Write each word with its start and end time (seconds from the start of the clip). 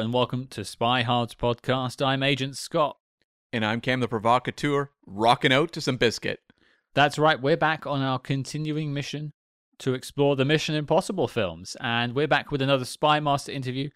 And 0.00 0.14
welcome 0.14 0.46
to 0.46 0.62
SpyHards 0.62 1.34
podcast. 1.34 2.02
I'm 2.02 2.22
Agent 2.22 2.56
Scott. 2.56 2.96
And 3.52 3.66
I'm 3.66 3.82
Cam 3.82 4.00
the 4.00 4.08
Provocateur, 4.08 4.88
rocking 5.04 5.52
out 5.52 5.72
to 5.72 5.82
some 5.82 5.98
Bizkit. 5.98 6.38
That's 6.94 7.18
right, 7.18 7.38
we're 7.38 7.58
back 7.58 7.86
on 7.86 8.00
our 8.00 8.18
continuing 8.18 8.94
mission 8.94 9.34
to 9.80 9.92
explore 9.92 10.36
the 10.36 10.46
Mission 10.46 10.74
Impossible 10.74 11.28
films. 11.28 11.76
And 11.82 12.14
we're 12.14 12.26
back 12.26 12.50
with 12.50 12.62
another 12.62 12.86
SpyMaster 12.86 13.52
interview. 13.52 13.90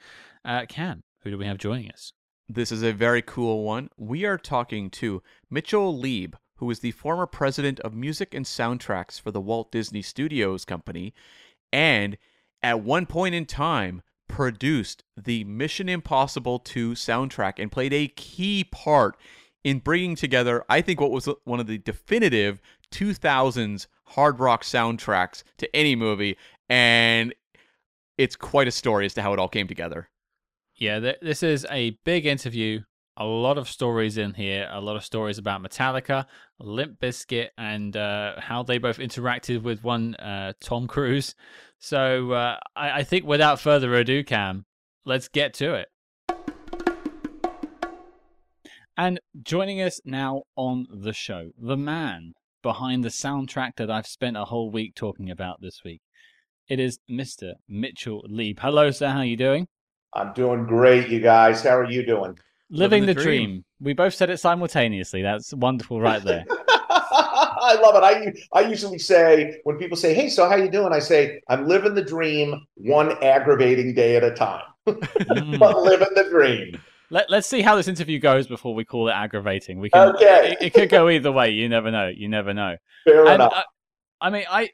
Uh, 0.44 0.66
Cam, 0.68 1.04
who 1.22 1.30
do 1.30 1.38
we 1.38 1.46
have 1.46 1.56
joining 1.56 1.90
us? 1.90 2.12
This 2.50 2.70
is 2.70 2.82
a 2.82 2.92
very 2.92 3.22
cool 3.22 3.62
one. 3.64 3.88
We 3.96 4.26
are 4.26 4.36
talking 4.36 4.90
to 4.90 5.22
Mitchell 5.48 5.96
Leib, 5.96 6.36
who 6.56 6.70
is 6.70 6.80
the 6.80 6.90
former 6.90 7.26
president 7.26 7.80
of 7.80 7.94
music 7.94 8.34
and 8.34 8.44
soundtracks 8.44 9.18
for 9.18 9.30
the 9.30 9.40
Walt 9.40 9.72
Disney 9.72 10.02
Studios 10.02 10.66
Company, 10.66 11.14
and 11.72 12.18
at 12.62 12.80
one 12.80 13.06
point 13.06 13.34
in 13.34 13.46
time 13.46 14.02
produced 14.34 15.04
the 15.16 15.44
Mission 15.44 15.88
Impossible 15.88 16.58
2 16.58 16.94
soundtrack 16.94 17.52
and 17.56 17.70
played 17.70 17.92
a 17.92 18.08
key 18.08 18.64
part 18.64 19.16
in 19.62 19.78
bringing 19.78 20.16
together, 20.16 20.64
I 20.68 20.80
think, 20.80 21.00
what 21.00 21.12
was 21.12 21.28
one 21.44 21.60
of 21.60 21.68
the 21.68 21.78
definitive 21.78 22.60
2000s 22.90 23.86
hard 24.06 24.40
rock 24.40 24.64
soundtracks 24.64 25.44
to 25.58 25.76
any 25.76 25.94
movie. 25.94 26.36
And 26.68 27.32
it's 28.18 28.34
quite 28.34 28.66
a 28.66 28.72
story 28.72 29.06
as 29.06 29.14
to 29.14 29.22
how 29.22 29.32
it 29.32 29.38
all 29.38 29.46
came 29.46 29.68
together. 29.68 30.08
Yeah, 30.74 30.98
th- 30.98 31.18
this 31.22 31.44
is 31.44 31.64
a 31.70 31.90
big 32.04 32.26
interview. 32.26 32.80
A 33.16 33.24
lot 33.24 33.58
of 33.58 33.68
stories 33.68 34.18
in 34.18 34.34
here. 34.34 34.68
A 34.72 34.80
lot 34.80 34.96
of 34.96 35.04
stories 35.04 35.38
about 35.38 35.62
Metallica, 35.62 36.26
Limp 36.58 36.98
Bizkit, 36.98 37.50
and 37.56 37.96
uh, 37.96 38.40
how 38.40 38.64
they 38.64 38.78
both 38.78 38.98
interacted 38.98 39.62
with 39.62 39.84
one 39.84 40.16
uh, 40.16 40.52
Tom 40.60 40.88
Cruise. 40.88 41.36
So 41.78 42.32
uh, 42.32 42.56
I-, 42.74 43.00
I 43.00 43.02
think 43.04 43.24
without 43.24 43.60
further 43.60 43.94
ado, 43.94 44.24
Cam, 44.24 44.64
let's 45.04 45.28
get 45.28 45.54
to 45.54 45.74
it. 45.74 45.88
And 48.96 49.20
joining 49.42 49.80
us 49.80 50.00
now 50.04 50.42
on 50.56 50.86
the 50.90 51.12
show, 51.12 51.50
the 51.56 51.76
man 51.76 52.32
behind 52.62 53.04
the 53.04 53.10
soundtrack 53.10 53.76
that 53.76 53.90
I've 53.90 54.06
spent 54.06 54.36
a 54.36 54.44
whole 54.44 54.70
week 54.70 54.94
talking 54.96 55.30
about 55.30 55.60
this 55.60 55.82
week. 55.84 56.00
It 56.68 56.80
is 56.80 56.98
Mr. 57.10 57.52
Mitchell 57.68 58.24
Leib. 58.28 58.58
Hello, 58.60 58.90
sir. 58.90 59.10
How 59.10 59.18
are 59.18 59.24
you 59.24 59.36
doing? 59.36 59.68
I'm 60.14 60.32
doing 60.32 60.64
great, 60.64 61.08
you 61.08 61.20
guys. 61.20 61.62
How 61.62 61.76
are 61.76 61.90
you 61.90 62.06
doing? 62.06 62.38
Living, 62.70 63.02
Living 63.02 63.06
the, 63.06 63.14
the 63.14 63.22
dream. 63.22 63.50
dream. 63.50 63.64
We 63.80 63.92
both 63.92 64.14
said 64.14 64.30
it 64.30 64.38
simultaneously. 64.38 65.22
That's 65.22 65.52
wonderful, 65.54 66.00
right 66.00 66.22
there. 66.22 66.44
I 66.94 67.78
love 67.80 67.94
it. 67.96 68.02
I 68.54 68.58
I 68.58 68.68
usually 68.68 68.98
say 68.98 69.60
when 69.64 69.78
people 69.78 69.96
say, 69.96 70.14
"Hey, 70.14 70.28
so 70.28 70.48
how 70.48 70.56
you 70.56 70.70
doing?" 70.70 70.92
I 70.92 70.98
say, 70.98 71.40
"I'm 71.48 71.66
living 71.66 71.94
the 71.94 72.02
dream, 72.02 72.66
one 72.74 73.12
aggravating 73.22 73.94
day 73.94 74.16
at 74.16 74.24
a 74.24 74.32
time." 74.32 74.62
mm. 74.86 75.58
but 75.58 75.78
living 75.78 76.08
the 76.14 76.28
dream. 76.30 76.80
Let, 77.10 77.30
let's 77.30 77.46
see 77.46 77.62
how 77.62 77.76
this 77.76 77.86
interview 77.86 78.18
goes 78.18 78.46
before 78.46 78.74
we 78.74 78.84
call 78.84 79.08
it 79.08 79.12
aggravating. 79.12 79.78
We 79.78 79.90
can, 79.90 80.14
okay. 80.14 80.56
it, 80.60 80.66
it 80.66 80.74
could 80.74 80.88
go 80.88 81.08
either 81.08 81.30
way. 81.30 81.50
You 81.50 81.68
never 81.68 81.90
know. 81.90 82.08
You 82.08 82.28
never 82.28 82.52
know. 82.52 82.76
Fair 83.04 83.26
and, 83.26 83.34
enough. 83.34 83.52
Uh, 83.54 83.62
I 84.20 84.30
mean, 84.30 84.44
I 84.50 84.70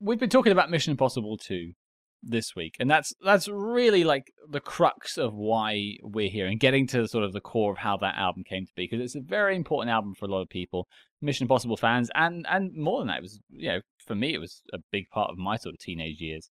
we've 0.00 0.20
been 0.20 0.30
talking 0.30 0.52
about 0.52 0.70
Mission 0.70 0.92
Impossible 0.92 1.36
2 1.36 1.72
this 2.22 2.54
week, 2.54 2.76
and 2.78 2.90
that's 2.90 3.12
that's 3.24 3.48
really 3.48 4.04
like 4.04 4.32
the 4.48 4.60
crux 4.60 5.16
of 5.16 5.34
why 5.34 5.96
we're 6.02 6.30
here 6.30 6.46
and 6.46 6.60
getting 6.60 6.86
to 6.88 7.08
sort 7.08 7.24
of 7.24 7.32
the 7.32 7.40
core 7.40 7.72
of 7.72 7.78
how 7.78 7.96
that 7.98 8.16
album 8.16 8.44
came 8.44 8.66
to 8.66 8.72
be 8.74 8.84
because 8.84 9.00
it's 9.00 9.14
a 9.14 9.20
very 9.20 9.56
important 9.56 9.90
album 9.90 10.14
for 10.14 10.26
a 10.26 10.28
lot 10.28 10.42
of 10.42 10.48
people, 10.48 10.86
Mission 11.20 11.44
Impossible 11.44 11.76
fans, 11.76 12.10
and 12.14 12.46
and 12.48 12.74
more 12.74 13.00
than 13.00 13.08
that, 13.08 13.18
it 13.18 13.22
was 13.22 13.40
you 13.50 13.68
know 13.68 13.80
for 14.06 14.14
me 14.14 14.34
it 14.34 14.38
was 14.38 14.62
a 14.72 14.78
big 14.90 15.08
part 15.10 15.30
of 15.30 15.38
my 15.38 15.56
sort 15.56 15.74
of 15.74 15.80
teenage 15.80 16.20
years. 16.20 16.50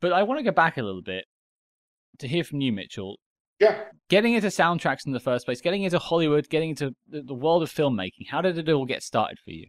But 0.00 0.12
I 0.12 0.22
want 0.22 0.38
to 0.38 0.44
go 0.44 0.52
back 0.52 0.76
a 0.76 0.82
little 0.82 1.02
bit 1.02 1.24
to 2.18 2.28
hear 2.28 2.44
from 2.44 2.60
you, 2.60 2.72
Mitchell. 2.72 3.18
Yeah. 3.60 3.84
Getting 4.08 4.34
into 4.34 4.48
soundtracks 4.48 5.04
in 5.04 5.12
the 5.12 5.20
first 5.20 5.44
place, 5.44 5.60
getting 5.60 5.82
into 5.82 5.98
Hollywood, 5.98 6.48
getting 6.48 6.70
into 6.70 6.92
the 7.08 7.34
world 7.34 7.62
of 7.62 7.72
filmmaking. 7.72 8.28
How 8.30 8.40
did 8.40 8.56
it 8.56 8.68
all 8.68 8.86
get 8.86 9.02
started 9.02 9.38
for 9.44 9.50
you? 9.50 9.66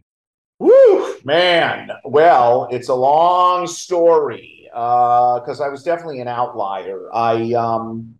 Man. 1.24 1.90
Well, 2.04 2.68
it's 2.70 2.88
a 2.88 2.94
long 2.94 3.66
story 3.66 4.60
because 4.70 5.60
uh, 5.60 5.64
I 5.64 5.68
was 5.68 5.82
definitely 5.82 6.20
an 6.20 6.28
outlier. 6.28 7.08
I, 7.12 7.52
um, 7.54 8.14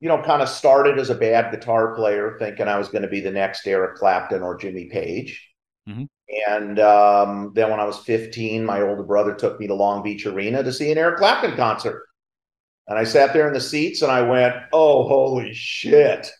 you 0.00 0.08
know, 0.08 0.22
kind 0.22 0.42
of 0.42 0.48
started 0.48 0.98
as 0.98 1.10
a 1.10 1.14
bad 1.14 1.50
guitar 1.50 1.94
player, 1.94 2.36
thinking 2.38 2.68
I 2.68 2.78
was 2.78 2.88
going 2.88 3.02
to 3.02 3.08
be 3.08 3.20
the 3.20 3.30
next 3.30 3.66
Eric 3.66 3.96
Clapton 3.96 4.42
or 4.42 4.56
Jimmy 4.56 4.86
Page. 4.86 5.48
Mm-hmm. 5.88 6.04
And 6.48 6.78
um, 6.80 7.52
then 7.54 7.70
when 7.70 7.80
I 7.80 7.84
was 7.84 7.98
15, 7.98 8.64
my 8.64 8.82
older 8.82 9.04
brother 9.04 9.34
took 9.34 9.58
me 9.58 9.66
to 9.68 9.74
Long 9.74 10.02
Beach 10.02 10.26
Arena 10.26 10.62
to 10.62 10.72
see 10.72 10.90
an 10.90 10.98
Eric 10.98 11.18
Clapton 11.18 11.56
concert. 11.56 12.04
And 12.88 12.98
I 12.98 13.04
sat 13.04 13.32
there 13.32 13.48
in 13.48 13.54
the 13.54 13.60
seats 13.60 14.02
and 14.02 14.12
I 14.12 14.22
went, 14.22 14.54
oh, 14.72 15.08
holy 15.08 15.54
shit. 15.54 16.30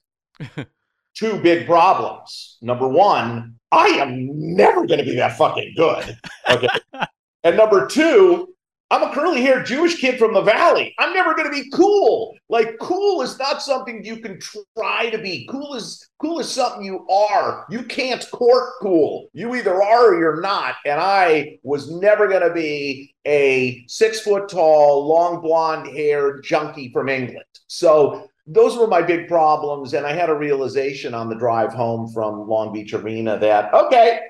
Two 1.17 1.41
big 1.41 1.67
problems. 1.67 2.59
Number 2.61 2.87
one, 2.87 3.55
I 3.73 3.87
am 3.87 4.29
never 4.55 4.87
going 4.87 4.99
to 4.99 5.05
be 5.05 5.17
that 5.17 5.37
fucking 5.37 5.75
good. 5.77 6.19
Okay. 6.49 6.69
and 7.45 7.57
number 7.57 7.87
two, 7.87 8.55
I'm 8.91 9.03
a 9.03 9.13
curly 9.13 9.43
haired 9.43 9.67
Jewish 9.67 10.01
kid 10.01 10.17
from 10.17 10.33
the 10.33 10.43
valley. 10.43 10.95
I'm 10.99 11.13
never 11.13 11.35
going 11.35 11.51
to 11.51 11.63
be 11.63 11.69
cool. 11.71 12.37
Like 12.49 12.79
cool 12.79 13.21
is 13.23 13.37
not 13.37 13.61
something 13.61 14.05
you 14.05 14.19
can 14.19 14.39
try 14.77 15.11
to 15.11 15.19
be. 15.19 15.49
Cool 15.51 15.75
is 15.75 16.09
cool 16.21 16.39
is 16.39 16.49
something 16.49 16.85
you 16.85 17.05
are. 17.09 17.67
You 17.69 17.83
can't 17.83 18.25
court 18.31 18.75
cool. 18.81 19.29
You 19.33 19.57
either 19.57 19.83
are 19.83 20.15
or 20.15 20.21
you're 20.21 20.41
not. 20.41 20.77
And 20.85 21.01
I 21.01 21.59
was 21.65 21.91
never 21.91 22.29
going 22.29 22.47
to 22.47 22.55
be 22.55 23.13
a 23.27 23.85
six 23.89 24.21
foot 24.21 24.49
tall, 24.49 25.09
long 25.09 25.41
blonde 25.41 25.89
haired 25.89 26.45
junkie 26.45 26.93
from 26.93 27.09
England. 27.09 27.45
So 27.67 28.29
those 28.47 28.77
were 28.77 28.87
my 28.87 29.03
big 29.03 29.29
problems. 29.29 29.93
And 29.93 30.07
I 30.07 30.13
had 30.13 30.31
a 30.31 30.35
realization 30.35 31.15
on 31.15 31.29
the 31.29 31.35
drive 31.35 31.73
home 31.73 32.11
from 32.13 32.49
Long 32.49 32.73
Beach 32.73 32.95
Arena 32.95 33.39
that 33.39 33.73
okay, 33.75 34.21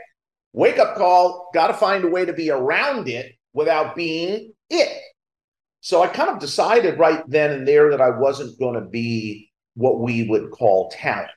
wake 0.52 0.78
up 0.78 0.96
call. 0.96 1.50
Got 1.52 1.68
to 1.68 1.74
find 1.74 2.04
a 2.04 2.08
way 2.08 2.24
to 2.24 2.32
be 2.32 2.50
around 2.50 3.08
it 3.08 3.32
without 3.52 3.94
being 3.94 4.52
it. 4.70 5.02
So 5.80 6.02
I 6.02 6.08
kind 6.08 6.30
of 6.30 6.40
decided 6.40 6.98
right 6.98 7.22
then 7.28 7.52
and 7.52 7.68
there 7.68 7.90
that 7.90 8.00
I 8.00 8.10
wasn't 8.10 8.58
going 8.58 8.74
to 8.74 8.88
be 8.88 9.50
what 9.74 10.00
we 10.00 10.26
would 10.28 10.50
call 10.50 10.90
talent. 10.90 11.30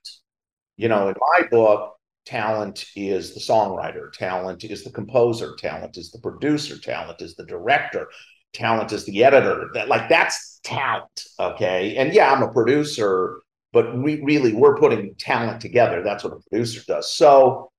You 0.75 0.88
know, 0.88 1.09
in 1.09 1.16
my 1.34 1.47
book, 1.50 1.94
talent 2.25 2.85
is 2.95 3.34
the 3.34 3.39
songwriter, 3.39 4.12
talent 4.13 4.63
is 4.63 4.84
the 4.84 4.91
composer, 4.91 5.56
talent 5.57 5.97
is 5.97 6.12
the 6.12 6.19
producer, 6.19 6.79
talent 6.79 7.22
is 7.22 7.35
the 7.35 7.45
director, 7.45 8.07
talent 8.53 8.91
is 8.91 9.05
the 9.05 9.23
editor. 9.23 9.69
That 9.73 9.87
like 9.87 10.09
that's 10.09 10.59
talent, 10.63 11.23
okay? 11.39 11.95
And 11.97 12.13
yeah, 12.13 12.31
I'm 12.31 12.43
a 12.43 12.51
producer, 12.51 13.41
but 13.73 13.97
we 13.97 14.21
really 14.21 14.53
we're 14.53 14.77
putting 14.77 15.15
talent 15.15 15.61
together. 15.61 16.03
That's 16.03 16.23
what 16.23 16.33
a 16.33 16.49
producer 16.49 16.81
does. 16.88 17.13
So 17.13 17.69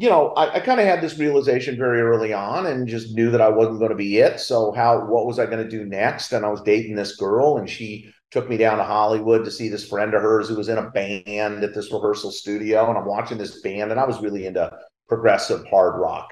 you 0.00 0.08
know, 0.08 0.28
I, 0.28 0.54
I 0.54 0.60
kind 0.60 0.80
of 0.80 0.86
had 0.86 1.02
this 1.02 1.18
realization 1.18 1.76
very 1.76 2.00
early 2.00 2.32
on 2.32 2.64
and 2.64 2.88
just 2.88 3.14
knew 3.14 3.30
that 3.32 3.42
I 3.42 3.50
wasn't 3.50 3.80
going 3.80 3.90
to 3.90 3.96
be 3.96 4.16
it. 4.16 4.40
So 4.40 4.72
how 4.72 5.04
what 5.04 5.26
was 5.26 5.38
I 5.38 5.44
going 5.44 5.62
to 5.62 5.68
do 5.68 5.84
next? 5.84 6.32
And 6.32 6.42
I 6.42 6.48
was 6.48 6.62
dating 6.62 6.96
this 6.96 7.16
girl 7.16 7.58
and 7.58 7.68
she 7.68 8.10
took 8.30 8.48
me 8.48 8.56
down 8.56 8.78
to 8.78 8.84
Hollywood 8.84 9.44
to 9.44 9.50
see 9.50 9.68
this 9.68 9.86
friend 9.86 10.14
of 10.14 10.22
hers 10.22 10.48
who 10.48 10.54
was 10.54 10.70
in 10.70 10.78
a 10.78 10.88
band 10.90 11.62
at 11.62 11.74
this 11.74 11.92
rehearsal 11.92 12.30
studio. 12.30 12.88
And 12.88 12.96
I'm 12.96 13.04
watching 13.04 13.36
this 13.36 13.60
band 13.60 13.90
and 13.90 14.00
I 14.00 14.06
was 14.06 14.22
really 14.22 14.46
into 14.46 14.72
progressive 15.06 15.66
hard 15.66 16.00
rock. 16.00 16.30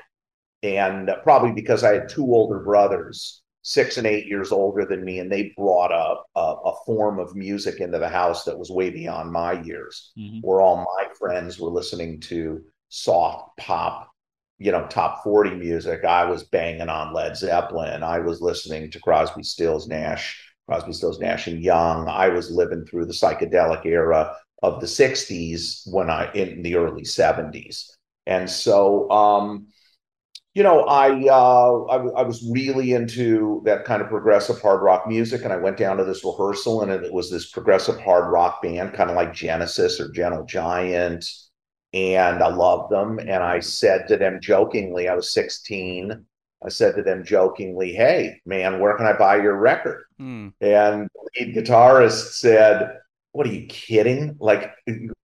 And 0.62 1.10
probably 1.22 1.52
because 1.52 1.84
I 1.84 1.92
had 1.92 2.08
two 2.08 2.24
older 2.24 2.60
brothers, 2.60 3.42
six 3.68 3.98
and 3.98 4.06
eight 4.06 4.26
years 4.26 4.50
older 4.50 4.86
than 4.86 5.04
me, 5.04 5.18
and 5.18 5.30
they 5.30 5.52
brought 5.54 5.92
up 5.92 6.24
a, 6.34 6.40
a, 6.40 6.72
form 6.86 7.18
of 7.18 7.36
music 7.36 7.80
into 7.80 7.98
the 7.98 8.08
house 8.08 8.44
that 8.44 8.58
was 8.58 8.70
way 8.70 8.88
beyond 8.88 9.30
my 9.30 9.60
years, 9.60 10.10
mm-hmm. 10.18 10.38
where 10.40 10.62
all 10.62 10.86
my 10.96 11.06
friends 11.18 11.60
were 11.60 11.68
listening 11.68 12.18
to 12.18 12.64
soft 12.88 13.58
pop, 13.58 14.10
you 14.56 14.72
know, 14.72 14.86
top 14.86 15.22
40 15.22 15.56
music. 15.56 16.02
I 16.02 16.24
was 16.24 16.44
banging 16.44 16.88
on 16.88 17.12
Led 17.12 17.36
Zeppelin. 17.36 18.02
I 18.02 18.20
was 18.20 18.40
listening 18.40 18.90
to 18.90 19.00
Crosby, 19.00 19.42
Stills, 19.42 19.86
Nash, 19.86 20.42
Crosby, 20.66 20.94
Stills, 20.94 21.20
Nash 21.20 21.46
and 21.46 21.62
Young. 21.62 22.08
I 22.08 22.30
was 22.30 22.50
living 22.50 22.86
through 22.86 23.04
the 23.04 23.12
psychedelic 23.12 23.84
era 23.84 24.34
of 24.62 24.80
the 24.80 24.86
60s 24.86 25.82
when 25.92 26.08
I 26.08 26.32
in 26.32 26.62
the 26.62 26.76
early 26.76 27.02
70s. 27.02 27.90
And 28.26 28.48
so 28.48 29.10
um, 29.10 29.66
you 30.58 30.64
know, 30.64 30.80
I, 30.86 31.10
uh, 31.28 31.84
I, 31.84 31.96
I 32.18 32.22
was 32.22 32.44
really 32.50 32.92
into 32.92 33.62
that 33.64 33.84
kind 33.84 34.02
of 34.02 34.08
progressive 34.08 34.60
hard 34.60 34.82
rock 34.82 35.06
music, 35.06 35.44
and 35.44 35.52
I 35.52 35.56
went 35.56 35.76
down 35.76 35.98
to 35.98 36.04
this 36.04 36.24
rehearsal, 36.24 36.82
and 36.82 36.90
it 36.90 37.12
was 37.12 37.30
this 37.30 37.48
progressive 37.48 38.00
hard 38.00 38.32
rock 38.32 38.60
band, 38.60 38.92
kind 38.92 39.08
of 39.08 39.14
like 39.14 39.32
Genesis 39.32 40.00
or 40.00 40.10
Gentle 40.10 40.44
Giant, 40.46 41.24
and 41.94 42.42
I 42.42 42.48
loved 42.48 42.90
them. 42.90 43.20
And 43.20 43.40
I 43.44 43.60
said 43.60 44.08
to 44.08 44.16
them 44.16 44.40
jokingly, 44.42 45.08
I 45.08 45.14
was 45.14 45.30
16. 45.30 46.24
I 46.64 46.68
said 46.70 46.96
to 46.96 47.04
them 47.04 47.22
jokingly, 47.22 47.92
Hey, 47.92 48.40
man, 48.44 48.80
where 48.80 48.96
can 48.96 49.06
I 49.06 49.12
buy 49.12 49.36
your 49.36 49.54
record? 49.54 50.06
Hmm. 50.18 50.48
And 50.60 51.08
the 51.14 51.44
lead 51.44 51.54
guitarist 51.54 52.32
said, 52.32 52.98
What 53.32 53.46
are 53.46 53.52
you 53.52 53.66
kidding? 53.66 54.36
Like, 54.40 54.72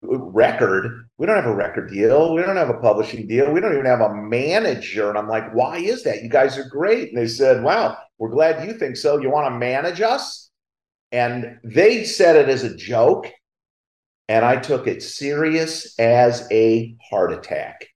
record? 0.02 1.08
We 1.18 1.26
don't 1.26 1.36
have 1.36 1.46
a 1.46 1.54
record 1.54 1.90
deal. 1.90 2.34
We 2.34 2.42
don't 2.42 2.56
have 2.56 2.68
a 2.68 2.78
publishing 2.78 3.26
deal. 3.26 3.50
We 3.50 3.60
don't 3.60 3.72
even 3.72 3.86
have 3.86 4.00
a 4.00 4.14
manager. 4.14 5.08
And 5.08 5.18
I'm 5.18 5.28
like, 5.28 5.52
Why 5.54 5.78
is 5.78 6.02
that? 6.04 6.22
You 6.22 6.28
guys 6.28 6.58
are 6.58 6.68
great. 6.68 7.08
And 7.08 7.18
they 7.18 7.26
said, 7.26 7.62
Wow, 7.62 7.96
we're 8.18 8.30
glad 8.30 8.66
you 8.66 8.74
think 8.74 8.96
so. 8.96 9.18
You 9.18 9.30
want 9.30 9.52
to 9.52 9.58
manage 9.58 10.00
us? 10.00 10.50
And 11.12 11.58
they 11.62 12.04
said 12.04 12.36
it 12.36 12.48
as 12.48 12.64
a 12.64 12.74
joke, 12.74 13.30
and 14.28 14.44
I 14.44 14.56
took 14.56 14.86
it 14.86 15.02
serious 15.02 15.98
as 15.98 16.48
a 16.50 16.96
heart 17.08 17.32
attack. 17.32 17.86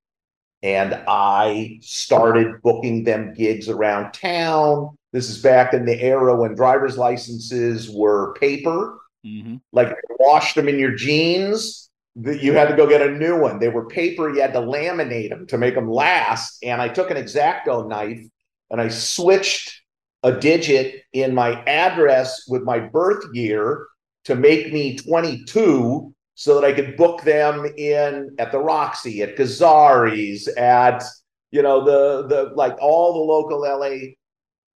And 0.62 0.94
I 1.08 1.78
started 1.82 2.62
booking 2.62 3.04
them 3.04 3.32
gigs 3.34 3.68
around 3.68 4.12
town. 4.12 4.96
This 5.12 5.30
is 5.30 5.42
back 5.42 5.72
in 5.72 5.84
the 5.84 6.00
era 6.00 6.36
when 6.36 6.54
driver's 6.54 6.98
licenses 6.98 7.90
were 7.90 8.34
paper, 8.34 8.98
Mm-hmm. 9.26 9.56
like 9.72 9.94
wash 10.20 10.54
them 10.54 10.68
in 10.68 10.78
your 10.78 10.92
jeans. 10.92 11.90
that 12.16 12.42
You 12.42 12.52
had 12.52 12.68
to 12.68 12.76
go 12.76 12.86
get 12.86 13.02
a 13.02 13.10
new 13.10 13.38
one. 13.38 13.58
They 13.58 13.68
were 13.68 13.86
paper. 13.86 14.30
You 14.32 14.40
had 14.40 14.52
to 14.52 14.60
laminate 14.60 15.30
them 15.30 15.46
to 15.48 15.58
make 15.58 15.74
them 15.74 15.90
last. 15.90 16.58
And 16.62 16.80
I 16.80 16.88
took 16.88 17.10
an 17.10 17.16
exacto 17.16 17.88
knife 17.88 18.24
and 18.70 18.80
I 18.80 18.88
switched 18.88 19.82
a 20.22 20.32
digit 20.32 21.02
in 21.12 21.34
my 21.34 21.62
address 21.64 22.46
with 22.48 22.62
my 22.62 22.78
birth 22.78 23.24
year 23.32 23.86
to 24.24 24.34
make 24.34 24.72
me 24.72 24.96
22 24.96 26.14
so 26.34 26.54
that 26.54 26.64
I 26.64 26.72
could 26.72 26.96
book 26.96 27.22
them 27.22 27.66
in 27.76 28.36
at 28.38 28.52
the 28.52 28.60
Roxy, 28.60 29.22
at 29.22 29.36
Gazzari's, 29.36 30.46
at 30.48 31.02
you 31.50 31.62
know 31.62 31.84
the 31.84 32.28
the 32.28 32.52
like 32.54 32.76
all 32.80 33.14
the 33.14 33.32
local 33.32 33.60
LA 33.62 34.12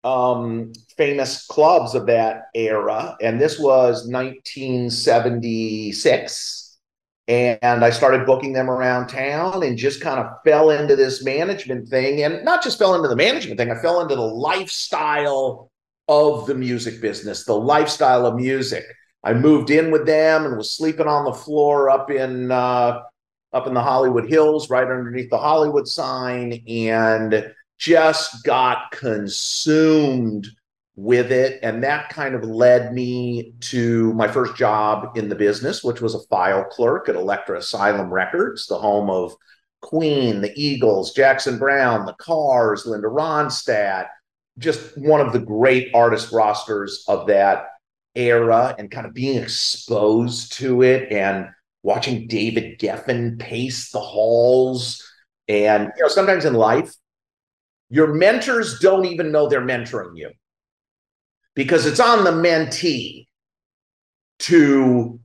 um 0.04 0.72
famous 0.96 1.46
clubs 1.46 1.94
of 1.94 2.06
that 2.06 2.44
era 2.54 3.16
and 3.20 3.40
this 3.40 3.58
was 3.58 4.08
1976 4.08 6.78
and 7.28 7.84
I 7.84 7.90
started 7.90 8.26
booking 8.26 8.52
them 8.52 8.68
around 8.68 9.06
town 9.06 9.62
and 9.62 9.78
just 9.78 10.00
kind 10.00 10.18
of 10.18 10.26
fell 10.44 10.70
into 10.70 10.96
this 10.96 11.24
management 11.24 11.88
thing 11.88 12.24
and 12.24 12.44
not 12.44 12.64
just 12.64 12.78
fell 12.78 12.96
into 12.96 13.08
the 13.08 13.14
management 13.14 13.58
thing 13.58 13.70
I 13.70 13.80
fell 13.80 14.00
into 14.00 14.16
the 14.16 14.22
lifestyle 14.22 15.70
of 16.08 16.46
the 16.46 16.54
music 16.54 17.00
business 17.00 17.44
the 17.44 17.54
lifestyle 17.54 18.26
of 18.26 18.34
music. 18.34 18.84
I 19.24 19.34
moved 19.34 19.70
in 19.70 19.92
with 19.92 20.04
them 20.04 20.44
and 20.44 20.56
was 20.56 20.76
sleeping 20.76 21.06
on 21.06 21.24
the 21.24 21.32
floor 21.32 21.90
up 21.90 22.10
in 22.10 22.50
uh 22.50 23.02
up 23.52 23.66
in 23.66 23.74
the 23.74 23.82
Hollywood 23.82 24.28
Hills 24.28 24.68
right 24.68 24.82
underneath 24.82 25.30
the 25.30 25.38
Hollywood 25.38 25.86
sign 25.86 26.60
and 26.66 27.52
just 27.82 28.44
got 28.44 28.92
consumed 28.92 30.46
with 30.94 31.32
it. 31.32 31.58
And 31.64 31.82
that 31.82 32.10
kind 32.10 32.36
of 32.36 32.44
led 32.44 32.94
me 32.94 33.54
to 33.60 34.12
my 34.14 34.28
first 34.28 34.54
job 34.54 35.16
in 35.16 35.28
the 35.28 35.34
business, 35.34 35.82
which 35.82 36.00
was 36.00 36.14
a 36.14 36.22
file 36.28 36.64
clerk 36.64 37.08
at 37.08 37.16
Elektra 37.16 37.58
Asylum 37.58 38.12
Records, 38.12 38.68
the 38.68 38.78
home 38.78 39.10
of 39.10 39.34
Queen, 39.80 40.40
the 40.40 40.52
Eagles, 40.54 41.12
Jackson 41.12 41.58
Browne, 41.58 42.06
the 42.06 42.14
Cars, 42.14 42.86
Linda 42.86 43.08
Ronstadt, 43.08 44.06
just 44.58 44.96
one 44.96 45.20
of 45.20 45.32
the 45.32 45.40
great 45.40 45.92
artist 45.92 46.30
rosters 46.30 47.04
of 47.08 47.26
that 47.26 47.66
era 48.14 48.76
and 48.78 48.92
kind 48.92 49.06
of 49.06 49.14
being 49.14 49.42
exposed 49.42 50.52
to 50.52 50.82
it 50.82 51.10
and 51.10 51.48
watching 51.82 52.28
David 52.28 52.78
Geffen 52.78 53.40
pace 53.40 53.90
the 53.90 53.98
halls. 53.98 55.02
And 55.48 55.90
you 55.96 56.04
know, 56.04 56.08
sometimes 56.08 56.44
in 56.44 56.54
life, 56.54 56.94
your 57.92 58.14
mentors 58.14 58.78
don't 58.78 59.04
even 59.04 59.30
know 59.30 59.46
they're 59.46 59.60
mentoring 59.60 60.16
you 60.16 60.30
because 61.54 61.84
it's 61.84 62.00
on 62.00 62.24
the 62.24 62.30
mentee 62.30 63.26
to 64.38 65.20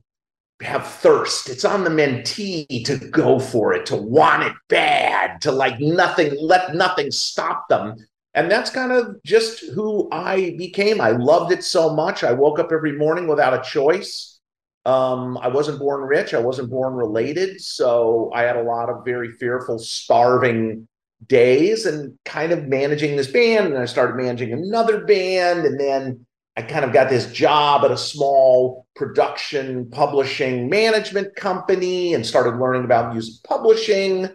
have 0.60 0.86
thirst. 0.86 1.48
It's 1.48 1.64
on 1.64 1.82
the 1.82 1.88
mentee 1.88 2.84
to 2.84 2.98
go 2.98 3.38
for 3.38 3.72
it, 3.72 3.86
to 3.86 3.96
want 3.96 4.42
it 4.42 4.52
bad, 4.68 5.40
to 5.40 5.50
like 5.50 5.80
nothing, 5.80 6.36
let 6.38 6.74
nothing 6.74 7.10
stop 7.10 7.70
them. 7.70 7.96
And 8.34 8.50
that's 8.50 8.68
kind 8.68 8.92
of 8.92 9.16
just 9.24 9.64
who 9.70 10.06
I 10.12 10.54
became. 10.58 11.00
I 11.00 11.12
loved 11.12 11.52
it 11.52 11.64
so 11.64 11.94
much. 11.94 12.22
I 12.22 12.34
woke 12.34 12.58
up 12.58 12.70
every 12.70 12.92
morning 12.92 13.26
without 13.28 13.54
a 13.54 13.62
choice. 13.62 14.40
Um, 14.84 15.38
I 15.38 15.48
wasn't 15.48 15.78
born 15.78 16.02
rich. 16.02 16.34
I 16.34 16.38
wasn't 16.38 16.68
born 16.68 16.92
related. 16.92 17.62
So 17.62 18.30
I 18.34 18.42
had 18.42 18.56
a 18.56 18.62
lot 18.62 18.90
of 18.90 19.06
very 19.06 19.32
fearful, 19.32 19.78
starving 19.78 20.86
days 21.26 21.86
and 21.86 22.16
kind 22.24 22.52
of 22.52 22.68
managing 22.68 23.16
this 23.16 23.30
band. 23.30 23.66
And 23.66 23.78
I 23.78 23.86
started 23.86 24.16
managing 24.16 24.52
another 24.52 25.04
band. 25.04 25.64
And 25.64 25.78
then 25.78 26.26
I 26.56 26.62
kind 26.62 26.84
of 26.84 26.92
got 26.92 27.08
this 27.08 27.32
job 27.32 27.84
at 27.84 27.90
a 27.90 27.96
small 27.96 28.86
production 28.96 29.90
publishing 29.90 30.68
management 30.68 31.34
company 31.36 32.14
and 32.14 32.26
started 32.26 32.58
learning 32.58 32.84
about 32.84 33.12
music 33.12 33.42
publishing. 33.44 34.28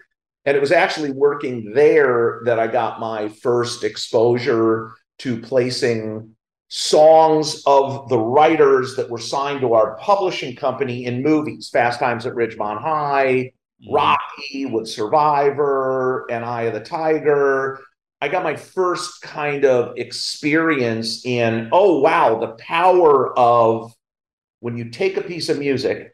And 0.46 0.58
it 0.58 0.62
was 0.62 0.72
actually 0.72 1.12
working 1.12 1.74
there 1.74 2.42
that 2.46 2.60
I 2.60 2.68
got 2.68 3.00
my 3.00 3.30
first 3.30 3.84
exposure 3.84 4.94
to 5.20 5.40
placing 5.40 6.36
songs 6.68 7.62
of 7.68 8.10
the 8.10 8.18
writers 8.18 8.96
that 8.96 9.10
were 9.10 9.20
signed 9.20 9.62
to 9.62 9.74
our 9.74 9.96
publishing 9.98 10.56
company 10.56 11.06
in 11.06 11.22
movies 11.22 11.70
Fast 11.70 12.00
Times 12.00 12.26
at 12.26 12.34
Ridgemont 12.34 12.82
High, 12.82 13.52
Mm-hmm. 13.82 13.94
Rocky 13.94 14.66
with 14.66 14.88
Survivor, 14.88 16.26
and 16.30 16.46
Eye 16.46 16.64
of 16.64 16.74
the 16.74 16.80
Tiger. 16.80 17.80
I 18.22 18.30
got 18.30 18.44
my 18.44 18.56
first 18.56 19.22
kind 19.22 19.66
of 19.66 19.98
experience 19.98 21.26
in, 21.26 21.70
oh, 21.72 22.00
wow, 22.00 22.40
the 22.40 22.54
power 22.54 23.38
of 23.38 23.94
when 24.62 24.78
you 24.78 24.90
take 24.90 25.18
a 25.18 25.22
piece 25.22 25.50
of 25.50 25.60
music 25.60 26.14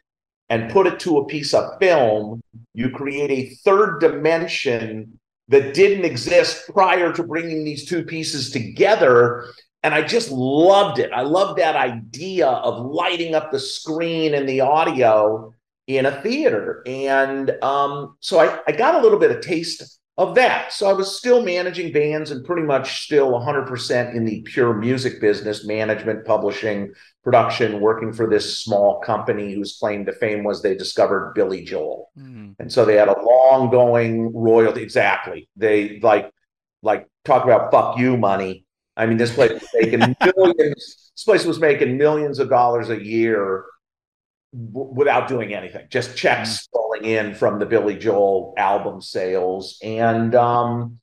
and 0.50 0.72
put 0.72 0.88
it 0.88 1.00
to 1.02 1.20
a 1.20 1.28
piece 1.28 1.54
of 1.54 1.78
film, 1.80 2.42
you 2.74 2.90
create 2.90 3.30
a 3.30 3.54
third 3.64 4.00
dimension 4.00 5.20
that 5.50 5.76
didn't 5.76 6.06
exist 6.06 6.68
prior 6.74 7.14
to 7.14 7.22
bringing 7.22 7.64
these 7.64 7.86
two 7.86 8.04
pieces 8.04 8.50
together. 8.50 9.46
And 9.84 9.94
I 9.94 10.02
just 10.02 10.32
loved 10.32 10.98
it. 10.98 11.12
I 11.14 11.22
loved 11.22 11.60
that 11.60 11.76
idea 11.76 12.48
of 12.48 12.86
lighting 12.86 13.36
up 13.36 13.52
the 13.52 13.60
screen 13.60 14.34
and 14.34 14.50
the 14.50 14.62
audio 14.62 15.54
in 15.90 16.06
a 16.06 16.22
theater. 16.22 16.84
And 16.86 17.52
um, 17.64 18.16
so 18.20 18.40
I, 18.40 18.60
I 18.68 18.72
got 18.72 18.94
a 18.94 19.02
little 19.02 19.18
bit 19.18 19.32
of 19.32 19.42
taste 19.42 20.00
of 20.20 20.36
that. 20.36 20.72
So 20.72 20.88
I 20.88 20.94
was 20.94 21.18
still 21.18 21.42
managing 21.42 21.92
bands 21.92 22.30
and 22.30 22.46
pretty 22.46 22.62
much 22.62 23.06
still 23.06 23.32
100% 23.32 24.14
in 24.14 24.24
the 24.24 24.42
pure 24.44 24.76
music 24.76 25.20
business, 25.20 25.66
management, 25.66 26.26
publishing, 26.26 26.94
production, 27.24 27.82
working 27.82 28.14
for 28.14 28.30
this 28.30 28.60
small 28.60 29.00
company 29.00 29.56
whose 29.56 29.78
claim 29.80 30.06
to 30.06 30.14
fame 30.14 30.44
was 30.44 30.62
they 30.62 30.76
discovered 30.76 31.34
Billy 31.34 31.64
Joel. 31.64 32.12
Mm. 32.16 32.56
And 32.60 32.72
so 32.72 32.86
they 32.86 32.96
had 32.96 33.08
a 33.08 33.20
long 33.20 33.72
going 33.72 34.32
royalty. 34.32 34.84
Exactly. 34.84 35.50
They 35.56 36.00
like, 36.02 36.30
like 36.84 37.08
talk 37.26 37.46
about 37.46 37.72
fuck 37.72 37.98
you 37.98 38.16
money. 38.16 38.64
I 38.96 39.08
mean, 39.08 39.18
this 39.18 39.34
place 39.34 39.54
was 39.54 39.68
making 39.74 40.00
millions. 40.38 41.12
This 41.16 41.24
place 41.26 41.46
was 41.46 41.60
making 41.60 41.98
millions 41.98 42.38
of 42.38 42.50
dollars 42.50 42.92
a 42.92 43.04
year 43.04 43.66
w- 44.54 44.94
without 44.94 45.28
doing 45.28 45.54
anything, 45.54 45.88
just 45.90 46.18
checks 46.18 46.68
rolling 46.74 47.06
in 47.06 47.34
from 47.36 47.60
the 47.60 47.66
Billy 47.66 47.98
Joel 47.98 48.54
album 48.58 49.02
sales. 49.02 49.78
And 49.84 50.36
um, 50.36 51.00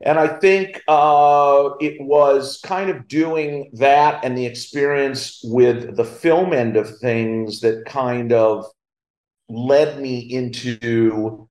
and 0.00 0.18
I 0.18 0.28
think 0.38 0.82
uh, 0.86 1.70
it 1.80 2.00
was 2.00 2.60
kind 2.62 2.90
of 2.90 3.08
doing 3.08 3.70
that 3.74 4.24
and 4.24 4.36
the 4.36 4.44
experience 4.44 5.40
with 5.44 5.96
the 5.96 6.04
film 6.04 6.52
end 6.52 6.76
of 6.76 6.98
things 6.98 7.60
that 7.60 7.84
kind 7.86 8.32
of 8.32 8.66
led 9.48 10.00
me 10.00 10.18
into 10.18 11.48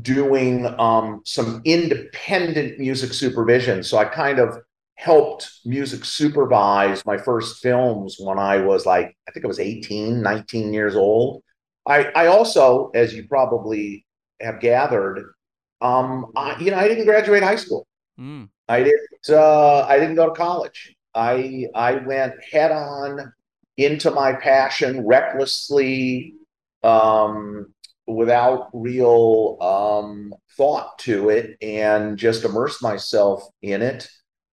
doing 0.00 0.66
um, 0.80 1.20
some 1.24 1.62
independent 1.64 2.78
music 2.78 3.12
supervision. 3.12 3.84
So 3.84 3.98
I 3.98 4.06
kind 4.06 4.38
of 4.38 4.58
helped 4.96 5.50
music 5.64 6.04
supervise 6.04 7.04
my 7.04 7.18
first 7.18 7.60
films 7.62 8.16
when 8.18 8.38
I 8.38 8.58
was 8.58 8.86
like, 8.86 9.16
I 9.28 9.32
think 9.32 9.44
I 9.44 9.48
was 9.48 9.60
18, 9.60 10.22
19 10.22 10.72
years 10.72 10.94
old. 10.94 11.42
I, 11.86 12.04
I 12.14 12.26
also, 12.26 12.90
as 12.94 13.12
you 13.14 13.26
probably 13.28 14.06
have 14.40 14.60
gathered, 14.60 15.32
um, 15.80 16.32
I, 16.36 16.58
you 16.60 16.70
know, 16.70 16.78
I 16.78 16.88
didn't 16.88 17.04
graduate 17.04 17.42
high 17.42 17.56
school. 17.56 17.86
Mm. 18.18 18.48
I 18.68 18.82
didn't. 18.82 19.28
Uh, 19.28 19.80
I 19.82 19.98
didn't 19.98 20.14
go 20.14 20.26
to 20.26 20.34
college. 20.34 20.94
I 21.14 21.66
I 21.74 21.96
went 21.96 22.34
head 22.50 22.72
on 22.72 23.32
into 23.76 24.10
my 24.10 24.32
passion 24.32 25.06
recklessly, 25.06 26.34
um, 26.82 27.74
without 28.06 28.70
real 28.72 29.58
um, 29.60 30.34
thought 30.56 30.98
to 31.00 31.28
it, 31.28 31.56
and 31.60 32.16
just 32.16 32.44
immersed 32.44 32.82
myself 32.82 33.44
in 33.62 33.82
it. 33.82 34.08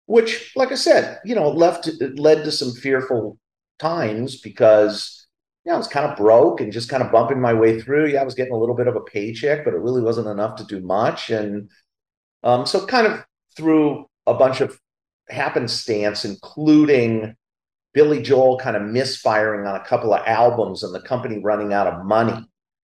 Which, 0.10 0.54
like 0.56 0.72
I 0.72 0.75
said, 0.75 1.20
you 1.24 1.36
know, 1.36 1.51
left 1.51 1.88
led 2.18 2.44
to 2.44 2.51
some 2.51 2.72
fearful 2.72 3.38
times 3.78 4.42
because 4.42 5.28
you 5.63 5.70
know, 5.70 5.75
I 5.75 5.78
was 5.78 5.88
kind 5.88 6.10
of 6.10 6.18
broke 6.18 6.62
and 6.62 6.74
just 6.74 6.89
kind 6.89 7.04
of 7.04 7.12
bumping 7.12 7.39
my 7.39 7.54
way 7.54 7.80
through. 7.80 8.08
Yeah, 8.08 8.22
I 8.22 8.25
was 8.25 8.34
getting 8.34 8.54
a 8.54 8.58
little 8.58 8.74
bit 8.74 8.88
of 8.88 8.96
a 8.96 9.01
paycheck, 9.01 9.63
but 9.63 9.75
it 9.75 9.80
really 9.80 10.01
wasn't 10.01 10.25
enough 10.28 10.56
to 10.56 10.63
do 10.63 10.82
much. 10.82 11.30
And 11.30 11.70
um, 12.44 12.66
so, 12.66 12.88
kind 12.88 13.06
of 13.06 13.24
through 13.56 14.08
a 14.25 14.34
bunch 14.34 14.62
of 14.62 14.80
happenstance, 15.30 16.25
including 16.25 17.36
Billy 17.94 18.24
Joel 18.24 18.58
kind 18.58 18.75
of 18.75 18.82
misfiring 18.82 19.68
on 19.68 19.75
a 19.75 19.86
couple 19.86 20.12
of 20.12 20.25
albums 20.25 20.82
and 20.82 20.92
the 20.92 21.01
company 21.01 21.38
running 21.38 21.72
out 21.72 21.86
of 21.86 22.04
money 22.04 22.48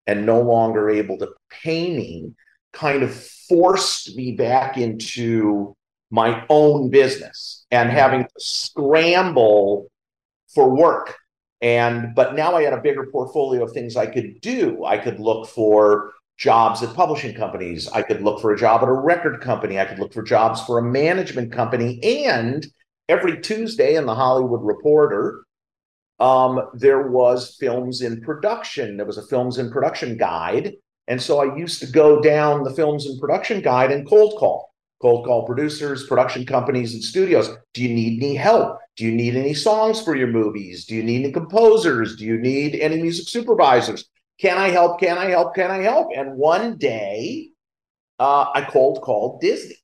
and 0.08 0.26
no 0.26 0.40
longer 0.40 0.90
able 0.90 1.18
to 1.18 1.28
pay 1.50 1.94
me, 1.94 2.32
kind 2.72 3.04
of 3.04 3.14
forced 3.50 4.16
me 4.16 4.32
back 4.32 4.78
into 4.78 5.76
my 6.12 6.46
own 6.50 6.90
business 6.90 7.66
and 7.72 7.90
having 7.90 8.24
to 8.24 8.30
scramble 8.38 9.90
for 10.54 10.70
work. 10.70 11.16
And 11.62 12.14
but 12.16 12.36
now 12.36 12.56
I 12.56 12.64
had 12.64 12.74
a 12.74 12.82
bigger 12.82 13.08
portfolio 13.08 13.64
of 13.64 13.72
things 13.72 13.96
I 13.96 14.08
could 14.08 14.42
do. 14.42 14.84
I 14.86 14.98
could 14.98 15.20
look 15.20 15.48
for 15.48 16.14
jobs 16.38 16.82
at 16.82 16.94
publishing 16.96 17.36
companies. 17.36 17.88
I 17.88 18.02
could 18.02 18.22
look 18.22 18.42
for 18.42 18.52
a 18.52 18.58
job 18.58 18.82
at 18.82 18.90
a 18.90 18.94
record 18.94 19.42
company. 19.42 19.80
I 19.80 19.86
could 19.86 20.00
look 20.00 20.12
for 20.14 20.24
jobs 20.24 20.62
for 20.62 20.80
a 20.80 20.84
management 20.84 21.52
company. 21.52 22.00
And 22.26 22.66
every 23.08 23.40
Tuesday 23.42 23.96
in 23.96 24.08
the 24.08 24.16
Hollywood 24.16 24.64
Reporter, 24.64 25.44
um, 26.20 26.70
there 26.74 27.08
was 27.10 27.56
films 27.60 28.02
in 28.02 28.22
production. 28.22 28.98
There 28.98 29.06
was 29.06 29.20
a 29.20 29.28
films 29.28 29.60
in 29.60 29.72
production 29.72 30.18
guide. 30.18 30.74
And 31.08 31.22
so 31.22 31.40
I 31.40 31.56
used 31.56 31.80
to 31.82 31.88
go 31.88 32.22
down 32.22 32.64
the 32.64 32.74
films 32.74 33.06
in 33.06 33.20
production 33.20 33.62
guide 33.62 33.92
and 33.92 34.08
cold 34.08 34.40
call, 34.40 34.71
cold 35.02 35.26
call 35.26 35.46
producers, 35.46 36.06
production 36.06 36.46
companies, 36.46 36.94
and 36.94 37.04
studios. 37.04 37.50
Do 37.74 37.84
you 37.84 37.90
need 37.90 38.22
any 38.22 38.36
help? 38.36 38.78
Do 38.98 39.06
you 39.06 39.12
need 39.12 39.36
any 39.36 39.54
songs 39.54 40.02
for 40.02 40.16
your 40.16 40.28
movies? 40.28 40.86
Do 40.86 40.96
you 40.96 41.04
need 41.04 41.24
any 41.24 41.34
composers? 41.34 42.16
Do 42.16 42.26
you 42.26 42.38
need 42.38 42.76
any 42.76 43.02
music 43.02 43.28
supervisors? 43.28 44.10
Can 44.40 44.58
I 44.58 44.70
help? 44.70 45.00
Can 45.00 45.18
I 45.18 45.26
help? 45.26 45.56
Can 45.56 45.72
I 45.72 45.82
help? 45.82 46.10
And 46.16 46.36
one 46.36 46.78
day, 46.78 47.50
uh, 48.20 48.48
I 48.54 48.62
cold 48.62 49.02
called 49.02 49.42
Disney. 49.42 49.78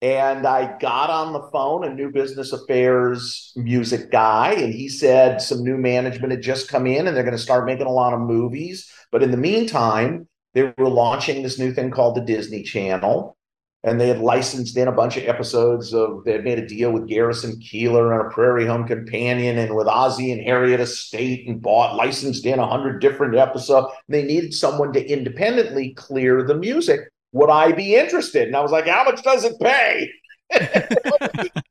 And 0.00 0.46
I 0.46 0.78
got 0.78 1.10
on 1.10 1.32
the 1.32 1.48
phone 1.50 1.84
a 1.84 1.92
new 1.92 2.12
business 2.12 2.52
affairs 2.52 3.52
music 3.56 4.12
guy, 4.12 4.52
and 4.52 4.72
he 4.72 4.88
said 4.88 5.42
some 5.42 5.64
new 5.64 5.76
management 5.76 6.30
had 6.30 6.42
just 6.42 6.68
come 6.68 6.86
in 6.86 7.08
and 7.08 7.16
they're 7.16 7.24
going 7.24 7.36
to 7.36 7.42
start 7.42 7.66
making 7.66 7.86
a 7.86 7.92
lot 7.92 8.14
of 8.14 8.20
movies. 8.20 8.88
But 9.10 9.24
in 9.24 9.32
the 9.32 9.36
meantime, 9.36 10.28
they 10.54 10.72
were 10.76 10.88
launching 10.88 11.42
this 11.42 11.58
new 11.58 11.72
thing 11.72 11.90
called 11.90 12.16
the 12.16 12.20
Disney 12.20 12.62
Channel 12.62 13.36
and 13.84 14.00
they 14.00 14.08
had 14.08 14.18
licensed 14.18 14.76
in 14.76 14.88
a 14.88 14.92
bunch 14.92 15.16
of 15.16 15.24
episodes 15.24 15.94
of 15.94 16.24
they 16.24 16.32
had 16.32 16.44
made 16.44 16.58
a 16.58 16.66
deal 16.66 16.90
with 16.90 17.06
Garrison 17.06 17.56
Keillor 17.60 18.12
and 18.12 18.26
a 18.26 18.30
Prairie 18.34 18.66
Home 18.66 18.86
Companion 18.86 19.56
and 19.58 19.74
with 19.74 19.86
Ozzie 19.86 20.32
and 20.32 20.42
Harriet 20.42 20.80
Estate 20.80 21.46
and 21.46 21.62
bought 21.62 21.94
licensed 21.94 22.44
in 22.44 22.58
a 22.58 22.66
hundred 22.66 23.00
different 23.00 23.36
episodes. 23.36 23.88
They 24.08 24.24
needed 24.24 24.52
someone 24.52 24.92
to 24.94 25.06
independently 25.06 25.94
clear 25.94 26.42
the 26.42 26.56
music. 26.56 27.00
Would 27.32 27.50
I 27.50 27.72
be 27.72 27.94
interested? 27.94 28.48
And 28.48 28.56
I 28.56 28.60
was 28.60 28.72
like, 28.72 28.86
how 28.86 29.04
much 29.04 29.22
does 29.22 29.44
it 29.44 29.60
pay? 29.60 30.10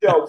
you 0.02 0.08
know, 0.08 0.28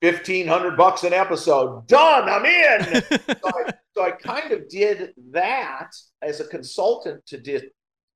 fifteen 0.00 0.48
hundred 0.48 0.76
bucks 0.76 1.04
an 1.04 1.12
episode. 1.12 1.86
Done. 1.86 2.28
I'm 2.28 2.44
in. 2.44 3.02
so, 3.10 3.36
I, 3.44 3.72
so 3.94 4.02
I 4.02 4.10
kind 4.10 4.50
of 4.50 4.68
did 4.68 5.12
that 5.30 5.90
as 6.20 6.40
a 6.40 6.48
consultant 6.48 7.24
to 7.26 7.38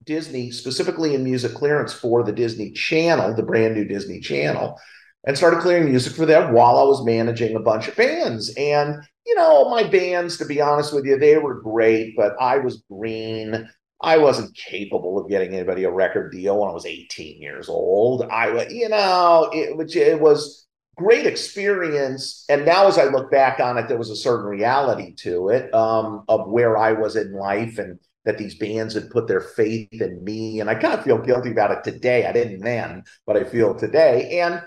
Disney, 0.08 0.50
specifically 0.50 1.14
in 1.14 1.22
music 1.22 1.54
clearance 1.54 1.92
for 1.92 2.24
the 2.24 2.32
Disney 2.32 2.70
Channel, 2.70 3.34
the 3.34 3.42
brand 3.42 3.74
new 3.74 3.84
Disney 3.84 4.20
Channel, 4.20 4.80
and 5.26 5.36
started 5.36 5.60
clearing 5.60 5.84
music 5.84 6.14
for 6.14 6.24
them 6.24 6.54
while 6.54 6.78
I 6.78 6.84
was 6.84 7.04
managing 7.04 7.54
a 7.54 7.60
bunch 7.60 7.88
of 7.88 7.94
bands. 7.96 8.48
And, 8.56 8.96
you 9.26 9.34
know, 9.34 9.68
my 9.68 9.84
bands, 9.84 10.38
to 10.38 10.46
be 10.46 10.62
honest 10.62 10.94
with 10.94 11.04
you, 11.04 11.18
they 11.18 11.36
were 11.36 11.60
great, 11.60 12.16
but 12.16 12.34
I 12.40 12.56
was 12.56 12.82
green. 12.90 13.68
I 14.00 14.16
wasn't 14.16 14.56
capable 14.56 15.18
of 15.18 15.28
getting 15.28 15.52
anybody 15.52 15.84
a 15.84 15.90
record 15.90 16.32
deal 16.32 16.58
when 16.58 16.70
I 16.70 16.72
was 16.72 16.86
18 16.86 17.42
years 17.42 17.68
old. 17.68 18.22
I, 18.22 18.66
you 18.68 18.88
know, 18.88 19.50
it, 19.52 19.94
it 19.94 20.20
was 20.20 20.66
great 20.96 21.26
experience. 21.26 22.46
And 22.48 22.64
now, 22.64 22.86
as 22.86 22.96
I 22.96 23.04
look 23.04 23.30
back 23.30 23.60
on 23.60 23.76
it, 23.76 23.88
there 23.88 23.98
was 23.98 24.10
a 24.10 24.16
certain 24.16 24.46
reality 24.46 25.14
to 25.16 25.50
it 25.50 25.74
um, 25.74 26.24
of 26.28 26.48
where 26.48 26.78
I 26.78 26.92
was 26.92 27.14
in 27.14 27.34
life 27.34 27.76
and 27.76 27.98
that 28.24 28.38
these 28.38 28.56
bands 28.56 28.94
had 28.94 29.10
put 29.10 29.26
their 29.26 29.40
faith 29.40 29.88
in 29.92 30.22
me. 30.22 30.60
And 30.60 30.68
I 30.68 30.74
kind 30.74 30.94
of 30.94 31.04
feel 31.04 31.18
guilty 31.18 31.50
about 31.50 31.70
it 31.70 31.84
today. 31.84 32.26
I 32.26 32.32
didn't 32.32 32.60
then, 32.60 33.04
but 33.26 33.36
I 33.36 33.44
feel 33.44 33.74
today. 33.74 34.40
And, 34.40 34.62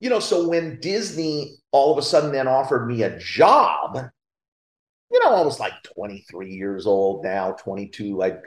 you 0.00 0.10
know, 0.10 0.20
so 0.20 0.48
when 0.48 0.80
Disney 0.80 1.56
all 1.70 1.92
of 1.92 1.98
a 1.98 2.02
sudden 2.02 2.32
then 2.32 2.48
offered 2.48 2.86
me 2.86 3.02
a 3.02 3.18
job, 3.18 3.98
you 5.10 5.20
know, 5.20 5.34
I 5.34 5.42
was 5.42 5.60
like 5.60 5.74
23 5.94 6.50
years 6.50 6.86
old 6.86 7.24
now, 7.24 7.52
22. 7.52 8.22
I'd 8.22 8.42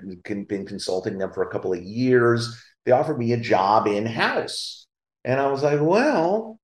been 0.48 0.66
consulting 0.66 1.18
them 1.18 1.32
for 1.32 1.44
a 1.44 1.52
couple 1.52 1.72
of 1.72 1.82
years. 1.82 2.62
They 2.86 2.92
offered 2.92 3.20
me 3.20 3.34
a 3.34 3.38
job 3.38 3.88
in 3.88 4.06
house. 4.06 4.88
And 5.24 5.40
I 5.40 5.48
was 5.48 5.64
like, 5.64 5.80
well, 5.82 6.60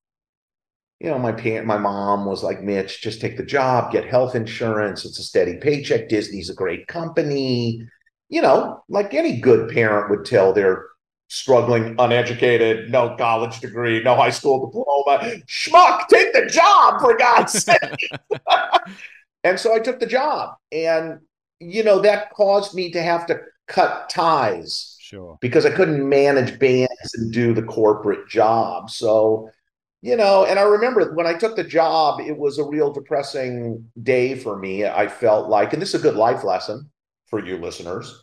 you 1.00 1.10
know, 1.10 1.18
my 1.18 1.32
parent, 1.32 1.66
my 1.66 1.78
mom 1.78 2.24
was 2.24 2.42
like, 2.42 2.62
Mitch, 2.62 3.02
just 3.02 3.20
take 3.20 3.36
the 3.36 3.44
job, 3.44 3.92
get 3.92 4.04
health 4.04 4.34
insurance. 4.34 5.04
It's 5.04 5.18
a 5.18 5.22
steady 5.22 5.56
paycheck. 5.56 6.08
Disney's 6.08 6.50
a 6.50 6.54
great 6.54 6.86
company. 6.86 7.86
You 8.28 8.42
know, 8.42 8.82
like 8.88 9.12
any 9.12 9.40
good 9.40 9.70
parent 9.70 10.10
would 10.10 10.24
tell 10.24 10.52
their 10.52 10.86
struggling, 11.28 11.96
uneducated, 11.98 12.90
no 12.90 13.16
college 13.16 13.60
degree, 13.60 14.02
no 14.02 14.14
high 14.14 14.30
school 14.30 14.66
diploma, 14.66 15.42
schmuck, 15.46 16.06
take 16.08 16.32
the 16.32 16.46
job 16.46 17.00
for 17.00 17.16
God's 17.16 17.52
sake. 17.64 18.10
and 19.44 19.58
so 19.58 19.74
I 19.74 19.80
took 19.80 20.00
the 20.00 20.06
job. 20.06 20.54
And, 20.72 21.20
you 21.60 21.82
know, 21.82 22.00
that 22.00 22.30
caused 22.30 22.74
me 22.74 22.92
to 22.92 23.02
have 23.02 23.26
to 23.26 23.40
cut 23.66 24.08
ties. 24.08 24.96
Sure. 25.00 25.38
Because 25.40 25.66
I 25.66 25.70
couldn't 25.70 26.08
manage 26.08 26.58
bands 26.58 27.14
and 27.14 27.32
do 27.32 27.52
the 27.52 27.62
corporate 27.62 28.28
job. 28.28 28.90
So, 28.90 29.50
you 30.04 30.16
know, 30.16 30.44
and 30.44 30.58
I 30.58 30.64
remember 30.64 31.14
when 31.14 31.26
I 31.26 31.32
took 31.32 31.56
the 31.56 31.64
job, 31.64 32.20
it 32.20 32.36
was 32.36 32.58
a 32.58 32.64
real 32.64 32.92
depressing 32.92 33.90
day 34.02 34.34
for 34.34 34.58
me. 34.58 34.84
I 34.84 35.08
felt 35.08 35.48
like, 35.48 35.72
and 35.72 35.80
this 35.80 35.94
is 35.94 36.00
a 36.00 36.02
good 36.02 36.14
life 36.14 36.44
lesson 36.44 36.90
for 37.28 37.42
you 37.42 37.56
listeners. 37.56 38.22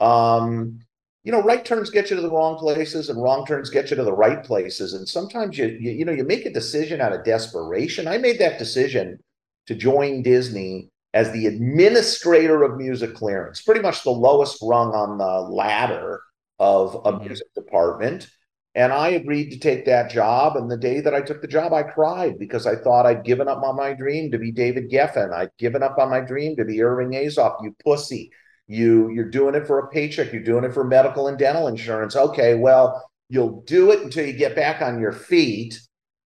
Um, 0.00 0.80
you 1.22 1.30
know, 1.30 1.40
right 1.40 1.64
turns 1.64 1.88
get 1.88 2.10
you 2.10 2.16
to 2.16 2.22
the 2.22 2.32
wrong 2.32 2.58
places, 2.58 3.10
and 3.10 3.22
wrong 3.22 3.46
turns 3.46 3.70
get 3.70 3.90
you 3.90 3.96
to 3.96 4.02
the 4.02 4.12
right 4.12 4.42
places. 4.42 4.92
And 4.92 5.08
sometimes 5.08 5.56
you, 5.56 5.66
you, 5.66 5.92
you 5.92 6.04
know, 6.04 6.10
you 6.10 6.24
make 6.24 6.46
a 6.46 6.52
decision 6.52 7.00
out 7.00 7.12
of 7.12 7.22
desperation. 7.22 8.08
I 8.08 8.18
made 8.18 8.40
that 8.40 8.58
decision 8.58 9.20
to 9.68 9.76
join 9.76 10.22
Disney 10.22 10.88
as 11.14 11.30
the 11.30 11.46
administrator 11.46 12.64
of 12.64 12.76
music 12.76 13.14
clearance, 13.14 13.62
pretty 13.62 13.82
much 13.82 14.02
the 14.02 14.10
lowest 14.10 14.58
rung 14.60 14.92
on 14.94 15.18
the 15.18 15.54
ladder 15.54 16.22
of 16.58 16.96
a 17.04 17.12
mm-hmm. 17.12 17.26
music 17.26 17.46
department 17.54 18.28
and 18.74 18.92
I 18.92 19.08
agreed 19.08 19.50
to 19.50 19.58
take 19.58 19.84
that 19.86 20.10
job. 20.10 20.56
And 20.56 20.70
the 20.70 20.76
day 20.76 21.00
that 21.00 21.14
I 21.14 21.20
took 21.20 21.42
the 21.42 21.48
job, 21.48 21.72
I 21.72 21.82
cried 21.82 22.38
because 22.38 22.66
I 22.66 22.76
thought 22.76 23.06
I'd 23.06 23.24
given 23.24 23.48
up 23.48 23.62
on 23.62 23.76
my 23.76 23.94
dream 23.94 24.30
to 24.30 24.38
be 24.38 24.52
David 24.52 24.90
Geffen. 24.90 25.32
I'd 25.32 25.50
given 25.58 25.82
up 25.82 25.98
on 25.98 26.10
my 26.10 26.20
dream 26.20 26.56
to 26.56 26.64
be 26.64 26.82
Irving 26.82 27.10
Azoff. 27.10 27.62
You 27.62 27.74
pussy. 27.84 28.30
You 28.68 29.10
you're 29.10 29.30
doing 29.30 29.56
it 29.56 29.66
for 29.66 29.80
a 29.80 29.88
paycheck. 29.88 30.32
You're 30.32 30.44
doing 30.44 30.62
it 30.62 30.72
for 30.72 30.84
medical 30.84 31.26
and 31.26 31.36
dental 31.36 31.66
insurance. 31.66 32.14
Okay, 32.14 32.54
well, 32.54 33.10
you'll 33.28 33.62
do 33.62 33.90
it 33.90 34.02
until 34.02 34.24
you 34.24 34.32
get 34.32 34.54
back 34.54 34.80
on 34.80 35.00
your 35.00 35.12
feet, 35.12 35.80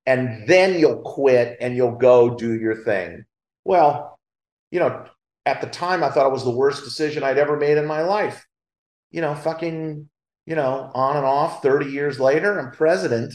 and 0.05 0.47
then 0.47 0.79
you'll 0.79 1.01
quit 1.01 1.57
and 1.61 1.75
you'll 1.75 1.97
go 1.97 2.35
do 2.35 2.53
your 2.53 2.85
thing. 2.85 3.25
Well, 3.65 4.19
you 4.71 4.81
know, 4.81 5.07
at 5.47 5.63
the 5.63 5.67
time 5.69 6.05
I 6.05 6.11
thought 6.11 6.27
it 6.27 6.33
was 6.33 6.45
the 6.45 6.51
worst 6.51 6.85
decision 6.85 7.23
I'd 7.23 7.39
ever 7.39 7.57
made 7.57 7.79
in 7.79 7.87
my 7.87 8.03
life. 8.03 8.47
You 9.11 9.23
know, 9.23 9.35
fucking 9.35 10.11
you 10.47 10.55
know, 10.55 10.91
on 10.95 11.17
and 11.17 11.25
off 11.25 11.63
30 11.63 11.87
years 11.87 12.21
later, 12.21 12.59
I'm 12.59 12.71
president, 12.71 13.35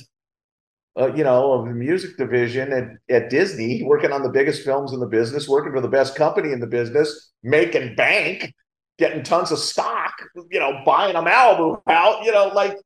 uh, 0.99 1.13
you 1.13 1.23
know, 1.23 1.53
of 1.53 1.65
the 1.65 1.73
music 1.73 2.17
division 2.17 2.71
at, 2.71 3.15
at 3.23 3.29
Disney, 3.29 3.83
working 3.83 4.11
on 4.11 4.23
the 4.23 4.29
biggest 4.29 4.63
films 4.63 4.93
in 4.93 4.99
the 4.99 5.07
business, 5.07 5.47
working 5.47 5.71
for 5.71 5.81
the 5.81 5.87
best 5.87 6.15
company 6.15 6.51
in 6.51 6.59
the 6.59 6.67
business, 6.67 7.31
making 7.41 7.95
bank, 7.95 8.53
getting 8.97 9.23
tons 9.23 9.51
of 9.51 9.59
stock, 9.59 10.13
you 10.51 10.59
know, 10.59 10.81
buying 10.85 11.15
Malibu 11.15 11.81
out, 11.87 12.23
you 12.23 12.31
know, 12.31 12.47
like, 12.47 12.77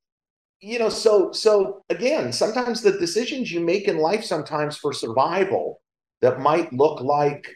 you 0.62 0.80
know, 0.80 0.90
so, 0.90 1.32
so 1.32 1.84
again, 1.90 2.32
sometimes 2.32 2.82
the 2.82 2.98
decisions 3.00 3.52
you 3.52 3.60
make 3.60 3.88
in 3.88 3.98
life 3.98 4.24
sometimes 4.24 4.78
for 4.78 4.94
survival 4.94 5.82
that 6.22 6.40
might 6.40 6.72
look 6.72 7.02
like 7.02 7.54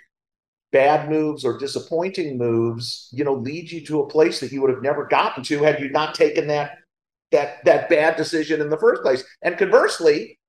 bad 0.71 1.09
moves 1.09 1.45
or 1.45 1.57
disappointing 1.57 2.37
moves, 2.37 3.09
you 3.11 3.23
know, 3.23 3.33
lead 3.33 3.71
you 3.71 3.85
to 3.85 4.01
a 4.01 4.07
place 4.07 4.39
that 4.39 4.51
you 4.51 4.61
would 4.61 4.71
have 4.71 4.83
never 4.83 5.05
gotten 5.05 5.43
to 5.43 5.59
had 5.59 5.79
you 5.79 5.89
not 5.89 6.15
taken 6.15 6.47
that 6.47 6.71
that 7.31 7.63
that 7.65 7.89
bad 7.89 8.15
decision 8.15 8.61
in 8.61 8.69
the 8.69 8.77
first 8.77 9.01
place. 9.01 9.23
And 9.41 9.57
conversely, 9.57 10.39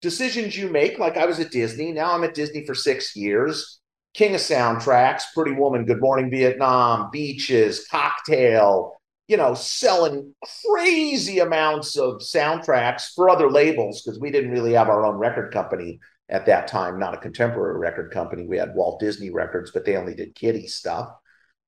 decisions 0.00 0.56
you 0.56 0.68
make, 0.68 0.98
like 0.98 1.16
I 1.16 1.26
was 1.26 1.40
at 1.40 1.50
Disney, 1.50 1.92
now 1.92 2.12
I'm 2.12 2.24
at 2.24 2.34
Disney 2.34 2.64
for 2.64 2.74
six 2.74 3.16
years, 3.16 3.80
king 4.14 4.34
of 4.34 4.40
soundtracks, 4.40 5.24
Pretty 5.34 5.52
Woman, 5.52 5.84
Good 5.84 6.00
Morning 6.00 6.30
Vietnam, 6.30 7.10
Beaches, 7.12 7.86
Cocktail, 7.90 8.98
you 9.26 9.36
know, 9.36 9.54
selling 9.54 10.34
crazy 10.64 11.38
amounts 11.40 11.96
of 11.96 12.20
soundtracks 12.20 13.12
for 13.14 13.28
other 13.28 13.50
labels 13.50 14.02
because 14.02 14.18
we 14.18 14.30
didn't 14.30 14.50
really 14.50 14.72
have 14.72 14.88
our 14.88 15.04
own 15.04 15.16
record 15.16 15.52
company 15.52 15.98
at 16.28 16.46
that 16.46 16.68
time, 16.68 16.98
not 16.98 17.14
a 17.14 17.18
contemporary 17.18 17.78
record 17.78 18.10
company. 18.10 18.46
We 18.46 18.58
had 18.58 18.74
Walt 18.74 19.00
Disney 19.00 19.30
Records, 19.30 19.70
but 19.70 19.84
they 19.84 19.96
only 19.96 20.14
did 20.14 20.34
kiddie 20.34 20.66
stuff. 20.66 21.10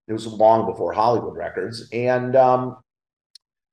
It 0.07 0.13
was 0.13 0.27
long 0.27 0.67
before 0.67 0.93
Hollywood 0.93 1.37
Records. 1.37 1.89
And, 1.93 2.37
um, 2.37 2.77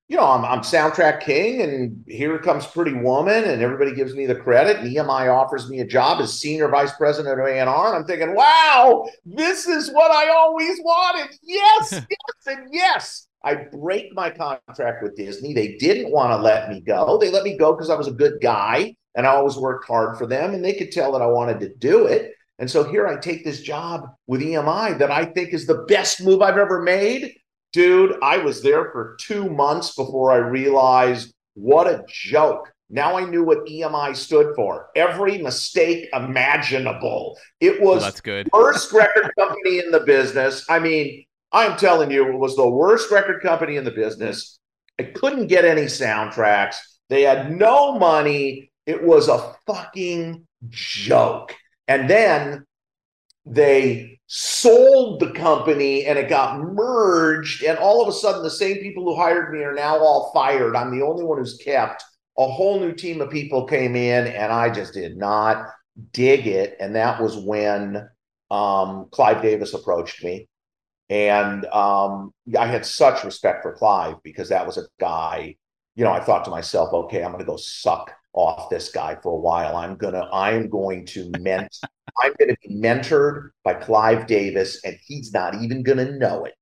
you 0.08 0.16
know, 0.16 0.26
I'm, 0.26 0.46
I'm 0.46 0.60
soundtrack 0.60 1.20
king, 1.22 1.62
and 1.62 2.06
here 2.08 2.40
comes 2.40 2.66
Pretty 2.66 2.94
Woman, 2.94 3.44
and 3.44 3.62
everybody 3.62 3.94
gives 3.94 4.16
me 4.16 4.26
the 4.26 4.36
credit. 4.36 4.78
And 4.78 4.96
EMI 4.96 5.34
offers 5.34 5.70
me 5.70 5.82
a 5.82 5.88
job 5.88 6.22
as 6.22 6.40
senior 6.40 6.70
vice 6.70 6.94
president 6.94 7.38
of 7.38 7.46
A&R, 7.46 7.60
and 7.60 7.70
I'm 7.70 8.06
thinking, 8.06 8.34
wow, 8.34 9.06
this 9.26 9.68
is 9.68 9.92
what 9.92 10.12
I 10.12 10.30
always 10.30 10.80
wanted. 10.82 11.38
Yes, 11.44 11.92
yes, 11.92 12.46
and 12.46 12.70
yes. 12.72 13.28
I 13.48 13.56
break 13.72 14.14
my 14.14 14.30
contract 14.30 15.02
with 15.02 15.16
Disney. 15.16 15.54
They 15.54 15.78
didn't 15.78 16.12
want 16.12 16.32
to 16.32 16.38
let 16.38 16.70
me 16.70 16.82
go. 16.82 17.18
They 17.18 17.32
let 17.32 17.44
me 17.44 17.58
go 17.58 17.72
because 17.72 17.90
I 17.90 17.96
was 17.96 18.08
a 18.08 18.12
good 18.12 18.40
guy 18.42 18.94
and 19.16 19.26
I 19.26 19.30
always 19.30 19.56
worked 19.56 19.88
hard 19.88 20.18
for 20.18 20.28
them, 20.28 20.54
and 20.54 20.64
they 20.64 20.74
could 20.74 20.92
tell 20.92 21.14
that 21.14 21.22
I 21.22 21.28
wanted 21.28 21.60
to 21.62 21.74
do 21.76 22.06
it. 22.08 22.34
And 22.60 22.70
so 22.70 22.84
here 22.84 23.08
I 23.08 23.16
take 23.16 23.46
this 23.46 23.62
job 23.62 24.10
with 24.28 24.42
EMI 24.42 25.00
that 25.00 25.12
I 25.12 25.26
think 25.26 25.54
is 25.54 25.66
the 25.66 25.86
best 25.88 26.22
move 26.22 26.42
I've 26.42 26.58
ever 26.58 26.82
made. 26.82 27.34
Dude, 27.72 28.16
I 28.22 28.38
was 28.38 28.62
there 28.62 28.92
for 28.92 29.16
two 29.22 29.50
months 29.50 29.96
before 29.96 30.32
I 30.32 30.38
realized 30.38 31.34
what 31.54 31.88
a 31.88 32.04
joke. 32.10 32.70
Now 32.90 33.18
I 33.18 33.24
knew 33.26 33.44
what 33.44 33.66
EMI 33.66 34.16
stood 34.16 34.56
for. 34.56 34.88
Every 34.96 35.38
mistake 35.38 36.10
imaginable. 36.14 37.38
It 37.60 37.82
was 37.82 38.04
Oh, 38.04 38.06
that's 38.06 38.22
good. 38.22 38.50
worst 38.54 38.92
record 38.92 39.32
company 39.40 39.80
in 39.80 39.92
the 39.92 40.02
business. 40.02 40.66
I 40.70 40.80
mean, 40.80 41.26
I'm 41.58 41.76
telling 41.76 42.12
you, 42.12 42.28
it 42.28 42.38
was 42.38 42.56
the 42.56 42.70
worst 42.70 43.10
record 43.10 43.42
company 43.42 43.78
in 43.78 43.84
the 43.84 43.92
business. 43.92 44.60
I 45.00 45.04
couldn't 45.04 45.48
get 45.48 45.66
any 45.66 45.86
soundtracks. 45.86 46.76
They 47.10 47.24
had 47.24 47.52
no 47.52 47.98
money. 47.98 48.72
It 48.86 49.04
was 49.04 49.28
a 49.28 49.56
fucking 49.66 50.46
joke. 50.70 51.56
And 51.88 52.08
then 52.08 52.66
they 53.46 54.20
sold 54.28 55.20
the 55.20 55.32
company 55.32 56.06
and 56.06 56.20
it 56.20 56.30
got 56.30 56.60
merged. 56.60 57.64
And 57.64 57.80
all 57.80 58.04
of 58.04 58.08
a 58.08 58.12
sudden, 58.12 58.44
the 58.44 58.52
same 58.52 58.78
people 58.78 59.04
who 59.04 59.16
hired 59.16 59.52
me 59.52 59.64
are 59.64 59.74
now 59.74 59.98
all 59.98 60.32
fired. 60.34 60.76
I'm 60.76 60.96
the 60.98 61.06
only 61.06 61.24
one 61.24 61.40
who's 61.40 61.58
kept. 61.58 62.04
A 62.38 62.48
whole 62.48 62.80
new 62.80 62.94
team 62.94 63.20
of 63.22 63.32
people 63.32 63.66
came 63.66 63.96
in, 63.96 64.28
and 64.28 64.54
I 64.54 64.70
just 64.70 64.94
did 64.94 65.18
not 65.18 65.70
dig 66.14 66.46
it. 66.46 66.78
And 66.80 66.96
that 66.96 67.20
was 67.20 67.36
when 67.36 68.08
um, 68.52 69.08
Clive 69.12 69.42
Davis 69.42 69.74
approached 69.74 70.24
me. 70.24 70.48
And 71.10 71.66
um, 71.68 72.34
I 72.58 72.68
had 72.68 72.86
such 72.86 73.24
respect 73.24 73.64
for 73.64 73.74
Clive 73.74 74.16
because 74.24 74.50
that 74.50 74.66
was 74.66 74.78
a 74.78 74.88
guy, 75.00 75.56
you 75.96 76.04
know, 76.04 76.12
I 76.12 76.20
thought 76.20 76.46
to 76.46 76.52
myself, 76.52 76.94
okay, 76.94 77.24
I'm 77.24 77.32
going 77.32 77.44
to 77.44 77.50
go 77.50 77.58
suck 77.58 78.14
off 78.34 78.70
this 78.70 78.90
guy 78.90 79.16
for 79.16 79.32
a 79.32 79.40
while. 79.40 79.76
I'm 79.76 79.96
going 79.96 80.14
to, 80.14 80.28
I'm 80.32 80.70
going 80.70 81.06
to 81.08 81.32
ment, 81.40 81.76
I'm 82.22 82.34
going 82.38 82.50
to 82.50 82.58
be 82.68 82.76
mentored 82.76 83.50
by 83.64 83.76
Clive 83.76 84.28
Davis 84.28 84.84
and 84.84 84.98
he's 85.06 85.34
not 85.34 85.56
even 85.62 85.82
going 85.82 85.98
to 85.98 86.18
know 86.18 86.46
it. 86.46 86.54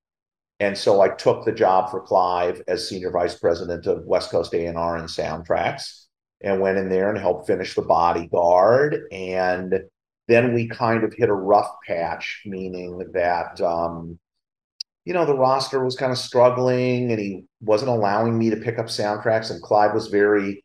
And 0.58 0.78
so 0.78 1.02
I 1.02 1.08
took 1.08 1.44
the 1.44 1.52
job 1.52 1.90
for 1.90 2.00
Clive 2.00 2.62
as 2.66 2.88
senior 2.88 3.10
vice 3.10 3.38
president 3.38 3.86
of 3.86 4.06
West 4.06 4.30
Coast 4.30 4.54
A&R 4.54 4.96
and 4.96 5.08
soundtracks 5.08 6.04
and 6.40 6.60
went 6.60 6.78
in 6.78 6.88
there 6.88 7.10
and 7.10 7.18
helped 7.18 7.46
finish 7.46 7.74
the 7.74 7.82
bodyguard. 7.82 9.02
And 9.12 9.82
then 10.28 10.54
we 10.54 10.68
kind 10.68 11.04
of 11.04 11.12
hit 11.12 11.28
a 11.28 11.34
rough 11.34 11.70
patch, 11.86 12.42
meaning 12.46 12.98
that, 13.12 13.60
um, 13.60 14.18
you 15.06 15.14
know, 15.14 15.24
the 15.24 15.38
roster 15.38 15.82
was 15.82 15.96
kind 15.96 16.10
of 16.12 16.18
struggling 16.18 17.10
and 17.12 17.20
he 17.20 17.44
wasn't 17.60 17.90
allowing 17.90 18.36
me 18.36 18.50
to 18.50 18.56
pick 18.56 18.78
up 18.78 18.86
soundtracks. 18.86 19.50
And 19.50 19.62
Clive 19.62 19.94
was 19.94 20.08
very, 20.08 20.64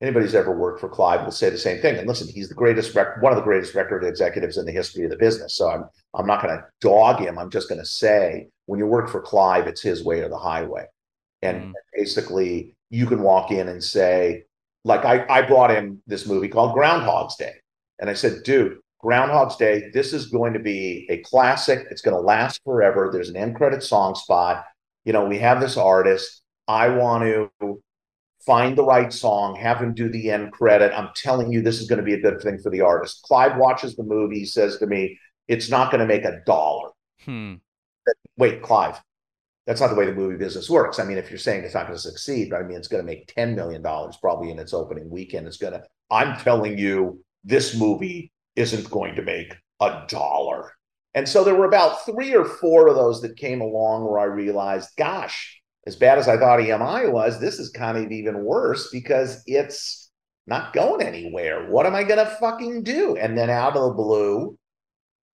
anybody 0.00 0.24
who's 0.24 0.34
ever 0.34 0.56
worked 0.56 0.80
for 0.80 0.88
Clive 0.88 1.22
will 1.24 1.30
say 1.30 1.50
the 1.50 1.58
same 1.58 1.80
thing. 1.80 1.98
And 1.98 2.08
listen, 2.08 2.26
he's 2.26 2.48
the 2.48 2.54
greatest, 2.54 2.94
rec- 2.94 3.20
one 3.22 3.32
of 3.32 3.36
the 3.36 3.44
greatest 3.44 3.74
record 3.74 4.02
executives 4.02 4.56
in 4.56 4.64
the 4.64 4.72
history 4.72 5.04
of 5.04 5.10
the 5.10 5.18
business. 5.18 5.54
So 5.54 5.70
I'm, 5.70 5.84
I'm 6.14 6.26
not 6.26 6.42
going 6.42 6.56
to 6.56 6.64
dog 6.80 7.20
him. 7.20 7.38
I'm 7.38 7.50
just 7.50 7.68
going 7.68 7.80
to 7.80 7.86
say, 7.86 8.48
when 8.66 8.78
you 8.78 8.86
work 8.86 9.10
for 9.10 9.20
Clive, 9.20 9.66
it's 9.66 9.82
his 9.82 10.02
way 10.02 10.20
or 10.20 10.28
the 10.30 10.38
highway. 10.38 10.86
And 11.42 11.58
Mm. 11.58 11.72
basically, 11.94 12.74
you 12.88 13.06
can 13.06 13.22
walk 13.22 13.50
in 13.50 13.68
and 13.68 13.84
say, 13.84 14.44
like, 14.84 15.04
I, 15.04 15.26
I 15.28 15.42
brought 15.42 15.70
him 15.70 16.02
this 16.06 16.26
movie 16.26 16.48
called 16.48 16.72
Groundhog's 16.74 17.36
Day. 17.36 17.54
And 18.00 18.08
I 18.08 18.14
said, 18.14 18.42
dude, 18.42 18.78
Groundhog's 19.02 19.56
Day, 19.56 19.90
this 19.92 20.12
is 20.12 20.26
going 20.26 20.52
to 20.52 20.60
be 20.60 21.06
a 21.10 21.18
classic. 21.18 21.86
It's 21.90 22.02
going 22.02 22.16
to 22.16 22.20
last 22.20 22.60
forever. 22.64 23.10
There's 23.12 23.28
an 23.28 23.36
end 23.36 23.56
credit 23.56 23.82
song 23.82 24.14
spot. 24.14 24.64
You 25.04 25.12
know, 25.12 25.26
we 25.26 25.38
have 25.38 25.60
this 25.60 25.76
artist. 25.76 26.42
I 26.68 26.88
want 26.88 27.24
to 27.24 27.82
find 28.46 28.76
the 28.76 28.84
right 28.84 29.12
song, 29.12 29.56
have 29.56 29.78
him 29.78 29.94
do 29.94 30.08
the 30.08 30.30
end 30.30 30.52
credit. 30.52 30.92
I'm 30.96 31.10
telling 31.14 31.52
you, 31.52 31.62
this 31.62 31.80
is 31.80 31.88
going 31.88 31.98
to 31.98 32.04
be 32.04 32.14
a 32.14 32.20
good 32.20 32.40
thing 32.40 32.58
for 32.58 32.70
the 32.70 32.80
artist. 32.80 33.22
Clive 33.22 33.56
watches 33.56 33.96
the 33.96 34.02
movie, 34.02 34.40
he 34.40 34.46
says 34.46 34.78
to 34.78 34.86
me, 34.86 35.18
it's 35.48 35.70
not 35.70 35.90
going 35.90 36.00
to 36.00 36.06
make 36.06 36.24
a 36.24 36.40
dollar. 36.44 36.90
Hmm. 37.24 37.54
Wait, 38.36 38.62
Clive, 38.62 39.00
that's 39.66 39.80
not 39.80 39.88
the 39.88 39.94
way 39.94 40.06
the 40.06 40.14
movie 40.14 40.36
business 40.36 40.68
works. 40.68 40.98
I 40.98 41.04
mean, 41.04 41.18
if 41.18 41.30
you're 41.30 41.38
saying 41.38 41.64
it's 41.64 41.74
not 41.74 41.86
going 41.86 41.96
to 41.96 42.02
succeed, 42.02 42.52
I 42.52 42.62
mean, 42.62 42.76
it's 42.76 42.88
going 42.88 43.02
to 43.02 43.06
make 43.06 43.32
$10 43.34 43.54
million 43.54 43.82
probably 44.20 44.50
in 44.50 44.58
its 44.58 44.74
opening 44.74 45.08
weekend. 45.08 45.46
It's 45.46 45.56
going 45.56 45.74
to, 45.74 45.84
I'm 46.10 46.36
telling 46.38 46.78
you, 46.78 47.22
this 47.44 47.76
movie 47.76 48.31
isn't 48.56 48.90
going 48.90 49.14
to 49.16 49.22
make 49.22 49.54
a 49.80 50.04
dollar. 50.08 50.72
And 51.14 51.28
so 51.28 51.44
there 51.44 51.54
were 51.54 51.66
about 51.66 52.04
three 52.06 52.34
or 52.34 52.44
four 52.44 52.88
of 52.88 52.94
those 52.94 53.20
that 53.22 53.36
came 53.36 53.60
along 53.60 54.04
where 54.04 54.18
I 54.18 54.24
realized, 54.24 54.90
gosh, 54.96 55.60
as 55.86 55.96
bad 55.96 56.18
as 56.18 56.28
I 56.28 56.38
thought 56.38 56.60
EMI 56.60 57.12
was, 57.12 57.40
this 57.40 57.58
is 57.58 57.70
kind 57.70 57.98
of 57.98 58.10
even 58.10 58.44
worse 58.44 58.88
because 58.90 59.42
it's 59.46 60.10
not 60.46 60.72
going 60.72 61.02
anywhere. 61.06 61.70
What 61.70 61.86
am 61.86 61.94
I 61.94 62.04
going 62.04 62.24
to 62.24 62.36
fucking 62.40 62.84
do? 62.84 63.16
And 63.16 63.36
then 63.36 63.50
out 63.50 63.76
of 63.76 63.82
the 63.82 63.94
blue, 63.94 64.58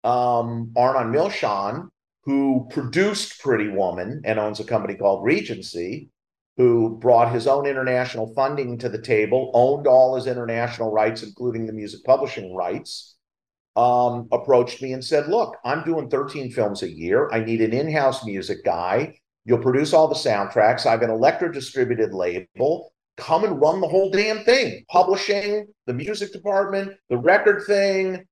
um, 0.03 0.71
Arnon 0.77 1.11
Milchan, 1.11 1.89
who 2.23 2.67
produced 2.71 3.39
Pretty 3.41 3.69
Woman 3.69 4.21
and 4.23 4.39
owns 4.39 4.59
a 4.59 4.63
company 4.63 4.95
called 4.95 5.23
Regency, 5.23 6.09
who 6.57 6.97
brought 6.97 7.33
his 7.33 7.47
own 7.47 7.65
international 7.65 8.33
funding 8.33 8.77
to 8.77 8.89
the 8.89 9.01
table, 9.01 9.51
owned 9.53 9.87
all 9.87 10.15
his 10.15 10.27
international 10.27 10.91
rights, 10.91 11.23
including 11.23 11.65
the 11.65 11.73
music 11.73 12.03
publishing 12.05 12.55
rights, 12.55 13.15
um, 13.75 14.27
approached 14.31 14.81
me 14.81 14.93
and 14.93 15.03
said, 15.03 15.27
Look, 15.27 15.57
I'm 15.65 15.83
doing 15.83 16.09
13 16.09 16.51
films 16.51 16.81
a 16.81 16.89
year. 16.89 17.29
I 17.31 17.39
need 17.41 17.61
an 17.61 17.73
in 17.73 17.91
house 17.91 18.25
music 18.25 18.63
guy. 18.63 19.19
You'll 19.43 19.59
produce 19.59 19.93
all 19.93 20.07
the 20.07 20.15
soundtracks. 20.15 20.85
I 20.85 20.91
have 20.91 21.01
an 21.01 21.09
Elektra 21.09 21.51
distributed 21.51 22.13
label. 22.13 22.91
Come 23.17 23.43
and 23.43 23.61
run 23.61 23.79
the 23.79 23.87
whole 23.87 24.09
damn 24.09 24.43
thing 24.43 24.83
publishing, 24.89 25.67
the 25.85 25.93
music 25.93 26.33
department, 26.33 26.91
the 27.09 27.17
record 27.17 27.63
thing, 27.65 28.25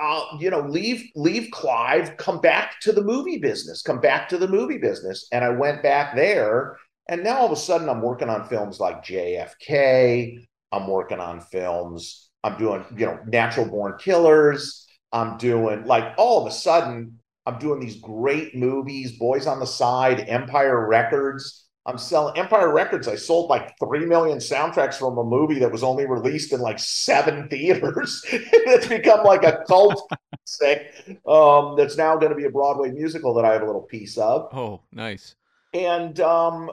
uh, 0.00 0.24
you 0.38 0.50
know, 0.50 0.60
leave 0.60 1.04
leave 1.14 1.50
Clive, 1.52 2.16
come 2.16 2.40
back 2.40 2.80
to 2.80 2.92
the 2.92 3.02
movie 3.02 3.38
business, 3.38 3.82
come 3.82 4.00
back 4.00 4.28
to 4.28 4.38
the 4.38 4.48
movie 4.48 4.78
business. 4.78 5.28
And 5.32 5.44
I 5.44 5.50
went 5.50 5.82
back 5.82 6.16
there, 6.16 6.76
and 7.08 7.22
now 7.22 7.38
all 7.38 7.46
of 7.46 7.52
a 7.52 7.56
sudden 7.56 7.88
I'm 7.88 8.02
working 8.02 8.28
on 8.28 8.48
films 8.48 8.80
like 8.80 9.04
JFK. 9.04 10.46
I'm 10.72 10.86
working 10.86 11.20
on 11.20 11.40
films. 11.40 12.30
I'm 12.42 12.58
doing, 12.58 12.84
you 12.96 13.06
know, 13.06 13.18
Natural 13.26 13.66
Born 13.66 13.96
Killers. 13.98 14.86
I'm 15.12 15.38
doing 15.38 15.84
like 15.86 16.14
all 16.18 16.40
of 16.40 16.46
a 16.46 16.54
sudden 16.54 17.20
I'm 17.46 17.58
doing 17.58 17.80
these 17.80 17.96
great 18.00 18.56
movies, 18.56 19.18
Boys 19.18 19.46
on 19.46 19.60
the 19.60 19.66
Side, 19.66 20.20
Empire 20.28 20.86
Records. 20.88 21.66
I'm 21.86 21.98
selling 21.98 22.38
Empire 22.38 22.72
Records. 22.72 23.06
I 23.06 23.16
sold 23.16 23.50
like 23.50 23.74
3 23.78 24.06
million 24.06 24.38
soundtracks 24.38 24.94
from 24.94 25.18
a 25.18 25.24
movie 25.24 25.58
that 25.58 25.70
was 25.70 25.82
only 25.82 26.06
released 26.06 26.52
in 26.54 26.60
like 26.60 26.78
seven 26.78 27.48
theaters. 27.50 28.24
it's 28.30 28.86
become 28.86 29.24
like 29.24 29.44
a 29.44 29.62
cult 29.68 30.10
sick 30.44 30.86
um, 31.26 31.76
that's 31.76 31.96
now 31.98 32.16
going 32.16 32.30
to 32.30 32.36
be 32.36 32.46
a 32.46 32.50
Broadway 32.50 32.90
musical 32.90 33.34
that 33.34 33.44
I 33.44 33.52
have 33.52 33.62
a 33.62 33.66
little 33.66 33.82
piece 33.82 34.16
of. 34.16 34.48
Oh, 34.54 34.80
nice. 34.92 35.34
And 35.74 36.18
um, 36.20 36.70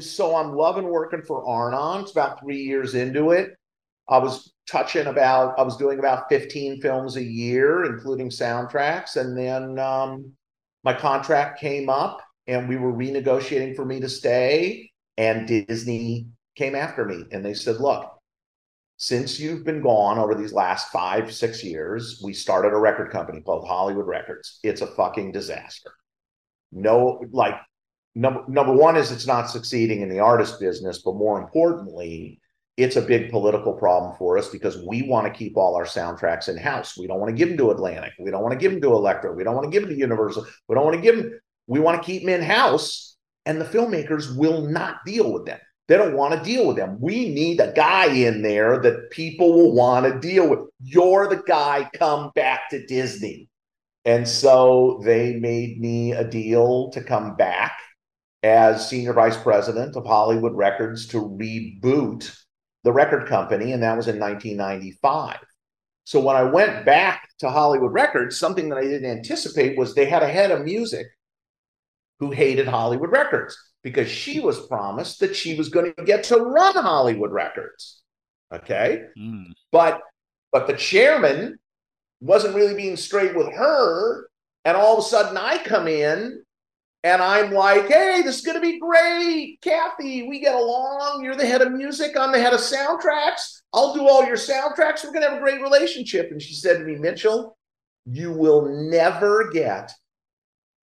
so 0.00 0.36
I'm 0.36 0.52
loving 0.52 0.84
working 0.84 1.22
for 1.22 1.46
Arnon. 1.46 2.02
It's 2.02 2.12
about 2.12 2.40
three 2.40 2.62
years 2.62 2.94
into 2.94 3.30
it. 3.30 3.50
I 4.08 4.18
was 4.18 4.52
touching 4.68 5.06
about, 5.06 5.58
I 5.58 5.62
was 5.62 5.76
doing 5.76 5.98
about 5.98 6.28
15 6.28 6.80
films 6.80 7.16
a 7.16 7.22
year, 7.22 7.84
including 7.84 8.30
soundtracks. 8.30 9.16
And 9.16 9.36
then 9.36 9.78
um, 9.78 10.32
my 10.84 10.92
contract 10.92 11.60
came 11.60 11.88
up 11.88 12.20
and 12.46 12.68
we 12.68 12.76
were 12.76 12.92
renegotiating 12.92 13.76
for 13.76 13.84
me 13.84 14.00
to 14.00 14.08
stay. 14.08 14.90
And 15.16 15.46
Disney 15.46 16.26
came 16.56 16.74
after 16.74 17.04
me 17.04 17.24
and 17.32 17.44
they 17.44 17.54
said, 17.54 17.76
look, 17.76 18.08
since 18.96 19.40
you've 19.40 19.64
been 19.64 19.82
gone 19.82 20.18
over 20.18 20.34
these 20.34 20.52
last 20.52 20.92
five, 20.92 21.32
six 21.32 21.64
years, 21.64 22.20
we 22.22 22.32
started 22.32 22.72
a 22.72 22.78
record 22.78 23.10
company 23.10 23.40
called 23.40 23.66
Hollywood 23.66 24.06
Records. 24.06 24.60
It's 24.62 24.80
a 24.80 24.86
fucking 24.86 25.32
disaster. 25.32 25.92
No, 26.70 27.24
like, 27.32 27.56
number 28.14 28.44
number 28.48 28.72
one 28.72 28.96
is 28.96 29.10
it's 29.10 29.26
not 29.26 29.50
succeeding 29.50 30.02
in 30.02 30.08
the 30.08 30.20
artist 30.20 30.60
business, 30.60 31.02
but 31.02 31.14
more 31.14 31.40
importantly, 31.40 32.40
it's 32.76 32.96
a 32.96 33.02
big 33.02 33.30
political 33.30 33.72
problem 33.72 34.16
for 34.16 34.38
us 34.38 34.48
because 34.48 34.82
we 34.86 35.02
want 35.02 35.26
to 35.26 35.38
keep 35.38 35.56
all 35.56 35.74
our 35.74 35.84
soundtracks 35.84 36.48
in 36.48 36.56
house. 36.56 36.96
We 36.96 37.06
don't 37.06 37.20
want 37.20 37.30
to 37.30 37.36
give 37.36 37.48
them 37.48 37.58
to 37.58 37.70
Atlantic. 37.70 38.12
We 38.18 38.30
don't 38.30 38.42
want 38.42 38.52
to 38.52 38.58
give 38.58 38.72
them 38.72 38.80
to 38.82 38.94
Elektra. 38.94 39.34
We 39.34 39.44
don't 39.44 39.54
want 39.54 39.64
to 39.66 39.70
give 39.70 39.82
them 39.82 39.90
to 39.90 39.98
Universal. 39.98 40.46
We 40.68 40.74
don't 40.74 40.84
want 40.84 40.96
to 40.96 41.02
give 41.02 41.16
them. 41.16 41.40
We 41.66 41.80
want 41.80 42.02
to 42.02 42.06
keep 42.06 42.22
them 42.22 42.30
in 42.30 42.42
house, 42.42 43.16
and 43.46 43.60
the 43.60 43.64
filmmakers 43.64 44.36
will 44.36 44.66
not 44.66 44.96
deal 45.06 45.32
with 45.32 45.46
them. 45.46 45.58
They 45.88 45.96
don't 45.96 46.16
want 46.16 46.34
to 46.34 46.42
deal 46.42 46.66
with 46.66 46.76
them. 46.76 46.98
We 47.00 47.28
need 47.28 47.60
a 47.60 47.72
guy 47.72 48.06
in 48.06 48.42
there 48.42 48.80
that 48.80 49.10
people 49.10 49.52
will 49.52 49.74
want 49.74 50.06
to 50.06 50.18
deal 50.18 50.48
with. 50.48 50.60
You're 50.80 51.28
the 51.28 51.42
guy. 51.46 51.90
Come 51.94 52.30
back 52.34 52.70
to 52.70 52.86
Disney. 52.86 53.48
And 54.04 54.26
so 54.26 55.00
they 55.04 55.34
made 55.34 55.80
me 55.80 56.12
a 56.12 56.24
deal 56.24 56.90
to 56.90 57.02
come 57.02 57.36
back 57.36 57.72
as 58.42 58.88
senior 58.88 59.12
vice 59.12 59.36
president 59.36 59.96
of 59.96 60.04
Hollywood 60.04 60.54
Records 60.54 61.06
to 61.08 61.18
reboot 61.18 62.36
the 62.84 62.92
record 62.92 63.28
company, 63.28 63.72
and 63.72 63.82
that 63.82 63.96
was 63.96 64.08
in 64.08 64.18
1995. 64.18 65.38
So 66.04 66.20
when 66.20 66.34
I 66.34 66.42
went 66.42 66.84
back 66.84 67.28
to 67.38 67.50
Hollywood 67.50 67.92
Records, 67.92 68.36
something 68.36 68.68
that 68.68 68.78
I 68.78 68.82
didn't 68.82 69.10
anticipate 69.10 69.78
was 69.78 69.94
they 69.94 70.06
had 70.06 70.22
a 70.22 70.28
head 70.28 70.50
of 70.50 70.64
music 70.64 71.06
who 72.18 72.30
hated 72.30 72.66
Hollywood 72.66 73.10
Records 73.10 73.56
because 73.82 74.08
she 74.08 74.40
was 74.40 74.66
promised 74.66 75.20
that 75.20 75.36
she 75.36 75.56
was 75.56 75.68
going 75.68 75.92
to 75.96 76.04
get 76.04 76.24
to 76.24 76.36
run 76.36 76.74
Hollywood 76.74 77.30
Records. 77.30 78.02
Okay. 78.52 79.04
Mm. 79.18 79.52
But 79.70 80.00
but 80.50 80.66
the 80.66 80.76
chairman 80.76 81.58
wasn't 82.20 82.54
really 82.54 82.74
being 82.74 82.96
straight 82.96 83.34
with 83.34 83.52
her. 83.52 84.28
And 84.64 84.76
all 84.76 84.98
of 84.98 85.04
a 85.04 85.08
sudden 85.08 85.36
I 85.36 85.58
come 85.64 85.88
in 85.88 86.44
and 87.04 87.20
I'm 87.20 87.52
like, 87.52 87.88
hey, 87.88 88.22
this 88.22 88.38
is 88.38 88.44
going 88.44 88.56
to 88.56 88.60
be 88.60 88.78
great. 88.78 89.60
Kathy, 89.60 90.28
we 90.28 90.38
get 90.38 90.54
along. 90.54 91.22
You're 91.24 91.34
the 91.34 91.46
head 91.46 91.62
of 91.62 91.72
music. 91.72 92.16
I'm 92.16 92.30
the 92.30 92.40
head 92.40 92.52
of 92.52 92.60
soundtracks. 92.60 93.62
I'll 93.72 93.92
do 93.92 94.08
all 94.08 94.24
your 94.24 94.36
soundtracks. 94.36 95.02
We're 95.02 95.10
going 95.10 95.22
to 95.22 95.30
have 95.30 95.38
a 95.38 95.40
great 95.40 95.60
relationship. 95.60 96.30
And 96.30 96.40
she 96.40 96.54
said 96.54 96.78
to 96.78 96.84
me, 96.84 96.94
Mitchell, 96.96 97.56
you 98.06 98.32
will 98.32 98.68
never 98.88 99.50
get 99.50 99.92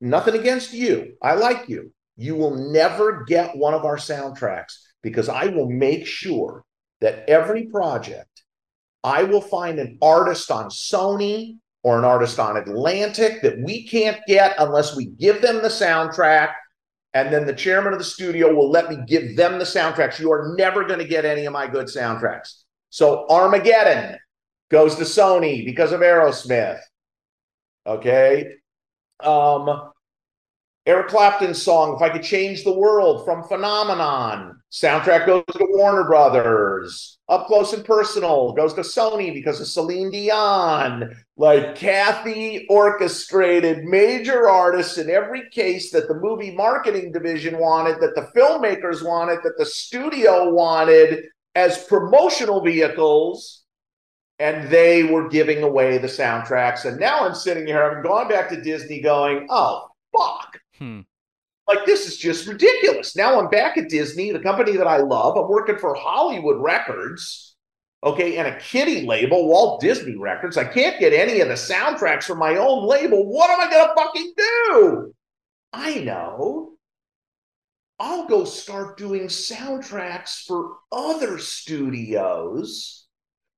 nothing 0.02 0.36
against 0.36 0.74
you. 0.74 1.14
I 1.22 1.36
like 1.36 1.70
you. 1.70 1.94
You 2.18 2.36
will 2.36 2.56
never 2.72 3.24
get 3.24 3.56
one 3.56 3.74
of 3.74 3.86
our 3.86 3.98
soundtracks 3.98 4.74
because 5.02 5.30
I 5.30 5.46
will 5.46 5.70
make 5.70 6.06
sure 6.06 6.66
that 7.00 7.30
every 7.30 7.68
project, 7.68 8.44
I 9.06 9.24
will 9.24 9.40
find 9.40 9.80
an 9.80 9.98
artist 10.02 10.52
on 10.52 10.70
Sony 10.70 11.60
or 11.84 11.98
an 11.98 12.06
artist 12.06 12.40
on 12.40 12.58
Atlantic 12.58 13.42
that 13.42 13.60
we 13.60 13.88
can't 13.88 14.20
get 14.28 14.56
unless 14.60 14.96
we 14.96 15.06
give 15.06 15.42
them 15.42 15.58
the 15.58 15.70
soundtrack. 15.70 16.54
And 17.14 17.34
then 17.34 17.46
the 17.46 17.54
chairman 17.54 17.94
of 17.94 18.00
the 18.00 18.06
studio 18.06 18.54
will 18.54 18.70
let 18.70 18.90
me 18.90 18.98
give 19.08 19.36
them 19.36 19.58
the 19.58 19.66
soundtracks. 19.66 20.20
You 20.20 20.32
are 20.32 20.54
never 20.58 20.84
going 20.84 21.00
to 21.00 21.08
get 21.08 21.26
any 21.26 21.46
of 21.46 21.54
my 21.54 21.68
good 21.68 21.88
soundtracks. 21.88 22.64
So 22.90 23.26
Armageddon 23.30 24.18
goes 24.70 24.96
to 24.96 25.04
Sony 25.04 25.66
because 25.66 25.92
of 25.92 26.02
Aerosmith. 26.02 26.80
Okay. 27.88 28.54
Um, 29.22 29.92
Eric 30.86 31.10
Clapton's 31.10 31.62
song, 31.62 31.96
If 31.96 32.02
I 32.02 32.10
Could 32.10 32.24
Change 32.24 32.64
the 32.64 32.74
World 32.74 33.24
from 33.26 33.44
Phenomenon. 33.44 34.60
Soundtrack 34.72 35.26
goes 35.26 35.44
to 35.54 35.68
Warner 35.70 36.04
Brothers. 36.04 37.19
Up 37.30 37.46
Close 37.46 37.74
and 37.74 37.86
Personal 37.86 38.54
goes 38.54 38.74
to 38.74 38.82
Sony 38.82 39.34
because 39.34 39.62
of 39.62 39.68
Celine 39.68 40.10
Dion. 40.10 41.16
Like 41.38 41.76
Kathy 41.76 42.66
orchestrated 42.70 43.86
major 43.86 44.50
artists 44.50 44.98
in 44.98 45.10
every 45.10 45.48
case 45.52 45.92
that 45.92 46.08
the 46.08 46.16
movie 46.16 46.56
marketing 46.56 47.12
division 47.12 47.60
wanted, 47.60 48.02
that 48.02 48.16
the 48.16 48.30
filmmakers 48.36 49.06
wanted, 49.06 49.40
that 49.44 49.58
the 49.58 49.66
studio 49.66 50.52
wanted 50.52 51.26
as 51.54 51.86
promotional 51.86 52.62
vehicles. 52.62 53.64
And 54.40 54.70
they 54.70 55.04
were 55.04 55.28
giving 55.28 55.64
away 55.64 55.98
the 55.98 56.08
soundtracks. 56.08 56.86
And 56.86 56.98
now 56.98 57.28
I'm 57.28 57.36
sitting 57.36 57.68
here, 57.68 57.84
I'm 57.84 58.02
going 58.02 58.30
back 58.30 58.48
to 58.50 58.62
Disney 58.62 59.02
going, 59.02 59.48
oh, 59.50 59.90
fuck. 60.18 60.62
Hmm. 60.78 61.02
Like, 61.70 61.86
this 61.86 62.08
is 62.08 62.18
just 62.18 62.48
ridiculous. 62.48 63.16
Now 63.16 63.40
I'm 63.40 63.48
back 63.48 63.78
at 63.78 63.90
Disney, 63.90 64.32
the 64.32 64.40
company 64.40 64.76
that 64.76 64.88
I 64.88 64.98
love. 64.98 65.38
I'm 65.38 65.48
working 65.48 65.78
for 65.78 65.94
Hollywood 65.94 66.60
Records, 66.60 67.56
okay, 68.04 68.38
and 68.38 68.48
a 68.48 68.60
kiddie 68.60 69.06
label, 69.06 69.48
Walt 69.48 69.80
Disney 69.80 70.16
Records. 70.16 70.58
I 70.58 70.64
can't 70.64 71.00
get 71.00 71.14
any 71.14 71.42
of 71.42 71.48
the 71.48 71.54
soundtracks 71.54 72.24
from 72.24 72.40
my 72.40 72.58
own 72.58 72.88
label. 72.88 73.30
What 73.30 73.52
am 73.52 73.60
I 73.60 73.70
to 73.70 73.94
fucking 73.96 74.34
do? 74.36 75.14
I 75.72 76.00
know. 76.00 76.72
I'll 78.00 78.26
go 78.26 78.46
start 78.46 78.98
doing 78.98 79.28
soundtracks 79.28 80.46
for 80.48 80.78
other 80.92 81.38
studios 81.38 83.06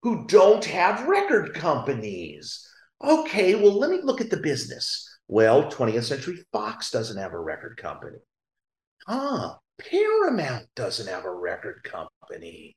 who 0.04 0.26
don't 0.28 0.66
have 0.66 1.08
record 1.08 1.54
companies. 1.54 2.68
Okay, 3.02 3.56
well, 3.56 3.80
let 3.80 3.90
me 3.90 4.00
look 4.04 4.20
at 4.20 4.30
the 4.30 4.38
business. 4.38 5.08
Well, 5.32 5.72
20th 5.72 6.04
Century 6.04 6.44
Fox 6.52 6.92
doesn't 6.92 7.16
have 7.16 7.32
a 7.32 7.40
record 7.40 7.78
company. 7.78 8.18
Huh, 9.08 9.56
Paramount 9.80 10.68
doesn't 10.76 11.08
have 11.08 11.24
a 11.24 11.34
record 11.34 11.86
company. 11.86 12.76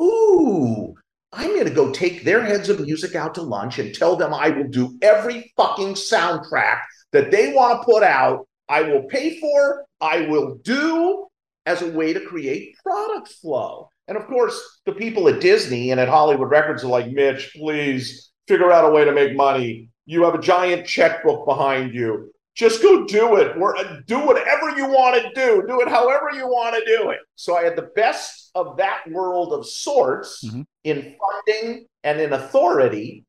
Ooh, 0.00 0.94
I'm 1.32 1.50
going 1.50 1.66
to 1.66 1.74
go 1.74 1.90
take 1.90 2.22
their 2.22 2.44
heads 2.44 2.68
of 2.68 2.78
music 2.78 3.16
out 3.16 3.34
to 3.34 3.42
lunch 3.42 3.80
and 3.80 3.92
tell 3.92 4.14
them 4.14 4.32
I 4.32 4.50
will 4.50 4.68
do 4.68 4.96
every 5.02 5.52
fucking 5.56 5.94
soundtrack 5.94 6.82
that 7.10 7.32
they 7.32 7.52
want 7.52 7.80
to 7.80 7.84
put 7.84 8.04
out. 8.04 8.46
I 8.68 8.82
will 8.82 9.02
pay 9.08 9.40
for, 9.40 9.84
I 10.00 10.28
will 10.28 10.58
do 10.62 11.26
as 11.66 11.82
a 11.82 11.90
way 11.90 12.12
to 12.12 12.20
create 12.20 12.76
product 12.84 13.32
flow. 13.32 13.88
And 14.06 14.16
of 14.16 14.28
course, 14.28 14.80
the 14.86 14.92
people 14.92 15.28
at 15.28 15.40
Disney 15.40 15.90
and 15.90 15.98
at 15.98 16.08
Hollywood 16.08 16.50
Records 16.50 16.84
are 16.84 16.86
like, 16.86 17.10
Mitch, 17.10 17.52
please 17.56 18.30
figure 18.46 18.70
out 18.70 18.88
a 18.88 18.94
way 18.94 19.04
to 19.04 19.10
make 19.10 19.34
money. 19.34 19.90
You 20.06 20.24
have 20.24 20.34
a 20.34 20.40
giant 20.40 20.86
checkbook 20.86 21.44
behind 21.46 21.94
you. 21.94 22.32
Just 22.54 22.80
go 22.80 23.04
do 23.04 23.36
it. 23.36 23.58
We're, 23.58 23.74
do 24.06 24.20
whatever 24.20 24.70
you 24.70 24.86
want 24.86 25.20
to 25.22 25.30
do. 25.34 25.62
Do 25.68 25.80
it 25.82 25.88
however 25.88 26.30
you 26.32 26.46
want 26.46 26.74
to 26.74 26.84
do 26.96 27.10
it. 27.10 27.18
So 27.34 27.56
I 27.56 27.64
had 27.64 27.76
the 27.76 27.90
best 27.94 28.50
of 28.54 28.78
that 28.78 29.02
world 29.10 29.52
of 29.52 29.66
sorts 29.66 30.42
Mhm. 30.44 30.64
in 30.84 31.16
funding 31.20 31.86
and 32.02 32.18
in 32.20 32.32
authority. 32.32 33.26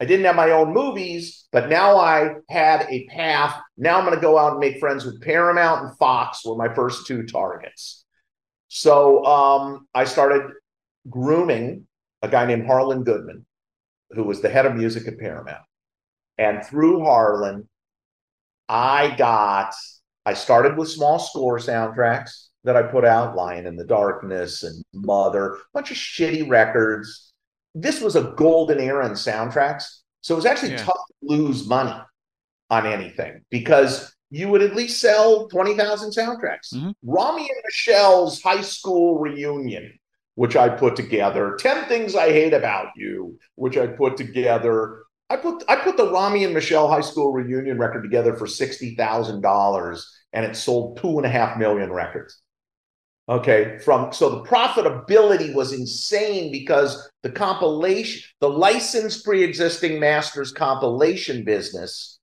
I 0.00 0.06
didn't 0.06 0.24
have 0.24 0.34
my 0.34 0.50
own 0.50 0.72
movies, 0.72 1.46
but 1.52 1.68
now 1.68 1.96
I 1.98 2.34
had 2.48 2.86
a 2.90 3.06
path. 3.06 3.60
Now 3.76 3.96
I'm 3.98 4.04
going 4.04 4.16
to 4.16 4.20
go 4.20 4.36
out 4.38 4.52
and 4.52 4.60
make 4.60 4.80
friends 4.80 5.04
with 5.04 5.22
Paramount 5.22 5.84
and 5.86 5.96
Fox 5.98 6.44
were 6.44 6.56
my 6.56 6.74
first 6.74 7.06
two 7.06 7.24
targets. 7.26 8.04
So 8.68 9.24
um, 9.24 9.86
I 9.94 10.04
started 10.04 10.50
grooming 11.08 11.86
a 12.22 12.28
guy 12.28 12.44
named 12.44 12.66
Harlan 12.66 13.04
Goodman, 13.04 13.46
who 14.10 14.24
was 14.24 14.40
the 14.42 14.48
head 14.48 14.66
of 14.66 14.74
music 14.74 15.06
at 15.06 15.18
Paramount. 15.18 15.62
And 16.38 16.64
through 16.64 17.04
Harlan, 17.04 17.68
I 18.68 19.14
got, 19.16 19.74
I 20.26 20.34
started 20.34 20.76
with 20.76 20.88
small 20.88 21.18
score 21.18 21.58
soundtracks 21.58 22.48
that 22.64 22.76
I 22.76 22.82
put 22.82 23.04
out, 23.04 23.36
Lion 23.36 23.66
in 23.66 23.76
the 23.76 23.84
Darkness 23.84 24.62
and 24.62 24.82
Mother, 24.92 25.54
a 25.54 25.58
bunch 25.74 25.90
of 25.90 25.96
shitty 25.96 26.48
records. 26.48 27.32
This 27.74 28.00
was 28.00 28.16
a 28.16 28.32
golden 28.36 28.80
era 28.80 29.04
in 29.06 29.12
soundtracks. 29.12 29.84
So 30.22 30.34
it 30.34 30.36
was 30.36 30.46
actually 30.46 30.72
Yeah. 30.72 30.78
tough 30.84 30.96
to 30.96 31.14
lose 31.28 31.68
money 31.68 31.94
on 32.70 32.86
anything 32.86 33.44
because 33.50 34.14
you 34.30 34.48
would 34.48 34.62
at 34.62 34.74
least 34.74 35.00
sell 35.00 35.46
20,000 35.48 36.10
soundtracks. 36.10 36.72
Mhm. 36.74 36.94
Romy 37.02 37.42
and 37.42 37.60
Michele's 37.64 38.42
high 38.42 38.62
school 38.62 39.18
reunion, 39.18 39.96
which 40.34 40.56
I 40.56 40.70
put 40.70 40.96
together, 40.96 41.56
10 41.60 41.84
Things 41.86 42.16
I 42.16 42.30
Hate 42.32 42.54
About 42.54 42.88
You, 42.96 43.38
which 43.54 43.76
I 43.76 43.86
put 43.86 44.16
together. 44.16 45.03
I 45.30 45.36
put 45.36 45.64
I 45.68 45.76
put 45.76 45.96
the 45.96 46.10
Romy 46.10 46.44
and 46.44 46.54
Michele 46.54 46.88
high 46.88 47.00
school 47.00 47.32
reunion 47.32 47.78
record 47.78 48.02
together 48.02 48.34
for 48.34 48.46
sixty 48.46 48.94
thousand 48.94 49.40
dollars, 49.40 50.10
and 50.32 50.44
it 50.44 50.56
sold 50.56 50.98
two 50.98 51.16
and 51.16 51.26
a 51.26 51.30
half 51.30 51.56
million 51.58 51.92
records. 51.92 52.40
Okay, 53.26 53.78
from 53.78 54.12
so 54.12 54.28
the 54.28 54.42
profitability 54.42 55.54
was 55.54 55.72
insane 55.72 56.52
because 56.52 57.10
the 57.22 57.30
compilation, 57.30 58.22
the 58.40 58.50
licensed 58.50 59.24
pre-existing 59.24 59.98
masters 59.98 60.52
compilation 60.52 61.42
business 61.42 62.18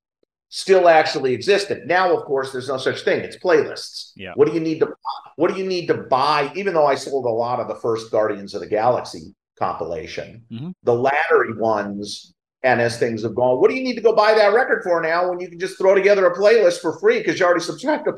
still 0.50 0.88
actually 0.88 1.34
existed. 1.34 1.88
Now, 1.88 2.16
of 2.16 2.26
course, 2.26 2.52
there's 2.52 2.68
no 2.68 2.78
such 2.78 3.02
thing. 3.02 3.22
It's 3.22 3.38
playlists. 3.38 4.12
Yeah. 4.16 4.34
What 4.36 4.48
do 4.48 4.54
you 4.54 4.60
need 4.60 4.80
to 4.82 4.90
what 5.38 5.52
do 5.52 5.58
you 5.58 5.66
need 5.68 5.88
to 5.88 5.96
buy? 5.96 6.52
Even 6.56 6.76
though 6.76 6.86
I 6.86 6.94
sold 6.96 7.26
a 7.26 7.30
lot 7.30 7.60
of 7.60 7.68
the 7.68 7.76
first 7.82 8.12
Guardians 8.12 8.54
of 8.54 8.62
the 8.62 8.68
Galaxy 8.68 9.34
compilation, 9.58 10.44
Mhm. 10.52 10.74
the 10.84 10.94
latter 10.94 11.56
ones, 11.58 12.34
and 12.64 12.80
as 12.82 13.00
things 13.00 13.24
have 13.24 13.36
gone, 13.36 13.60
what 13.60 13.70
do 13.70 13.76
you 13.76 13.84
need 13.84 13.96
to 13.96 14.02
go 14.02 14.14
buy 14.14 14.34
that 14.34 14.54
record 14.54 14.84
for 14.84 15.02
now 15.02 15.30
when 15.30 15.40
you 15.40 15.50
can 15.50 15.60
just 15.60 15.78
throw 15.78 15.96
together 15.96 16.26
a 16.28 16.36
playlist 16.38 16.80
for 16.80 17.00
free 17.00 17.20
because 17.20 17.40
you 17.40 17.46
already 17.46 17.62
subscribed 17.64 18.06
to, 18.06 18.12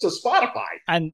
to 0.00 0.06
Spotify? 0.08 0.66
and 0.88 1.12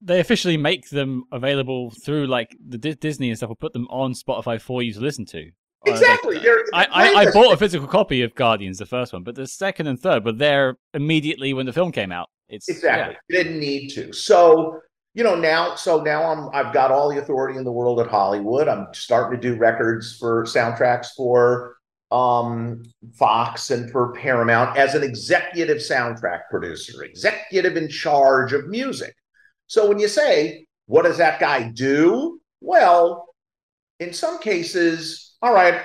they 0.00 0.20
officially 0.20 0.56
make 0.56 0.90
them 0.90 1.24
available 1.32 1.90
through 2.04 2.26
like 2.26 2.56
the 2.68 2.78
Di- 2.78 2.94
Disney 2.94 3.30
and 3.30 3.36
stuff. 3.36 3.48
Will 3.48 3.56
put 3.56 3.72
them 3.72 3.88
on 3.90 4.12
Spotify 4.12 4.60
for 4.60 4.82
you 4.82 4.92
to 4.92 5.00
listen 5.00 5.26
to. 5.26 5.40
Uh, 5.40 5.90
like, 5.90 6.00
Exactly. 6.00 6.38
They're- 6.38 6.64
I, 6.72 6.84
I, 6.84 7.14
I 7.14 7.30
bought 7.32 7.52
a 7.52 7.56
physical 7.56 7.88
copy 7.88 8.22
of 8.22 8.34
Guardians, 8.34 8.78
the 8.78 8.86
first 8.86 9.12
one, 9.12 9.22
but 9.24 9.34
the 9.34 9.46
second 9.46 9.86
and 9.88 9.98
third 9.98 10.24
were 10.24 10.32
there 10.32 10.76
immediately 10.94 11.52
when 11.52 11.66
the 11.66 11.72
film 11.72 11.90
came 11.92 12.12
out. 12.12 12.28
It's 12.48 12.68
Exactly. 12.68 13.16
Didn't 13.28 13.58
need 13.58 13.88
to. 13.90 14.12
So, 14.12 14.80
you 15.14 15.24
know, 15.24 15.34
now 15.34 15.74
so 15.74 16.00
now 16.00 16.22
I'm 16.24 16.48
I've 16.52 16.72
got 16.72 16.90
all 16.92 17.08
the 17.10 17.18
authority 17.18 17.58
in 17.58 17.64
the 17.64 17.72
world 17.72 17.98
at 18.00 18.06
Hollywood. 18.06 18.68
I'm 18.68 18.86
starting 18.92 19.40
to 19.40 19.48
do 19.50 19.56
records 19.58 20.16
for 20.16 20.44
soundtracks 20.44 21.08
for 21.16 21.77
um 22.10 22.82
Fox 23.18 23.70
and 23.70 23.90
for 23.90 24.12
Paramount 24.14 24.76
as 24.78 24.94
an 24.94 25.02
executive 25.02 25.78
soundtrack 25.78 26.42
producer, 26.50 27.02
executive 27.04 27.76
in 27.76 27.88
charge 27.88 28.52
of 28.52 28.68
music. 28.68 29.14
So 29.66 29.86
when 29.88 29.98
you 29.98 30.08
say, 30.08 30.66
what 30.86 31.02
does 31.02 31.18
that 31.18 31.38
guy 31.38 31.68
do? 31.68 32.40
Well, 32.60 33.26
in 34.00 34.12
some 34.14 34.38
cases, 34.38 35.36
all 35.42 35.52
right, 35.52 35.82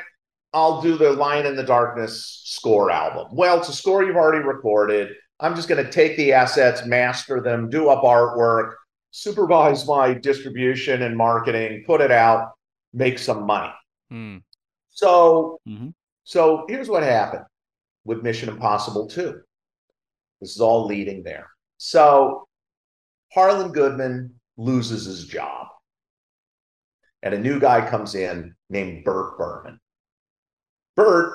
I'll 0.54 0.82
do 0.82 0.98
the 0.98 1.12
Lion 1.12 1.46
in 1.46 1.56
the 1.56 1.64
Darkness 1.64 2.42
score 2.46 2.90
album. 2.90 3.28
Well, 3.36 3.60
it's 3.60 3.70
a 3.70 3.74
score 3.74 4.04
you've 4.04 4.16
already 4.16 4.46
recorded. 4.46 5.10
I'm 5.40 5.56
just 5.56 5.68
going 5.68 5.84
to 5.84 5.92
take 5.92 6.16
the 6.16 6.32
assets, 6.32 6.86
master 6.86 7.42
them, 7.42 7.70
do 7.70 7.90
up 7.90 8.04
artwork, 8.04 8.76
supervise 9.12 9.86
my 9.86 10.14
distribution 10.14 11.02
and 11.02 11.18
marketing, 11.18 11.84
put 11.86 12.00
it 12.02 12.12
out, 12.12 12.52
make 12.94 13.20
some 13.20 13.46
money. 13.46 13.74
Hmm. 14.10 14.38
So, 14.90 15.60
Mhm. 15.68 15.94
So 16.24 16.66
here's 16.68 16.90
what 16.90 17.04
happened 17.04 17.46
with 18.06 18.24
Mission 18.24 18.50
Impossible 18.50 19.08
2. 19.08 19.42
This 20.42 20.56
is 20.56 20.62
all 20.62 20.86
leading 20.86 21.24
there. 21.24 21.50
So 21.78 22.48
Harlan 23.34 23.72
Goodman 23.72 24.34
loses 24.58 25.06
his 25.06 25.26
job. 25.26 25.68
And 27.22 27.34
a 27.34 27.40
new 27.40 27.60
guy 27.60 27.88
comes 27.90 28.16
in 28.16 28.54
named 28.70 29.06
Burt 29.06 29.38
Berman. 29.38 29.80
Burt 30.96 31.34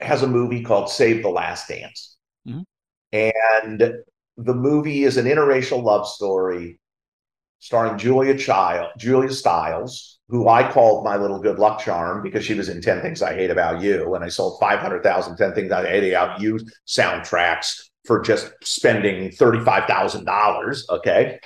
has 0.00 0.22
a 0.22 0.28
movie 0.28 0.62
called 0.62 0.88
Save 0.88 1.22
the 1.22 1.28
Last 1.28 1.68
Dance. 1.68 2.16
Mm-hmm. 2.46 2.60
And 3.12 3.94
the 4.36 4.54
movie 4.54 5.02
is 5.02 5.16
an 5.16 5.26
interracial 5.26 5.82
love 5.82 6.06
story 6.06 6.78
starring 7.58 7.98
Julia 7.98 8.38
Child, 8.38 8.92
Julia 8.96 9.32
Stiles, 9.32 10.17
who 10.28 10.48
I 10.48 10.70
called 10.70 11.04
my 11.04 11.16
little 11.16 11.38
good 11.38 11.58
luck 11.58 11.80
charm 11.80 12.22
because 12.22 12.44
she 12.44 12.54
was 12.54 12.68
in 12.68 12.82
10 12.82 13.00
Things 13.00 13.22
I 13.22 13.34
Hate 13.34 13.50
About 13.50 13.80
You. 13.80 14.14
And 14.14 14.22
I 14.22 14.28
sold 14.28 14.60
500,000 14.60 15.36
10 15.36 15.54
Things 15.54 15.72
I 15.72 15.86
Hate 15.86 16.10
About 16.10 16.40
You 16.40 16.60
soundtracks 16.86 17.88
for 18.04 18.20
just 18.20 18.52
spending 18.62 19.30
$35,000. 19.30 20.88
Okay. 20.90 21.40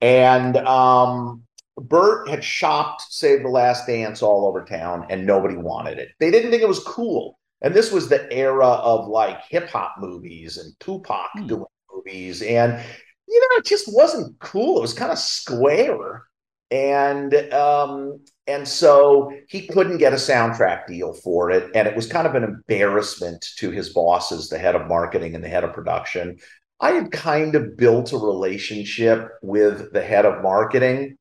And 0.00 0.56
um, 0.58 1.42
Burt 1.76 2.28
had 2.28 2.44
shopped 2.44 3.02
Save 3.08 3.42
the 3.42 3.48
Last 3.48 3.86
Dance 3.86 4.22
all 4.22 4.46
over 4.46 4.64
town 4.64 5.06
and 5.10 5.26
nobody 5.26 5.56
wanted 5.56 5.98
it. 5.98 6.10
They 6.20 6.30
didn't 6.30 6.50
think 6.50 6.62
it 6.62 6.68
was 6.68 6.84
cool. 6.84 7.38
And 7.62 7.74
this 7.74 7.90
was 7.90 8.08
the 8.08 8.30
era 8.32 8.66
of 8.66 9.08
like 9.08 9.42
hip 9.48 9.68
hop 9.70 9.96
movies 9.98 10.58
and 10.58 10.72
Tupac 10.80 11.30
hmm. 11.34 11.46
doing 11.46 11.64
movies. 11.92 12.42
And, 12.42 12.80
you 13.26 13.40
know, 13.40 13.56
it 13.56 13.64
just 13.64 13.92
wasn't 13.92 14.38
cool. 14.38 14.78
It 14.78 14.82
was 14.82 14.94
kind 14.94 15.12
of 15.12 15.18
square. 15.18 16.24
And 16.70 17.34
um, 17.52 18.20
and 18.46 18.66
so 18.66 19.32
he 19.48 19.66
couldn't 19.66 19.98
get 19.98 20.12
a 20.12 20.16
soundtrack 20.16 20.86
deal 20.86 21.14
for 21.14 21.50
it. 21.50 21.70
And 21.74 21.88
it 21.88 21.96
was 21.96 22.06
kind 22.06 22.26
of 22.26 22.34
an 22.34 22.44
embarrassment 22.44 23.46
to 23.56 23.70
his 23.70 23.90
bosses, 23.90 24.48
the 24.48 24.58
head 24.58 24.74
of 24.74 24.86
marketing 24.86 25.34
and 25.34 25.42
the 25.42 25.48
head 25.48 25.64
of 25.64 25.72
production. 25.72 26.38
I 26.80 26.92
had 26.92 27.10
kind 27.10 27.54
of 27.54 27.76
built 27.76 28.12
a 28.12 28.18
relationship 28.18 29.28
with 29.42 29.92
the 29.92 30.02
head 30.02 30.24
of 30.24 30.42
marketing 30.42 31.16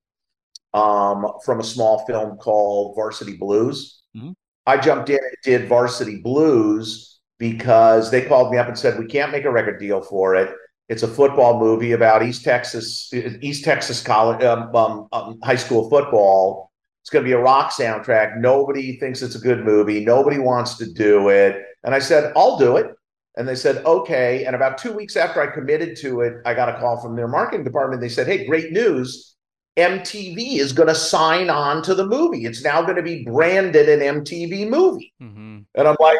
um, 0.73 1.25
from 1.43 1.59
a 1.59 1.63
small 1.63 2.05
film 2.05 2.37
called 2.37 2.95
Varsity 2.95 3.37
Blues. 3.37 4.03
Mm-hmm. 4.15 4.31
I 4.65 4.77
jumped 4.77 5.09
in 5.09 5.17
and 5.17 5.35
did 5.43 5.67
Varsity 5.67 6.21
Blues 6.21 7.19
because 7.39 8.11
they 8.11 8.21
called 8.21 8.51
me 8.51 8.57
up 8.57 8.67
and 8.67 8.77
said, 8.77 8.99
We 8.99 9.07
can't 9.07 9.31
make 9.31 9.45
a 9.45 9.51
record 9.51 9.79
deal 9.79 10.01
for 10.01 10.35
it. 10.35 10.53
It's 10.89 11.03
a 11.03 11.07
football 11.07 11.59
movie 11.59 11.91
about 11.91 12.23
East 12.23 12.43
Texas, 12.43 13.11
East 13.13 13.65
Texas 13.65 14.01
college, 14.01 14.43
um, 14.43 14.73
um, 14.75 15.07
um, 15.11 15.39
high 15.43 15.55
school 15.55 15.89
football. 15.89 16.71
It's 17.01 17.09
going 17.09 17.23
to 17.23 17.27
be 17.27 17.33
a 17.33 17.39
rock 17.39 17.71
soundtrack. 17.71 18.37
Nobody 18.37 18.97
thinks 18.97 19.21
it's 19.21 19.35
a 19.35 19.39
good 19.39 19.65
movie. 19.65 20.03
Nobody 20.03 20.39
wants 20.39 20.75
to 20.77 20.91
do 20.91 21.29
it. 21.29 21.61
And 21.83 21.93
I 21.93 21.99
said, 21.99 22.31
I'll 22.35 22.57
do 22.57 22.77
it. 22.77 22.87
And 23.37 23.47
they 23.47 23.55
said, 23.55 23.85
okay. 23.85 24.45
And 24.45 24.55
about 24.55 24.77
two 24.77 24.91
weeks 24.93 25.15
after 25.15 25.41
I 25.41 25.47
committed 25.47 25.95
to 25.97 26.21
it, 26.21 26.41
I 26.45 26.53
got 26.53 26.69
a 26.69 26.79
call 26.79 26.99
from 27.01 27.15
their 27.15 27.27
marketing 27.27 27.63
department. 27.63 28.01
They 28.01 28.09
said, 28.09 28.27
hey, 28.27 28.45
great 28.45 28.71
news. 28.71 29.35
MTV 29.77 30.57
is 30.57 30.73
going 30.73 30.87
to 30.87 30.95
sign 30.95 31.49
on 31.49 31.83
to 31.83 31.93
the 31.93 32.05
movie. 32.05 32.45
It's 32.45 32.63
now 32.63 32.81
going 32.81 32.95
to 32.95 33.03
be 33.03 33.23
branded 33.23 33.89
an 33.89 34.23
MTV 34.23 34.67
movie. 34.69 35.13
Mm-hmm. 35.21 35.59
And 35.75 35.87
I'm 35.87 35.97
like, 35.99 36.17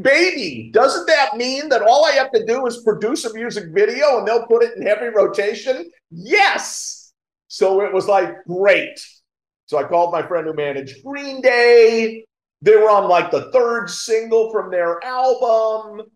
baby, 0.00 0.70
doesn't 0.72 1.06
that 1.06 1.36
mean 1.36 1.68
that 1.68 1.82
all 1.82 2.04
I 2.04 2.12
have 2.12 2.32
to 2.32 2.44
do 2.44 2.66
is 2.66 2.82
produce 2.82 3.24
a 3.24 3.34
music 3.34 3.72
video 3.72 4.18
and 4.18 4.26
they'll 4.26 4.46
put 4.46 4.62
it 4.62 4.76
in 4.76 4.86
heavy 4.86 5.08
rotation? 5.08 5.90
Yes. 6.10 7.12
So 7.48 7.82
it 7.82 7.92
was 7.92 8.06
like, 8.06 8.44
great. 8.44 9.00
So 9.66 9.78
I 9.78 9.84
called 9.84 10.12
my 10.12 10.26
friend 10.26 10.46
who 10.46 10.54
managed 10.54 11.04
Green 11.04 11.40
Day. 11.40 12.24
They 12.62 12.76
were 12.76 12.90
on 12.90 13.08
like 13.08 13.30
the 13.30 13.50
third 13.52 13.88
single 13.88 14.50
from 14.50 14.70
their 14.70 15.02
album. 15.04 16.06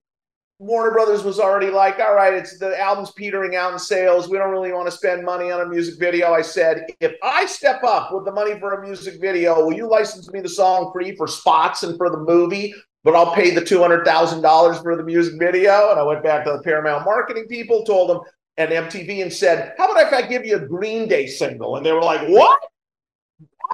Warner 0.58 0.92
Brothers 0.92 1.24
was 1.24 1.40
already 1.40 1.70
like, 1.70 1.98
all 1.98 2.14
right, 2.14 2.32
it's 2.32 2.58
the 2.58 2.78
album's 2.80 3.10
petering 3.12 3.56
out 3.56 3.72
in 3.72 3.78
sales. 3.78 4.28
We 4.28 4.38
don't 4.38 4.50
really 4.50 4.72
want 4.72 4.87
to 4.87 4.92
spend 4.96 5.24
money 5.24 5.50
on 5.50 5.60
a 5.60 5.66
music 5.66 5.98
video. 5.98 6.32
I 6.32 6.42
said, 6.42 6.87
if 7.00 7.12
I 7.22 7.46
step 7.46 7.82
up 7.82 8.12
with 8.12 8.24
the 8.24 8.32
money 8.32 8.58
for 8.60 8.74
a 8.74 8.82
music 8.82 9.20
video, 9.20 9.64
will 9.64 9.74
you 9.74 9.88
license 9.88 10.32
me 10.32 10.40
the 10.40 10.48
song 10.48 10.92
free 10.92 11.16
for 11.16 11.26
spots 11.26 11.82
and 11.82 11.96
for 11.96 12.08
the 12.08 12.18
movie? 12.18 12.72
But 13.05 13.14
I'll 13.14 13.35
pay 13.35 13.51
the 13.51 13.61
$200,000 13.61 14.83
for 14.83 14.97
the 14.97 15.05
music 15.05 15.38
video. 15.38 15.90
And 15.90 16.01
I 16.01 16.03
went 16.03 16.25
back 16.25 16.45
to 16.47 16.53
the 16.53 16.62
Paramount 16.62 17.05
marketing 17.05 17.47
people, 17.49 17.85
told 17.85 18.11
them, 18.11 18.21
and 18.57 18.71
MTV, 18.71 19.23
and 19.23 19.33
said, 19.33 19.75
how 19.79 19.90
about 19.90 20.07
if 20.07 20.12
I 20.12 20.27
give 20.27 20.45
you 20.45 20.57
a 20.57 20.67
Green 20.67 21.07
Day 21.07 21.27
single? 21.27 21.77
And 21.77 21.85
they 21.85 21.93
were 21.93 22.03
like, 22.03 22.27
what? 22.29 22.59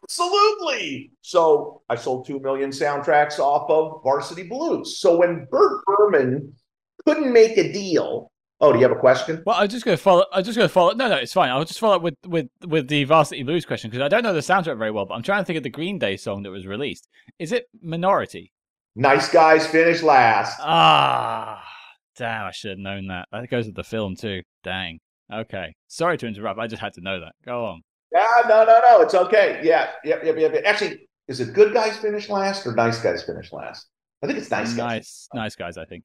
Absolutely. 0.03 1.13
So 1.23 1.83
I 1.89 1.95
sold 1.95 2.27
2 2.27 2.41
million 2.41 2.71
soundtracks 2.71 3.39
off 3.39 3.71
of 3.71 4.03
Varsity 4.03 4.45
Blues. 4.45 4.99
So 4.99 5.17
when 5.17 5.47
Burt 5.51 5.85
Berman 5.87 6.53
couldn't 7.05 7.33
make 7.33 7.57
a 7.57 7.73
deal. 7.73 8.31
Oh, 8.61 8.73
do 8.73 8.79
you 8.79 8.83
have 8.83 8.97
a 8.97 9.01
question? 9.01 9.43
Well, 9.47 9.57
I 9.57 9.63
was 9.63 9.71
just 9.71 9.85
going 9.85 9.97
to 9.97 10.03
follow. 10.03 10.25
I 10.33 10.39
was 10.39 10.47
just 10.47 10.57
going 10.57 10.69
to 10.69 10.73
follow. 10.73 10.93
No, 10.93 11.09
no, 11.09 11.17
it's 11.17 11.33
fine. 11.33 11.49
I'll 11.49 11.65
just 11.65 11.81
follow 11.81 11.97
up 11.97 12.03
with 12.03 12.17
with 12.27 12.49
with 12.67 12.89
the 12.89 13.05
Varsity 13.05 13.43
Blues 13.43 13.65
question 13.65 13.91
because 13.91 14.05
I 14.05 14.09
don't 14.09 14.23
know 14.23 14.35
the 14.35 14.41
soundtrack 14.41 14.77
very 14.77 14.91
well, 14.91 15.07
but 15.07 15.15
I'm 15.15 15.23
trying 15.23 15.41
to 15.41 15.47
think 15.47 15.57
of 15.57 15.63
the 15.63 15.71
Green 15.71 15.99
Day 15.99 16.19
song 16.19 16.43
that 16.43 16.51
was 16.51 16.67
released. 16.67 17.09
Is 17.39 17.53
it 17.53 17.69
Minority? 17.81 18.53
Nice 18.97 19.31
guys 19.31 19.67
finish 19.67 20.03
last. 20.03 20.59
Ah, 20.61 21.63
damn! 22.17 22.47
I 22.47 22.51
should 22.51 22.71
have 22.71 22.79
known 22.79 23.07
that. 23.07 23.29
That 23.33 23.49
goes 23.49 23.67
with 23.67 23.77
the 23.77 23.85
film 23.85 24.17
too. 24.17 24.43
Dang. 24.65 24.99
Okay. 25.33 25.75
Sorry 25.89 26.19
to 26.19 26.27
interrupt. 26.27 26.59
I 26.59 26.67
just 26.67 26.83
had 26.83 26.95
to 26.95 27.01
know 27.01 27.21
that. 27.21 27.33
Go 27.45 27.65
on. 27.65 27.83
Yeah, 28.13 28.27
no, 28.49 28.65
no, 28.65 28.81
no. 28.85 29.01
It's 29.03 29.15
okay. 29.15 29.61
Yeah, 29.63 29.91
yep, 30.05 30.25
yep, 30.25 30.37
yep. 30.37 30.63
Actually, 30.65 31.09
is 31.29 31.39
it 31.41 31.55
good 31.55 31.73
guys 31.73 31.97
finish 31.97 32.29
last 32.29 32.67
or 32.67 32.75
nice 32.75 33.01
guys 33.01 33.23
finish 33.23 33.53
last? 33.53 33.87
I 34.23 34.27
think 34.27 34.39
it's 34.39 34.51
nice 34.51 34.75
guys. 34.75 34.79
Nice, 34.79 35.29
nice 35.35 35.57
guys. 35.57 35.79
I 35.79 35.85
think. 35.85 36.05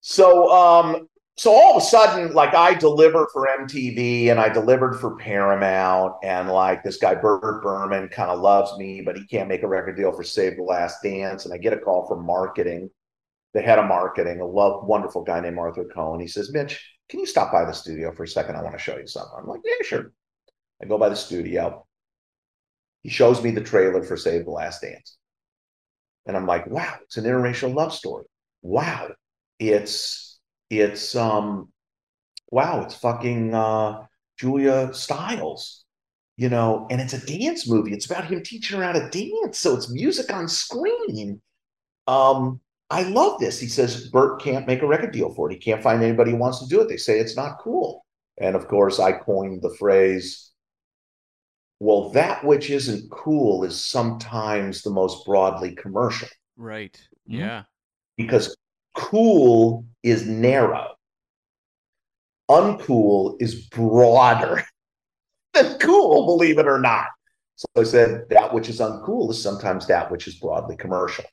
So, 0.00 0.50
um, 0.50 1.08
so 1.40 1.54
all 1.54 1.74
of 1.74 1.82
a 1.82 1.86
sudden, 1.86 2.34
like 2.34 2.54
I 2.54 2.74
delivered 2.74 3.28
for 3.32 3.48
MTV 3.48 4.30
and 4.30 4.38
I 4.38 4.50
delivered 4.50 5.00
for 5.00 5.16
Paramount, 5.16 6.16
and 6.22 6.50
like 6.50 6.82
this 6.82 6.98
guy 6.98 7.14
Burt 7.14 7.62
Berman 7.62 8.08
kind 8.08 8.30
of 8.30 8.40
loves 8.40 8.76
me, 8.76 9.00
but 9.00 9.16
he 9.16 9.24
can't 9.24 9.48
make 9.48 9.62
a 9.62 9.66
record 9.66 9.96
deal 9.96 10.12
for 10.12 10.22
Save 10.22 10.56
the 10.56 10.62
Last 10.62 11.02
Dance. 11.02 11.46
And 11.46 11.54
I 11.54 11.56
get 11.56 11.72
a 11.72 11.78
call 11.78 12.06
from 12.06 12.26
marketing, 12.26 12.90
the 13.54 13.62
head 13.62 13.78
of 13.78 13.86
marketing, 13.86 14.42
a 14.42 14.44
love, 14.44 14.84
wonderful 14.86 15.22
guy 15.22 15.40
named 15.40 15.58
Arthur 15.58 15.86
Cohen. 15.86 16.20
He 16.20 16.26
says, 16.26 16.52
"Mitch, 16.52 16.86
can 17.08 17.20
you 17.20 17.26
stop 17.26 17.50
by 17.50 17.64
the 17.64 17.72
studio 17.72 18.12
for 18.12 18.24
a 18.24 18.28
second? 18.28 18.56
I 18.56 18.62
want 18.62 18.76
to 18.76 18.78
show 18.78 18.98
you 18.98 19.06
something." 19.06 19.32
I'm 19.38 19.48
like, 19.48 19.62
"Yeah, 19.64 19.82
sure." 19.82 20.12
I 20.82 20.84
go 20.84 20.98
by 20.98 21.08
the 21.08 21.16
studio. 21.16 21.86
He 23.02 23.08
shows 23.08 23.42
me 23.42 23.50
the 23.50 23.62
trailer 23.62 24.02
for 24.02 24.18
Save 24.18 24.44
the 24.44 24.50
Last 24.50 24.82
Dance, 24.82 25.16
and 26.26 26.36
I'm 26.36 26.46
like, 26.46 26.66
"Wow, 26.66 26.98
it's 27.00 27.16
an 27.16 27.24
interracial 27.24 27.74
love 27.74 27.94
story." 27.94 28.26
Wow, 28.60 29.12
it's 29.58 30.29
it's 30.70 31.14
um 31.16 31.68
wow, 32.50 32.82
it's 32.82 32.94
fucking 32.94 33.54
uh 33.54 34.06
Julia 34.38 34.94
Stiles, 34.94 35.84
you 36.36 36.48
know, 36.48 36.86
and 36.90 37.00
it's 37.00 37.12
a 37.12 37.26
dance 37.26 37.68
movie. 37.68 37.92
It's 37.92 38.06
about 38.06 38.24
him 38.24 38.42
teaching 38.42 38.78
her 38.78 38.84
how 38.84 38.92
to 38.92 39.10
dance. 39.10 39.58
So 39.58 39.76
it's 39.76 39.90
music 39.90 40.32
on 40.32 40.48
screen. 40.48 41.42
Um, 42.06 42.60
I 42.88 43.02
love 43.02 43.38
this. 43.38 43.60
He 43.60 43.68
says 43.68 44.08
Burt 44.08 44.40
can't 44.40 44.66
make 44.66 44.82
a 44.82 44.86
record 44.86 45.12
deal 45.12 45.32
for 45.34 45.50
it. 45.50 45.54
He 45.54 45.60
can't 45.60 45.82
find 45.82 46.02
anybody 46.02 46.30
who 46.30 46.38
wants 46.38 46.60
to 46.60 46.66
do 46.66 46.80
it. 46.80 46.88
They 46.88 46.96
say 46.96 47.18
it's 47.18 47.36
not 47.36 47.58
cool. 47.60 48.04
And 48.38 48.56
of 48.56 48.66
course, 48.66 48.98
I 48.98 49.12
coined 49.12 49.60
the 49.62 49.74
phrase, 49.78 50.50
well, 51.78 52.08
that 52.10 52.44
which 52.44 52.70
isn't 52.70 53.10
cool 53.10 53.64
is 53.64 53.84
sometimes 53.84 54.82
the 54.82 54.90
most 54.90 55.24
broadly 55.26 55.74
commercial. 55.74 56.28
Right. 56.56 56.98
Yeah. 57.26 57.64
Because 58.16 58.56
cool 58.94 59.84
is 60.02 60.26
narrow. 60.26 60.88
Uncool 62.50 63.36
is 63.40 63.66
broader 63.66 64.64
than 65.54 65.78
cool, 65.78 66.26
believe 66.26 66.58
it 66.58 66.66
or 66.66 66.78
not. 66.78 67.06
So 67.56 67.66
I 67.76 67.84
said, 67.84 68.28
that 68.30 68.54
which 68.54 68.68
is 68.68 68.80
uncool 68.80 69.30
is 69.30 69.42
sometimes 69.42 69.86
that 69.86 70.10
which 70.10 70.26
is 70.26 70.36
broadly 70.36 70.76
commercial. 70.76 71.24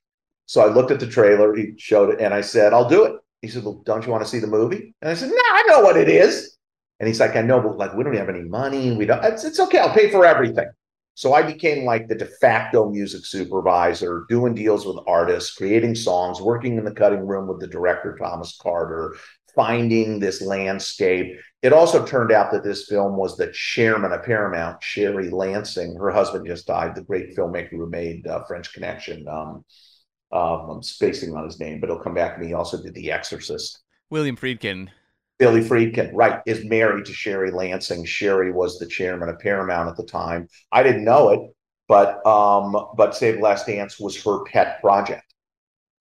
So 0.45 0.61
I 0.61 0.67
looked 0.67 0.91
at 0.91 0.99
the 0.99 1.07
trailer, 1.07 1.55
he 1.55 1.73
showed 1.77 2.09
it, 2.09 2.19
and 2.19 2.33
I 2.33 2.41
said, 2.41 2.73
I'll 2.73 2.87
do 2.87 3.05
it. 3.05 3.13
He 3.41 3.47
said, 3.47 3.63
Well, 3.63 3.81
don't 3.85 4.05
you 4.05 4.11
want 4.11 4.23
to 4.23 4.29
see 4.29 4.39
the 4.39 4.47
movie? 4.47 4.93
And 5.01 5.11
I 5.11 5.13
said, 5.13 5.29
No, 5.29 5.35
I 5.37 5.63
know 5.67 5.81
what 5.81 5.97
it 5.97 6.09
is. 6.09 6.57
And 6.99 7.07
he's 7.07 7.19
like, 7.19 7.35
I 7.35 7.41
know, 7.41 7.61
but 7.61 7.77
like 7.77 7.93
we 7.93 8.03
don't 8.03 8.15
have 8.15 8.29
any 8.29 8.43
money. 8.43 8.95
We 8.95 9.05
don't, 9.05 9.23
it's, 9.23 9.43
it's 9.43 9.59
okay, 9.59 9.77
I'll 9.77 9.93
pay 9.93 10.09
for 10.09 10.25
everything. 10.25 10.67
So 11.17 11.33
I 11.33 11.41
became 11.41 11.83
like 11.83 12.07
the 12.07 12.13
de 12.13 12.27
facto 12.27 12.91
music 12.91 13.25
supervisor, 13.25 14.27
doing 14.29 14.53
deals 14.53 14.85
with 14.85 15.03
artists, 15.07 15.55
creating 15.55 15.95
songs, 15.95 16.39
working 16.39 16.77
in 16.77 16.85
the 16.85 16.91
cutting 16.91 17.25
room 17.25 17.47
with 17.47 17.59
the 17.59 17.65
director, 17.65 18.15
Thomas 18.21 18.55
Carter, 18.61 19.15
finding 19.55 20.19
this 20.19 20.43
landscape. 20.43 21.35
It 21.63 21.73
also 21.73 22.05
turned 22.05 22.31
out 22.31 22.51
that 22.51 22.63
this 22.63 22.85
film 22.87 23.17
was 23.17 23.35
the 23.35 23.51
chairman 23.51 24.11
of 24.11 24.25
Paramount, 24.25 24.83
Sherry 24.83 25.31
Lansing. 25.31 25.95
Her 25.95 26.11
husband 26.11 26.45
just 26.45 26.67
died, 26.67 26.93
the 26.93 27.01
great 27.01 27.35
filmmaker 27.35 27.71
who 27.71 27.89
made 27.89 28.27
uh, 28.27 28.43
French 28.43 28.71
Connection. 28.71 29.27
Um, 29.27 29.65
um, 30.31 30.69
I'm 30.69 30.83
spacing 30.83 31.35
on 31.35 31.45
his 31.45 31.59
name, 31.59 31.79
but 31.79 31.89
he'll 31.89 31.97
come 31.97 32.13
back 32.13 32.35
to 32.35 32.41
me. 32.41 32.49
He 32.49 32.53
also 32.53 32.79
did 32.79 32.93
The 32.93 33.11
Exorcist. 33.11 33.81
William 34.11 34.37
Friedkin. 34.37 34.89
Billy 35.39 35.61
Friedkin, 35.61 36.11
right, 36.13 36.41
is 36.45 36.65
married 36.65 37.05
to 37.05 37.13
Sherry 37.13 37.51
Lansing. 37.51 38.05
Sherry 38.05 38.51
was 38.51 38.79
the 38.79 38.87
chairman 38.87 39.29
of 39.29 39.39
Paramount 39.39 39.89
at 39.89 39.95
the 39.95 40.05
time. 40.05 40.47
I 40.71 40.83
didn't 40.83 41.03
know 41.03 41.29
it, 41.29 41.41
but 41.87 42.25
um, 42.25 42.75
but 42.95 43.15
Save 43.15 43.39
Last 43.39 43.67
Dance 43.67 43.99
was 43.99 44.21
her 44.23 44.43
pet 44.45 44.81
project, 44.81 45.33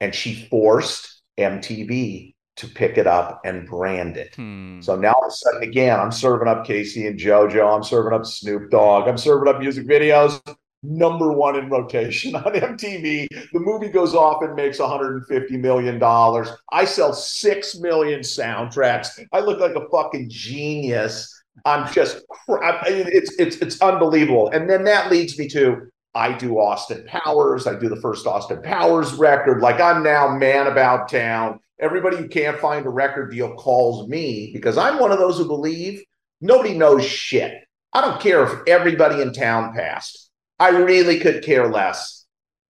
and 0.00 0.14
she 0.14 0.46
forced 0.48 1.22
MTV 1.38 2.34
to 2.56 2.66
pick 2.68 2.96
it 2.96 3.06
up 3.06 3.42
and 3.44 3.66
brand 3.66 4.16
it. 4.16 4.34
Hmm. 4.34 4.80
So 4.80 4.96
now 4.96 5.12
all 5.12 5.26
of 5.26 5.28
a 5.28 5.30
sudden, 5.30 5.62
again, 5.62 6.00
I'm 6.00 6.12
serving 6.12 6.48
up 6.48 6.64
K-Ci 6.64 7.06
and 7.06 7.18
JoJo. 7.18 7.76
I'm 7.76 7.84
serving 7.84 8.14
up 8.14 8.24
Snoop 8.24 8.70
Dogg. 8.70 9.08
I'm 9.08 9.18
serving 9.18 9.52
up 9.52 9.60
music 9.60 9.86
videos. 9.86 10.40
Number 10.88 11.32
one 11.32 11.56
in 11.56 11.68
rotation 11.68 12.36
on 12.36 12.42
MTV. 12.44 13.28
The 13.52 13.58
movie 13.58 13.88
goes 13.88 14.14
off 14.14 14.42
and 14.42 14.54
makes 14.54 14.78
150 14.78 15.56
million 15.56 15.98
dollars. 15.98 16.48
I 16.72 16.84
sell 16.84 17.12
six 17.12 17.76
million 17.76 18.20
soundtracks. 18.20 19.20
I 19.32 19.40
look 19.40 19.58
like 19.58 19.74
a 19.74 19.88
fucking 19.90 20.28
genius. 20.30 21.32
I'm 21.64 21.92
just 21.92 22.24
it's 22.48 23.34
it's 23.38 23.56
it's 23.56 23.82
unbelievable. 23.82 24.50
And 24.50 24.70
then 24.70 24.84
that 24.84 25.10
leads 25.10 25.36
me 25.38 25.48
to 25.48 25.88
I 26.14 26.32
do 26.32 26.58
Austin 26.58 27.04
Powers. 27.06 27.66
I 27.66 27.78
do 27.78 27.88
the 27.88 28.00
first 28.00 28.26
Austin 28.26 28.62
Powers 28.62 29.12
record. 29.14 29.60
Like 29.60 29.80
I'm 29.80 30.04
now 30.04 30.36
man 30.36 30.68
about 30.68 31.08
town. 31.08 31.58
Everybody 31.80 32.16
who 32.16 32.28
can't 32.28 32.58
find 32.58 32.86
a 32.86 32.90
record 32.90 33.32
deal 33.32 33.54
calls 33.54 34.08
me 34.08 34.50
because 34.52 34.78
I'm 34.78 35.00
one 35.00 35.10
of 35.10 35.18
those 35.18 35.36
who 35.36 35.46
believe 35.46 36.02
nobody 36.40 36.74
knows 36.74 37.04
shit. 37.04 37.64
I 37.92 38.02
don't 38.02 38.20
care 38.20 38.44
if 38.44 38.60
everybody 38.68 39.20
in 39.20 39.32
town 39.32 39.74
passed. 39.74 40.25
I 40.58 40.70
really 40.70 41.18
could 41.20 41.44
care 41.44 41.68
less. 41.68 42.24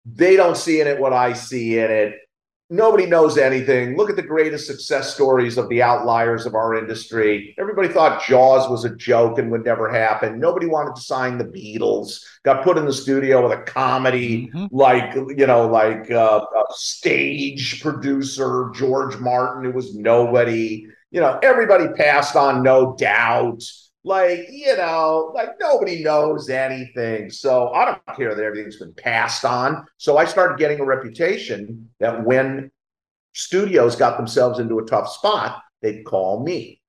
They 0.05 0.37
don't 0.37 0.57
see 0.57 0.81
in 0.81 0.87
it 0.87 1.01
what 1.01 1.13
I 1.13 1.33
see 1.33 1.79
in 1.79 1.91
it. 1.91 2.15
Nobody 2.69 3.07
knows 3.07 3.39
anything. 3.39 3.97
Look 3.97 4.11
at 4.11 4.17
the 4.17 4.23
greatest 4.23 4.67
success 4.67 5.15
stories 5.15 5.57
of 5.57 5.69
the 5.69 5.83
outliers 5.85 6.47
of 6.47 6.57
our 6.57 6.75
industry. 6.75 7.55
Everybody 7.61 7.87
thought 7.87 8.25
Jaws 8.25 8.69
was 8.69 8.85
a 8.85 8.97
joke 8.97 9.39
and 9.39 9.53
would 9.53 9.65
never 9.65 9.89
happen. 9.89 10.41
Nobody 10.41 10.67
wanted 10.67 10.97
to 10.97 11.01
sign 11.03 11.39
the 11.39 11.45
Beatles. 11.45 12.21
Got 12.45 12.65
put 12.65 12.77
in 12.77 12.85
the 12.85 12.93
studio 12.93 13.49
with 13.49 13.57
a 13.57 13.63
comedy 13.63 14.51
Mhm. 14.53 14.69
like 14.73 15.15
you 15.15 15.47
know, 15.47 15.69
like 15.69 16.11
uh, 16.11 16.41
a 16.41 16.65
stage 16.71 17.81
producer 17.83 18.71
George 18.75 19.17
Martin, 19.19 19.65
who 19.65 19.71
was 19.71 19.95
nobody. 19.95 20.87
You 21.13 21.21
know, 21.21 21.39
everybody 21.45 21.87
passed 21.95 22.35
on 22.35 22.65
No 22.65 22.97
Doubt. 22.99 23.63
Like 24.07 24.47
you 24.53 24.77
know, 24.77 25.33
like 25.35 25.59
nobody 25.59 26.05
knows 26.05 26.49
anything. 26.49 27.29
So 27.29 27.73
I 27.73 27.85
don't 27.87 28.17
care 28.17 28.37
that 28.37 28.45
everything's 28.45 28.79
been 28.79 28.95
passed 28.95 29.45
on. 29.45 29.85
So 29.97 30.17
I 30.17 30.27
started 30.27 30.59
getting 30.59 30.79
a 30.79 30.85
reputation 30.85 31.91
that 31.99 32.25
when 32.25 32.71
studios 33.33 33.97
got 33.97 34.17
themselves 34.17 34.61
into 34.61 34.79
a 34.79 34.85
tough 34.87 35.11
spot, 35.11 35.61
they'd 35.83 36.05
call 36.05 36.45
me. 36.45 36.81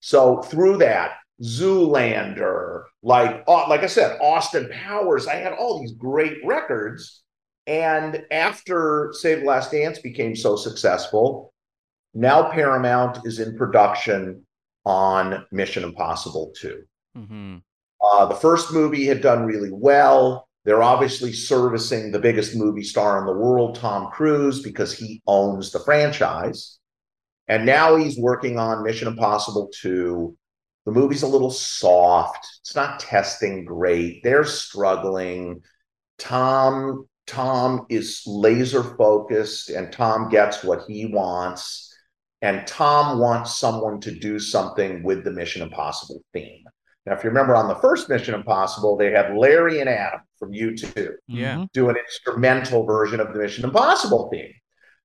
So 0.00 0.40
through 0.40 0.78
that, 0.78 1.18
Zoolander, 1.42 2.84
like 3.02 3.44
uh, 3.46 3.68
like 3.68 3.82
I 3.82 3.86
said, 3.86 4.18
Austin 4.22 4.70
Powers, 4.72 5.26
I 5.26 5.34
had 5.34 5.52
all 5.52 5.80
these 5.80 5.92
great 5.92 6.38
records. 6.46 7.24
And 7.66 8.24
after 8.30 9.12
Save 9.12 9.40
the 9.40 9.44
Last 9.44 9.70
Dance 9.70 9.98
became 9.98 10.34
so 10.34 10.56
successful, 10.56 11.52
now 12.14 12.50
Paramount 12.50 13.18
is 13.26 13.38
in 13.38 13.54
production 13.54 14.46
on 14.84 15.46
Mission 15.50 15.84
Impossible 15.84 16.52
2. 16.56 16.84
Mhm. 17.16 17.62
Uh, 18.02 18.26
the 18.26 18.34
first 18.34 18.72
movie 18.72 19.06
had 19.06 19.22
done 19.22 19.46
really 19.46 19.70
well. 19.72 20.48
They're 20.64 20.82
obviously 20.82 21.32
servicing 21.32 22.10
the 22.10 22.18
biggest 22.18 22.56
movie 22.56 22.82
star 22.82 23.18
in 23.20 23.26
the 23.26 23.32
world, 23.32 23.76
Tom 23.76 24.10
Cruise, 24.10 24.62
because 24.62 24.92
he 24.92 25.22
owns 25.26 25.70
the 25.70 25.80
franchise. 25.80 26.78
And 27.48 27.66
now 27.66 27.96
he's 27.96 28.18
working 28.18 28.58
on 28.58 28.82
Mission 28.82 29.08
Impossible 29.08 29.70
2. 29.80 30.36
The 30.86 30.92
movie's 30.92 31.22
a 31.22 31.26
little 31.28 31.50
soft. 31.50 32.46
It's 32.60 32.74
not 32.74 33.00
testing 33.00 33.64
great. 33.64 34.22
They're 34.22 34.44
struggling. 34.44 35.62
Tom 36.18 37.06
Tom 37.26 37.86
is 37.88 38.22
laser 38.26 38.82
focused 38.82 39.70
and 39.70 39.90
Tom 39.92 40.28
gets 40.28 40.62
what 40.62 40.82
he 40.86 41.06
wants. 41.06 41.93
And 42.44 42.66
Tom 42.66 43.18
wants 43.18 43.56
someone 43.56 44.00
to 44.02 44.10
do 44.10 44.38
something 44.38 45.02
with 45.02 45.24
the 45.24 45.30
Mission 45.30 45.62
Impossible 45.62 46.20
theme. 46.34 46.62
Now, 47.06 47.14
if 47.14 47.24
you 47.24 47.30
remember 47.30 47.54
on 47.56 47.68
the 47.68 47.74
first 47.76 48.08
Mission 48.10 48.34
Impossible, 48.34 48.98
they 48.98 49.10
had 49.10 49.34
Larry 49.34 49.80
and 49.80 49.88
Adam 49.88 50.20
from 50.38 50.52
U2 50.52 51.16
Yeah. 51.26 51.56
Mhm. 51.56 51.72
do 51.72 51.88
an 51.88 51.96
instrumental 51.96 52.84
version 52.84 53.18
of 53.18 53.32
the 53.32 53.38
Mission 53.38 53.64
Impossible 53.64 54.28
theme. 54.30 54.52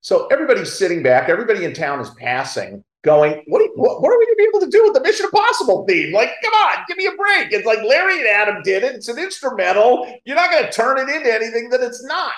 So 0.02 0.26
everybody's 0.26 0.70
sitting 0.72 1.02
back, 1.02 1.30
everybody 1.30 1.64
in 1.64 1.72
town 1.72 1.98
is 2.00 2.10
passing, 2.20 2.84
going, 3.04 3.42
"What? 3.46 3.62
Are 3.62 3.64
you, 3.64 3.72
what, 3.76 4.02
what 4.02 4.10
are 4.12 4.18
we 4.18 4.26
going 4.26 4.36
to 4.36 4.42
be 4.44 4.48
able 4.48 4.60
to 4.60 4.70
do 4.70 4.84
with 4.84 4.92
the 4.94 5.00
Mission 5.00 5.24
Impossible 5.24 5.86
theme? 5.88 6.12
Like, 6.12 6.30
come 6.44 6.52
on, 6.52 6.84
give 6.88 6.98
me 6.98 7.06
a 7.06 7.12
break!" 7.12 7.52
It's 7.52 7.66
like 7.66 7.82
Larry 7.82 8.18
and 8.18 8.28
Adam 8.28 8.62
did 8.62 8.82
it. 8.84 8.94
It's 8.94 9.08
an 9.08 9.18
instrumental. 9.18 10.06
You're 10.26 10.36
not 10.36 10.50
going 10.50 10.64
to 10.64 10.70
turn 10.72 10.98
it 10.98 11.08
into 11.14 11.32
anything 11.32 11.70
that 11.70 11.80
it's 11.80 12.04
not. 12.04 12.32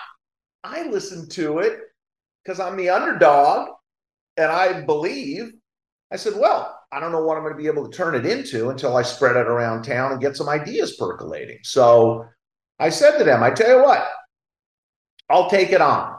I 0.62 0.84
listened 0.84 1.32
to 1.32 1.58
it 1.58 1.80
because 2.44 2.60
I'm 2.60 2.76
the 2.76 2.90
underdog, 2.90 3.70
and 4.36 4.50
I 4.50 4.82
believe. 4.82 5.52
I 6.10 6.16
said, 6.16 6.34
"Well, 6.36 6.78
I 6.92 7.00
don't 7.00 7.12
know 7.12 7.24
what 7.24 7.36
I'm 7.36 7.42
going 7.42 7.54
to 7.54 7.62
be 7.62 7.68
able 7.68 7.88
to 7.88 7.96
turn 7.96 8.14
it 8.14 8.26
into 8.26 8.68
until 8.68 8.96
I 8.96 9.02
spread 9.02 9.36
it 9.36 9.46
around 9.46 9.82
town 9.82 10.12
and 10.12 10.20
get 10.20 10.36
some 10.36 10.48
ideas 10.48 10.96
percolating." 10.96 11.58
So 11.62 12.26
I 12.78 12.90
said 12.90 13.18
to 13.18 13.24
them, 13.24 13.42
I 13.42 13.50
tell 13.50 13.78
you 13.78 13.82
what, 13.82 14.06
I'll 15.30 15.48
take 15.48 15.70
it 15.70 15.80
on, 15.80 16.18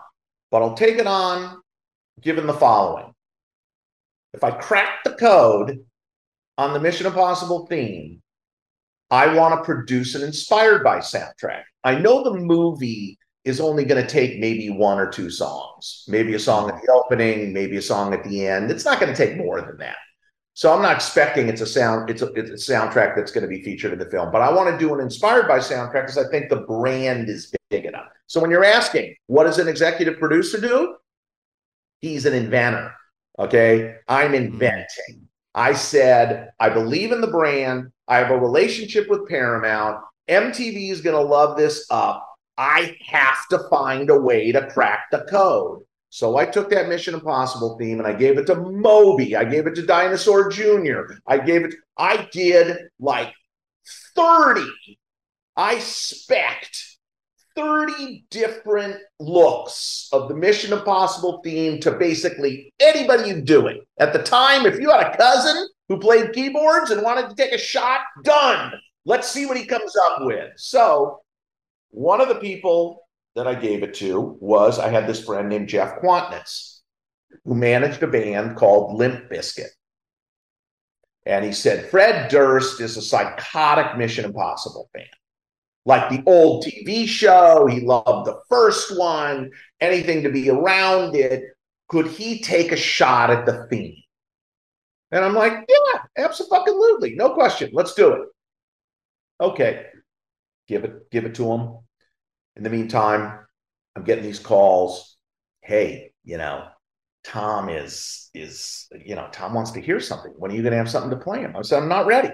but 0.50 0.62
I'll 0.62 0.76
take 0.76 0.98
it 0.98 1.08
on 1.08 1.62
given 2.22 2.48
the 2.48 2.54
following. 2.54 3.14
If 4.34 4.44
I 4.44 4.52
crack 4.52 5.04
the 5.04 5.14
code 5.14 5.86
on 6.58 6.74
the 6.74 6.80
Mission 6.80 7.06
Impossible 7.06 7.68
theme, 7.68 8.22
I 9.12 9.36
want 9.36 9.60
to 9.60 9.66
produce 9.66 10.16
an 10.16 10.24
inspired 10.24 10.84
by 10.84 11.00
soundtrack. 11.00 11.64
I 11.84 11.96
know 11.96 12.24
the 12.24 12.40
movie 12.40 13.20
is 13.46 13.60
only 13.60 13.84
going 13.84 14.02
to 14.02 14.10
take 14.10 14.40
maybe 14.40 14.70
one 14.70 15.00
or 15.00 15.10
two 15.10 15.30
songs, 15.30 16.06
maybe 16.08 16.34
a 16.34 16.40
song 16.40 16.70
at 16.70 16.82
the 16.82 16.92
opening, 16.92 17.52
maybe 17.52 17.78
a 17.78 17.82
song 17.82 18.14
at 18.14 18.24
the 18.24 18.48
end. 18.48 18.72
It's 18.72 18.86
not 18.86 19.00
going 19.00 19.14
to 19.14 19.18
take 19.18 19.38
more 19.38 19.62
than 19.62 19.78
that. 19.78 19.98
So 20.54 20.74
I'm 20.74 20.82
not 20.82 20.96
expecting 20.96 21.50
it's 21.50 21.62
a 21.62 21.66
sound, 21.66 22.10
it's 22.10 22.22
a, 22.22 22.28
it's 22.34 22.70
a 22.70 22.72
soundtrack 22.72 23.16
that's 23.16 23.32
going 23.32 23.42
to 23.42 23.48
be 23.48 23.64
featured 23.64 23.92
in 23.92 24.00
the 24.00 24.06
film, 24.06 24.32
but 24.32 24.42
I 24.42 24.54
want 24.54 24.70
to 24.70 24.78
do 24.78 24.94
an 24.94 25.02
inspired 25.02 25.48
by 25.48 25.58
soundtrack 25.58 26.06
because 26.06 26.18
I 26.18 26.30
think 26.30 26.50
the 26.50 26.62
brand 26.62 27.28
is 27.28 27.54
big 27.70 27.86
enough. 27.86 28.06
So 28.28 28.40
when 28.40 28.52
you're 28.52 28.64
asking, 28.64 29.16
what 29.28 29.46
does 29.46 29.60
an 29.60 29.68
executive 29.68 30.20
producer 30.20 30.62
do? 30.62 30.96
He's 32.00 32.26
an 32.26 32.34
inventor. 32.34 32.94
Okay. 33.40 33.96
I'm 34.08 34.30
hmm. 34.30 34.36
inventing. 34.36 35.28
I 35.56 35.74
said, 35.74 36.52
I 36.60 36.70
believe 36.70 37.12
in 37.12 37.22
the 37.22 37.28
brand. 37.28 37.92
I 38.08 38.18
have 38.18 38.32
a 38.32 38.40
relationship 38.40 39.10
with 39.10 39.28
Paramount. 39.28 40.04
MTV 40.30 40.92
is 40.92 41.02
going 41.02 41.16
to 41.16 41.22
love 41.22 41.58
this 41.58 41.86
up. 41.90 42.28
I 42.58 42.96
have 43.06 43.48
to 43.50 43.68
find 43.70 44.10
a 44.10 44.20
way 44.20 44.52
to 44.52 44.68
crack 44.68 45.06
the 45.12 45.26
code. 45.30 45.84
So 46.10 46.38
I 46.38 46.46
took 46.46 46.70
that 46.70 46.90
Mission 46.90 47.16
Impossible 47.16 47.76
theme 47.80 47.98
and 47.98 48.08
I 48.08 48.14
gave 48.14 48.38
it 48.38 48.46
to 48.46 48.56
Moby. 48.56 49.36
I 49.36 49.46
gave 49.46 49.66
it 49.66 49.74
to 49.76 49.86
Dinosaur 49.86 50.50
Jr. 50.50 51.16
I 51.26 51.40
gave 51.40 51.66
it, 51.66 51.74
I 51.98 52.30
did 52.32 52.78
like 53.00 53.34
30. 54.16 54.62
I 55.56 55.78
specced 55.78 56.98
30 57.56 58.26
different 58.30 58.98
looks 59.20 60.10
of 60.12 60.28
the 60.28 60.36
Mission 60.36 60.72
Impossible 60.72 61.42
theme 61.44 61.80
to 61.82 61.92
basically 61.94 62.72
anybody 62.80 63.30
you 63.30 63.42
do 63.42 63.66
it. 63.66 63.88
At 64.00 64.14
the 64.14 64.22
time, 64.22 64.68
if 64.68 64.80
you 64.80 64.92
had 64.92 65.08
a 65.08 65.18
cousin 65.18 65.68
who 65.90 65.98
played 65.98 66.34
keyboards 66.34 66.92
and 66.92 67.02
wanted 67.02 67.30
to 67.30 67.36
take 67.36 67.54
a 67.54 67.58
shot, 67.58 68.02
done. 68.24 68.74
Let's 69.06 69.30
see 69.30 69.48
what 69.48 69.58
he 69.58 69.66
comes 69.66 69.96
up 69.98 70.20
with. 70.22 70.52
So 70.58 71.23
one 71.94 72.22
of 72.22 72.28
the 72.28 72.36
people 72.36 73.08
that 73.36 73.48
I 73.48 73.54
gave 73.54 73.84
it 73.84 73.94
to 73.96 74.38
was 74.40 74.80
I 74.80 74.90
had 74.90 75.08
this 75.08 75.24
friend 75.24 75.48
named 75.48 75.70
Jeff 75.70 76.02
Kwatinetz 76.02 76.80
who 77.46 77.56
managed 77.56 78.02
a 78.02 78.08
band 78.08 78.56
called 78.56 78.98
Limp 78.98 79.30
Bizkit. 79.30 79.70
And 81.26 81.46
he 81.46 81.54
said, 81.54 81.90
Fred 81.90 82.30
Durst 82.30 82.82
is 82.82 82.98
a 82.98 83.02
psychotic 83.02 83.98
Mission 83.98 84.26
Impossible 84.26 84.90
fan. 84.94 85.06
Like 85.86 86.10
the 86.10 86.24
old 86.26 86.66
TV 86.66 87.08
show, 87.08 87.68
he 87.68 87.82
loved 87.82 88.28
the 88.28 88.40
first 88.50 88.98
one, 88.98 89.52
anything 89.80 90.24
to 90.24 90.32
be 90.32 90.50
around 90.50 91.16
it. 91.16 91.44
Could 91.90 92.08
he 92.08 92.42
take 92.42 92.72
a 92.72 92.78
shot 92.78 93.30
at 93.30 93.46
the 93.46 93.68
theme? 93.70 93.98
And 95.12 95.24
I'm 95.24 95.36
like, 95.36 95.54
yeah, 95.70 96.02
absolutely. 96.18 97.16
No 97.16 97.34
question. 97.36 97.70
Let's 97.72 97.94
do 97.94 98.14
it. 98.14 98.22
Okay. 99.40 99.86
Give 100.68 100.86
it, 100.86 101.12
give 101.12 101.26
it 101.26 101.36
to 101.36 101.52
him. 101.52 101.83
In 102.56 102.64
the 102.64 102.70
meantime, 102.70 103.40
I'm 103.96 104.04
getting 104.04 104.24
these 104.24 104.40
calls. 104.40 105.18
Hey, 105.62 106.14
you 106.24 106.38
know, 106.38 106.68
Tom 107.24 107.70
is 107.70 108.30
is 108.34 108.88
you 109.06 109.16
know 109.16 109.28
Tom 109.32 109.54
wants 109.54 109.72
to 109.72 109.82
hear 109.82 110.00
something. 110.00 110.34
When 110.38 110.52
are 110.52 110.56
you 110.56 110.62
going 110.62 110.72
to 110.72 110.78
have 110.78 110.90
something 110.90 111.12
to 111.12 111.24
play 111.24 111.40
him? 111.40 111.56
I 111.56 111.62
said 111.62 111.82
I'm 111.82 111.90
not 111.90 112.06
ready. 112.06 112.30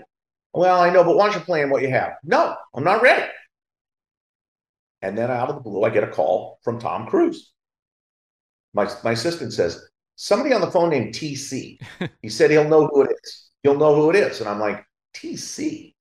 Well, 0.54 0.82
I 0.82 0.90
know, 0.90 1.04
but 1.04 1.16
why 1.16 1.28
don't 1.28 1.36
you 1.36 1.46
play 1.46 1.62
him 1.62 1.70
what 1.70 1.84
you 1.84 1.90
have? 1.90 2.14
No, 2.24 2.56
I'm 2.74 2.84
not 2.84 3.02
ready. 3.02 3.30
And 5.02 5.18
then 5.18 5.30
out 5.32 5.50
of 5.50 5.56
the 5.56 5.62
blue, 5.62 5.84
I 5.84 5.90
get 5.90 6.04
a 6.04 6.08
call 6.08 6.60
from 6.64 6.80
Tom 6.80 7.08
Cruise. 7.08 7.54
My 8.74 8.92
my 9.04 9.12
assistant 9.12 9.54
says 9.54 9.82
somebody 10.16 10.54
on 10.54 10.62
the 10.62 10.72
phone 10.72 10.90
named 10.90 11.14
TC. 11.14 11.80
He 12.22 12.30
said 12.30 12.52
he'll 12.52 12.68
know 12.68 12.88
who 12.88 13.04
it 13.04 13.12
is. 13.24 13.50
He'll 13.64 13.78
know 13.78 13.96
who 13.96 14.10
it 14.10 14.16
is. 14.16 14.40
And 14.42 14.50
I'm 14.50 14.60
like 14.60 14.84
TC. 15.16 15.94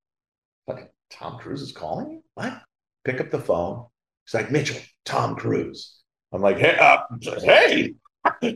Like 0.66 0.93
Tom 1.11 1.39
Cruise 1.39 1.62
is 1.62 1.73
calling 1.73 2.11
you? 2.11 2.23
What? 2.35 2.61
Pick 3.05 3.21
up 3.21 3.31
the 3.31 3.39
phone. 3.39 3.87
He's 4.29 4.35
like, 4.35 4.51
Mitchell, 4.51 4.76
Tom 5.07 5.37
Cruise. 5.37 5.97
I'm 6.33 6.43
like, 6.43 6.59
hey, 6.59 6.76
uh, 6.79 6.99
hey, 7.43 7.95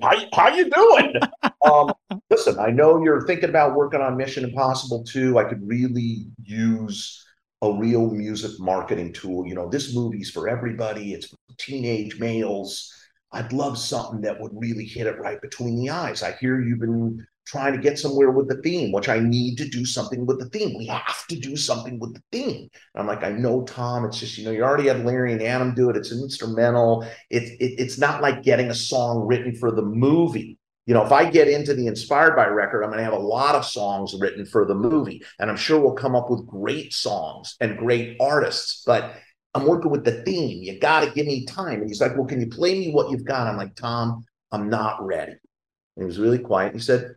how, 0.03 0.13
how 0.35 0.55
you 0.55 0.69
doing? 0.69 1.15
um, 1.65 1.95
listen, 2.29 2.59
I 2.59 2.71
know 2.71 3.03
you're 3.03 3.27
thinking 3.27 3.49
about 3.49 3.75
working 3.75 4.03
on 4.03 4.19
Mission 4.19 4.45
Impossible 4.45 5.03
2. 5.05 5.39
I 5.39 5.45
could 5.45 5.67
really 5.67 6.27
use 6.45 7.25
a 7.63 7.73
real 7.73 8.11
music 8.11 8.51
marketing 8.61 9.15
tool. 9.15 9.47
You 9.47 9.55
know, 9.55 9.71
this 9.71 9.95
movie's 9.95 10.31
for 10.31 10.47
everybody. 10.47 11.15
It's 11.15 11.29
for 11.29 11.39
teenage 11.57 12.21
males. 12.21 12.93
I'd 13.33 13.53
love 13.53 13.79
something 13.79 14.21
that 14.23 14.41
would 14.41 14.53
really 14.55 14.85
hit 14.85 15.07
it 15.07 15.19
right 15.19 15.41
between 15.41 15.77
the 15.77 15.91
eyes. 15.91 16.23
I 16.23 16.33
hear 16.33 16.61
you've 16.61 16.81
been 16.81 17.27
trying 17.47 17.73
to 17.73 17.79
get 17.79 17.99
somewhere 17.99 18.31
with 18.31 18.49
the 18.49 18.61
theme, 18.63 18.93
which 18.93 19.09
I 19.09 19.19
need 19.19 19.57
to 19.59 19.69
do 19.69 19.85
something 19.85 20.27
with 20.27 20.39
the 20.39 20.49
theme. 20.51 20.77
We 20.77 20.87
have 20.87 21.27
to 21.29 21.37
do 21.37 21.57
something 21.57 21.99
with 21.99 22.15
the 22.15 22.23
theme. 22.31 22.69
And 22.95 23.01
I'm 23.01 23.07
like, 23.07 23.25
I 23.25 23.31
know, 23.31 23.63
Tom. 23.65 24.05
It's 24.05 24.21
just 24.21 24.39
you 24.39 24.45
know, 24.45 24.51
you 24.51 24.63
already 24.63 24.89
had 24.89 25.05
Larry 25.05 25.33
and 25.33 25.43
Adam 25.43 25.75
do 25.75 25.91
it. 25.91 25.97
It's 25.97 26.13
an 26.13 26.23
instrumental. 26.23 27.07
It's 27.31 27.51
it, 27.51 27.81
it's 27.81 27.99
not 27.99 28.23
like 28.23 28.43
getting 28.43 28.71
a 28.71 28.75
song 28.75 29.27
written 29.27 29.55
for 29.57 29.71
the 29.71 29.83
movie. 29.83 30.59
You 30.87 30.95
know, 30.95 31.05
if 31.05 31.13
I 31.13 31.31
get 31.31 31.49
into 31.49 31.75
the 31.75 31.87
inspired 31.87 32.35
by 32.35 32.47
record, 32.47 32.83
I'm 32.83 32.91
going 32.91 32.99
to 32.99 33.05
have 33.05 33.13
a 33.13 33.17
lot 33.17 33.55
of 33.55 33.65
songs 33.65 34.17
written 34.19 34.45
for 34.45 34.65
the 34.65 34.75
movie, 34.75 35.23
and 35.39 35.49
I'm 35.49 35.57
sure 35.57 35.79
we'll 35.79 35.95
come 35.95 36.17
up 36.17 36.29
with 36.29 36.47
great 36.47 36.93
songs 36.93 37.57
and 37.61 37.79
great 37.79 38.17
artists. 38.21 38.83
But 38.85 39.15
I'm 39.55 39.67
working 39.67 39.91
with 39.91 40.05
the 40.05 40.23
theme. 40.23 40.63
You 40.63 40.79
got 40.79 41.05
to 41.05 41.11
give 41.11 41.27
me 41.27 41.45
time. 41.45 41.81
And 41.81 41.89
he's 41.89 42.01
like, 42.01 42.17
Well, 42.17 42.27
can 42.27 42.41
you 42.41 42.49
play 42.49 42.79
me 42.79 42.93
what 42.93 43.11
you've 43.11 43.25
got? 43.25 43.47
I'm 43.47 43.57
like, 43.57 43.75
Tom, 43.75 44.25
I'm 44.51 44.69
not 44.69 45.05
ready. 45.05 45.33
And 45.33 46.03
he 46.03 46.05
was 46.05 46.19
really 46.19 46.39
quiet. 46.39 46.75
He 46.75 46.81
said, 46.81 47.15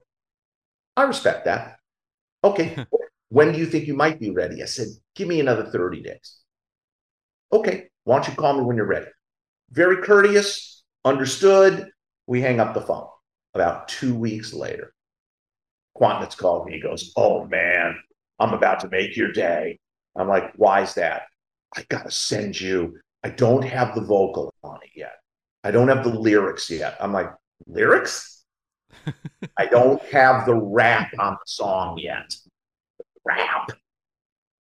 I 0.98 1.04
respect 1.04 1.46
that. 1.46 1.78
Okay. 2.44 2.86
when 3.30 3.52
do 3.52 3.60
you 3.60 3.66
think 3.66 3.88
you 3.88 3.94
might 3.94 4.20
be 4.20 4.32
ready? 4.32 4.62
I 4.62 4.66
said, 4.66 4.88
give 5.16 5.28
me 5.28 5.40
another 5.40 5.66
30 5.66 6.02
days. 6.02 6.38
Okay. 7.52 7.88
Why 8.04 8.18
don't 8.18 8.28
you 8.28 8.36
call 8.36 8.54
me 8.58 8.64
when 8.64 8.78
you're 8.78 8.86
ready? 8.86 9.08
Very 9.72 10.04
courteous, 10.04 10.84
understood. 11.04 11.90
We 12.28 12.42
hang 12.42 12.60
up 12.60 12.74
the 12.74 12.82
phone. 12.82 13.08
About 13.56 13.88
two 13.88 14.14
weeks 14.14 14.54
later, 14.54 14.94
Kwatinetz 15.98 16.38
called 16.38 16.68
me. 16.68 16.74
He 16.74 16.82
goes, 16.82 17.14
Oh 17.16 17.46
man, 17.46 17.98
I'm 18.40 18.54
about 18.54 18.82
to 18.82 18.90
make 18.90 19.16
your 19.16 19.32
day. 19.32 19.80
I'm 20.16 20.28
like, 20.28 20.52
Why 20.56 20.82
is 20.82 20.94
that? 20.96 21.24
I 21.76 21.86
got 21.90 22.04
to 22.04 22.12
send 22.12 22.60
you. 22.60 22.98
I 23.24 23.30
don't 23.30 23.64
have 23.64 23.96
the 23.96 24.02
vocal 24.02 24.54
on 24.64 24.80
it 24.84 24.92
yet. 24.96 25.16
I 25.64 25.72
don't 25.72 25.88
have 25.88 26.04
the 26.04 26.18
lyrics 26.18 26.70
yet. 26.70 26.96
I'm 27.00 27.12
like, 27.12 27.32
Lyrics? 27.68 28.44
I 29.58 29.66
don't 29.66 30.02
have 30.04 30.46
the 30.46 30.56
rap 30.56 31.12
on 31.20 31.34
the 31.34 31.48
song 31.48 31.98
yet. 31.98 32.34
Rap. 33.24 33.72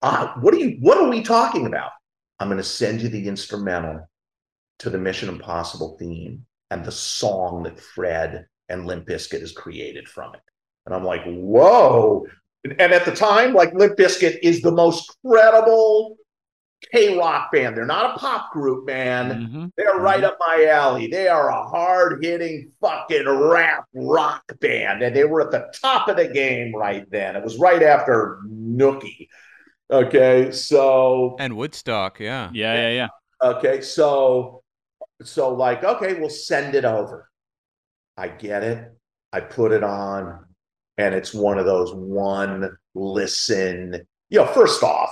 Uh, 0.01 0.33
what 0.39 0.53
are 0.53 0.57
you 0.57 0.77
what 0.81 0.97
are 0.97 1.09
we 1.09 1.21
talking 1.21 1.65
about? 1.65 1.91
I'm 2.39 2.49
gonna 2.49 2.63
send 2.63 3.01
you 3.01 3.09
the 3.09 3.27
instrumental 3.27 4.07
to 4.79 4.89
the 4.89 4.97
Mission 4.97 5.29
Impossible 5.29 5.97
theme 5.99 6.45
and 6.71 6.83
the 6.83 6.91
song 6.91 7.63
that 7.63 7.79
Fred 7.79 8.45
and 8.69 8.85
Limp 8.85 9.07
Bizkit 9.07 9.39
has 9.39 9.51
created 9.51 10.07
from 10.07 10.33
it. 10.33 10.41
And 10.85 10.93
I'm 10.93 11.03
like, 11.03 11.23
whoa. 11.25 12.25
And 12.63 12.79
at 12.79 13.05
the 13.05 13.15
time, 13.15 13.53
like 13.53 13.73
Limp 13.73 13.97
Bizkit 13.97 14.39
is 14.41 14.61
the 14.61 14.71
most 14.71 15.15
credible 15.25 16.17
KROQ 16.93 17.51
band. 17.51 17.77
They're 17.77 17.85
not 17.85 18.15
a 18.15 18.19
pop 18.19 18.51
group, 18.51 18.85
man. 18.85 19.29
Mm-hmm. 19.29 19.65
They're 19.77 19.95
right 19.95 20.17
mm-hmm. 20.17 20.25
up 20.25 20.37
my 20.39 20.67
alley. 20.69 21.07
They 21.07 21.27
are 21.27 21.49
a 21.49 21.63
hard 21.67 22.23
hitting 22.23 22.71
fucking 22.81 23.27
rap 23.27 23.85
rock 23.93 24.43
band. 24.59 25.01
And 25.01 25.15
they 25.15 25.23
were 25.23 25.41
at 25.41 25.51
the 25.51 25.71
top 25.79 26.07
of 26.07 26.17
the 26.17 26.27
game 26.27 26.75
right 26.75 27.09
then. 27.09 27.35
It 27.35 27.43
was 27.43 27.57
right 27.57 27.81
after 27.83 28.39
Nookie. 28.47 29.27
Okay. 29.91 30.51
So. 30.51 31.35
And 31.39 31.55
Woodstock. 31.55 32.19
Yeah. 32.19 32.49
Yeah. 32.53 32.73
Yeah. 32.73 32.89
Yeah. 32.89 33.07
Okay. 33.49 33.81
So, 33.81 34.63
so 35.23 35.53
like, 35.53 35.83
okay, 35.83 36.13
we'll 36.19 36.29
send 36.29 36.75
it 36.75 36.85
over. 36.85 37.29
I 38.17 38.27
get 38.29 38.63
it. 38.63 38.91
I 39.31 39.41
put 39.41 39.71
it 39.71 39.83
on. 39.83 40.45
And 40.97 41.13
it's 41.13 41.33
one 41.33 41.57
of 41.57 41.65
those 41.65 41.93
one 41.93 42.77
listen. 42.93 44.05
You 44.29 44.39
know, 44.39 44.45
first 44.45 44.81
off, 44.81 45.11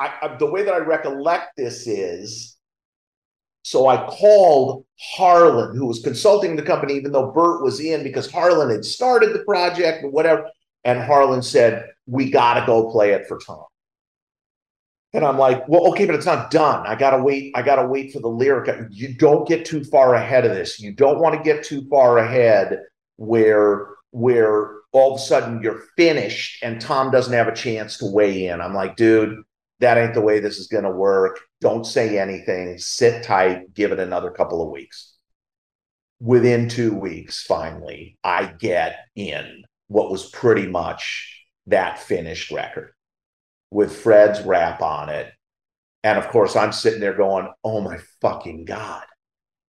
I, 0.00 0.12
I, 0.22 0.36
the 0.36 0.50
way 0.50 0.64
that 0.64 0.74
I 0.74 0.78
recollect 0.78 1.56
this 1.56 1.86
is 1.86 2.56
so 3.62 3.86
I 3.86 4.06
called 4.06 4.86
Harlan, 4.98 5.76
who 5.76 5.86
was 5.86 6.00
consulting 6.00 6.56
the 6.56 6.62
company, 6.62 6.94
even 6.94 7.12
though 7.12 7.30
Bert 7.30 7.62
was 7.62 7.78
in, 7.80 8.02
because 8.02 8.30
Harlan 8.30 8.70
had 8.70 8.84
started 8.84 9.34
the 9.34 9.44
project 9.44 10.02
and 10.02 10.12
whatever. 10.12 10.48
And 10.84 11.00
Harlan 11.00 11.42
said, 11.42 11.86
We 12.06 12.30
got 12.30 12.54
to 12.54 12.66
go 12.66 12.90
play 12.90 13.12
it 13.12 13.26
for 13.28 13.38
Tom. 13.38 13.64
And 15.12 15.24
I'm 15.24 15.38
like, 15.38 15.68
well, 15.68 15.88
okay, 15.88 16.06
but 16.06 16.14
it's 16.14 16.26
not 16.26 16.52
done. 16.52 16.86
I 16.86 16.94
gotta 16.94 17.20
wait. 17.20 17.52
I 17.56 17.62
gotta 17.62 17.86
wait 17.86 18.12
for 18.12 18.20
the 18.20 18.28
lyric. 18.28 18.70
You 18.90 19.14
don't 19.14 19.46
get 19.46 19.64
too 19.64 19.82
far 19.82 20.14
ahead 20.14 20.44
of 20.44 20.54
this. 20.54 20.78
You 20.78 20.92
don't 20.92 21.18
want 21.18 21.34
to 21.36 21.42
get 21.42 21.64
too 21.64 21.86
far 21.88 22.18
ahead 22.18 22.78
where 23.16 23.88
where 24.12 24.70
all 24.92 25.14
of 25.14 25.20
a 25.20 25.22
sudden 25.22 25.62
you're 25.62 25.82
finished 25.96 26.62
and 26.62 26.80
Tom 26.80 27.10
doesn't 27.10 27.32
have 27.32 27.48
a 27.48 27.54
chance 27.54 27.98
to 27.98 28.06
weigh 28.06 28.46
in. 28.46 28.60
I'm 28.60 28.74
like, 28.74 28.94
dude, 28.96 29.42
that 29.80 29.98
ain't 29.98 30.14
the 30.14 30.20
way 30.20 30.40
this 30.40 30.58
is 30.58 30.66
going 30.66 30.84
to 30.84 30.90
work. 30.90 31.40
Don't 31.60 31.84
say 31.84 32.18
anything. 32.18 32.78
Sit 32.78 33.24
tight. 33.24 33.74
Give 33.74 33.92
it 33.92 33.98
another 33.98 34.30
couple 34.30 34.62
of 34.62 34.70
weeks. 34.70 35.16
Within 36.20 36.68
two 36.68 36.94
weeks, 36.94 37.42
finally, 37.42 38.18
I 38.22 38.44
get 38.46 38.96
in 39.16 39.64
what 39.88 40.10
was 40.10 40.30
pretty 40.30 40.66
much 40.66 41.44
that 41.66 41.98
finished 41.98 42.50
record 42.50 42.92
with 43.70 43.96
Fred's 43.96 44.42
rap 44.42 44.82
on 44.82 45.08
it. 45.08 45.32
And 46.04 46.18
of 46.18 46.28
course, 46.28 46.56
I'm 46.56 46.72
sitting 46.72 47.00
there 47.00 47.16
going, 47.16 47.48
oh 47.64 47.80
my 47.80 47.98
fucking 48.20 48.66
God, 48.66 49.04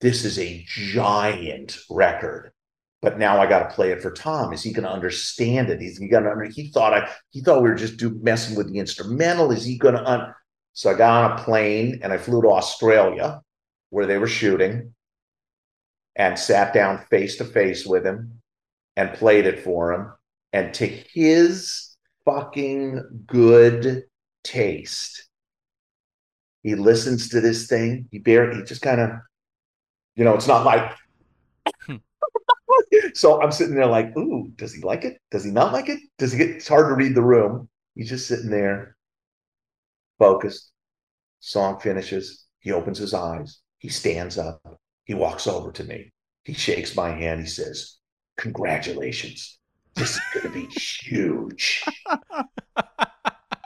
this 0.02 0.26
is 0.26 0.40
a 0.40 0.66
giant 0.68 1.78
record 1.90 2.52
but 3.02 3.18
now 3.18 3.42
I 3.42 3.48
got 3.48 3.68
to 3.68 3.76
play 3.76 3.92
it 3.92 4.02
for 4.02 4.12
Tom. 4.12 4.54
Is 4.54 4.62
he 4.62 4.72
going 4.72 4.84
to 4.84 4.92
understand 4.92 5.70
it? 5.70 5.82
he 5.82 6.08
going 6.08 6.24
to? 6.24 6.54
He 6.54 6.70
thought 6.70 6.94
I. 6.94 7.10
He 7.30 7.42
thought 7.42 7.64
we 7.64 7.70
were 7.70 7.76
just 7.76 7.98
do, 7.98 8.12
messing 8.22 8.56
with 8.56 8.72
the 8.72 8.80
instrumental. 8.80 9.52
Is 9.52 9.66
he 9.66 9.78
going 9.78 9.96
to? 9.96 10.04
Un- 10.04 10.34
so 10.74 10.92
I 10.92 10.94
got 10.94 11.32
on 11.32 11.40
a 11.40 11.44
plane 11.44 12.00
and 12.04 12.14
I 12.14 12.18
flew 12.18 12.42
to 12.44 12.50
Australia, 12.50 13.42
where 13.90 14.06
they 14.06 14.18
were 14.18 14.28
shooting, 14.28 14.94
and 16.16 16.38
sat 16.38 16.74
down 16.74 17.04
face 17.10 17.38
to 17.38 17.46
face 17.46 17.86
with 17.86 18.06
him, 18.06 18.42
and 18.96 19.14
played 19.14 19.48
it 19.48 19.64
for 19.64 19.94
him. 19.94 20.14
And 20.54 20.74
to 20.76 20.86
his 20.86 21.96
fucking 22.24 23.24
good 23.26 24.04
taste, 24.44 25.28
he 26.62 26.76
listens 26.76 27.30
to 27.30 27.42
this 27.42 27.66
thing. 27.66 28.08
He 28.12 28.20
barely. 28.20 28.58
He 28.58 28.64
just 28.64 28.84
kind 28.84 29.02
of, 29.02 29.10
you 30.16 30.24
know, 30.24 30.36
it's 30.36 30.48
not 30.48 30.66
like 30.66 30.92
so 33.14 33.42
I'm 33.42 33.52
sitting 33.52 33.76
there 33.76 33.88
like, 33.88 34.16
ooh, 34.18 34.52
does 34.56 34.74
he 34.74 34.82
like 34.82 35.04
it? 35.04 35.18
Does 35.32 35.44
he 35.44 35.52
not 35.52 35.74
like 35.74 35.90
it? 35.90 36.00
Does 36.18 36.32
he 36.32 36.38
get 36.38 36.50
it's 36.50 36.68
hard 36.68 36.90
to 36.90 36.96
read 36.96 37.16
the 37.16 37.24
room? 37.24 37.70
He's 37.96 38.10
just 38.10 38.28
sitting 38.28 38.50
there, 38.50 38.96
focused. 40.20 40.72
Song 41.40 41.80
finishes. 41.80 42.46
He 42.60 42.72
opens 42.72 42.98
his 42.98 43.14
eyes. 43.14 43.60
He 43.80 43.90
stands 43.90 44.38
up. 44.38 44.62
He 45.06 45.14
walks 45.14 45.48
over 45.48 45.72
to 45.72 45.84
me. 45.84 46.12
He 46.44 46.54
shakes 46.54 46.96
my 46.96 47.10
hand. 47.10 47.42
He 47.42 47.48
says, 47.48 47.98
Congratulations. 48.38 49.60
This 49.96 50.16
is 50.16 50.22
going 50.34 50.48
to 50.48 50.54
be 50.54 50.68
huge. 50.68 51.84
he 52.08 52.16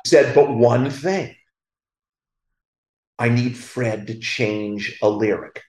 said, 0.05 0.33
But 0.33 0.49
one 0.49 0.89
thing 0.89 1.35
I 3.17 3.29
need 3.29 3.57
Fred 3.57 4.07
to 4.07 4.17
change 4.19 4.97
a 5.01 5.09
lyric. 5.09 5.61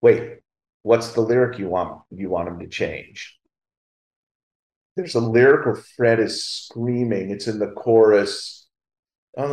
Wait, 0.00 0.38
What's 0.82 1.12
the 1.12 1.20
lyric 1.20 1.58
you 1.58 1.68
want 1.68 2.02
you 2.10 2.30
want 2.30 2.48
him 2.48 2.58
to 2.60 2.68
change? 2.68 3.38
There's 4.96 5.14
a 5.14 5.20
lyric 5.20 5.66
where 5.66 5.76
Fred 5.76 6.18
is 6.18 6.44
screaming. 6.44 7.30
It's 7.30 7.46
in 7.46 7.58
the 7.58 7.68
chorus. 7.68 8.66
I 9.36 9.46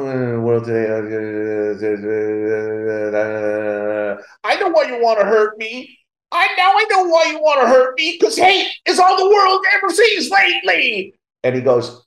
know 4.59 4.69
why 4.69 4.85
you 4.87 5.01
want 5.03 5.19
to 5.19 5.25
hurt 5.25 5.57
me. 5.59 5.99
I 6.31 6.47
now 6.57 6.71
I 6.73 6.85
know 6.89 7.03
why 7.03 7.25
you 7.31 7.39
want 7.39 7.61
to 7.61 7.67
hurt 7.67 7.95
me 7.97 8.17
because 8.19 8.35
hate 8.35 8.71
is 8.87 8.97
all 8.99 9.15
the 9.17 9.29
world 9.29 9.63
ever 9.73 9.93
sees 9.93 10.31
lately. 10.31 11.13
And 11.43 11.55
he 11.55 11.61
goes, 11.61 12.03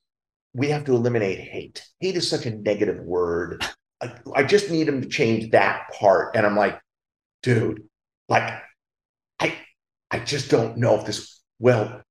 "We 0.55 0.69
have 0.71 0.85
to 0.87 0.97
eliminate 0.97 1.39
hate. 1.39 1.87
Hate 2.01 2.17
is 2.17 2.29
such 2.29 2.47
a 2.47 2.51
negative 2.51 2.99
word. 2.99 3.65
I, 4.01 4.13
I 4.35 4.43
just 4.43 4.71
need 4.71 4.89
him 4.89 5.01
to 5.03 5.09
change 5.09 5.53
that 5.53 5.91
part." 5.99 6.35
And 6.35 6.45
I'm 6.45 6.57
like, 6.57 6.81
"Dude, 7.43 7.85
like 8.29 8.61
I 10.11 10.19
just 10.21 10.51
don't 10.51 10.79
know 10.79 10.97
if 10.97 11.07
this, 11.07 11.41
well, 11.59 12.03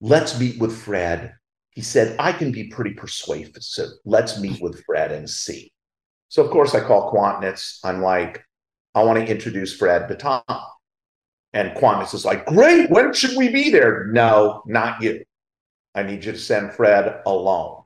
let's 0.00 0.38
meet 0.38 0.58
with 0.58 0.76
Fred. 0.76 1.34
He 1.70 1.82
said, 1.82 2.16
I 2.18 2.32
can 2.32 2.52
be 2.52 2.68
pretty 2.68 2.94
persuasive. 2.94 3.90
Let's 4.04 4.40
meet 4.40 4.60
with 4.60 4.84
Fred 4.84 5.12
and 5.12 5.28
see. 5.28 5.72
So, 6.28 6.44
of 6.44 6.50
course, 6.50 6.74
I 6.74 6.80
call 6.80 7.12
Kwatinetz. 7.12 7.78
I'm 7.84 8.02
like, 8.02 8.44
I 8.94 9.02
want 9.04 9.18
to 9.18 9.30
introduce 9.30 9.76
Fred 9.76 10.08
to 10.08 10.14
Tom. 10.16 10.42
And 11.52 11.76
Kwatinetz 11.76 12.14
is 12.14 12.24
like, 12.24 12.46
great. 12.46 12.90
When 12.90 13.12
should 13.12 13.36
we 13.36 13.48
be 13.48 13.70
there? 13.70 14.06
No, 14.06 14.62
not 14.66 15.02
you. 15.02 15.24
I 15.94 16.04
need 16.04 16.24
you 16.24 16.32
to 16.32 16.38
send 16.38 16.72
Fred 16.72 17.20
alone. 17.26 17.82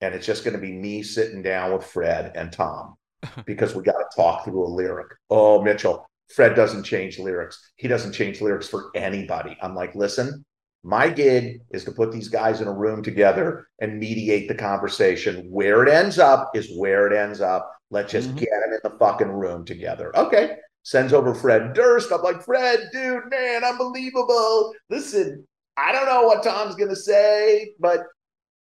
And 0.00 0.14
it's 0.14 0.26
just 0.26 0.44
going 0.44 0.54
to 0.54 0.60
be 0.60 0.72
me 0.72 1.02
sitting 1.02 1.42
down 1.42 1.72
with 1.72 1.84
Fred 1.84 2.32
and 2.36 2.52
Tom 2.52 2.94
because 3.46 3.74
we 3.74 3.82
got 3.82 3.98
to 3.98 4.16
talk 4.16 4.44
through 4.44 4.64
a 4.64 4.68
lyric. 4.68 5.08
Oh, 5.28 5.60
Mitchell, 5.62 6.07
Fred 6.34 6.54
doesn't 6.54 6.84
change 6.84 7.18
lyrics. 7.18 7.72
He 7.76 7.88
doesn't 7.88 8.12
change 8.12 8.40
lyrics 8.40 8.68
for 8.68 8.90
anybody. 8.94 9.56
I'm 9.62 9.74
like, 9.74 9.94
listen, 9.94 10.44
my 10.84 11.08
gig 11.08 11.60
is 11.70 11.84
to 11.84 11.92
put 11.92 12.12
these 12.12 12.28
guys 12.28 12.60
in 12.60 12.68
a 12.68 12.72
room 12.72 13.02
together 13.02 13.68
and 13.80 13.98
mediate 13.98 14.48
the 14.48 14.54
conversation. 14.54 15.48
Where 15.50 15.82
it 15.82 15.92
ends 15.92 16.18
up 16.18 16.50
is 16.54 16.76
where 16.76 17.06
it 17.06 17.16
ends 17.16 17.40
up. 17.40 17.70
Let's 17.90 18.12
just 18.12 18.28
mm-hmm. 18.28 18.38
get 18.38 18.50
them 18.50 18.72
in 18.74 18.80
the 18.84 18.98
fucking 18.98 19.28
room 19.28 19.64
together. 19.64 20.16
Okay. 20.16 20.56
Sends 20.82 21.12
over 21.12 21.34
Fred 21.34 21.72
Durst. 21.72 22.12
I'm 22.12 22.22
like, 22.22 22.42
Fred, 22.42 22.88
dude, 22.92 23.28
man, 23.30 23.64
unbelievable. 23.64 24.72
Listen, 24.88 25.46
I 25.76 25.92
don't 25.92 26.06
know 26.06 26.22
what 26.22 26.42
Tom's 26.42 26.74
going 26.76 26.90
to 26.90 26.96
say, 26.96 27.72
but 27.78 28.00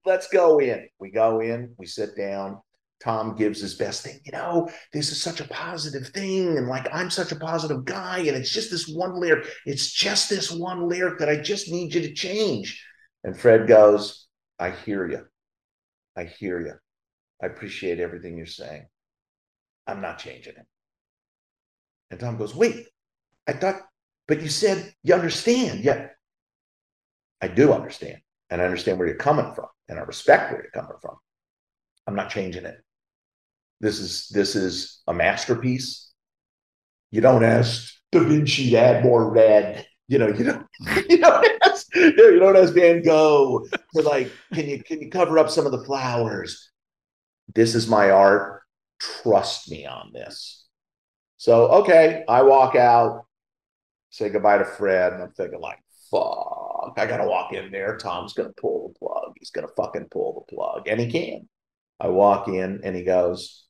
let's 0.05 0.29
go 0.29 0.59
in. 0.59 0.89
We 0.99 1.11
go 1.11 1.41
in, 1.41 1.75
we 1.79 1.87
sit 1.87 2.17
down. 2.17 2.61
Tom 3.03 3.37
gives 3.37 3.61
his 3.61 3.75
best 3.75 4.03
thing. 4.03 4.21
You 4.25 4.33
know, 4.33 4.69
this 4.93 5.11
is 5.11 5.21
such 5.21 5.41
a 5.41 5.49
positive 5.49 6.09
thing. 6.09 6.57
And 6.57 6.69
like, 6.69 6.89
I'm 6.93 7.11
such 7.11 7.33
a 7.33 7.37
positive 7.37 7.85
guy. 7.85 8.19
And 8.19 8.37
it's 8.37 8.51
just 8.51 8.71
this 8.71 8.89
one 8.89 9.21
lyric. 9.21 9.47
It's 9.67 9.93
just 9.93 10.31
this 10.31 10.51
one 10.51 10.89
lyric 10.89 11.19
that 11.19 11.29
I 11.29 11.37
just 11.37 11.71
need 11.71 11.95
you 11.95 12.01
to 12.03 12.15
change. 12.15 12.83
And 13.23 13.39
Fred 13.39 13.67
goes, 13.67 14.27
I 14.59 14.71
hear 14.71 15.09
you. 15.09 15.27
I 16.17 16.25
hear 16.25 16.61
you. 16.61 16.73
I 17.43 17.47
appreciate 17.47 18.01
everything 18.01 18.37
you're 18.37 18.47
saying. 18.47 18.87
I'm 19.87 20.01
not 20.01 20.19
changing 20.19 20.55
it. 20.57 20.67
And 22.11 22.19
Tom 22.19 22.39
goes, 22.39 22.55
Wait, 22.55 22.87
I 23.47 23.53
thought, 23.53 23.83
but 24.27 24.41
you 24.41 24.49
said 24.49 24.95
you 25.03 25.15
understand. 25.15 25.85
Yeah, 25.85 26.09
I 27.41 27.49
do 27.49 27.73
understand. 27.73 28.19
And 28.49 28.61
I 28.61 28.65
understand 28.65 28.99
where 28.99 29.09
you're 29.09 29.17
coming 29.17 29.53
from. 29.55 29.67
And 29.89 29.99
I 29.99 30.03
respect 30.03 30.53
where 30.53 30.63
you're 30.63 30.83
coming 30.83 30.97
from. 31.01 31.17
I'm 32.07 32.15
not 32.15 32.31
changing 32.31 32.65
it. 32.65 32.77
This 33.81 33.99
is 33.99 34.29
this 34.29 34.57
is 34.57 35.03
a 35.07 35.13
masterpiece. 35.13 36.11
You 37.11 37.21
don't 37.21 37.45
ask 37.45 37.93
Da 38.13 38.21
Vinci 38.21 38.71
to 38.71 38.77
add 38.77 39.05
more 39.05 39.31
red. 39.31 39.87
You 40.09 40.19
know, 40.19 40.29
you 40.29 40.45
don't 40.45 40.67
you 41.09 41.19
don't 41.19 41.63
ask, 41.65 41.95
you 41.95 42.39
don't 42.39 42.57
ask 42.57 42.73
Van 42.75 43.03
Gogh 43.03 43.67
to 43.95 44.03
like, 44.03 44.31
can 44.53 44.69
you 44.69 44.83
can 44.83 45.01
you 45.01 45.11
cover 45.11 45.39
up 45.39 45.51
some 45.51 45.67
of 45.67 45.73
the 45.73 45.85
flowers? 45.85 46.71
This 47.55 47.75
is 47.75 47.89
my 47.89 48.11
art. 48.11 48.63
Trust 48.99 49.71
me 49.71 49.87
on 49.87 50.11
this. 50.13 50.67
So 51.37 51.69
okay, 51.69 52.25
I 52.29 52.43
walk 52.43 52.77
out, 52.77 53.27
say 54.11 54.31
goodbye 54.31 54.59
to 54.59 54.65
Fred, 54.65 55.13
and 55.13 55.23
I'm 55.23 55.33
thinking 55.33 55.61
like, 55.61 55.79
fuck, 56.11 56.95
I 56.97 57.07
gotta 57.07 57.29
walk 57.29 57.53
in 57.53 57.71
there. 57.71 57.99
Tom's 57.99 58.33
gonna 58.33 58.55
pull 58.57 58.89
the 58.89 58.99
plug. 58.99 59.35
He's 59.39 59.51
gonna 59.51 59.69
fucking 59.77 60.07
pull 60.11 60.47
the 60.49 60.55
plug, 60.55 60.89
and 60.89 60.99
he 60.99 61.11
can. 61.11 61.49
I 62.01 62.09
walk 62.09 62.49
in, 62.49 62.81
and 62.85 62.97
he 62.97 63.05
goes, 63.05 63.66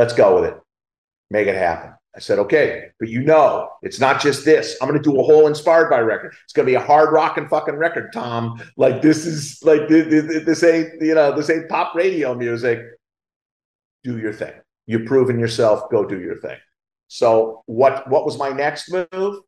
Let's 0.00 0.14
go 0.14 0.40
with 0.40 0.50
it. 0.50 0.58
Make 1.28 1.46
it 1.46 1.56
happen. 1.56 1.92
I 2.16 2.20
said, 2.20 2.38
okay, 2.38 2.86
but 2.98 3.10
you 3.10 3.20
know, 3.20 3.68
it's 3.82 4.00
not 4.00 4.18
just 4.18 4.46
this. 4.46 4.74
I'm 4.80 4.88
going 4.88 4.98
to 4.98 5.10
do 5.10 5.20
a 5.20 5.22
whole 5.22 5.46
inspired 5.46 5.90
by 5.90 5.98
record. 5.98 6.34
It's 6.42 6.54
going 6.54 6.64
to 6.64 6.70
be 6.70 6.74
a 6.74 6.80
hard 6.80 7.12
rock 7.12 7.36
and 7.36 7.50
fucking 7.50 7.74
record, 7.74 8.10
Tom. 8.14 8.62
Like 8.78 9.02
this 9.02 9.26
is 9.26 9.62
like 9.62 9.88
this, 9.88 10.46
this 10.46 10.64
ain't 10.64 11.02
you 11.02 11.14
know 11.14 11.36
this 11.36 11.50
ain't 11.50 11.68
pop 11.68 11.94
radio 11.94 12.34
music. 12.34 12.80
Do 14.02 14.16
your 14.16 14.32
thing. 14.32 14.54
You've 14.86 15.04
proven 15.04 15.38
yourself. 15.38 15.90
Go 15.90 16.06
do 16.06 16.18
your 16.18 16.40
thing. 16.40 16.56
So 17.08 17.62
what 17.66 18.08
what 18.08 18.24
was 18.24 18.38
my 18.38 18.48
next 18.48 18.90
move? 18.90 19.40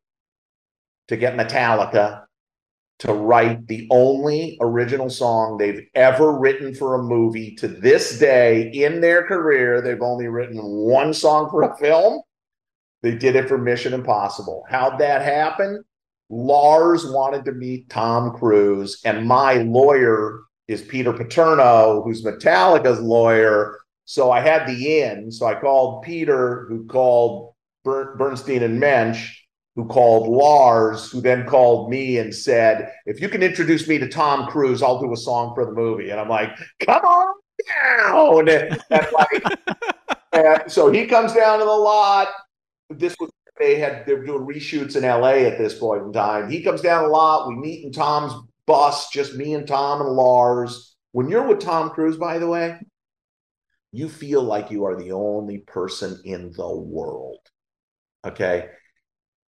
To 1.08 1.16
get 1.16 1.34
Metallica 1.34 2.24
to 3.02 3.12
write 3.12 3.66
the 3.66 3.88
only 3.90 4.56
original 4.60 5.10
song 5.10 5.58
they've 5.58 5.88
ever 5.96 6.38
written 6.38 6.72
for 6.72 6.94
a 6.94 7.02
movie 7.02 7.52
to 7.56 7.66
this 7.66 8.16
day 8.20 8.70
in 8.70 9.00
their 9.00 9.26
career. 9.26 9.80
They've 9.80 10.00
only 10.00 10.28
written 10.28 10.60
one 10.62 11.12
song 11.12 11.50
for 11.50 11.62
a 11.62 11.76
film. 11.78 12.22
They 13.02 13.16
did 13.16 13.34
it 13.34 13.48
for 13.48 13.58
Mission 13.58 13.92
Impossible. 13.92 14.64
How'd 14.70 15.00
that 15.00 15.20
happen? 15.20 15.82
Lars 16.30 17.04
wanted 17.04 17.44
to 17.46 17.52
meet 17.52 17.90
Tom 17.90 18.36
Cruise, 18.36 19.00
and 19.04 19.26
my 19.26 19.54
lawyer 19.54 20.42
is 20.68 20.82
Peter 20.82 21.12
Paterno, 21.12 22.04
who's 22.04 22.24
Metallica's 22.24 23.00
lawyer. 23.00 23.80
So 24.04 24.30
I 24.30 24.38
had 24.38 24.64
the 24.68 25.00
in. 25.00 25.32
So 25.32 25.46
I 25.46 25.60
called 25.60 26.04
Peter, 26.04 26.66
who 26.68 26.86
called 26.86 27.52
Burnstein 27.84 28.62
and 28.62 28.78
Mensch 28.78 29.41
who 29.74 29.86
called 29.86 30.28
Lars, 30.28 31.10
who 31.10 31.20
then 31.20 31.46
called 31.46 31.90
me 31.90 32.18
and 32.18 32.34
said, 32.34 32.92
If 33.06 33.20
you 33.20 33.28
can 33.28 33.42
introduce 33.42 33.88
me 33.88 33.98
to 33.98 34.08
Tom 34.08 34.46
Cruise, 34.48 34.82
I'll 34.82 35.00
do 35.00 35.12
a 35.12 35.16
song 35.16 35.54
for 35.54 35.64
the 35.64 35.72
movie. 35.72 36.10
And 36.10 36.20
I'm 36.20 36.28
like, 36.28 36.50
Come 36.80 37.02
on 37.02 37.34
down. 37.68 38.48
And, 38.48 38.80
like, 38.90 39.44
and 40.32 40.70
so 40.70 40.90
he 40.90 41.06
comes 41.06 41.32
down 41.32 41.58
to 41.58 41.64
the 41.64 41.70
lot. 41.70 42.28
This 42.90 43.14
was 43.18 43.30
they 43.58 43.78
had 43.78 44.04
they 44.06 44.14
were 44.14 44.24
doing 44.24 44.46
reshoots 44.46 44.96
in 44.96 45.02
LA 45.02 45.46
at 45.48 45.58
this 45.58 45.78
point 45.78 46.02
in 46.02 46.12
time. 46.12 46.50
He 46.50 46.62
comes 46.62 46.82
down 46.82 47.04
a 47.04 47.08
lot. 47.08 47.48
We 47.48 47.54
meet 47.54 47.84
in 47.84 47.92
Tom's 47.92 48.34
bus, 48.66 49.10
just 49.10 49.34
me 49.34 49.54
and 49.54 49.66
Tom 49.66 50.00
and 50.00 50.10
Lars. 50.10 50.96
When 51.12 51.28
you're 51.28 51.46
with 51.46 51.60
Tom 51.60 51.90
Cruise, 51.90 52.16
by 52.16 52.38
the 52.38 52.48
way, 52.48 52.78
you 53.92 54.08
feel 54.08 54.42
like 54.42 54.70
you 54.70 54.84
are 54.84 54.96
the 54.96 55.12
only 55.12 55.58
person 55.58 56.20
in 56.24 56.52
the 56.52 56.74
world. 56.74 57.38
Okay 58.26 58.68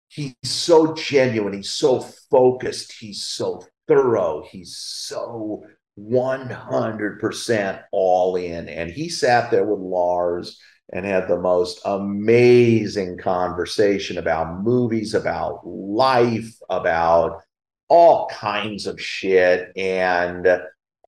he's 0.07 0.35
so 0.43 0.93
genuine. 0.93 1.53
He's 1.53 1.71
so 1.71 2.01
focused. 2.01 2.93
He's 2.93 3.23
so 3.23 3.61
thorough. 3.87 4.43
He's 4.49 4.77
so 4.77 5.63
100% 5.99 7.83
all 7.91 8.35
in. 8.35 8.69
And 8.69 8.89
he 8.89 9.09
sat 9.09 9.51
there 9.51 9.65
with 9.65 9.79
lars 9.79 10.59
and 10.93 11.05
had 11.05 11.27
the 11.27 11.39
most 11.39 11.81
amazing 11.85 13.17
conversation 13.17 14.17
about 14.17 14.61
movies 14.63 15.13
about 15.13 15.67
life 15.67 16.53
about 16.69 17.41
all 17.89 18.27
kinds 18.29 18.87
of 18.87 19.01
shit. 19.01 19.71
And 19.75 20.47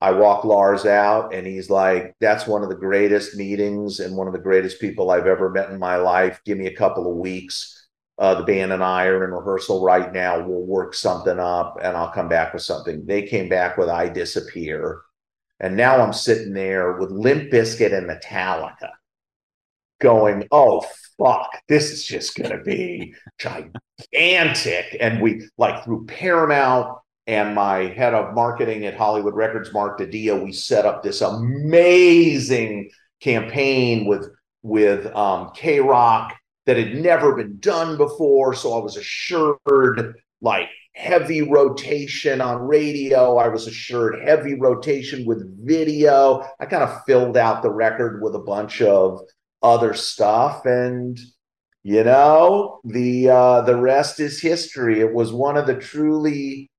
I 0.01 0.11
walk 0.11 0.45
Lars 0.45 0.85
out 0.85 1.33
and 1.33 1.45
he's 1.45 1.69
like, 1.69 2.15
that's 2.21 2.47
one 2.47 2.63
of 2.63 2.69
the 2.69 2.75
greatest 2.75 3.35
meetings 3.35 3.99
and 3.99 4.15
one 4.15 4.27
of 4.27 4.33
the 4.33 4.39
greatest 4.39 4.79
people 4.79 5.11
I've 5.11 5.27
ever 5.27 5.49
met 5.49 5.69
in 5.69 5.79
my 5.79 5.97
life. 5.97 6.39
Give 6.45 6.57
me 6.57 6.67
a 6.67 6.75
couple 6.75 7.09
of 7.09 7.17
weeks 7.17 7.78
uh, 8.19 8.35
the 8.35 8.43
band 8.43 8.73
and 8.73 8.83
I 8.83 9.05
are 9.05 9.23
in 9.23 9.31
rehearsal 9.31 9.81
right 9.81 10.11
now. 10.11 10.39
We'll 10.39 10.65
work 10.65 10.93
something 10.93 11.39
up 11.39 11.79
and 11.81 11.95
I'll 11.95 12.11
come 12.11 12.27
back 12.27 12.53
with 12.53 12.61
something. 12.61 13.05
They 13.05 13.23
came 13.23 13.47
back 13.47 13.77
with 13.77 13.87
I 13.87 14.09
Disappear. 14.09 15.01
And 15.61 15.75
now 15.75 16.01
I'm 16.01 16.13
sitting 16.13 16.53
there 16.53 16.97
with 16.97 17.11
Limp 17.11 17.51
Bizkit 17.51 17.93
and 17.93 18.09
Metallica 18.09 18.91
going, 20.01 20.47
oh, 20.51 20.85
fuck, 21.17 21.49
this 21.67 21.91
is 21.91 22.05
just 22.05 22.35
going 22.35 22.51
to 22.51 22.63
be 22.63 23.13
gigantic. 23.37 24.97
And 24.99 25.21
we, 25.21 25.47
like, 25.57 25.83
through 25.83 26.05
Paramount 26.05 26.97
and 27.27 27.55
my 27.55 27.87
head 27.87 28.13
of 28.13 28.33
marketing 28.33 28.85
at 28.85 28.95
Hollywood 28.95 29.35
Records, 29.35 29.73
Mark 29.73 29.99
DiDio, 29.99 30.43
we 30.43 30.51
set 30.51 30.85
up 30.85 31.03
this 31.03 31.21
amazing 31.21 32.89
campaign 33.21 34.05
with 34.05 34.29
with 34.61 35.05
um, 35.15 35.51
KROQ 35.55 36.31
that 36.69 36.77
had 36.77 36.93
never 36.93 37.35
been 37.35 37.57
done 37.59 37.97
before. 37.97 38.53
So 38.53 38.77
I 38.77 38.83
was 38.83 38.95
assured 38.95 40.13
like 40.39 40.69
heavy 40.93 41.41
rotation 41.41 42.41
on 42.41 42.61
radio. 42.61 43.37
I 43.37 43.47
was 43.47 43.65
assured 43.65 44.21
heavy 44.23 44.53
rotation 44.53 45.25
with 45.25 45.65
video. 45.65 46.47
I 46.59 46.67
kind 46.67 46.83
of 46.83 47.03
filled 47.05 47.37
out 47.37 47.63
the 47.63 47.71
record 47.71 48.21
with 48.21 48.35
a 48.35 48.39
bunch 48.39 48.83
of 48.83 49.19
other 49.63 49.95
stuff 49.95 50.63
and 50.67 51.19
you 51.81 52.03
know 52.03 52.79
the 52.85 53.29
uh 53.29 53.61
the 53.61 53.75
rest 53.75 54.21
is 54.21 54.39
history 54.39 55.01
it 55.01 55.13
was 55.13 55.33
one 55.33 55.57
of 55.57 55.67
the 55.67 55.75
truly 55.75 56.69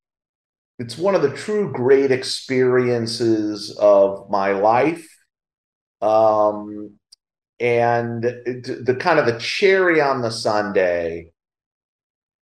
it's 0.78 0.96
one 0.96 1.14
of 1.14 1.20
the 1.20 1.36
true 1.36 1.70
great 1.72 2.10
experiences 2.10 3.76
of 3.78 4.30
my 4.30 4.52
life 4.52 5.06
um 6.00 6.98
and 7.60 8.22
the 8.22 8.96
kind 8.98 9.18
of 9.18 9.26
the 9.26 9.38
cherry 9.38 10.00
on 10.00 10.22
the 10.22 10.30
sundae 10.30 11.30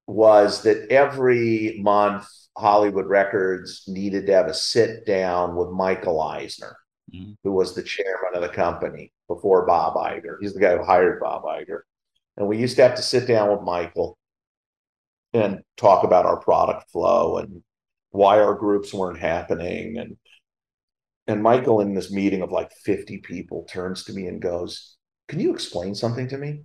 was 0.07 0.63
that 0.63 0.91
every 0.91 1.79
month 1.83 2.27
Hollywood 2.57 3.07
Records 3.07 3.85
needed 3.87 4.27
to 4.27 4.33
have 4.33 4.47
a 4.47 4.55
sit 4.55 5.07
down 5.07 5.55
with 5.55 5.69
Michael 5.69 6.21
Eisner, 6.21 6.77
mm-hmm. 7.13 7.33
who 7.45 7.53
was 7.53 7.75
the 7.75 7.83
chairman 7.83 8.35
of 8.35 8.43
the 8.43 8.49
company 8.49 9.13
before 9.29 9.67
Bob 9.67 9.95
Iger. 9.95 10.37
He's 10.41 10.55
the 10.55 10.61
guy 10.61 10.77
who 10.77 10.85
hired 10.85 11.21
Bob 11.21 11.45
Iger. 11.45 11.81
And 12.37 12.49
we 12.49 12.59
used 12.59 12.77
to 12.77 12.83
have 12.83 12.95
to 12.97 13.03
sit 13.03 13.27
down 13.27 13.51
with 13.51 13.63
Michael 13.63 14.17
and 15.35 15.61
talk 15.77 16.05
about 16.05 16.27
our 16.27 16.41
product 16.41 16.91
flow 16.91 17.39
and 17.39 17.63
why 18.11 18.41
our 18.41 18.55
groups 18.55 18.95
weren't 18.95 19.19
happening. 19.19 19.99
And 19.99 20.17
and 21.27 21.43
Michael 21.43 21.81
in 21.81 21.95
this 21.95 22.11
meeting 22.11 22.41
of 22.41 22.51
like 22.51 22.73
50 22.73 23.19
people 23.19 23.67
turns 23.71 24.05
to 24.05 24.15
me 24.15 24.27
and 24.27 24.41
goes, 24.41 24.97
Can 25.29 25.41
you 25.41 25.53
explain 25.53 25.95
something 25.95 26.29
to 26.29 26.39
me? 26.39 26.63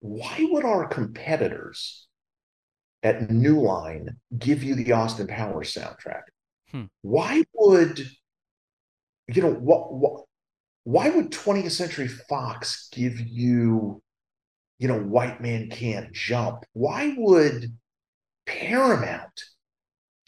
Why 0.00 0.46
would 0.50 0.64
our 0.64 0.86
competitors 0.86 2.06
at 3.02 3.30
New 3.30 3.60
Line 3.60 4.16
give 4.38 4.62
you 4.62 4.74
the 4.74 4.92
Austin 4.92 5.26
Powers 5.26 5.74
soundtrack? 5.74 6.22
Hmm. 6.70 6.84
Why 7.02 7.42
would 7.54 8.06
you 9.28 9.42
know 9.42 9.52
what, 9.52 9.92
what 9.92 10.24
why 10.84 11.10
would 11.10 11.30
20th 11.30 11.72
Century 11.72 12.08
Fox 12.08 12.88
give 12.92 13.20
you 13.20 14.02
you 14.78 14.88
know 14.88 15.00
White 15.00 15.40
Man 15.40 15.70
Can't 15.70 16.12
Jump? 16.12 16.64
Why 16.74 17.14
would 17.16 17.76
Paramount 18.46 19.42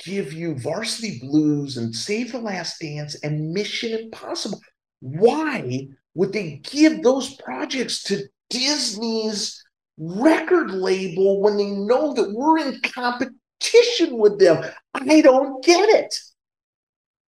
give 0.02 0.32
you 0.32 0.54
Varsity 0.54 1.18
Blues 1.20 1.76
and 1.76 1.94
Save 1.94 2.32
the 2.32 2.38
Last 2.38 2.80
Dance 2.80 3.14
and 3.22 3.52
Mission 3.52 3.98
Impossible? 3.98 4.60
Why 5.00 5.88
would 6.14 6.32
they 6.32 6.60
give 6.64 7.02
those 7.02 7.34
projects 7.36 8.02
to 8.04 8.24
Disney's 8.48 9.62
record 9.98 10.70
label 10.70 11.40
when 11.40 11.56
they 11.56 11.70
know 11.70 12.14
that 12.14 12.32
we're 12.32 12.58
in 12.58 12.80
competition 12.82 14.18
with 14.18 14.38
them? 14.38 14.64
I 14.94 15.20
don't 15.20 15.64
get 15.64 15.88
it. 15.88 16.14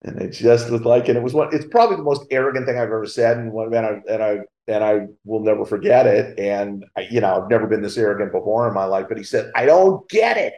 And 0.02 0.20
it 0.20 0.30
just 0.30 0.70
was 0.70 0.82
like, 0.82 1.08
and 1.08 1.16
it 1.16 1.22
was 1.22 1.34
one. 1.34 1.48
It's 1.52 1.66
probably 1.66 1.96
the 1.96 2.02
most 2.02 2.26
arrogant 2.30 2.66
thing 2.66 2.76
I've 2.76 2.84
ever 2.84 3.06
said, 3.06 3.38
and 3.38 3.50
one, 3.50 3.74
and 3.74 3.86
I 3.86 4.02
and 4.08 4.22
I 4.22 4.38
and 4.68 4.84
I 4.84 5.06
will 5.24 5.40
never 5.40 5.64
forget 5.64 6.06
it. 6.06 6.38
And 6.38 6.84
I, 6.96 7.08
you 7.10 7.20
know, 7.20 7.42
I've 7.42 7.50
never 7.50 7.66
been 7.66 7.82
this 7.82 7.96
arrogant 7.96 8.30
before 8.30 8.68
in 8.68 8.74
my 8.74 8.84
life. 8.84 9.06
But 9.08 9.16
he 9.18 9.24
said, 9.24 9.50
"I 9.56 9.64
don't 9.64 10.08
get 10.08 10.36
it. 10.36 10.52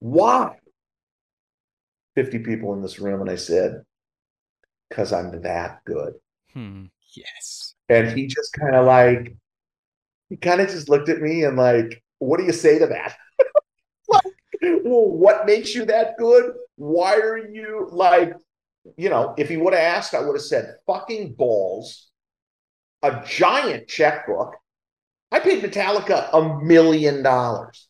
Why?" 0.00 0.56
50 2.16 2.40
people 2.40 2.74
in 2.74 2.82
this 2.82 2.98
room, 2.98 3.20
and 3.20 3.30
I 3.30 3.36
said, 3.36 3.82
because 4.88 5.12
I'm 5.12 5.40
that 5.42 5.80
good. 5.84 6.14
Hmm. 6.52 6.86
Yes. 7.16 7.74
And 7.88 8.16
he 8.16 8.26
just 8.26 8.52
kind 8.52 8.76
of 8.76 8.86
like, 8.86 9.36
he 10.28 10.36
kind 10.36 10.60
of 10.60 10.68
just 10.68 10.88
looked 10.88 11.08
at 11.08 11.20
me 11.20 11.44
and 11.44 11.56
like, 11.56 12.02
what 12.18 12.38
do 12.38 12.44
you 12.44 12.52
say 12.52 12.78
to 12.78 12.86
that? 12.86 13.16
like, 14.08 14.22
well, 14.84 15.08
what 15.10 15.46
makes 15.46 15.74
you 15.74 15.84
that 15.86 16.16
good? 16.18 16.52
Why 16.76 17.16
are 17.16 17.38
you 17.38 17.88
like, 17.90 18.34
you 18.96 19.10
know, 19.10 19.34
if 19.36 19.48
he 19.48 19.56
would 19.56 19.72
have 19.72 19.82
asked, 19.82 20.14
I 20.14 20.20
would 20.20 20.34
have 20.34 20.42
said 20.42 20.76
fucking 20.86 21.34
balls, 21.34 22.08
a 23.02 23.22
giant 23.26 23.88
checkbook. 23.88 24.56
I 25.32 25.40
paid 25.40 25.62
Metallica 25.62 26.28
a 26.32 26.64
million 26.64 27.22
dollars 27.22 27.88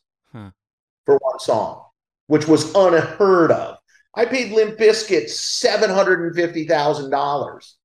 for 1.05 1.17
one 1.17 1.39
song, 1.39 1.85
which 2.27 2.47
was 2.47 2.73
unheard 2.75 3.51
of. 3.51 3.77
I 4.15 4.25
paid 4.25 4.51
Limp 4.51 4.77
Bizkit 4.77 5.29
seven 5.29 5.89
hundred 5.89 6.25
and 6.25 6.35
fifty 6.35 6.67
thousand 6.67 7.09
dollars 7.09 7.77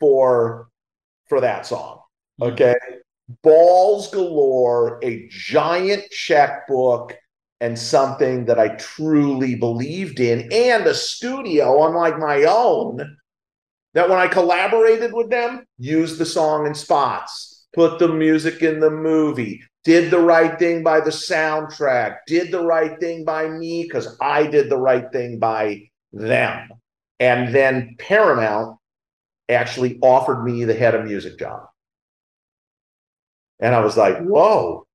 for 0.00 0.68
for 1.28 1.40
that 1.40 1.66
song. 1.66 2.00
Hmm. 2.38 2.44
Okay, 2.44 2.76
balls 3.42 4.10
galore, 4.10 4.98
a 5.02 5.28
giant 5.28 6.10
checkbook, 6.10 7.16
and 7.60 7.78
something 7.78 8.46
that 8.46 8.58
I 8.58 8.68
truly 8.76 9.54
believed 9.54 10.18
in, 10.18 10.48
and 10.52 10.86
a 10.86 10.94
studio 10.94 11.86
unlike 11.86 12.18
my 12.18 12.44
own. 12.44 13.16
That 13.92 14.08
when 14.08 14.18
I 14.18 14.28
collaborated 14.28 15.12
with 15.12 15.30
them, 15.30 15.64
used 15.76 16.18
the 16.18 16.26
song 16.26 16.64
in 16.66 16.74
spots, 16.74 17.66
put 17.74 17.98
the 17.98 18.06
music 18.06 18.62
in 18.62 18.78
the 18.78 18.90
movie, 18.90 19.60
did 19.84 20.10
the 20.10 20.20
right 20.20 20.58
thing 20.58 20.84
by 20.84 21.00
the 21.00 21.10
soundtrack, 21.10 22.18
did 22.26 22.52
the 22.52 22.62
right 22.62 22.98
thing 23.00 23.24
by 23.24 23.48
me 23.48 23.82
because 23.82 24.16
I 24.20 24.46
did 24.46 24.70
the 24.70 24.78
right 24.78 25.10
thing 25.10 25.38
by 25.38 25.88
them. 26.12 26.68
And 27.18 27.54
then 27.54 27.96
Paramount 27.98 28.78
actually 29.50 29.98
offered 30.02 30.44
me 30.44 30.64
the 30.64 30.74
head 30.74 30.94
of 30.94 31.04
music 31.04 31.38
job. 31.38 31.66
And 33.60 33.74
I 33.74 33.80
was 33.80 33.96
like, 33.96 34.18
whoa, 34.18 34.86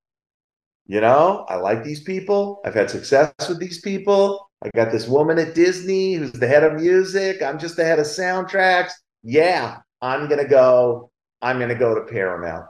you 0.88 1.01
know, 1.01 1.45
I 1.49 1.56
like 1.56 1.84
these 1.84 2.01
people. 2.01 2.62
I've 2.66 2.74
had 2.74 2.89
success 2.89 3.34
with 3.47 3.60
these 3.60 3.82
people. 3.82 4.49
I 4.64 4.70
got 4.76 4.91
this 4.91 5.08
woman 5.08 5.38
at 5.38 5.56
Disney 5.56 6.14
who's 6.14 6.32
the 6.32 6.47
head 6.47 6.64
of 6.64 6.74
music. 6.74 7.41
I'm 7.41 7.60
just 7.60 7.76
the 7.76 7.84
head 7.84 7.99
of 7.99 8.06
soundtracks. 8.06 8.91
Yeah, 9.24 9.78
I'm 10.01 10.28
going 10.28 10.41
to 10.41 10.49
go. 10.49 11.12
I'm 11.41 11.58
going 11.58 11.70
to 11.70 11.76
go 11.76 11.95
to 11.95 12.01
Paramount. 12.12 12.66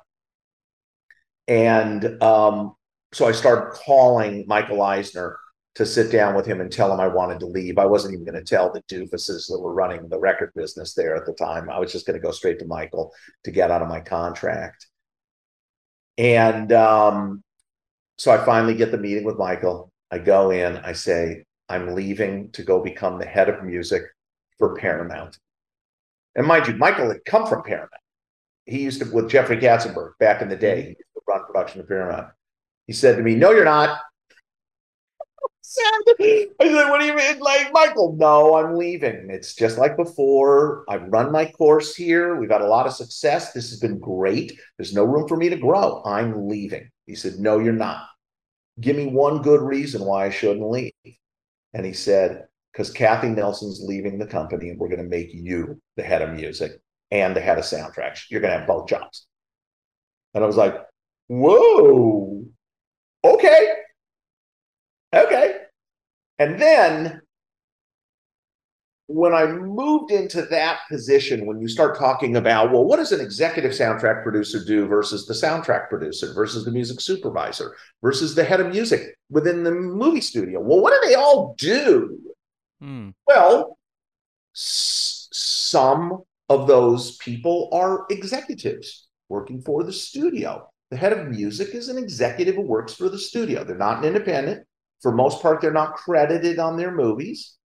And 1.48 2.22
um, 2.24 2.76
so 3.14 3.28
I 3.28 3.32
started 3.32 3.78
calling 3.86 4.46
Michael 4.48 4.82
Eisner 4.82 5.38
to 5.76 5.86
sit 5.86 6.12
down 6.12 6.36
with 6.36 6.46
him 6.46 6.62
and 6.62 6.72
tell 6.72 6.92
him 6.92 7.02
I 7.02 7.08
wanted 7.08 7.40
to 7.42 7.46
leave. 7.46 7.78
I 7.78 7.86
wasn't 7.86 8.14
even 8.14 8.26
going 8.26 8.42
to 8.42 8.50
tell 8.50 8.72
the 8.72 8.82
doofuses 8.84 9.48
that 9.50 9.60
were 9.60 9.74
running 9.74 10.08
the 10.08 10.20
record 10.20 10.52
business 10.56 10.94
there 10.94 11.16
at 11.16 11.26
the 11.26 11.34
time. 11.34 11.70
I 11.70 11.80
was 11.80 11.92
just 11.92 12.06
going 12.06 12.20
to 12.20 12.26
go 12.26 12.32
straight 12.32 12.60
to 12.60 12.66
Michael 12.66 13.14
to 13.44 13.52
get 13.52 13.72
out 13.72 13.82
of 13.82 13.90
my 13.90 14.00
contract. 14.00 14.88
And 16.18 16.72
um, 16.72 17.44
so 18.18 18.32
I 18.32 18.44
finally 18.46 18.76
get 18.76 18.92
the 18.92 18.98
meeting 18.98 19.26
with 19.26 19.38
Michael. 19.38 19.92
I 20.10 20.20
go 20.20 20.52
in, 20.52 20.78
I 20.78 20.94
say, 20.94 21.44
I'm 21.68 21.94
leaving 21.94 22.52
to 22.52 22.64
go 22.64 22.82
become 22.82 23.20
the 23.20 23.26
head 23.26 23.50
of 23.50 23.64
music 23.64 24.04
for 24.58 24.76
Paramount. 24.76 25.38
And 26.36 26.48
mind 26.48 26.68
you, 26.68 26.76
Michael 26.76 27.10
had 27.10 27.26
come 27.26 27.48
from 27.48 27.64
Paramount. 27.64 27.92
He 28.66 28.82
used 28.82 29.02
to 29.02 29.12
with 29.12 29.30
Jeffrey 29.30 29.58
Katzenberg 29.58 30.14
back 30.20 30.42
in 30.42 30.50
the 30.50 30.56
day 30.56 30.82
he 30.82 30.88
used 30.88 31.00
to 31.00 31.22
run 31.28 31.46
production 31.46 31.82
of 31.82 31.88
Paramount. 31.88 32.28
He 32.88 32.94
said 32.94 33.18
to 33.18 33.24
me, 33.24 33.36
No, 33.36 33.52
you're 33.52 33.66
not. 33.66 34.00
I 36.20 36.48
said, 36.60 36.90
What 36.90 37.00
do 37.00 37.06
you 37.06 37.16
mean? 37.16 37.40
Like, 37.40 37.72
Michael, 37.74 38.16
no, 38.18 38.56
I'm 38.56 38.76
leaving. 38.76 39.30
It's 39.30 39.56
just 39.56 39.78
like 39.78 39.98
before. 39.98 40.86
I've 40.90 41.08
run 41.08 41.32
my 41.32 41.46
course 41.46 41.96
here. 41.96 42.36
We've 42.36 42.52
had 42.52 42.62
a 42.62 42.68
lot 42.68 42.88
of 42.88 42.94
success. 42.94 43.52
This 43.52 43.70
has 43.70 43.80
been 43.80 44.00
great. 44.00 44.60
There's 44.78 44.94
no 44.94 45.04
room 45.04 45.28
for 45.28 45.38
me 45.38 45.50
to 45.50 45.58
grow. 45.58 46.02
I'm 46.06 46.48
leaving. 46.48 46.90
He 47.06 47.16
said, 47.16 47.40
No, 47.40 47.60
you're 47.60 47.74
not. 47.74 48.08
Give 48.80 48.96
me 48.96 49.08
one 49.08 49.42
good 49.42 49.62
reason 49.62 50.04
why 50.04 50.26
I 50.26 50.30
shouldn't 50.30 50.70
leave. 50.70 50.94
And 51.74 51.86
he 51.86 51.94
said, 51.94 52.46
Because 52.72 52.92
Kathy 52.92 53.30
Nelson's 53.30 53.82
leaving 53.82 54.18
the 54.18 54.28
company 54.28 54.70
and 54.70 54.80
we're 54.80 54.90
going 54.90 55.04
to 55.04 55.10
make 55.10 55.34
you 55.34 55.82
the 55.98 56.04
head 56.04 56.22
of 56.22 56.34
music 56.34 56.82
and 57.12 57.36
the 57.36 57.42
head 57.42 57.58
of 57.58 57.64
soundtracks. 57.64 58.30
You're 58.30 58.42
going 58.42 58.54
to 58.54 58.60
have 58.60 58.68
both 58.68 58.88
jobs. 58.88 59.28
And 60.34 60.44
I 60.44 60.48
was 60.48 60.58
like, 60.58 60.76
whoa, 61.28 62.44
okay, 63.24 63.74
okay. 65.14 65.55
And 66.40 66.60
then 66.62 67.22
when 69.08 69.34
I 69.34 69.46
moved 69.46 70.12
into 70.12 70.42
that 70.44 70.80
position, 70.90 71.46
when 71.46 71.62
you 71.62 71.68
start 71.68 71.98
talking 71.98 72.36
about, 72.38 72.72
well, 72.72 72.84
what 72.84 72.98
does 72.98 73.12
an 73.12 73.22
executive 73.22 73.72
soundtrack 73.72 74.24
producer 74.24 74.64
do 74.66 74.88
versus 74.88 75.28
the 75.28 75.34
soundtrack 75.34 75.90
producer 75.90 76.34
versus 76.34 76.66
the 76.66 76.72
music 76.72 77.00
supervisor 77.00 77.76
versus 78.02 78.34
the 78.34 78.44
head 78.44 78.60
of 78.60 78.72
music 78.72 79.16
within 79.30 79.64
the 79.64 79.72
movie 79.72 80.22
studio? 80.22 80.60
Well, 80.60 80.82
what 80.82 81.00
do 81.00 81.08
they 81.08 81.16
all 81.16 81.54
do? 81.58 82.20
Hmm. 82.82 83.10
Well, 83.28 83.78
s- 84.56 85.28
some 85.32 86.24
of 86.50 86.68
those 86.68 87.18
people 87.18 87.70
are 87.74 88.06
executives 88.10 89.08
working 89.30 89.62
for 89.62 89.84
the 89.84 89.94
studio. 89.94 90.68
The 90.90 90.98
head 90.98 91.14
of 91.14 91.28
music 91.28 91.76
is 91.76 91.90
an 91.90 91.98
executive 91.98 92.56
who 92.56 92.62
works 92.62 92.94
for 92.96 93.10
the 93.10 93.20
studio. 93.20 93.64
They're 93.64 93.78
not 93.78 94.00
an 94.00 94.06
independent. 94.06 94.66
For 95.02 95.12
most 95.12 95.42
part, 95.42 95.62
they're 95.62 95.72
not 95.72 95.96
credited 95.96 96.60
on 96.60 96.78
their 96.78 96.92
movies. 96.92 97.56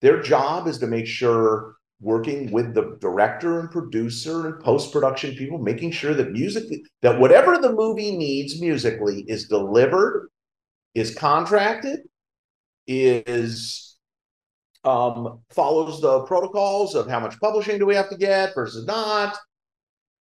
Their 0.00 0.20
job 0.20 0.66
is 0.66 0.78
to 0.78 0.86
make 0.86 1.06
sure, 1.06 1.76
working 2.00 2.50
with 2.50 2.74
the 2.74 2.96
director 3.00 3.60
and 3.60 3.70
producer 3.70 4.46
and 4.48 4.62
post 4.62 4.92
production 4.92 5.36
people, 5.36 5.58
making 5.58 5.92
sure 5.92 6.14
that 6.14 6.32
music, 6.32 6.64
that 7.02 7.18
whatever 7.20 7.58
the 7.58 7.72
movie 7.72 8.16
needs 8.16 8.60
musically 8.60 9.24
is 9.28 9.46
delivered, 9.46 10.28
is 10.94 11.14
contracted, 11.14 12.00
is 12.86 13.96
um, 14.84 15.40
follows 15.50 16.00
the 16.00 16.24
protocols 16.24 16.94
of 16.94 17.08
how 17.08 17.20
much 17.20 17.38
publishing 17.38 17.78
do 17.78 17.86
we 17.86 17.94
have 17.94 18.10
to 18.10 18.16
get 18.16 18.54
versus 18.54 18.84
not 18.86 19.36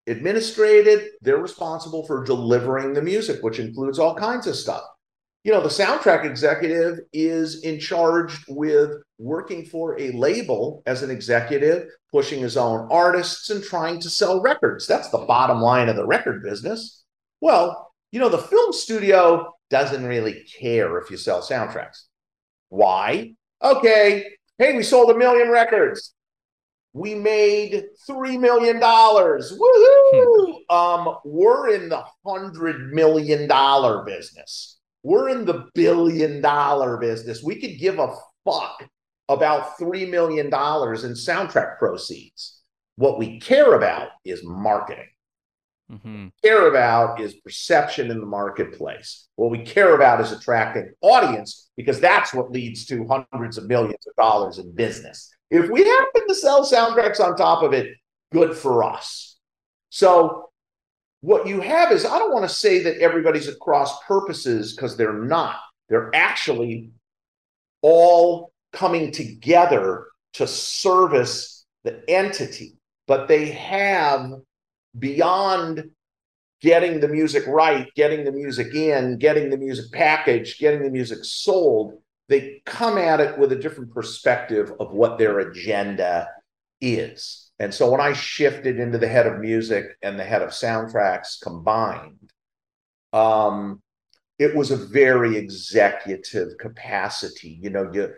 administrated, 0.07 1.09
they're 1.21 1.37
responsible 1.37 2.05
for 2.07 2.23
delivering 2.23 2.93
the 2.93 3.01
music, 3.01 3.43
which 3.43 3.59
includes 3.59 3.99
all 3.99 4.15
kinds 4.15 4.47
of 4.47 4.55
stuff. 4.55 4.83
You 5.43 5.53
know, 5.53 5.61
the 5.61 5.69
soundtrack 5.69 6.25
executive 6.25 6.99
is 7.13 7.63
in 7.63 7.79
charge 7.79 8.37
with 8.49 8.91
working 9.17 9.65
for 9.65 9.99
a 9.99 10.11
label 10.11 10.83
as 10.85 11.03
an 11.03 11.09
executive, 11.09 11.87
pushing 12.11 12.41
his 12.41 12.57
own 12.57 12.87
artists 12.91 13.49
and 13.49 13.63
trying 13.63 14.01
to 14.01 14.09
sell 14.09 14.41
records. 14.41 14.87
That's 14.87 15.09
the 15.09 15.19
bottom 15.19 15.61
line 15.61 15.87
of 15.87 15.95
the 15.95 16.05
record 16.05 16.43
business. 16.43 17.03
Well, 17.39 17.93
you 18.11 18.19
know, 18.19 18.29
the 18.29 18.37
film 18.37 18.73
studio 18.73 19.53
doesn't 19.69 20.05
really 20.05 20.43
care 20.59 20.97
if 20.97 21.09
you 21.09 21.17
sell 21.17 21.41
soundtracks. 21.41 22.03
Why? 22.69 23.33
Okay, 23.63 24.25
hey, 24.57 24.75
we 24.75 24.83
sold 24.83 25.11
a 25.11 25.17
million 25.17 25.49
records 25.49 26.13
we 26.97 27.13
made 27.13 27.85
three 28.05 28.37
million 28.37 28.79
dollars. 28.79 29.51
Woohoo! 29.51 30.53
Hmm. 30.69 30.75
Um, 30.75 31.17
we're 31.23 31.69
in 31.69 31.89
the 31.89 32.03
hundred 32.25 32.93
million 32.93 33.47
dollar 33.47 34.03
business. 34.03 34.76
We're 35.03 35.29
in 35.29 35.45
the 35.45 35.67
billion 35.73 36.41
dollar 36.41 36.97
business. 36.97 37.43
We 37.43 37.55
could 37.55 37.79
give 37.79 37.99
a 37.99 38.15
fuck 38.45 38.87
about 39.29 39.77
$3 39.77 40.09
million 40.09 40.47
in 40.47 40.51
soundtrack 40.51 41.77
proceeds. 41.77 42.61
What 42.95 43.19
we 43.19 43.39
care 43.39 43.73
about 43.73 44.09
is 44.25 44.43
marketing. 44.43 45.07
Mm-hmm. 45.91 46.27
Care 46.43 46.67
about 46.67 47.21
is 47.21 47.35
perception 47.35 48.11
in 48.11 48.19
the 48.19 48.25
marketplace. 48.25 49.27
What 49.35 49.51
we 49.51 49.59
care 49.59 49.95
about 49.95 50.19
is 50.19 50.31
attracting 50.31 50.91
audience 51.01 51.69
because 51.77 51.99
that's 51.99 52.33
what 52.33 52.51
leads 52.51 52.85
to 52.87 53.07
hundreds 53.07 53.57
of 53.57 53.67
millions 53.67 54.05
of 54.07 54.15
dollars 54.15 54.57
in 54.57 54.75
business. 54.75 55.29
If 55.49 55.69
we 55.69 55.85
happen 55.85 56.27
to 56.27 56.35
sell 56.35 56.65
soundtracks 56.65 57.21
on 57.21 57.37
top 57.37 57.63
of 57.63 57.71
it, 57.73 57.95
good 58.33 58.55
for 58.55 58.83
us. 58.83 59.37
So, 59.89 60.46
what 61.27 61.45
you 61.45 61.59
have 61.59 61.91
is 61.91 62.05
I 62.05 62.19
don't 62.19 62.31
want 62.31 62.47
to 62.47 62.55
say 62.55 62.83
that 62.83 62.99
everybody's 62.99 63.49
at 63.49 63.59
cross 63.59 64.01
purposes 64.03 64.73
because 64.73 64.95
they're 64.95 65.11
not. 65.11 65.57
They're 65.89 66.09
actually 66.15 66.91
all 67.81 68.53
coming 68.71 69.11
together 69.11 70.05
to 70.35 70.47
service 70.47 71.65
the 71.83 72.01
entity, 72.07 72.77
but 73.07 73.27
they 73.27 73.47
have 73.47 74.31
beyond 74.97 75.89
getting 76.61 77.01
the 77.01 77.09
music 77.09 77.45
right, 77.45 77.93
getting 77.93 78.23
the 78.23 78.31
music 78.31 78.73
in, 78.73 79.17
getting 79.17 79.49
the 79.49 79.57
music 79.57 79.91
packaged, 79.91 80.61
getting 80.61 80.81
the 80.81 80.89
music 80.89 81.19
sold, 81.23 82.01
they 82.29 82.61
come 82.65 82.97
at 82.97 83.19
it 83.19 83.37
with 83.37 83.51
a 83.51 83.57
different 83.57 83.93
perspective 83.93 84.71
of 84.79 84.93
what 84.93 85.17
their 85.17 85.39
agenda 85.39 86.29
is. 86.79 87.46
And 87.59 87.73
so 87.73 87.89
when 87.89 88.01
I 88.01 88.13
shifted 88.13 88.79
into 88.79 88.97
the 88.97 89.07
head 89.07 89.25
of 89.25 89.39
music 89.39 89.97
and 90.01 90.19
the 90.19 90.23
head 90.23 90.41
of 90.41 90.49
soundtracks 90.49 91.41
combined, 91.41 92.31
um, 93.13 93.81
it 94.37 94.55
was 94.55 94.69
a 94.69 94.77
very 94.77 95.37
executive 95.37 96.57
capacity. 96.59 97.59
You 97.61 97.71
know, 97.71 97.89
you 97.91 98.13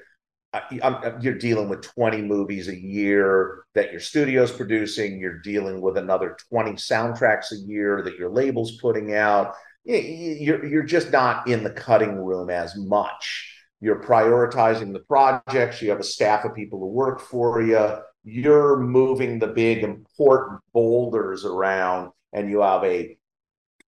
you're 1.21 1.37
dealing 1.37 1.69
with 1.69 1.83
20 1.83 2.23
movies 2.23 2.67
a 2.67 2.75
year 2.75 3.65
that 3.75 3.91
your 3.91 3.99
studio's 3.99 4.51
producing. 4.51 5.19
You're 5.19 5.39
dealing 5.39 5.79
with 5.79 5.95
another 5.97 6.37
20 6.49 6.73
soundtracks 6.73 7.51
a 7.51 7.55
year 7.55 8.01
that 8.03 8.17
your 8.17 8.31
label's 8.31 8.77
putting 8.77 9.13
out. 9.13 9.53
You're, 9.85 10.65
you're 10.65 10.83
just 10.83 11.11
not 11.11 11.47
in 11.47 11.63
the 11.63 11.69
cutting 11.69 12.17
room 12.17 12.49
as 12.49 12.75
much. 12.75 13.55
You're 13.79 14.03
prioritizing 14.03 14.91
the 14.91 14.99
projects. 14.99 15.81
You 15.81 15.91
have 15.91 15.99
a 15.99 16.03
staff 16.03 16.45
of 16.45 16.55
people 16.55 16.79
who 16.79 16.87
work 16.87 17.21
for 17.21 17.61
you. 17.61 17.99
You're 18.31 18.79
moving 18.79 19.39
the 19.39 19.47
big 19.47 19.83
important 19.83 20.61
boulders 20.73 21.45
around, 21.45 22.11
and 22.33 22.49
you 22.49 22.61
have 22.61 22.83
a 22.83 23.17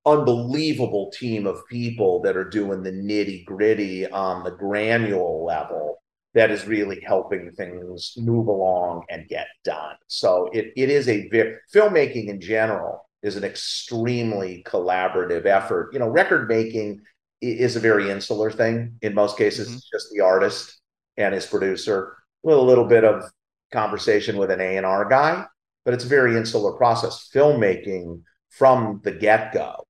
unbelievable 0.06 1.12
team 1.12 1.46
of 1.46 1.68
people 1.68 2.22
that 2.24 2.36
are 2.36 2.50
doing 2.50 2.82
the 2.82 2.92
nitty 2.92 3.46
gritty 3.46 4.10
on 4.10 4.44
the 4.44 4.52
granular 4.52 5.44
level 5.44 6.02
that 6.34 6.50
is 6.50 6.66
really 6.66 7.00
helping 7.02 7.52
things 7.52 8.14
move 8.18 8.48
along 8.48 9.04
and 9.10 9.28
get 9.28 9.48
done. 9.64 9.96
So 10.08 10.50
it, 10.54 10.74
it 10.76 10.90
is 10.90 11.08
a 11.08 11.28
very, 11.30 11.58
filmmaking 11.74 12.30
in 12.30 12.40
general 12.40 13.08
is 13.22 13.36
an 13.36 13.44
extremely 13.44 14.64
collaborative 14.66 15.46
effort. 15.46 15.92
You 15.94 16.00
know, 16.00 16.08
record 16.08 16.48
making 16.48 17.02
is 17.42 17.76
a 17.76 17.80
very 17.80 18.10
insular 18.10 18.50
thing. 18.50 18.98
In 19.02 19.14
most 19.14 19.38
cases, 19.38 19.68
mm-hmm. 19.68 19.76
it's 19.76 19.90
just 19.90 20.08
the 20.12 20.22
artist 20.22 20.80
and 21.18 21.34
his 21.34 21.46
producer 21.46 22.16
with 22.44 22.56
a 22.56 22.62
little 22.62 22.86
bit 22.86 23.04
of 23.04 23.30
conversation 23.72 24.38
with 24.38 24.52
an 24.52 24.62
A&R 24.62 25.10
guy, 25.10 25.46
but 25.86 25.94
it's 25.94 26.06
a 26.06 26.10
very 26.10 26.36
insular 26.36 26.74
process. 26.74 27.30
Filmmaking 27.34 28.22
from 28.50 29.02
the 29.04 29.12
get-go 29.12 29.86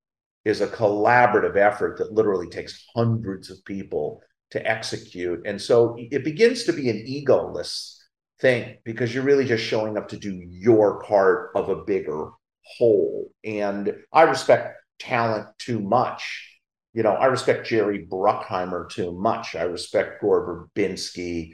is 0.46 0.62
a 0.62 0.68
collaborative 0.68 1.56
effort 1.56 1.98
that 1.98 2.14
literally 2.14 2.48
takes 2.48 2.86
hundreds 2.96 3.50
of 3.50 3.64
people 3.66 4.22
to 4.52 4.66
execute. 4.70 5.42
And 5.46 5.62
so 5.62 5.96
it 5.98 6.24
begins 6.24 6.64
to 6.66 6.74
be 6.74 6.90
an 6.90 7.06
egoless 7.08 7.98
thing 8.40 8.78
because 8.84 9.14
you're 9.14 9.24
really 9.24 9.46
just 9.46 9.64
showing 9.64 9.98
up 9.98 10.10
to 10.10 10.18
do 10.18 10.42
your 10.50 11.02
part 11.04 11.52
of 11.56 11.70
a 11.70 11.84
bigger 11.84 12.30
whole. 12.64 13.32
And 13.44 13.94
I 14.12 14.24
respect 14.24 14.78
talent 15.00 15.48
too 15.58 15.80
much. 15.80 16.48
You 16.94 17.04
know, 17.04 17.14
I 17.14 17.28
respect 17.28 17.68
Jerry 17.68 18.06
Bruckheimer 18.06 18.90
too 18.90 19.14
much. 19.14 19.56
I 19.56 19.64
respect 19.64 20.22
Gore 20.22 20.70
Verbinski 20.76 21.54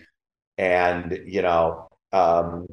and, 0.58 1.20
you 1.28 1.44
know, 1.44 1.90
um, 2.18 2.68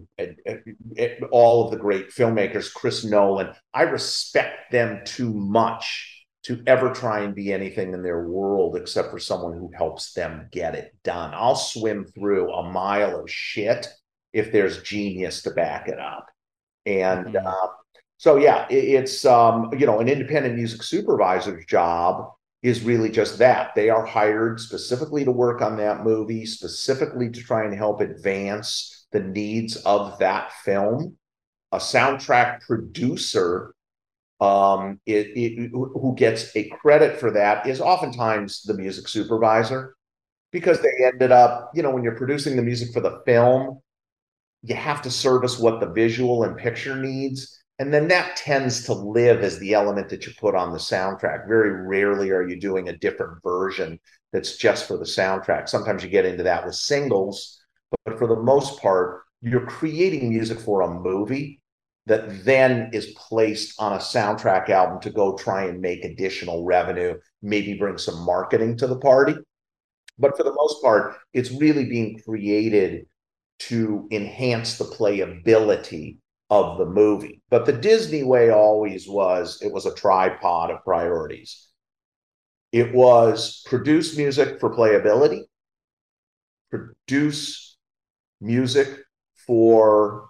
all 1.30 1.64
of 1.64 1.70
the 1.70 1.76
great 1.76 2.11
filmmakers, 2.11 2.72
Chris 2.72 3.05
Nolan. 3.05 3.53
I 3.72 3.82
respect 3.82 4.72
them 4.72 5.01
too 5.05 5.32
much 5.32 6.26
to 6.45 6.62
ever 6.66 6.92
try 6.92 7.20
and 7.20 7.34
be 7.34 7.53
anything 7.53 7.95
in 7.95 8.03
their 8.03 8.28
world 8.28 8.76
except 8.76 9.11
for 9.11 9.18
someone 9.18 9.55
who 9.55 9.70
helps 9.74 10.12
them 10.12 10.49
get 10.53 10.74
it 10.74 10.95
done. 11.03 11.32
I'll 11.34 11.57
swim 11.57 12.05
through 12.05 12.53
a 12.53 12.70
mile 12.70 13.18
of 13.20 13.30
shit 13.30 13.88
if 14.32 14.53
there's 14.53 14.82
genius 14.82 15.42
to 15.42 15.51
back 15.51 15.88
it 15.88 15.99
up. 15.99 16.26
And 16.84 17.26
mm-hmm. 17.26 17.47
uh, 17.47 17.66
so, 18.18 18.36
yeah, 18.36 18.66
it, 18.68 18.84
it's, 18.84 19.24
um, 19.24 19.70
you 19.78 19.86
know, 19.86 20.01
an 20.01 20.09
independent 20.09 20.57
music 20.57 20.82
supervisor's 20.82 21.64
job 21.64 22.30
is 22.62 22.82
really 22.82 23.11
just 23.11 23.38
that. 23.38 23.74
They 23.74 23.88
are 23.88 24.05
hired 24.05 24.61
specifically 24.61 25.24
to 25.24 25.30
work 25.30 25.62
on 25.62 25.76
that 25.78 26.05
movie, 26.05 26.45
specifically 26.45 27.30
to 27.30 27.40
try 27.40 27.64
and 27.64 27.74
help 27.74 28.01
advance 28.01 28.93
the 29.15 29.21
needs 29.21 29.77
of 29.77 30.19
that 30.19 30.53
film. 30.53 31.17
A 31.73 31.79
soundtrack 31.79 32.61
producer 32.61 33.75
um, 34.41 35.01
it, 35.07 35.29
it, 35.37 35.71
who 35.73 36.15
gets 36.17 36.55
a 36.57 36.69
credit 36.69 37.19
for 37.19 37.31
that 37.31 37.67
is 37.67 37.81
oftentimes 37.81 38.62
the 38.62 38.75
music 38.75 39.09
supervisor 39.09 39.95
because 40.53 40.81
they 40.83 40.93
ended 41.07 41.33
up, 41.33 41.71
you 41.75 41.83
know, 41.83 41.91
when 41.91 42.03
you're 42.03 42.17
producing 42.17 42.57
the 42.57 42.62
music 42.62 42.93
for 42.93 43.01
the 43.01 43.23
film, 43.25 43.81
you 44.62 44.75
have 44.75 45.01
to 45.03 45.11
service 45.11 45.59
what 45.59 45.81
the 45.81 45.87
visual 45.87 46.43
and 46.43 46.57
picture 46.57 46.97
needs. 46.97 47.62
And 47.79 47.93
then 47.93 48.09
that 48.09 48.37
tends 48.37 48.85
to 48.85 48.93
live 48.93 49.43
as 49.43 49.59
the 49.59 49.75
element 49.75 50.09
that 50.11 50.27
you 50.27 50.33
put 50.39 50.55
on 50.55 50.73
the 50.73 50.79
soundtrack. 50.79 51.49
Very 51.49 51.87
rarely 51.87 52.31
are 52.31 52.47
you 52.47 52.61
doing 52.61 52.89
a 52.89 52.97
different 52.97 53.43
version 53.43 53.99
that's 54.33 54.57
just 54.57 54.87
for 54.87 54.97
the 54.97 55.05
soundtrack. 55.05 55.69
Sometimes 55.69 56.03
you 56.03 56.11
get 56.11 56.25
into 56.25 56.43
that 56.43 56.65
with 56.65 56.75
singles, 56.75 57.64
but 58.05 58.18
for 58.18 58.26
the 58.26 58.36
most 58.36 58.80
part, 58.80 59.22
you're 59.40 59.66
creating 59.66 60.30
music 60.30 60.59
for 60.59 60.82
a 60.82 60.88
movie 60.88 61.61
that 62.07 62.45
then 62.45 62.90
is 62.92 63.14
placed 63.16 63.80
on 63.80 63.95
a 63.95 63.99
soundtrack 63.99 64.68
album 64.68 65.01
to 65.01 65.11
go 65.11 65.36
try 65.36 65.64
and 65.64 65.80
make 65.80 66.05
additional 66.05 66.64
revenue, 66.64 67.14
maybe 67.42 67.74
bring 67.74 67.99
some 67.99 68.24
marketing 68.24 68.76
to 68.76 68.86
the 68.86 68.99
party. 68.99 69.34
But 70.18 70.36
for 70.36 70.45
the 70.45 70.55
most 70.55 70.82
part, 70.82 71.16
it's 71.32 71.51
really 71.51 71.86
being 71.86 72.20
created 72.24 73.07
to 73.61 74.07
enhance 74.11 74.76
the 74.76 74.84
playability 74.84 76.18
of 76.51 76.78
the 76.78 76.86
movie. 76.86 77.40
But 77.51 77.66
the 77.66 77.72
Disney 77.72 78.22
way 78.22 78.51
always 78.51 79.09
was 79.09 79.61
it 79.62 79.72
was 79.72 79.86
a 79.86 79.95
tripod 79.95 80.70
of 80.70 80.84
priorities. 80.84 81.68
It 82.72 82.92
was 82.92 83.62
produce 83.66 84.16
music 84.16 84.61
for 84.61 84.74
playability, 84.74 85.42
produce 86.70 87.64
music 88.41 88.89
for 89.47 90.28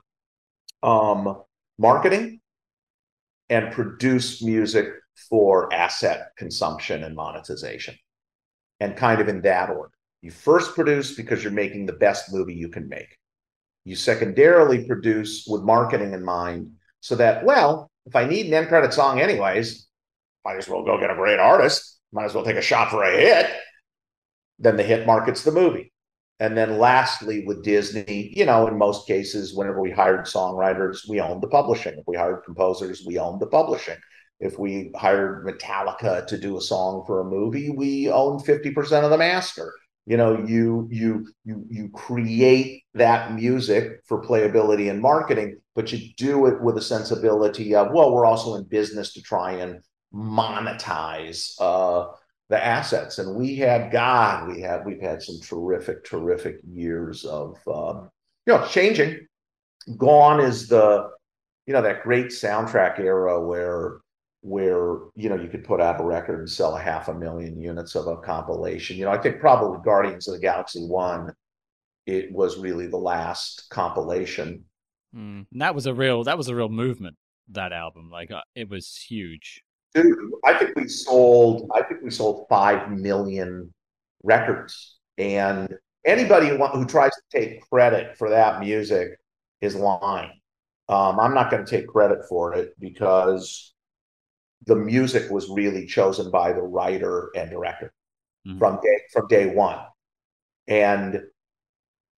um, 0.83 1.43
marketing 1.79 2.41
and 3.49 3.73
produce 3.73 4.43
music 4.43 4.89
for 5.29 5.73
asset 5.73 6.31
consumption 6.37 7.05
and 7.05 7.15
monetization. 7.15 7.95
And 8.81 8.97
kind 8.97 9.21
of 9.21 9.29
in 9.29 9.41
that 9.43 9.71
order. 9.71 9.93
You 10.21 10.31
first 10.31 10.75
produce 10.75 11.15
because 11.15 11.43
you're 11.43 11.53
making 11.53 11.87
the 11.87 11.93
best 11.93 12.33
movie 12.33 12.55
you 12.55 12.69
can 12.69 12.89
make. 12.89 13.17
You 13.85 13.95
secondarily 13.95 14.87
produce 14.87 15.45
with 15.47 15.63
marketing 15.63 16.13
in 16.13 16.25
mind 16.25 16.73
so 17.01 17.15
that, 17.17 17.45
well, 17.45 17.91
if 18.07 18.17
I 18.17 18.27
need 18.27 18.47
an 18.47 18.55
end 18.55 18.69
credit 18.69 18.93
song 18.93 19.21
anyways, 19.21 19.87
might 20.45 20.57
as 20.57 20.69
well 20.69 20.85
go 20.85 20.99
get 20.99 21.11
a 21.11 21.15
great 21.15 21.39
artist, 21.39 21.99
might 22.13 22.25
as 22.25 22.35
well 22.35 22.45
take 22.45 22.57
a 22.57 22.63
shot 22.63 22.91
for 22.91 23.05
a 23.05 23.17
hit. 23.17 23.51
Then 24.59 24.77
the 24.77 24.83
hit 24.83 25.07
markets 25.07 25.43
the 25.43 25.53
movie. 25.53 25.93
And 26.41 26.57
then 26.57 26.79
lastly, 26.79 27.45
with 27.47 27.63
Disney, 27.63 28.33
you 28.37 28.45
know, 28.45 28.67
in 28.67 28.77
most 28.77 29.07
cases, 29.07 29.55
whenever 29.55 29.81
we 29.81 29.91
hired 29.91 30.27
songwriters, 30.27 31.09
we 31.09 31.21
owned 31.21 31.43
the 31.43 31.49
publishing. 31.49 31.95
If 31.97 32.05
we 32.07 32.17
hired 32.17 32.45
composers, 32.45 33.05
we 33.07 33.19
owned 33.19 33.41
the 33.41 33.47
publishing. 33.47 33.97
If 34.41 34.59
we 34.59 34.91
hired 34.97 35.47
Metallica 35.47 36.27
to 36.27 36.39
do 36.39 36.57
a 36.57 36.61
song 36.61 37.05
for 37.07 37.21
a 37.21 37.25
movie, 37.25 37.71
we 37.71 38.11
owned 38.11 38.45
50% 38.45 39.05
of 39.05 39.11
the 39.11 39.19
master. 39.19 39.73
You 40.07 40.19
know, 40.19 40.45
you 40.45 40.87
you 40.91 41.27
you 41.45 41.65
you 41.71 41.89
create 41.89 42.83
that 42.93 43.33
music 43.33 44.01
for 44.07 44.21
playability 44.21 44.91
and 44.91 45.01
marketing, 45.01 45.61
but 45.75 45.93
you 45.93 46.11
do 46.19 46.45
it 46.47 46.61
with 46.61 46.77
a 46.77 46.83
sensibility 46.83 47.75
of, 47.75 47.91
well, 47.91 48.13
we're 48.13 48.27
also 48.27 48.57
in 48.57 48.65
business 48.65 49.15
to 49.15 49.23
try 49.23 49.53
and 49.53 49.81
monetize 50.13 51.55
uh 51.59 52.07
the 52.49 52.65
assets. 52.65 53.19
And 53.19 53.37
we 53.37 53.57
had, 53.57 53.91
God, 53.91 54.49
we 54.49 54.61
had, 54.61 54.85
we've 54.85 55.01
had 55.01 55.23
some 55.23 55.41
terrific, 55.41 56.05
terrific 56.05 56.61
years 56.69 57.25
of, 57.25 57.57
um, 57.67 58.11
you 58.47 58.53
know, 58.53 58.67
changing. 58.67 59.27
Gone 59.97 60.41
is 60.41 60.69
the, 60.69 61.11
you 61.67 61.73
know, 61.73 61.83
that 61.83 62.03
great 62.03 62.27
soundtrack 62.27 62.99
era 62.99 63.41
where, 63.41 63.99
where, 64.43 64.99
you 65.15 65.29
know, 65.31 65.37
you 65.37 65.49
could 65.49 65.65
put 65.65 65.81
out 65.81 66.01
a 66.01 66.05
record 66.05 66.39
and 66.39 66.51
sell 66.51 66.77
a 66.77 66.81
half 66.81 67.09
a 67.09 67.15
million 67.15 67.59
units 67.59 67.95
of 67.95 68.07
a 68.07 68.19
compilation. 68.19 68.97
You 68.97 69.07
know, 69.07 69.11
I 69.11 69.19
think 69.19 69.41
probably 69.41 69.79
Guardians 69.83 70.29
of 70.29 70.35
the 70.35 70.41
Galaxy 70.41 70.87
1 70.87 71.35
it 72.07 72.33
was 72.33 72.59
really 72.59 72.87
the 72.87 72.99
last 72.99 73.69
compilation. 73.71 74.65
Mm. 75.15 75.47
That 75.53 75.75
was 75.75 75.87
a 75.87 75.95
real 75.95 76.25
that 76.25 76.37
was 76.37 76.49
a 76.49 76.55
real 76.55 76.69
movement. 76.69 77.17
That 77.49 77.73
album, 77.73 78.11
like 78.11 78.31
uh, 78.31 78.43
it 78.55 78.69
was 78.69 78.97
huge. 78.97 79.63
I 79.97 80.55
think 80.55 80.77
we 80.77 80.89
sold. 80.89 81.71
I 81.75 81.83
think 81.83 82.03
we 82.03 82.11
sold 82.11 82.47
five 82.49 82.91
million 82.91 83.73
records, 84.23 84.99
and 85.19 85.73
anybody 86.05 86.49
who, 86.49 86.65
who 86.67 86.85
tries 86.85 87.13
to 87.13 87.23
take 87.39 87.63
credit 87.71 88.17
for 88.17 88.31
that 88.31 88.61
music 88.61 89.19
is 89.61 89.77
lying. 89.77 90.33
Um, 90.89 91.19
I'm 91.21 91.35
not 91.35 91.51
going 91.51 91.65
to 91.65 91.71
take 91.71 91.87
credit 91.87 92.27
for 92.29 92.55
it 92.55 92.75
because 92.79 93.75
the 94.67 94.77
music 94.77 95.31
was 95.31 95.49
really 95.49 95.87
chosen 95.87 96.31
by 96.31 96.53
the 96.53 96.63
writer 96.63 97.31
and 97.37 97.51
director 97.51 97.93
mm-hmm. 98.47 98.59
from 98.59 98.81
day 98.83 99.01
from 99.13 99.29
day 99.29 99.47
one, 99.55 99.79
and 100.67 101.23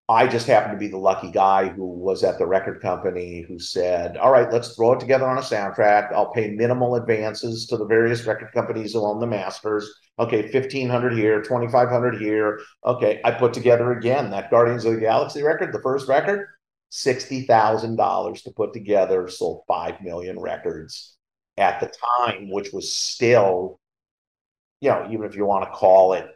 I 0.09 0.29
just 0.29 0.47
happened 0.47 0.73
to 0.73 0.79
be 0.79 0.87
the 0.87 0.99
lucky 0.99 1.33
guy 1.33 1.69
who 1.69 1.85
was 1.85 2.23
at 2.23 2.39
the 2.39 2.47
record 2.47 2.81
company 2.81 3.45
who 3.49 3.59
said, 3.59 4.17
All 4.17 4.31
right, 4.31 4.51
let's 4.53 4.77
throw 4.77 4.93
it 4.93 5.01
together 5.01 5.27
on 5.27 5.39
a 5.39 5.41
soundtrack. 5.41 6.13
I'll 6.13 6.31
pay 6.31 6.53
minimal 6.53 6.95
advances 6.95 7.67
to 7.67 7.77
the 7.77 7.87
various 7.87 8.25
record 8.25 8.53
companies 8.53 8.93
who 8.93 9.05
own 9.05 9.19
the 9.19 9.27
masters. 9.27 9.93
Okay, 10.21 10.43
1500 10.43 11.13
here, 11.13 11.43
2500 11.43 12.21
here. 12.21 12.61
Okay, 12.85 13.21
I 13.25 13.33
put 13.33 13.53
together 13.53 13.93
again 13.93 14.31
that 14.31 14.49
Guardians 14.49 14.85
of 14.85 14.95
the 14.95 15.01
Galaxy 15.01 15.43
record, 15.43 15.73
the 15.73 15.83
first 15.83 16.07
record, 16.07 16.47
$60,000 16.93 18.43
to 18.45 18.51
put 18.53 18.73
together, 18.73 19.27
sold 19.27 19.63
5 19.67 20.03
million 20.03 20.39
records 20.39 21.17
at 21.57 21.81
the 21.81 21.91
time, 22.19 22.49
which 22.49 22.73
was 22.73 22.95
still, 22.95 23.81
you 24.81 24.91
know, 24.91 25.09
even 25.11 25.27
if 25.27 25.35
you 25.35 25.47
want 25.47 25.65
to 25.65 25.71
call 25.71 26.13
it 26.13 26.29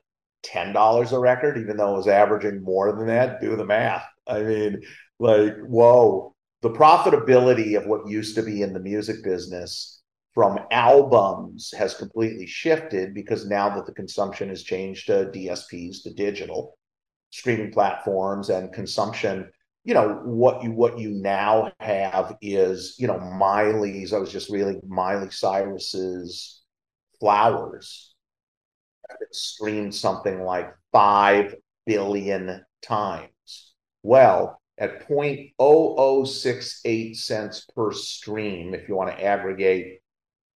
$10 0.45 1.13
a 1.13 1.19
record, 1.19 1.59
even 1.59 1.77
though 1.77 1.95
it 1.95 1.99
was 1.99 2.09
averaging 2.09 2.63
more 2.63 2.93
than 2.93 3.07
that, 3.07 3.41
do 3.41 3.57
the 3.57 3.65
math. 3.65 4.07
I 4.27 4.43
mean, 4.43 4.83
like, 5.19 5.57
whoa, 5.61 6.35
the 6.63 6.71
profitability 6.71 7.77
of 7.77 7.87
what 7.87 8.09
used 8.09 8.35
to 8.37 8.43
be 8.43 8.63
in 8.63 8.73
the 8.73 8.81
music 8.81 9.23
business 9.25 10.03
from 10.35 10.61
albums 10.71 11.73
has 11.77 11.95
completely 11.95 12.47
shifted 12.47 13.15
because 13.15 13.47
now 13.47 13.75
that 13.75 13.87
the 13.87 13.93
consumption 13.93 14.49
has 14.49 14.63
changed 14.63 15.07
to 15.07 15.31
DSPs, 15.35 16.03
to 16.05 16.15
digital 16.15 16.79
streaming 17.31 17.73
platforms 17.73 18.51
and 18.51 18.73
consumption 18.73 19.51
you 19.85 19.95
know 19.95 20.21
what 20.25 20.63
you 20.63 20.73
what 20.73 20.99
you 20.99 21.11
now 21.11 21.73
have 21.81 22.37
is 22.43 22.97
you 22.99 23.07
know 23.07 23.19
miley's 23.19 24.13
i 24.13 24.19
was 24.19 24.33
just 24.33 24.51
reading 24.51 24.81
miley 24.87 25.31
cyrus's 25.31 26.61
flowers 27.19 28.10
streamed 29.33 29.95
something 29.95 30.43
like 30.43 30.75
5 30.93 31.55
billion 31.87 32.65
times. 32.83 33.73
Well, 34.03 34.61
at 34.79 35.09
0.0068 35.09 37.17
cents 37.17 37.67
per 37.77 37.93
stream, 37.93 38.75
if 38.75 38.89
you 38.89 38.97
want 38.97 39.11
to 39.11 39.23
aggregate 39.23 40.01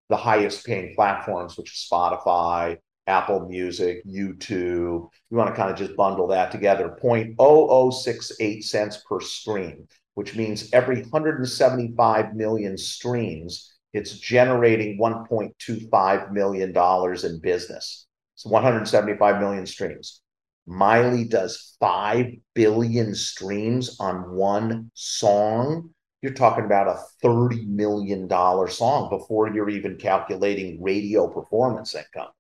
the 0.10 0.18
highest 0.18 0.64
paying 0.66 0.94
platforms, 0.96 1.58
which 1.58 1.72
is 1.72 1.88
Spotify, 1.92 2.78
Apple 3.08 3.48
Music, 3.48 4.06
YouTube, 4.06 5.10
you 5.30 5.38
want 5.38 5.50
to 5.50 5.56
kind 5.56 5.72
of 5.72 5.78
just 5.78 5.96
bundle 5.96 6.28
that 6.28 6.52
together, 6.52 6.96
0.0068 7.02 8.64
cents 8.64 9.04
per 9.10 9.20
stream, 9.20 9.88
which 10.14 10.36
means 10.36 10.70
every 10.72 11.02
175 11.02 12.36
million 12.36 12.78
streams, 12.78 13.74
it's 13.94 14.20
generating 14.20 15.00
$1.25 15.00 16.32
million 16.32 16.78
in 17.26 17.40
business. 17.40 18.06
It's 18.42 18.52
175 18.52 19.40
million 19.40 19.68
streams. 19.68 20.22
Miley 20.66 21.26
does 21.26 21.76
5 21.80 22.26
billion 22.56 23.14
streams 23.14 24.00
on 24.00 24.32
one 24.32 24.90
song. 24.96 25.92
You're 26.24 26.34
talking 26.34 26.66
about 26.66 26.88
a 26.88 26.98
$30 27.24 27.68
million 27.68 28.28
song 28.28 29.10
before 29.12 29.54
you're 29.54 29.70
even 29.70 29.98
calculating 29.98 30.82
radio 30.82 31.28
performance 31.28 31.94
income. 31.94 32.32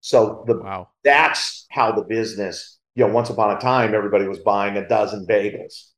So 0.00 0.44
the 0.46 0.56
wow. 0.56 0.88
that's 1.04 1.66
how 1.70 1.92
the 1.92 2.04
business, 2.04 2.78
you 2.94 3.06
know, 3.06 3.12
once 3.12 3.28
upon 3.28 3.54
a 3.54 3.60
time, 3.60 3.94
everybody 3.94 4.26
was 4.26 4.38
buying 4.38 4.78
a 4.78 4.88
dozen 4.88 5.26
bagels. 5.26 5.88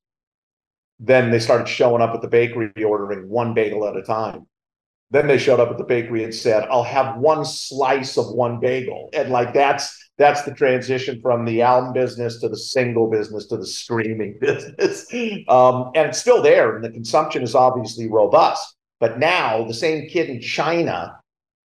Then 0.99 1.31
they 1.31 1.39
started 1.39 1.69
showing 1.69 2.03
up 2.03 2.17
at 2.17 2.21
the 2.21 2.27
bakery 2.27 2.73
ordering 2.83 3.29
one 3.29 3.55
bagel 3.55 3.87
at 3.87 3.97
a 3.97 4.03
time. 4.03 4.49
Then 5.13 5.27
they 5.27 5.37
showed 5.37 5.61
up 5.61 5.71
at 5.71 5.77
the 5.77 5.85
bakery 5.85 6.25
and 6.25 6.35
said, 6.35 6.67
"I'll 6.71 6.83
have 6.83 7.19
one 7.19 7.45
slice 7.45 8.17
of 8.17 8.33
one 8.33 8.61
bagel," 8.61 9.11
and 9.13 9.29
like 9.31 9.53
that's 9.53 9.95
that's 10.17 10.43
the 10.43 10.55
transition 10.55 11.21
from 11.21 11.45
the 11.45 11.61
album 11.61 11.93
business 11.93 12.41
to 12.41 12.49
the 12.49 12.57
single 12.57 13.11
business 13.11 13.47
to 13.49 13.59
the 13.59 13.67
streaming 13.67 14.39
business, 14.41 15.07
um, 15.49 15.91
and 15.95 16.09
it's 16.09 16.19
still 16.19 16.41
there, 16.41 16.77
and 16.77 16.85
the 16.85 16.91
consumption 16.91 17.43
is 17.43 17.55
obviously 17.55 18.09
robust. 18.09 18.75
But 19.01 19.19
now 19.19 19.65
the 19.65 19.75
same 19.75 20.09
kid 20.09 20.31
in 20.31 20.41
China 20.41 21.21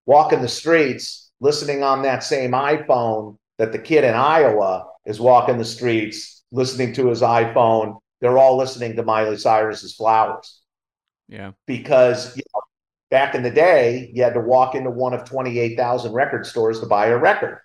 walking 0.05 0.41
the 0.41 0.47
streets, 0.47 1.31
listening 1.39 1.81
on 1.81 2.03
that 2.03 2.23
same 2.23 2.51
iPhone 2.51 3.37
that 3.57 3.71
the 3.71 3.79
kid 3.79 4.03
in 4.03 4.13
Iowa 4.13 4.85
is 5.05 5.19
walking 5.19 5.57
the 5.57 5.65
streets, 5.65 6.43
listening 6.51 6.93
to 6.93 7.07
his 7.07 7.21
iPhone. 7.21 7.97
They're 8.19 8.37
all 8.37 8.57
listening 8.57 8.95
to 8.97 9.03
Miley 9.03 9.37
Cyrus's 9.37 9.95
"Flowers." 9.95 10.61
Yeah, 11.27 11.53
because 11.65 12.37
you 12.37 12.43
know, 12.53 12.61
Back 13.11 13.35
in 13.35 13.43
the 13.43 13.51
day, 13.51 14.09
you 14.13 14.23
had 14.23 14.33
to 14.33 14.39
walk 14.39 14.73
into 14.73 14.89
one 14.89 15.13
of 15.13 15.25
28,000 15.25 16.13
record 16.13 16.45
stores 16.45 16.79
to 16.79 16.85
buy 16.85 17.07
a 17.07 17.17
record. 17.17 17.59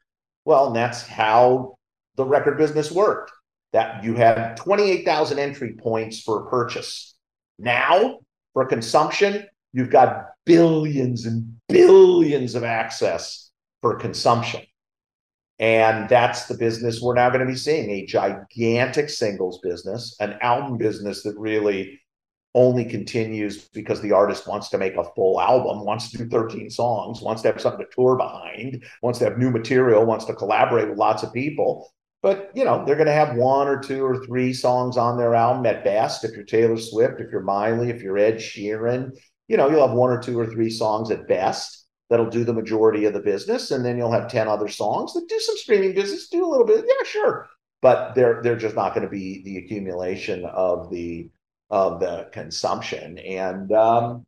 Well, 0.44 0.66
and 0.66 0.76
that's 0.76 1.06
how 1.06 1.78
the 2.16 2.24
record 2.24 2.58
business 2.58 2.90
worked. 2.90 3.30
That 3.72 4.02
you 4.02 4.14
had 4.14 4.56
28,000 4.56 5.38
entry 5.38 5.74
points 5.74 6.20
for 6.20 6.42
a 6.46 6.50
purchase. 6.50 7.14
Now, 7.58 8.18
for 8.54 8.66
consumption, 8.66 9.46
you've 9.72 9.90
got 9.90 10.26
billions 10.44 11.26
and 11.26 11.56
billions 11.68 12.54
of 12.54 12.64
access 12.64 13.50
for 13.82 13.96
consumption. 13.96 14.62
And 15.58 16.08
that's 16.08 16.46
the 16.46 16.56
business 16.56 17.00
we're 17.00 17.14
now 17.14 17.30
going 17.30 17.40
to 17.40 17.46
be 17.46 17.56
seeing 17.56 17.90
a 17.90 18.06
gigantic 18.06 19.10
singles 19.10 19.60
business, 19.62 20.16
an 20.20 20.38
album 20.42 20.76
business 20.76 21.22
that 21.22 21.38
really 21.38 22.00
only 22.56 22.86
continues 22.86 23.68
because 23.68 24.00
the 24.00 24.12
artist 24.12 24.48
wants 24.48 24.70
to 24.70 24.78
make 24.78 24.96
a 24.96 25.04
full 25.14 25.40
album, 25.40 25.84
wants 25.84 26.10
to 26.10 26.16
do 26.16 26.26
13 26.26 26.70
songs, 26.70 27.20
wants 27.20 27.42
to 27.42 27.52
have 27.52 27.60
something 27.60 27.84
to 27.84 27.94
tour 27.94 28.16
behind, 28.16 28.82
wants 29.02 29.18
to 29.18 29.26
have 29.26 29.38
new 29.38 29.50
material, 29.50 30.06
wants 30.06 30.24
to 30.24 30.34
collaborate 30.34 30.88
with 30.88 30.98
lots 30.98 31.22
of 31.22 31.32
people. 31.34 31.92
But 32.22 32.50
you 32.54 32.64
know, 32.64 32.82
they're 32.84 32.96
going 32.96 33.06
to 33.06 33.12
have 33.12 33.36
one 33.36 33.68
or 33.68 33.78
two 33.78 34.04
or 34.04 34.24
three 34.24 34.54
songs 34.54 34.96
on 34.96 35.18
their 35.18 35.34
album 35.34 35.66
at 35.66 35.84
best. 35.84 36.24
If 36.24 36.32
you're 36.32 36.44
Taylor 36.44 36.78
Swift, 36.78 37.20
if 37.20 37.30
you're 37.30 37.42
Miley, 37.42 37.90
if 37.90 38.02
you're 38.02 38.18
Ed 38.18 38.36
Sheeran, 38.36 39.10
you 39.48 39.58
know, 39.58 39.68
you'll 39.70 39.86
have 39.86 39.96
one 39.96 40.10
or 40.10 40.20
two 40.20 40.40
or 40.40 40.46
three 40.46 40.70
songs 40.70 41.10
at 41.10 41.28
best 41.28 41.84
that'll 42.08 42.30
do 42.30 42.42
the 42.42 42.54
majority 42.54 43.04
of 43.04 43.12
the 43.12 43.20
business, 43.20 43.70
and 43.70 43.84
then 43.84 43.98
you'll 43.98 44.12
have 44.12 44.30
10 44.30 44.48
other 44.48 44.68
songs 44.68 45.12
that 45.12 45.28
do 45.28 45.38
some 45.40 45.56
streaming 45.58 45.94
business, 45.94 46.28
do 46.28 46.44
a 46.44 46.48
little 46.48 46.66
bit. 46.66 46.86
Yeah, 46.88 47.04
sure. 47.04 47.48
But 47.82 48.14
they're 48.14 48.40
they're 48.42 48.56
just 48.56 48.76
not 48.76 48.94
going 48.94 49.04
to 49.04 49.10
be 49.10 49.42
the 49.44 49.58
accumulation 49.58 50.46
of 50.46 50.90
the 50.90 51.28
of 51.70 52.00
the 52.00 52.28
consumption 52.32 53.18
and 53.18 53.72
um, 53.72 54.24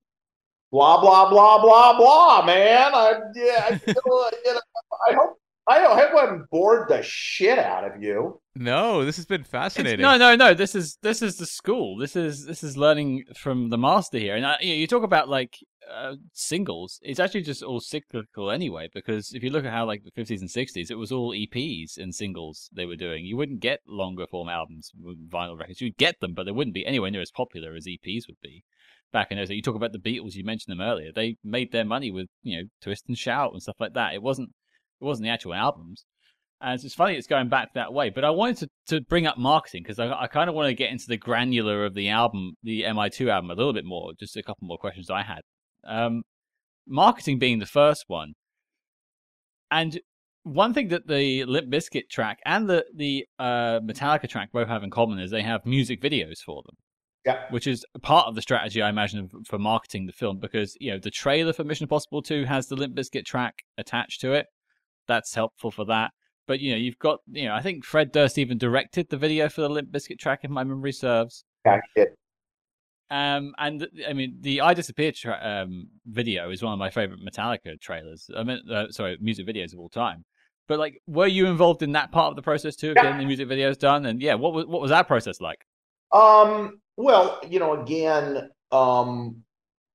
blah 0.71 1.01
blah 1.01 1.31
blah 1.31 1.63
blah 1.63 1.97
blah 1.97 2.45
man 2.45 2.93
i 2.95 3.13
yeah 3.35 3.67
I, 3.71 3.79
feel, 3.79 3.95
you 4.45 4.55
know, 4.55 4.61
I 5.09 5.15
hope 5.15 5.39
I 5.69 5.83
hope 5.83 6.17
I 6.17 6.21
haven't 6.21 6.51
bored 6.51 6.89
the 6.89 7.03
shit 7.03 7.59
out 7.59 7.85
of 7.85 8.03
you. 8.03 8.41
No, 8.55 9.05
this 9.05 9.17
has 9.17 9.27
been 9.27 9.45
fascinating. 9.45 10.01
It's, 10.01 10.03
no, 10.03 10.17
no, 10.17 10.35
no. 10.35 10.55
This 10.55 10.75
is 10.75 10.97
this 11.03 11.21
is 11.21 11.37
the 11.37 11.45
school. 11.45 11.99
This 11.99 12.17
is 12.17 12.47
this 12.47 12.65
is 12.65 12.79
learning 12.79 13.25
from 13.37 13.69
the 13.69 13.77
master 13.77 14.19
here. 14.19 14.35
And 14.35 14.47
I, 14.47 14.57
you, 14.61 14.71
know, 14.71 14.77
you 14.77 14.87
talk 14.87 15.03
about 15.03 15.29
like 15.29 15.59
uh, 15.93 16.17
singles, 16.33 17.01
it's 17.03 17.21
actually 17.21 17.43
just 17.43 17.63
all 17.63 17.81
cyclical 17.81 18.51
anyway. 18.51 18.89
Because 18.93 19.33
if 19.33 19.43
you 19.43 19.51
look 19.51 19.65
at 19.65 19.73
how 19.73 19.87
like 19.87 20.05
the 20.05 20.11
fifties 20.11 20.41
and 20.41 20.51
sixties, 20.51 20.91
it 20.91 20.99
was 20.99 21.13
all 21.13 21.33
EPs 21.33 21.97
and 21.97 22.15
singles 22.15 22.71
they 22.73 22.87
were 22.87 22.97
doing. 22.97 23.25
You 23.25 23.37
wouldn't 23.37 23.61
get 23.61 23.81
longer 23.87 24.27
form 24.27 24.49
albums 24.49 24.91
with 24.99 25.31
vinyl 25.31 25.59
records. 25.59 25.81
You'd 25.81 25.97
get 25.97 26.21
them, 26.21 26.35
but 26.35 26.45
they 26.45 26.53
wouldn't 26.53 26.75
be 26.75 26.87
anywhere 26.87 27.11
near 27.11 27.23
as 27.23 27.31
popular 27.31 27.75
as 27.75 27.87
EPs 27.87 28.27
would 28.29 28.41
be 28.43 28.65
back 29.13 29.31
in 29.31 29.39
those. 29.39 29.51
You 29.51 29.63
talk 29.63 29.75
about 29.75 29.93
the 29.93 29.99
Beatles. 29.99 30.35
You 30.35 30.45
mentioned 30.45 30.73
them 30.73 30.87
earlier. 30.87 31.11
They 31.15 31.37
made 31.43 31.73
their 31.73 31.85
money 31.85 32.11
with 32.11 32.29
you 32.43 32.57
know 32.57 32.69
Twist 32.81 33.05
and 33.09 33.17
Shout 33.17 33.53
and 33.53 33.63
stuff 33.63 33.77
like 33.81 33.95
that. 33.95 34.15
It 34.15 34.23
wasn't 34.23 34.51
it 35.01 35.05
wasn't 35.05 35.25
the 35.25 35.33
actual 35.33 35.55
albums. 35.55 36.05
And 36.61 36.83
it's 36.83 36.95
funny 36.95 37.15
it's 37.15 37.29
going 37.29 37.49
back 37.49 37.75
that 37.75 37.93
way. 37.93 38.11
But 38.11 38.25
I 38.25 38.31
wanted 38.31 38.69
to, 38.89 38.97
to 38.97 39.01
bring 39.01 39.27
up 39.27 39.39
marketing 39.39 39.85
because 39.85 40.01
I, 40.01 40.13
I 40.13 40.27
kind 40.27 40.49
of 40.49 40.57
want 40.57 40.69
to 40.69 40.75
get 40.75 40.91
into 40.91 41.07
the 41.07 41.17
granular 41.17 41.85
of 41.85 41.95
the 41.95 42.09
album, 42.09 42.55
the 42.63 42.83
MI2 42.83 43.31
album, 43.31 43.51
a 43.51 43.55
little 43.55 43.73
bit 43.73 43.85
more. 43.85 44.13
Just 44.19 44.37
a 44.37 44.43
couple 44.43 44.67
more 44.67 44.79
questions 44.79 45.09
I 45.09 45.23
had. 45.23 45.43
Um, 45.89 46.23
marketing 46.87 47.39
being 47.39 47.59
the 47.59 47.67
first 47.67 48.05
one. 48.09 48.35
And 49.71 50.01
one 50.45 50.73
thing 50.73 50.89
that 50.89 51.07
the 51.07 51.45
Limp 51.45 51.71
Bizkit 51.71 52.09
track 52.09 52.39
and 52.47 52.69
the 52.69 52.85
the 52.95 53.27
uh, 53.39 53.81
Metallica 53.81 54.29
track 54.29 54.51
both 54.53 54.69
have 54.69 54.83
in 54.83 54.91
common 54.91 55.19
is 55.19 55.31
they 55.31 55.43
have 55.43 55.67
music 55.67 56.01
videos 56.01 56.39
for 56.39 56.63
them. 56.65 56.77
Yeah. 57.27 57.45
Which 57.51 57.67
is 57.67 57.85
part 58.01 58.27
of 58.27 58.35
the 58.35 58.43
strategy, 58.43 58.81
I 58.81 58.89
imagine, 58.89 59.29
for 59.47 59.59
marketing 59.59 60.07
the 60.07 60.13
film 60.13 60.39
because 60.39 60.77
you 60.81 60.91
know 60.91 60.99
the 60.99 61.11
trailer 61.11 61.53
for 61.53 61.65
Mission 61.65 61.85
Impossible 61.85 62.23
2 62.23 62.45
has 62.45 62.69
the 62.69 62.77
Limp 62.77 62.95
Bizkit 62.97 63.27
track 63.27 63.55
attached 63.77 64.21
to 64.23 64.33
it. 64.33 64.47
That's 65.07 65.35
helpful 65.35 65.71
for 65.71 65.85
that. 65.87 66.13
but 66.47 66.61
you 66.61 66.71
know, 66.73 66.79
you've 66.79 66.99
got 66.99 67.21
you 67.31 67.47
know, 67.47 67.55
I 67.55 67.61
think 67.61 67.85
Fred 67.85 68.11
Durst 68.13 68.39
even 68.39 68.57
directed 68.57 69.11
the 69.11 69.19
video 69.19 69.49
for 69.49 69.61
the 69.61 69.69
Limp 69.69 69.91
Bizkit 69.91 70.19
track, 70.19 70.41
if 70.45 70.51
my 70.51 70.65
memory 70.65 70.93
serves. 70.93 71.45
Yeah, 71.67 71.81
Um, 73.11 73.55
and 73.59 73.89
I 74.07 74.13
mean, 74.13 74.37
the 74.41 74.61
"I 74.61 74.75
Disappear" 74.75 75.13
tra- 75.13 75.41
um, 75.43 75.89
video 76.07 76.51
is 76.51 76.63
one 76.63 76.73
of 76.75 76.79
my 76.79 76.91
favorite 76.91 77.21
Metallica 77.21 77.81
trailers. 77.81 78.31
I 78.37 78.43
mean, 78.43 78.61
uh, 78.71 78.91
sorry, 78.91 79.17
music 79.21 79.47
videos 79.47 79.73
of 79.73 79.79
all 79.81 79.89
time. 79.89 80.25
But 80.67 80.79
like, 80.79 81.01
were 81.07 81.27
you 81.27 81.47
involved 81.47 81.83
in 81.83 81.93
that 81.93 82.13
part 82.13 82.31
of 82.31 82.37
the 82.37 82.43
process 82.43 82.77
too, 82.77 82.93
of 82.93 82.97
Yeah. 82.97 83.03
getting 83.03 83.17
the 83.19 83.25
music 83.25 83.49
videos 83.49 83.79
done? 83.79 84.05
And 84.07 84.21
yeah, 84.21 84.35
what 84.35 84.53
was 84.53 84.67
what 84.67 84.83
was 84.83 84.91
that 84.91 85.07
process 85.09 85.41
like? 85.41 85.65
Um, 86.13 86.81
well, 86.97 87.41
you 87.49 87.59
know, 87.59 87.81
again, 87.83 88.51
um, 88.73 89.43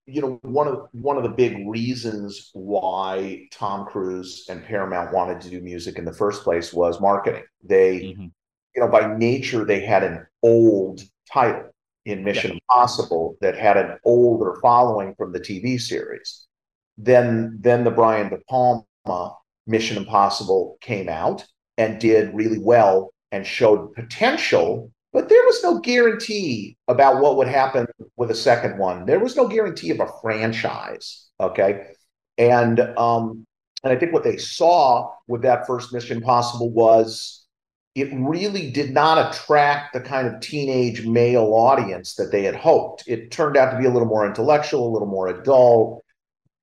you 0.07 0.21
know, 0.21 0.39
one 0.43 0.67
of 0.67 0.87
one 0.93 1.17
of 1.17 1.23
the 1.23 1.29
big 1.29 1.67
reasons 1.67 2.51
why 2.53 3.47
Tom 3.51 3.87
Cruise 3.87 4.45
and 4.49 4.63
Paramount 4.63 5.13
wanted 5.13 5.41
to 5.41 5.49
do 5.49 5.61
music 5.61 5.97
in 5.99 6.05
the 6.05 6.13
first 6.13 6.43
place 6.43 6.73
was 6.73 7.01
marketing. 7.01 7.43
They, 7.63 8.15
Mhm. 8.17 8.31
you 8.75 8.81
know, 8.83 8.89
by 8.89 9.15
nature, 9.17 9.65
they 9.65 9.81
had 9.81 10.03
an 10.03 10.27
old 10.43 11.01
title 11.31 11.72
in 12.05 12.23
Mission 12.23 12.59
Impossible 12.69 13.37
that 13.41 13.57
had 13.57 13.77
an 13.77 13.97
older 14.03 14.57
following 14.61 15.15
from 15.15 15.31
the 15.31 15.39
TV 15.39 15.79
series. 15.79 16.45
Then, 16.97 17.57
then 17.61 17.83
the 17.83 17.91
Brian 17.91 18.29
De 18.29 18.37
Palma 18.49 19.35
Mission 19.65 19.97
Impossible 19.97 20.77
came 20.81 21.09
out 21.09 21.45
and 21.77 21.99
did 21.99 22.33
really 22.33 22.59
well 22.59 23.13
and 23.31 23.45
showed 23.45 23.93
potential, 23.93 24.91
but 25.11 25.29
there 25.29 25.43
was 25.45 25.63
no 25.63 25.79
guarantee 25.79 26.77
about 26.87 27.21
what 27.21 27.37
would 27.37 27.47
happen 27.47 27.87
with 28.15 28.29
a 28.29 28.35
second 28.35 28.77
one. 28.77 29.05
There 29.05 29.19
was 29.19 29.35
no 29.35 29.47
guarantee 29.47 29.91
of 29.91 29.99
a 29.99 30.11
franchise. 30.21 31.29
Okay. 31.39 31.87
And 32.37 32.79
um, 32.79 33.45
and 33.83 33.91
I 33.91 33.95
think 33.97 34.13
what 34.13 34.23
they 34.23 34.37
saw 34.37 35.11
with 35.27 35.41
that 35.41 35.67
first 35.67 35.93
Mission 35.93 36.17
Impossible 36.17 36.71
was 36.71 37.42
it 37.95 38.09
really 38.13 38.71
did 38.71 38.91
not 38.91 39.33
attract 39.33 39.93
the 39.93 40.01
kind 40.01 40.27
of 40.27 40.39
teenage 40.39 41.05
male 41.05 41.53
audience 41.53 42.15
that 42.15 42.31
they 42.31 42.43
had 42.43 42.55
hoped. 42.55 43.03
It 43.07 43.29
turned 43.29 43.55
out 43.55 43.71
to 43.71 43.77
be 43.77 43.85
a 43.85 43.89
little 43.89 44.07
more 44.07 44.25
intellectual, 44.25 44.87
a 44.87 44.93
little 44.93 45.07
more 45.07 45.27
adult. 45.27 46.03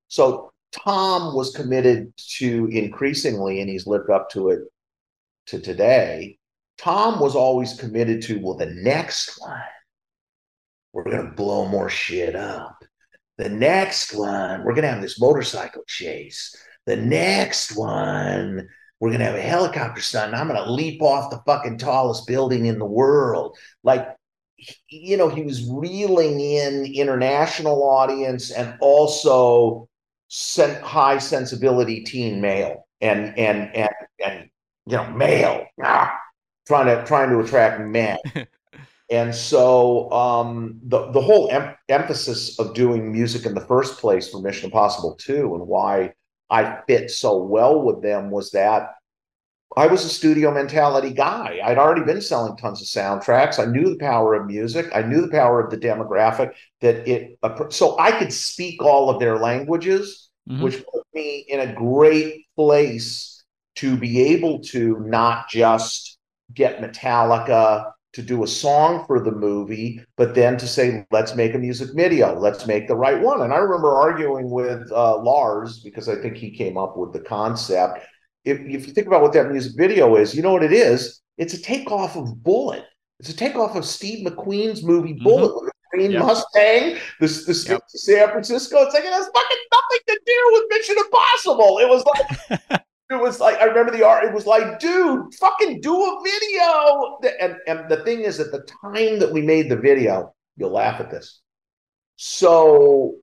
So 0.08 0.52
Tom 0.72 1.34
was 1.36 1.54
committed 1.54 2.12
to 2.38 2.66
increasingly, 2.66 3.60
and 3.60 3.70
he's 3.70 3.86
lived 3.86 4.10
up 4.10 4.30
to 4.30 4.50
it 4.50 4.60
to 5.46 5.60
today. 5.60 6.38
Tom 6.78 7.20
was 7.20 7.36
always 7.36 7.74
committed 7.74 8.22
to, 8.22 8.40
well, 8.40 8.56
the 8.56 8.66
next 8.66 9.40
one, 9.40 9.60
we're 10.92 11.04
going 11.04 11.24
to 11.24 11.32
blow 11.32 11.68
more 11.68 11.90
shit 11.90 12.34
up. 12.34 12.82
The 13.38 13.48
next 13.48 14.14
one, 14.14 14.64
we're 14.64 14.72
going 14.72 14.82
to 14.82 14.90
have 14.90 15.02
this 15.02 15.20
motorcycle 15.20 15.82
chase. 15.86 16.56
The 16.86 16.96
next 16.96 17.76
one, 17.76 18.68
we're 19.00 19.08
going 19.08 19.20
to 19.20 19.26
have 19.26 19.34
a 19.34 19.40
helicopter 19.40 20.02
stunt. 20.02 20.32
And 20.32 20.36
I'm 20.36 20.46
going 20.46 20.62
to 20.62 20.70
leap 20.70 21.00
off 21.02 21.30
the 21.30 21.42
fucking 21.46 21.78
tallest 21.78 22.26
building 22.26 22.66
in 22.66 22.78
the 22.78 22.84
world. 22.84 23.56
Like, 23.82 24.06
you 24.88 25.16
know, 25.16 25.28
he 25.28 25.42
was 25.42 25.66
reeling 25.68 26.38
in 26.38 26.84
international 26.94 27.82
audience 27.82 28.50
and 28.50 28.76
also 28.80 29.88
high 30.82 31.18
sensibility 31.18 32.04
teen 32.04 32.40
male 32.40 32.86
and 33.00 33.36
and 33.36 33.74
and 33.74 33.90
and 34.24 34.50
you 34.86 34.96
know 34.96 35.10
male 35.10 35.66
ah, 35.82 36.14
trying 36.68 36.86
to 36.86 37.04
trying 37.06 37.30
to 37.30 37.40
attract 37.40 37.80
men. 37.80 38.18
And 39.10 39.34
so 39.34 40.08
um, 40.12 40.78
the 40.84 41.10
the 41.10 41.20
whole 41.20 41.50
em- 41.50 41.74
emphasis 41.88 42.56
of 42.60 42.74
doing 42.74 43.10
music 43.10 43.44
in 43.44 43.54
the 43.54 43.60
first 43.60 43.98
place 43.98 44.28
for 44.28 44.40
Mission 44.40 44.66
Impossible 44.66 45.16
2 45.16 45.56
and 45.56 45.66
why 45.66 46.12
I 46.50 46.80
fit 46.86 47.10
so 47.10 47.42
well 47.42 47.80
with 47.82 48.02
them 48.02 48.30
was 48.30 48.50
that 48.52 48.94
I 49.76 49.86
was 49.86 50.04
a 50.04 50.08
studio 50.08 50.52
mentality 50.52 51.12
guy. 51.12 51.60
I'd 51.64 51.78
already 51.78 52.04
been 52.04 52.20
selling 52.20 52.56
tons 52.56 52.80
of 52.80 52.88
soundtracks. 52.88 53.60
I 53.60 53.70
knew 53.70 53.90
the 53.90 53.98
power 53.98 54.34
of 54.34 54.46
music. 54.46 54.90
I 54.92 55.02
knew 55.02 55.20
the 55.20 55.28
power 55.30 55.60
of 55.60 55.70
the 55.70 55.78
demographic 55.78 56.54
that 56.80 57.06
it 57.08 57.38
so 57.68 57.96
I 57.98 58.10
could 58.12 58.32
speak 58.32 58.82
all 58.82 59.10
of 59.10 59.20
their 59.20 59.38
languages, 59.38 60.28
Mhm. 60.48 60.62
which 60.62 60.84
put 60.84 61.04
me 61.14 61.44
in 61.48 61.60
a 61.60 61.72
great 61.72 62.46
place 62.56 63.44
to 63.76 63.96
be 63.96 64.32
able 64.32 64.58
to 64.60 64.98
not 65.00 65.48
just 65.48 66.18
get 66.52 66.80
Metallica 66.80 67.92
to 68.12 68.22
do 68.22 68.42
a 68.42 68.46
song 68.46 69.04
for 69.06 69.22
the 69.22 69.30
movie, 69.30 70.04
but 70.16 70.34
then 70.34 70.56
to 70.58 70.66
say, 70.66 71.06
let's 71.12 71.34
make 71.36 71.54
a 71.54 71.58
music 71.58 71.90
video, 71.94 72.38
let's 72.38 72.66
make 72.66 72.88
the 72.88 72.94
right 72.96 73.20
one. 73.20 73.42
And 73.42 73.52
I 73.52 73.58
remember 73.58 73.94
arguing 73.94 74.50
with 74.50 74.90
uh, 74.90 75.16
Lars 75.18 75.80
because 75.80 76.08
I 76.08 76.16
think 76.16 76.36
he 76.36 76.50
came 76.50 76.76
up 76.76 76.96
with 76.96 77.12
the 77.12 77.20
concept. 77.20 78.00
If, 78.44 78.58
if 78.60 78.86
you 78.86 78.92
think 78.92 79.06
about 79.06 79.22
what 79.22 79.32
that 79.34 79.50
music 79.50 79.72
video 79.76 80.16
is, 80.16 80.34
you 80.34 80.42
know 80.42 80.52
what 80.52 80.64
it 80.64 80.72
is? 80.72 81.20
It's 81.38 81.54
a 81.54 81.62
takeoff 81.62 82.16
of 82.16 82.42
Bullitt. 82.42 82.84
It's 83.20 83.28
a 83.28 83.36
takeoff 83.36 83.76
of 83.76 83.84
Steve 83.84 84.26
McQueen's 84.26 84.82
movie 84.82 85.12
Bullitt 85.12 85.54
with 85.54 85.70
a 85.70 85.72
green 85.96 86.10
Yep. 86.12 86.22
Mustang, 86.24 86.96
the, 87.20 87.26
the 87.26 87.66
Yep. 87.68 87.82
San 87.88 88.28
Francisco. 88.30 88.78
It's 88.82 88.94
like 88.94 89.04
it 89.04 89.12
has 89.12 89.26
fucking 89.26 89.58
nothing 89.72 90.00
to 90.08 90.20
do 90.26 90.50
with 90.52 90.62
Mission 90.70 90.96
Impossible. 91.04 91.78
It 91.78 91.88
was 91.88 92.04
like 92.06 92.82
it 93.10 93.20
was 93.20 93.40
like 93.40 93.60
I 93.60 93.64
remember 93.64 93.90
the 93.90 94.06
art. 94.06 94.24
It 94.24 94.32
was 94.32 94.46
like, 94.46 94.78
dude, 94.78 95.34
fucking 95.34 95.80
do 95.80 95.94
a 95.94 96.22
video. 96.22 97.18
And 97.40 97.56
and 97.66 97.88
the 97.88 98.04
thing 98.04 98.20
is, 98.20 98.38
at 98.38 98.52
the 98.52 98.66
time 98.82 99.18
that 99.18 99.32
we 99.32 99.42
made 99.42 99.68
the 99.68 99.76
video, 99.76 100.32
you'll 100.56 100.70
laugh 100.70 101.00
at 101.00 101.10
this. 101.10 101.40
So 102.16 103.16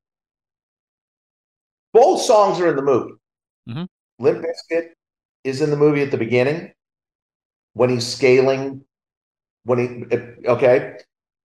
both 1.93 2.21
songs 2.21 2.59
are 2.59 2.67
in 2.67 2.75
the 2.75 2.81
movie. 2.81 3.13
Mm-hmm. 3.69 3.83
Limp 4.19 4.45
Bizkit 4.45 4.89
is 5.43 5.61
in 5.61 5.69
the 5.69 5.77
movie 5.77 6.01
at 6.01 6.11
the 6.11 6.17
beginning 6.17 6.73
when 7.73 7.89
he's 7.89 8.05
scaling. 8.05 8.83
When 9.63 9.79
he 9.79 10.47
okay, 10.47 10.97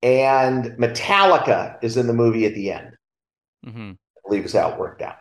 and 0.02 0.64
Metallica 0.78 1.78
is 1.82 1.96
in 1.96 2.06
the 2.06 2.12
movie 2.12 2.46
at 2.46 2.54
the 2.54 2.72
end. 2.72 2.96
Mm-hmm. 3.66 3.90
I 3.90 4.28
believe 4.28 4.44
is 4.44 4.52
how 4.52 4.72
it 4.72 4.78
worked 4.78 5.02
out. 5.02 5.16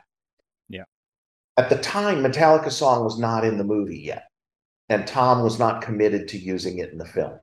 At 1.62 1.70
the 1.70 1.78
time, 1.78 2.24
Metallica 2.24 2.72
song 2.72 3.04
was 3.04 3.20
not 3.20 3.46
in 3.46 3.60
the 3.60 3.64
movie 3.64 4.00
yet, 4.00 4.24
and 4.90 5.06
Tom 5.06 5.44
was 5.44 5.60
not 5.60 5.84
committed 5.84 6.28
to 6.30 6.40
using 6.40 6.80
it 6.80 6.92
in 6.92 6.98
the 6.98 7.06
film. 7.06 7.40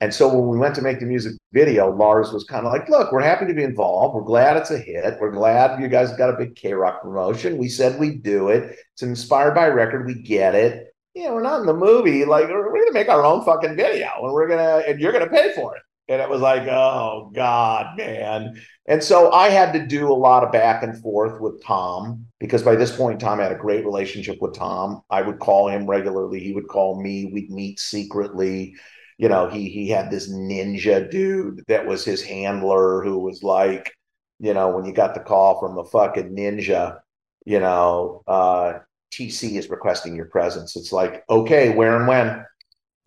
And 0.00 0.12
so 0.12 0.26
when 0.26 0.48
we 0.48 0.58
went 0.58 0.74
to 0.74 0.82
make 0.82 0.98
the 0.98 1.06
music 1.06 1.34
video, 1.52 1.94
Lars 1.94 2.32
was 2.32 2.42
kind 2.42 2.66
of 2.66 2.72
like, 2.72 2.88
"Look, 2.88 3.12
we're 3.12 3.22
happy 3.22 3.46
to 3.46 3.54
be 3.54 3.62
involved. 3.62 4.16
We're 4.16 4.22
glad 4.22 4.56
it's 4.56 4.72
a 4.72 4.78
hit. 4.78 5.20
We're 5.20 5.30
glad 5.30 5.80
you 5.80 5.86
guys 5.86 6.12
got 6.16 6.34
a 6.34 6.36
big 6.36 6.56
KROQ 6.56 7.02
promotion. 7.02 7.56
We 7.56 7.68
said 7.68 8.00
we'd 8.00 8.24
do 8.24 8.48
it. 8.48 8.76
It's 8.94 9.02
inspired 9.02 9.54
by 9.54 9.66
a 9.66 9.74
record. 9.74 10.04
We 10.04 10.14
get 10.14 10.56
it. 10.56 10.92
Yeah, 11.14 11.30
we're 11.30 11.40
not 11.40 11.60
in 11.60 11.66
the 11.66 11.74
movie. 11.74 12.24
Like 12.24 12.48
we're, 12.48 12.72
we're 12.72 12.80
gonna 12.80 12.94
make 12.94 13.08
our 13.08 13.24
own 13.24 13.44
fucking 13.44 13.76
video, 13.76 14.10
and 14.24 14.32
we're 14.32 14.48
gonna 14.48 14.82
and 14.88 14.98
you're 14.98 15.12
gonna 15.12 15.30
pay 15.30 15.54
for 15.54 15.76
it." 15.76 15.82
And 16.08 16.20
it 16.20 16.28
was 16.28 16.40
like, 16.40 16.62
"Oh 16.68 17.30
God, 17.32 17.96
man." 17.96 18.60
And 18.86 19.02
so 19.02 19.30
I 19.30 19.48
had 19.48 19.72
to 19.74 19.86
do 19.86 20.10
a 20.10 20.14
lot 20.14 20.42
of 20.42 20.52
back 20.52 20.82
and 20.82 21.00
forth 21.00 21.40
with 21.40 21.62
Tom 21.62 22.26
because 22.40 22.62
by 22.62 22.74
this 22.74 22.94
point, 22.94 23.20
Tom 23.20 23.38
had 23.38 23.52
a 23.52 23.56
great 23.56 23.84
relationship 23.84 24.38
with 24.40 24.54
Tom. 24.54 25.02
I 25.08 25.22
would 25.22 25.38
call 25.38 25.68
him 25.68 25.88
regularly. 25.88 26.40
He 26.40 26.52
would 26.52 26.68
call 26.68 27.00
me. 27.00 27.30
We'd 27.32 27.50
meet 27.50 27.78
secretly. 27.78 28.74
You 29.18 29.28
know, 29.28 29.48
he 29.48 29.68
he 29.68 29.88
had 29.88 30.10
this 30.10 30.30
ninja 30.30 31.08
dude 31.10 31.62
that 31.68 31.86
was 31.86 32.04
his 32.04 32.22
handler 32.22 33.02
who 33.04 33.18
was 33.20 33.42
like, 33.42 33.94
you 34.40 34.54
know, 34.54 34.70
when 34.76 34.84
you 34.84 34.92
got 34.92 35.14
the 35.14 35.20
call 35.20 35.60
from 35.60 35.76
the 35.76 35.84
fucking 35.84 36.34
ninja, 36.34 36.98
you 37.46 37.60
know, 37.60 38.22
uh, 38.26 38.80
TC 39.12 39.56
is 39.58 39.70
requesting 39.70 40.16
your 40.16 40.26
presence. 40.26 40.74
It's 40.76 40.92
like, 40.92 41.22
okay, 41.30 41.74
where 41.74 41.96
and 41.96 42.08
when? 42.08 42.44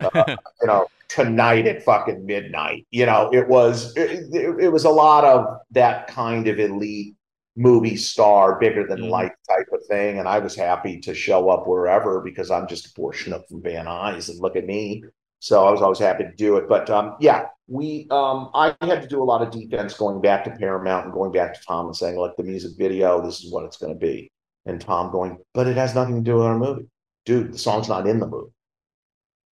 Uh, 0.00 0.36
you 0.60 0.66
know, 0.66 0.86
tonight 1.08 1.66
at 1.66 1.82
fucking 1.84 2.24
midnight. 2.26 2.86
You 2.90 3.06
know, 3.06 3.30
it 3.32 3.48
was 3.48 3.96
it, 3.96 4.34
it, 4.34 4.64
it 4.64 4.68
was 4.72 4.84
a 4.84 4.90
lot 4.90 5.24
of 5.24 5.46
that 5.72 6.08
kind 6.08 6.48
of 6.48 6.58
elite 6.58 7.14
movie 7.56 7.96
star, 7.96 8.58
bigger 8.58 8.86
than 8.86 8.98
Mhm. 9.00 9.10
life 9.10 9.32
type 9.48 9.66
of 9.72 9.80
thing. 9.86 10.18
And 10.18 10.28
I 10.28 10.38
was 10.40 10.54
happy 10.54 11.00
to 11.00 11.14
show 11.14 11.48
up 11.48 11.66
wherever 11.66 12.20
because 12.20 12.50
I'm 12.50 12.66
just 12.68 12.86
a 12.86 12.92
portion 12.94 13.32
of 13.32 13.46
from 13.48 13.62
Van 13.62 13.86
Nuys 13.86 14.28
and 14.28 14.38
look 14.40 14.56
at 14.56 14.66
me. 14.66 15.02
So 15.38 15.64
I 15.66 15.70
was 15.70 15.80
always 15.82 15.98
happy 15.98 16.24
to 16.24 16.32
do 16.34 16.56
it. 16.56 16.68
But 16.68 16.90
um, 16.90 17.16
yeah, 17.20 17.46
we 17.68 18.06
um, 18.10 18.50
I 18.54 18.74
had 18.82 19.02
to 19.02 19.08
do 19.08 19.22
a 19.22 19.24
lot 19.24 19.42
of 19.42 19.50
defense 19.50 19.94
going 19.94 20.20
back 20.20 20.44
to 20.44 20.50
Paramount 20.50 21.04
and 21.06 21.14
going 21.14 21.32
back 21.32 21.54
to 21.54 21.60
Tom 21.66 21.86
and 21.86 21.96
saying, 21.96 22.18
look, 22.18 22.36
the 22.36 22.42
music 22.42 22.72
video, 22.76 23.24
this 23.24 23.42
is 23.42 23.50
what 23.52 23.64
it's 23.64 23.76
going 23.76 23.92
to 23.92 23.98
be. 23.98 24.30
And 24.66 24.80
Tom 24.80 25.12
going, 25.12 25.38
but 25.54 25.66
it 25.68 25.76
has 25.76 25.94
nothing 25.94 26.16
to 26.16 26.20
do 26.22 26.36
with 26.36 26.46
our 26.46 26.58
movie, 26.58 26.88
dude. 27.24 27.52
The 27.52 27.58
song's 27.58 27.88
not 27.88 28.06
in 28.06 28.18
the 28.18 28.26
movie. 28.26 28.50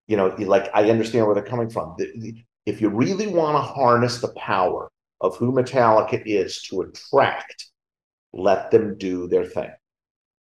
You 0.06 0.16
know, 0.16 0.34
like 0.38 0.70
I 0.74 0.90
understand 0.90 1.26
where 1.26 1.34
they're 1.34 1.44
coming 1.44 1.70
from. 1.70 1.94
The- 1.98 2.12
the- 2.16 2.44
If 2.66 2.80
you 2.80 2.88
really 2.88 3.26
want 3.26 3.56
to 3.56 3.60
harness 3.60 4.20
the 4.20 4.32
power 4.36 4.90
of 5.20 5.36
who 5.36 5.52
Metallica 5.52 6.22
is 6.24 6.62
to 6.62 6.80
attract, 6.82 7.66
let 8.32 8.70
them 8.70 8.96
do 8.96 9.28
their 9.28 9.44
thing. 9.44 9.70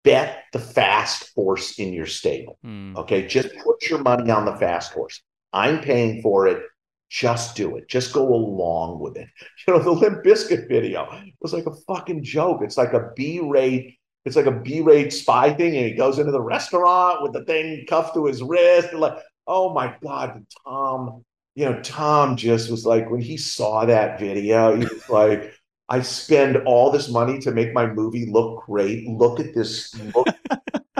Bet 0.02 0.44
the 0.52 0.58
fast 0.58 1.32
horse 1.34 1.78
in 1.78 1.92
your 1.92 2.06
stable. 2.06 2.58
Mm. 2.64 2.96
Okay, 2.96 3.26
just 3.26 3.48
put 3.64 3.88
your 3.90 3.98
money 4.00 4.30
on 4.30 4.44
the 4.46 4.56
fast 4.56 4.92
horse. 4.92 5.20
I'm 5.52 5.80
paying 5.80 6.22
for 6.22 6.46
it. 6.46 6.62
Just 7.10 7.54
do 7.56 7.76
it. 7.76 7.88
Just 7.88 8.12
go 8.12 8.32
along 8.34 9.00
with 9.00 9.16
it. 9.16 9.28
You 9.68 9.74
know, 9.74 9.80
the 9.80 9.90
Limp 9.90 10.24
Bizkit 10.24 10.68
video 10.68 11.08
was 11.40 11.52
like 11.52 11.66
a 11.66 11.74
fucking 11.86 12.22
joke. 12.24 12.62
It's 12.62 12.76
like 12.76 12.92
a 12.92 13.10
B-rate 13.16 13.98
it's 14.24 14.34
like 14.34 14.46
a 14.46 14.50
B-rate 14.50 15.12
spy 15.12 15.54
thing, 15.54 15.76
and 15.76 15.86
he 15.86 15.92
goes 15.92 16.18
into 16.18 16.32
the 16.32 16.40
restaurant 16.42 17.22
with 17.22 17.32
the 17.32 17.44
thing 17.44 17.86
cuffed 17.88 18.14
to 18.14 18.26
his 18.26 18.42
wrist. 18.42 18.88
And 18.90 18.98
like, 19.00 19.18
oh 19.46 19.72
my 19.72 19.94
god, 20.02 20.44
Tom, 20.64 21.24
you 21.54 21.64
know, 21.64 21.80
Tom 21.82 22.36
just 22.36 22.70
was 22.70 22.84
like 22.84 23.10
when 23.10 23.20
he 23.20 23.36
saw 23.36 23.84
that 23.86 24.18
video, 24.18 24.76
he 24.76 24.84
was 24.84 25.08
like, 25.08 25.54
I 25.88 26.02
spend 26.02 26.56
all 26.66 26.90
this 26.90 27.08
money 27.08 27.38
to 27.40 27.52
make 27.52 27.72
my 27.72 27.86
movie 27.86 28.26
look 28.26 28.64
great. 28.66 29.08
Look 29.08 29.38
at 29.38 29.54
this, 29.54 29.94
look, 30.14 30.26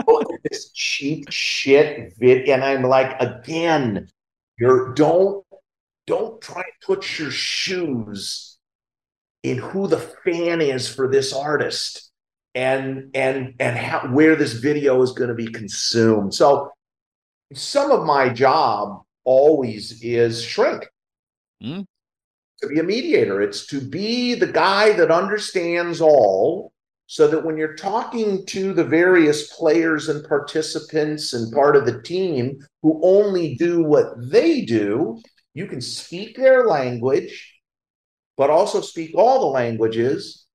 look 0.07 0.33
at 0.33 0.39
this 0.49 0.71
cheap 0.71 1.29
shit 1.29 2.13
vid. 2.17 2.47
And 2.47 2.63
I'm 2.63 2.83
like, 2.83 3.19
again, 3.19 4.07
you're 4.57 4.93
don't 4.93 5.45
don't 6.07 6.41
try 6.41 6.61
to 6.61 6.85
put 6.87 7.19
your 7.19 7.31
shoes 7.31 8.57
in 9.43 9.57
who 9.57 9.87
the 9.87 9.99
fan 9.99 10.61
is 10.61 10.87
for 10.87 11.11
this 11.11 11.33
artist 11.33 12.11
and 12.55 13.11
and 13.13 13.53
and 13.59 13.77
how, 13.77 14.07
where 14.07 14.35
this 14.35 14.53
video 14.53 15.01
is 15.01 15.11
going 15.11 15.29
to 15.29 15.35
be 15.35 15.47
consumed. 15.47 16.33
So 16.33 16.71
some 17.53 17.91
of 17.91 18.05
my 18.05 18.29
job 18.29 19.03
always 19.23 20.01
is 20.01 20.43
shrink. 20.43 20.87
Mm. 21.63 21.85
To 22.61 22.67
be 22.67 22.79
a 22.79 22.83
mediator, 22.83 23.41
it's 23.41 23.67
to 23.67 23.81
be 23.81 24.33
the 24.33 24.47
guy 24.47 24.93
that 24.93 25.11
understands 25.11 26.01
all 26.01 26.71
so 27.05 27.27
that 27.27 27.45
when 27.45 27.57
you're 27.57 27.75
talking 27.75 28.45
to 28.47 28.73
the 28.73 28.83
various 28.83 29.53
players 29.53 30.09
and 30.09 30.27
participants 30.27 31.33
and 31.33 31.53
part 31.53 31.75
of 31.75 31.85
the 31.85 32.01
team 32.01 32.57
who 32.81 32.99
only 33.03 33.55
do 33.55 33.83
what 33.83 34.07
they 34.29 34.61
do, 34.61 35.21
you 35.53 35.67
can 35.67 35.81
speak 35.81 36.35
their 36.35 36.67
language, 36.67 37.55
but 38.35 38.49
also 38.49 38.81
speak 38.81 39.11
all 39.15 39.39
the 39.39 39.45
languages 39.45 40.45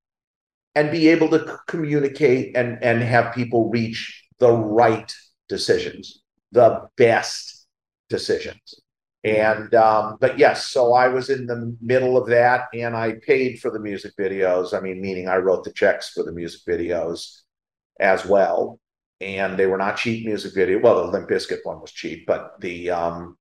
and 0.75 0.91
be 0.91 1.09
able 1.09 1.29
to 1.31 1.59
communicate 1.67 2.57
and, 2.57 2.83
and 2.83 3.03
have 3.03 3.35
people 3.35 3.71
reach 3.71 4.25
the 4.39 4.51
right 4.51 5.15
decisions, 5.49 6.22
the 6.53 6.89
best 6.97 7.67
decisions. 8.09 8.81
And 9.25 9.73
um, 9.75 10.19
but 10.21 10.39
yes, 10.39 10.67
so 10.67 10.95
I 10.95 11.09
was 11.09 11.31
in 11.31 11.47
the 11.47 11.77
middle 11.81 12.17
of 12.17 12.29
that, 12.29 12.67
and 12.75 12.97
I 12.97 13.15
paid 13.25 13.61
for 13.61 13.71
the 13.71 13.79
music 13.79 14.15
videos. 14.19 14.77
I 14.77 14.81
mean, 14.81 15.01
meaning 15.01 15.29
I 15.29 15.37
wrote 15.37 15.63
the 15.65 15.73
checks 15.73 16.11
for 16.11 16.25
the 16.25 16.33
music 16.33 16.63
videos 16.69 17.43
as 18.01 18.27
well, 18.27 18.81
and 19.21 19.57
they 19.57 19.67
were 19.67 19.79
not 19.79 19.97
cheap 19.97 20.27
music 20.27 20.55
video. 20.55 20.81
Well, 20.81 21.07
the 21.07 21.13
Limp 21.13 21.29
Bizkit 21.29 21.59
one 21.63 21.81
was 21.81 21.93
cheap, 21.93 22.27
but 22.27 22.61
the 22.61 22.91
um, 22.91 23.39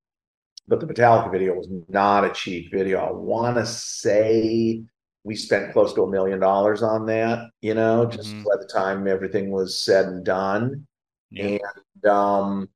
but 0.67 0.79
the 0.79 0.85
Metallica 0.85 1.31
video 1.31 1.55
was 1.55 1.67
not 1.89 2.25
a 2.25 2.29
cheap 2.29 2.71
video. 2.71 2.99
I 2.99 3.11
want 3.11 3.57
to 3.57 3.65
say 3.65 4.83
we 5.23 5.35
spent 5.35 5.73
close 5.73 5.93
to 5.95 6.03
a 6.03 6.11
million 6.11 6.39
dollars 6.39 6.83
on 6.83 7.07
that. 7.07 7.49
You 7.61 7.73
know, 7.73 8.05
just 8.05 8.29
mm-hmm. 8.29 8.43
by 8.43 8.57
the 8.59 8.69
time 8.71 9.07
everything 9.07 9.49
was 9.49 9.79
said 9.79 10.05
and 10.05 10.23
done, 10.23 10.85
yeah. 11.31 11.57
and 11.57 12.05
um 12.05 12.69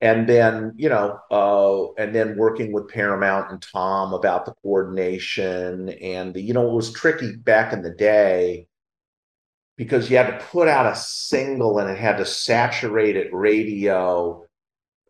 and 0.00 0.28
then 0.28 0.72
you 0.76 0.88
know 0.88 1.18
uh, 1.30 1.92
and 1.94 2.14
then 2.14 2.36
working 2.36 2.72
with 2.72 2.88
paramount 2.88 3.50
and 3.50 3.62
tom 3.62 4.12
about 4.12 4.44
the 4.44 4.54
coordination 4.62 5.88
and 5.88 6.34
the, 6.34 6.40
you 6.40 6.52
know 6.52 6.68
it 6.68 6.74
was 6.74 6.92
tricky 6.92 7.36
back 7.36 7.72
in 7.72 7.82
the 7.82 7.94
day 7.94 8.66
because 9.76 10.10
you 10.10 10.16
had 10.16 10.38
to 10.38 10.44
put 10.46 10.68
out 10.68 10.86
a 10.86 10.96
single 10.96 11.78
and 11.78 11.90
it 11.90 11.98
had 11.98 12.16
to 12.16 12.24
saturate 12.24 13.16
at 13.16 13.32
radio 13.32 14.44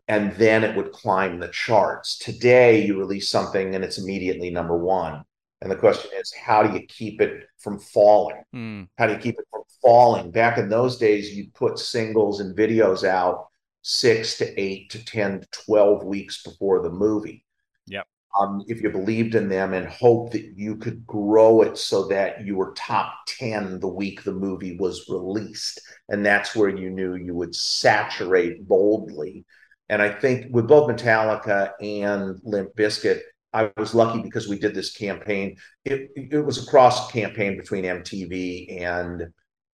and 0.07 0.33
then 0.33 0.63
it 0.63 0.75
would 0.75 0.91
climb 0.91 1.39
the 1.39 1.47
charts. 1.47 2.17
Today 2.17 2.85
you 2.85 2.97
release 2.97 3.29
something 3.29 3.73
and 3.73 3.83
it's 3.83 3.97
immediately 3.97 4.49
number 4.49 4.77
one. 4.77 5.23
And 5.61 5.71
the 5.71 5.75
question 5.75 6.11
is 6.15 6.33
how 6.33 6.63
do 6.63 6.73
you 6.77 6.85
keep 6.85 7.21
it 7.21 7.47
from 7.57 7.79
falling? 7.79 8.43
Mm. 8.53 8.87
how 8.97 9.07
do 9.07 9.13
you 9.13 9.19
keep 9.19 9.39
it 9.39 9.45
from 9.49 9.63
falling? 9.81 10.31
Back 10.31 10.57
in 10.57 10.69
those 10.69 10.97
days 10.97 11.35
you'd 11.35 11.53
put 11.53 11.79
singles 11.79 12.39
and 12.39 12.55
videos 12.55 13.03
out 13.03 13.47
six 13.87 14.39
to 14.39 14.59
eight 14.59 14.89
to 14.89 15.05
10 15.05 15.41
to 15.41 15.47
12 15.67 16.03
weeks 16.03 16.41
before 16.41 16.81
the 16.81 16.89
movie. 16.89 17.45
Yep. 17.85 18.07
Um, 18.39 18.63
if 18.67 18.81
you 18.81 18.89
believed 18.89 19.35
in 19.35 19.47
them 19.47 19.75
and 19.75 19.87
hoped 19.87 20.33
that 20.33 20.53
you 20.55 20.75
could 20.75 21.05
grow 21.05 21.61
it 21.61 21.77
so 21.77 22.07
that 22.07 22.43
you 22.43 22.55
were 22.55 22.73
top 22.75 23.13
10 23.27 23.79
the 23.79 23.87
week 23.87 24.23
the 24.23 24.33
movie 24.33 24.75
was 24.79 25.05
released. 25.07 25.79
And 26.09 26.25
that's 26.25 26.55
where 26.55 26.69
you 26.69 26.89
knew 26.89 27.13
you 27.13 27.35
would 27.35 27.53
saturate 27.53 28.67
boldly. 28.67 29.45
And 29.87 30.01
I 30.01 30.09
think 30.09 30.47
with 30.49 30.67
both 30.67 30.89
Metallica 30.89 31.73
and 31.79 32.39
Limp 32.43 32.75
Bizkit, 32.75 33.19
I 33.53 33.71
was 33.77 33.93
lucky 33.93 34.19
because 34.19 34.47
we 34.47 34.57
did 34.57 34.73
this 34.73 34.93
campaign. 34.93 35.57
It, 35.85 36.09
it 36.15 36.43
was 36.43 36.57
a 36.57 36.69
cross 36.69 37.11
campaign 37.11 37.55
between 37.55 37.83
MTV 37.83 38.81
and 38.81 39.27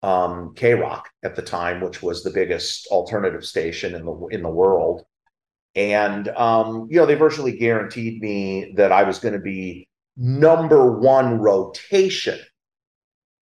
um, 0.03 0.53
KROQ 0.55 1.03
at 1.23 1.35
the 1.35 1.41
time, 1.41 1.81
which 1.81 2.01
was 2.01 2.23
the 2.23 2.31
biggest 2.31 2.87
alternative 2.87 3.45
station 3.45 3.95
in 3.95 4.05
the 4.05 4.27
in 4.31 4.41
the 4.41 4.49
world. 4.49 5.03
And 5.75 6.27
um, 6.29 6.87
you 6.89 6.97
know, 6.97 7.05
they 7.05 7.15
virtually 7.15 7.57
guaranteed 7.57 8.21
me 8.21 8.73
that 8.75 8.91
I 8.91 9.03
was 9.03 9.19
going 9.19 9.33
to 9.33 9.39
be 9.39 9.87
number 10.17 10.91
one 10.99 11.39
rotation 11.39 12.39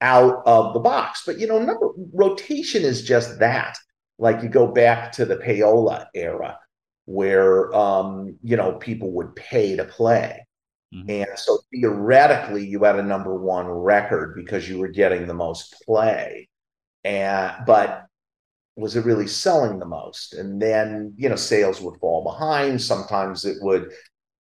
out 0.02 0.44
of 0.46 0.74
the 0.74 0.80
box. 0.80 1.24
But 1.26 1.40
you 1.40 1.48
know, 1.48 1.60
number 1.60 1.90
rotation 2.14 2.84
is 2.84 3.04
just 3.04 3.40
that. 3.40 3.78
Like 4.18 4.44
you 4.44 4.50
go 4.50 4.68
back 4.68 5.14
to 5.14 5.26
the 5.26 5.38
payola 5.38 6.08
era 6.14 6.60
where 7.06 7.74
um, 7.74 8.38
you 8.44 8.58
know 8.58 8.74
people 8.74 9.12
would 9.14 9.36
pay 9.36 9.78
to 9.78 9.86
play. 9.86 10.46
Mm-hmm. 10.94 11.10
And 11.10 11.40
so 11.40 11.60
theoretically, 11.72 12.68
you 12.68 12.84
had 12.84 12.98
a 12.98 13.04
number 13.04 13.34
one 13.36 13.68
record 13.68 14.36
because 14.36 14.68
you 14.68 14.78
were 14.78 14.88
getting 14.90 15.26
the 15.26 15.34
most 15.34 15.76
play 15.86 16.49
and 17.04 17.66
but 17.66 18.06
was 18.76 18.96
it 18.96 19.06
really 19.06 19.28
selling 19.28 19.80
the 19.80 19.86
most? 19.86 20.34
And 20.34 20.62
then 20.62 21.14
you 21.18 21.30
know 21.30 21.36
sales 21.36 21.82
would 21.82 22.00
fall 22.00 22.24
behind. 22.24 22.82
Sometimes 22.82 23.46
it 23.46 23.58
would 23.62 23.92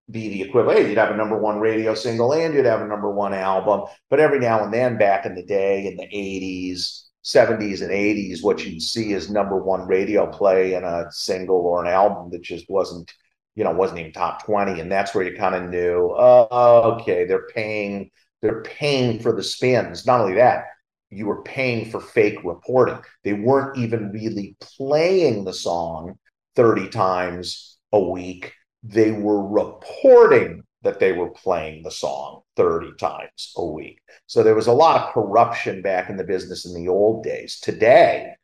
be 0.09 0.29
the 0.29 0.41
equivalent. 0.41 0.79
Hey, 0.79 0.89
you'd 0.89 0.97
have 0.97 1.11
a 1.11 1.17
number 1.17 1.37
one 1.37 1.59
radio 1.59 1.93
single 1.93 2.33
and 2.33 2.53
you'd 2.53 2.65
have 2.65 2.81
a 2.81 2.87
number 2.87 3.11
one 3.11 3.33
album. 3.33 3.87
But 4.09 4.19
every 4.19 4.39
now 4.39 4.63
and 4.63 4.73
then, 4.73 4.97
back 4.97 5.25
in 5.25 5.35
the 5.35 5.43
day, 5.43 5.87
in 5.87 5.97
the 5.97 6.07
'80s, 6.07 7.03
'70s, 7.23 7.81
and 7.81 7.91
'80s, 7.91 8.43
what 8.43 8.65
you'd 8.65 8.81
see 8.81 9.13
is 9.13 9.29
number 9.29 9.57
one 9.61 9.87
radio 9.87 10.25
play 10.27 10.73
in 10.73 10.83
a 10.83 11.05
single 11.11 11.57
or 11.57 11.83
an 11.83 11.91
album 11.91 12.31
that 12.31 12.41
just 12.41 12.69
wasn't, 12.69 13.11
you 13.55 13.63
know, 13.63 13.71
wasn't 13.71 13.99
even 13.99 14.11
top 14.11 14.43
20. 14.45 14.79
And 14.79 14.91
that's 14.91 15.13
where 15.13 15.23
you 15.23 15.37
kind 15.37 15.55
of 15.55 15.69
knew, 15.69 16.15
oh, 16.17 16.97
okay, 16.99 17.25
they're 17.25 17.47
paying, 17.47 18.09
they're 18.41 18.63
paying 18.63 19.19
for 19.19 19.35
the 19.35 19.43
spins. 19.43 20.05
Not 20.07 20.21
only 20.21 20.35
that, 20.35 20.65
you 21.09 21.25
were 21.25 21.43
paying 21.43 21.89
for 21.89 21.99
fake 21.99 22.39
reporting. 22.43 22.99
They 23.23 23.33
weren't 23.33 23.77
even 23.77 24.11
really 24.11 24.55
playing 24.59 25.43
the 25.43 25.53
song 25.53 26.17
30 26.55 26.89
times 26.89 27.77
a 27.91 27.99
week. 27.99 28.53
They 28.83 29.11
were 29.11 29.47
reporting 29.47 30.63
that 30.83 30.99
they 30.99 31.11
were 31.11 31.31
playing 31.31 31.83
the 31.83 31.91
song 31.91 32.41
30 32.55 32.93
times 32.97 33.53
a 33.57 33.65
week. 33.65 33.99
So 34.27 34.43
there 34.43 34.55
was 34.55 34.67
a 34.67 34.73
lot 34.73 35.01
of 35.01 35.13
corruption 35.13 35.81
back 35.81 36.09
in 36.09 36.17
the 36.17 36.23
business 36.23 36.65
in 36.65 36.73
the 36.73 36.89
old 36.89 37.23
days. 37.23 37.59
Today, 37.59 38.35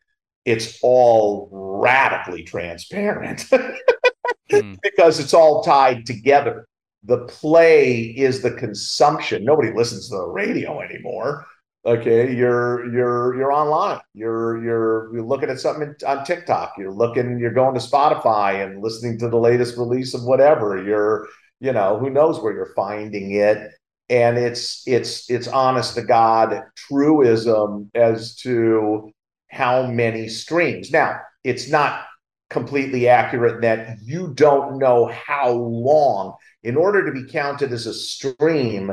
it's 0.43 0.79
all 0.81 1.49
radically 1.51 2.43
transparent 2.43 3.39
mm. 4.51 4.77
because 4.81 5.19
it's 5.19 5.33
all 5.33 5.63
tied 5.63 6.05
together. 6.05 6.67
The 7.03 7.25
play 7.25 8.01
is 8.01 8.41
the 8.41 8.51
consumption. 8.51 9.45
Nobody 9.45 9.71
listens 9.71 10.09
to 10.09 10.17
the 10.17 10.27
radio 10.27 10.81
anymore 10.81 11.45
okay 11.85 12.33
you're 12.33 12.91
you're 12.91 13.35
you're 13.35 13.51
online. 13.51 13.99
You're 14.13 14.63
you're 14.63 15.13
you're 15.13 15.25
looking 15.25 15.49
at 15.49 15.59
something 15.59 15.93
on 16.05 16.25
tiktok. 16.25 16.73
You're 16.77 16.93
looking 16.93 17.39
you're 17.39 17.53
going 17.53 17.75
to 17.75 17.79
spotify 17.79 18.63
and 18.63 18.81
listening 18.81 19.19
to 19.19 19.29
the 19.29 19.37
latest 19.37 19.77
release 19.77 20.13
of 20.13 20.23
whatever. 20.23 20.83
You're 20.83 21.27
you 21.59 21.71
know 21.71 21.97
who 21.99 22.09
knows 22.09 22.39
where 22.41 22.53
you're 22.53 22.73
finding 22.75 23.31
it. 23.31 23.71
And 24.09 24.37
it's 24.37 24.83
it's 24.87 25.29
it's 25.29 25.47
honest 25.47 25.95
to 25.95 26.03
god 26.03 26.61
truism 26.75 27.89
as 27.95 28.35
to 28.37 29.11
how 29.49 29.87
many 29.87 30.27
streams. 30.27 30.91
Now 30.91 31.19
it's 31.43 31.69
not 31.69 32.05
completely 32.49 33.07
accurate 33.07 33.61
that 33.61 33.97
you 34.03 34.33
don't 34.33 34.77
know 34.77 35.07
how 35.07 35.51
long. 35.51 36.35
In 36.63 36.77
order 36.77 37.05
to 37.05 37.11
be 37.11 37.31
counted 37.31 37.71
as 37.71 37.85
a 37.85 37.93
stream 37.93 38.91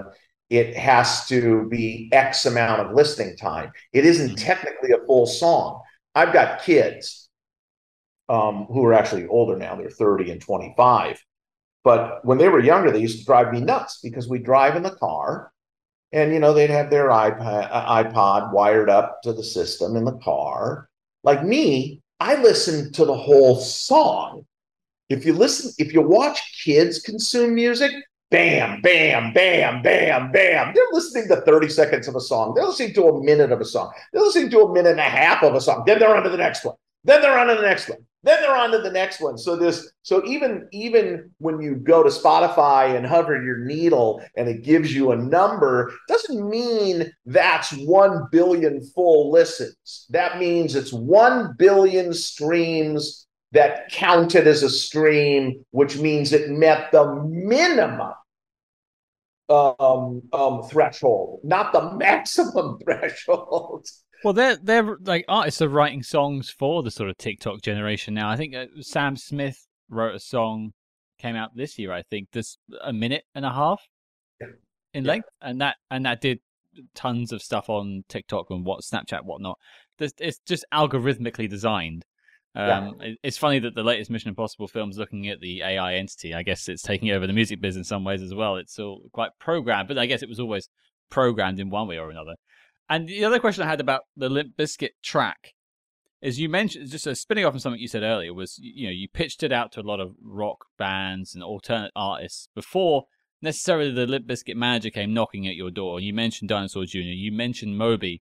it 0.53 0.77
has 0.77 1.27
to 1.29 1.67
be 1.71 2.11
X 2.13 2.45
amount 2.45 2.83
of 2.83 2.95
listening 2.95 3.35
time. 3.39 3.73
It 3.95 4.05
isn't 4.05 4.37
mm-hmm. 4.37 4.37
technically 4.37 4.91
a 4.93 5.07
full 5.07 5.25
song. 5.25 5.81
I've 6.15 6.35
got 6.35 6.63
kids 6.63 7.31
um, 8.29 8.67
who 8.67 8.85
are 8.85 8.93
actually 8.93 9.27
older 9.27 9.57
now, 9.57 9.77
they're 9.77 9.89
30 9.89 10.31
and 10.31 10.41
25. 10.43 11.25
But 11.85 12.23
when 12.25 12.37
they 12.37 12.51
were 12.51 12.61
younger, 12.61 12.91
they 12.91 13.01
used 13.01 13.21
to 13.21 13.25
drive 13.25 13.51
me 13.51 13.61
nuts 13.61 14.01
because 14.03 14.29
we 14.29 14.41
drive 14.41 14.77
in 14.77 14.83
the 14.83 14.95
car 14.97 15.51
and, 16.13 16.35
you 16.35 16.39
know, 16.39 16.53
they'd 16.53 16.69
have 16.69 16.91
their 16.91 17.09
iPod, 17.09 17.69
uh, 17.71 18.05
iPod 18.05 18.53
wired 18.53 18.91
up 18.91 19.23
to 19.23 19.33
the 19.33 19.43
system 19.43 19.97
in 19.97 20.05
the 20.05 20.19
car. 20.19 20.91
Like 21.25 21.43
me, 21.43 22.03
I 22.21 22.35
listened 22.35 22.95
to 22.97 23.07
the 23.07 23.17
whole 23.17 23.57
song. 23.57 24.45
If 25.09 25.25
you 25.25 25.33
listen, 25.33 25.73
if 25.79 25.95
you 25.95 26.03
watch 26.03 26.63
kids 26.63 27.01
consume 27.01 27.55
music, 27.55 27.93
bam, 28.33 28.81
bam, 28.81 29.33
bam, 29.35 29.83
bam, 29.83 30.33
bam. 30.33 30.73
They're 30.75 30.85
listening 30.93 31.29
to 31.29 31.43
30 31.43 31.69
seconds 31.69 32.09
of 32.09 32.17
a 32.17 32.21
song. 32.21 32.55
They're 32.55 32.65
listening 32.65 32.95
to 32.95 33.05
a 33.05 33.23
minute 33.23 33.53
of 33.53 33.61
a 33.61 33.65
song. 33.65 33.93
They're 34.13 34.23
listening 34.23 34.51
to 34.51 34.63
a 34.63 34.73
minute 34.73 34.93
and 34.93 35.01
a 35.01 35.05
half 35.05 35.43
of 35.43 35.55
a 35.55 35.61
song. 35.61 35.85
Then 35.87 35.99
they're 35.99 36.17
on 36.17 36.23
to 36.25 36.31
the 36.31 36.39
next 36.39 36.65
one. 36.65 36.75
Then 37.05 37.21
they're 37.21 37.39
on 37.39 37.49
to 37.49 37.55
the 37.55 37.63
next 37.63 37.89
one. 37.89 37.99
Then 38.25 38.41
they're 38.41 38.57
on 38.57 38.71
to 38.71 38.79
the 38.79 38.91
next 38.91 39.21
one. 39.21 39.37
So 39.37 39.57
this, 39.57 39.93
so 40.03 40.25
even 40.25 40.69
even 40.73 41.31
when 41.39 41.61
you 41.61 41.75
go 41.75 42.05
to 42.05 42.09
Spotify 42.09 42.97
and 42.97 43.05
hover 43.05 43.43
your 43.43 43.59
needle 43.59 44.23
and 44.37 44.49
it 44.49 44.63
gives 44.63 44.95
you 44.95 45.11
a 45.11 45.17
number, 45.17 45.93
doesn't 46.09 46.49
mean 46.49 47.13
that's 47.27 47.73
one 47.79 48.29
billion 48.31 48.81
full 48.95 49.33
listens. 49.33 50.07
That 50.11 50.39
means 50.39 50.77
it's 50.77 50.93
one 50.93 51.55
billion 51.59 52.15
streams 52.15 53.27
that 53.51 53.91
counted 53.91 54.47
as 54.47 54.63
a 54.63 54.71
stream, 54.71 55.65
which 55.73 55.99
means 55.99 56.33
it 56.33 56.49
met 56.49 56.93
the 56.93 57.15
minimum 57.25 58.13
um, 59.49 60.23
um, 60.33 60.63
threshold, 60.65 61.41
not 61.45 61.73
the 61.73 61.95
maximum 61.97 62.79
threshold. 62.85 63.87
Well, 64.25 64.33
they're 64.35 64.57
they're 64.57 64.97
like 65.05 65.25
artists 65.29 65.61
are 65.63 65.69
writing 65.69 66.03
songs 66.03 66.49
for 66.49 66.83
the 66.83 66.91
sort 66.91 67.11
of 67.11 67.19
TikTok 67.19 67.61
generation 67.63 68.15
now. 68.15 68.29
I 68.31 68.37
think 68.37 68.55
uh, 68.55 68.67
Sam 68.81 69.17
Smith 69.17 69.67
wrote 69.89 70.15
a 70.15 70.21
song, 70.21 70.73
came 71.19 71.35
out 71.37 71.51
this 71.57 71.79
year. 71.79 71.93
I 71.93 72.03
think 72.03 72.29
this 72.33 72.57
a 72.83 72.93
minute 72.93 73.25
and 73.35 73.45
a 73.45 73.51
half 73.53 73.83
Yeah. 74.41 74.47
in 74.95 75.05
Yeah. 75.05 75.11
length, 75.11 75.29
and 75.41 75.61
that 75.61 75.77
and 75.91 76.07
that 76.07 76.21
did 76.21 76.39
tons 76.95 77.33
of 77.33 77.43
stuff 77.43 77.69
on 77.69 78.05
TikTok 78.09 78.51
and 78.51 78.65
what 78.65 78.81
Snapchat, 78.83 79.25
whatnot. 79.25 79.59
There's, 79.99 80.15
it's 80.19 80.39
just 80.47 80.65
algorithmically 80.73 81.49
designed. 81.51 82.05
Yeah. 82.55 82.79
Um, 82.89 83.01
it- 83.01 83.19
It's 83.23 83.39
funny 83.39 83.59
that 83.61 83.75
the 83.75 83.83
latest 83.83 84.11
Mission 84.11 84.29
Impossible 84.29 84.69
film's 84.69 84.99
looking 84.99 85.29
at 85.29 85.41
the 85.41 85.63
AI 85.63 85.95
entity. 85.95 86.35
I 86.35 86.43
guess 86.43 86.69
it's 86.69 86.83
taking 86.83 87.11
over 87.11 87.27
the 87.27 87.33
music 87.33 87.61
business 87.61 87.87
in 87.87 87.89
some 87.89 88.05
ways 88.05 88.23
as 88.23 88.35
well. 88.35 88.57
It's 88.57 88.79
all 88.79 89.03
quite 89.13 89.31
programmed, 89.39 89.89
but 89.89 89.99
I 89.99 90.07
guess 90.07 90.23
it 90.23 90.29
was 90.29 90.41
always 90.41 90.69
programmed 91.11 91.59
in 91.61 91.71
one 91.71 91.89
way 91.89 91.99
or 91.99 92.11
another. 92.11 92.35
And 92.89 93.09
the 93.09 93.25
other 93.25 93.39
question 93.39 93.65
I 93.65 93.69
had 93.69 93.81
about 93.81 94.03
the 94.17 94.29
Limp 94.29 94.57
Bizkit 94.57 94.91
track 95.03 95.55
is 96.21 96.39
you 96.39 96.49
mentioned 96.49 96.91
just 96.91 97.07
a 97.07 97.15
spinning 97.15 97.45
off 97.45 97.53
from 97.53 97.59
something 97.61 97.81
you 97.81 97.89
said 97.89 98.03
earlier 98.03 98.33
was 98.35 98.59
you 98.63 98.87
know 98.87 98.93
you 98.93 99.09
pitched 99.09 99.43
it 99.43 99.51
out 99.53 99.73
to 99.73 99.81
a 99.81 99.83
lot 99.83 99.99
of 100.01 100.15
rock 100.23 100.67
bands 100.79 101.35
and 101.35 101.43
alternate 101.43 101.91
artists 101.97 102.49
before 102.55 103.05
necessarily 103.41 103.91
the 103.91 104.07
Limp 104.07 104.27
Bizkit 104.27 104.55
manager 104.55 104.91
came 104.91 105.13
knocking 105.13 105.49
at 105.49 105.57
your 105.57 105.71
door. 105.71 105.99
You 106.01 106.13
mentioned 106.15 106.49
Dinosaur 106.51 106.85
Jr. 106.85 106.99
You 106.99 107.33
mentioned 107.33 107.77
Moby. 107.77 108.21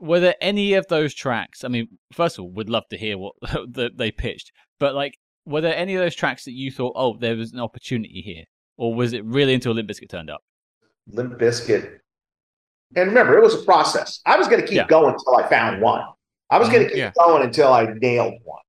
Were 0.00 0.20
there 0.20 0.36
any 0.40 0.74
of 0.74 0.86
those 0.88 1.14
tracks? 1.14 1.64
I 1.64 1.68
mean, 1.68 1.88
first 2.12 2.38
of 2.38 2.44
all, 2.44 2.50
would 2.52 2.68
love 2.68 2.84
to 2.90 2.98
hear 2.98 3.16
what 3.16 3.34
that 3.72 3.96
they 3.96 4.10
pitched, 4.10 4.52
but 4.78 4.94
like, 4.94 5.18
were 5.46 5.60
there 5.60 5.76
any 5.76 5.94
of 5.94 6.00
those 6.00 6.14
tracks 6.14 6.44
that 6.44 6.52
you 6.52 6.70
thought, 6.70 6.94
oh, 6.96 7.16
there 7.18 7.36
was 7.36 7.52
an 7.52 7.60
opportunity 7.60 8.22
here, 8.24 8.44
or 8.76 8.94
was 8.94 9.12
it 9.12 9.24
really 9.24 9.54
until 9.54 9.72
Limp 9.72 9.88
Bizkit 9.88 10.08
turned 10.08 10.30
up? 10.30 10.42
Limp 11.08 11.38
Bizkit. 11.38 11.98
And 12.96 13.08
remember, 13.08 13.36
it 13.36 13.42
was 13.42 13.54
a 13.54 13.64
process. 13.64 14.20
I 14.24 14.36
was 14.36 14.48
going 14.48 14.60
to 14.60 14.66
keep 14.66 14.76
Yeah. 14.76 14.86
going 14.86 15.12
until 15.12 15.36
I 15.36 15.48
found 15.48 15.82
one. 15.82 16.04
I 16.50 16.58
was 16.58 16.68
going 16.68 16.82
to 16.82 16.86
mm-hmm. 16.86 16.94
keep 16.94 17.14
Yeah. 17.16 17.24
going 17.26 17.42
until 17.42 17.72
I 17.72 17.86
nailed 17.86 18.34
one. 18.44 18.62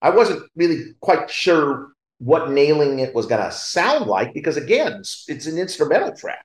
I 0.00 0.10
wasn't 0.10 0.42
really 0.56 0.94
quite 1.00 1.30
sure 1.30 1.88
what 2.18 2.50
nailing 2.50 3.00
it 3.00 3.14
was 3.14 3.26
going 3.26 3.42
to 3.42 3.50
sound 3.50 4.06
like 4.06 4.32
because, 4.34 4.56
again, 4.56 4.92
it's, 5.00 5.24
it's 5.28 5.46
an 5.46 5.58
instrumental 5.58 6.14
track. 6.14 6.44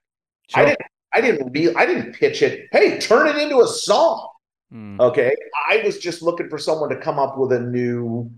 I 0.56 0.66
didn't. 0.66 0.80
I 1.14 1.22
didn't 1.22 1.76
I 1.78 1.86
didn't 1.86 2.14
pitch 2.14 2.42
it. 2.42 2.68
Hey, 2.72 3.00
turn 3.00 3.28
it 3.28 3.38
into 3.38 3.62
a 3.62 3.68
song. 3.68 4.30
Mm. 4.74 5.00
Okay. 5.00 5.34
I 5.70 5.82
was 5.84 5.98
just 6.00 6.22
looking 6.22 6.50
for 6.50 6.58
someone 6.58 6.90
to 6.90 6.98
come 6.98 7.20
up 7.20 7.38
with 7.38 7.54
a 7.54 7.60
new 7.60 8.32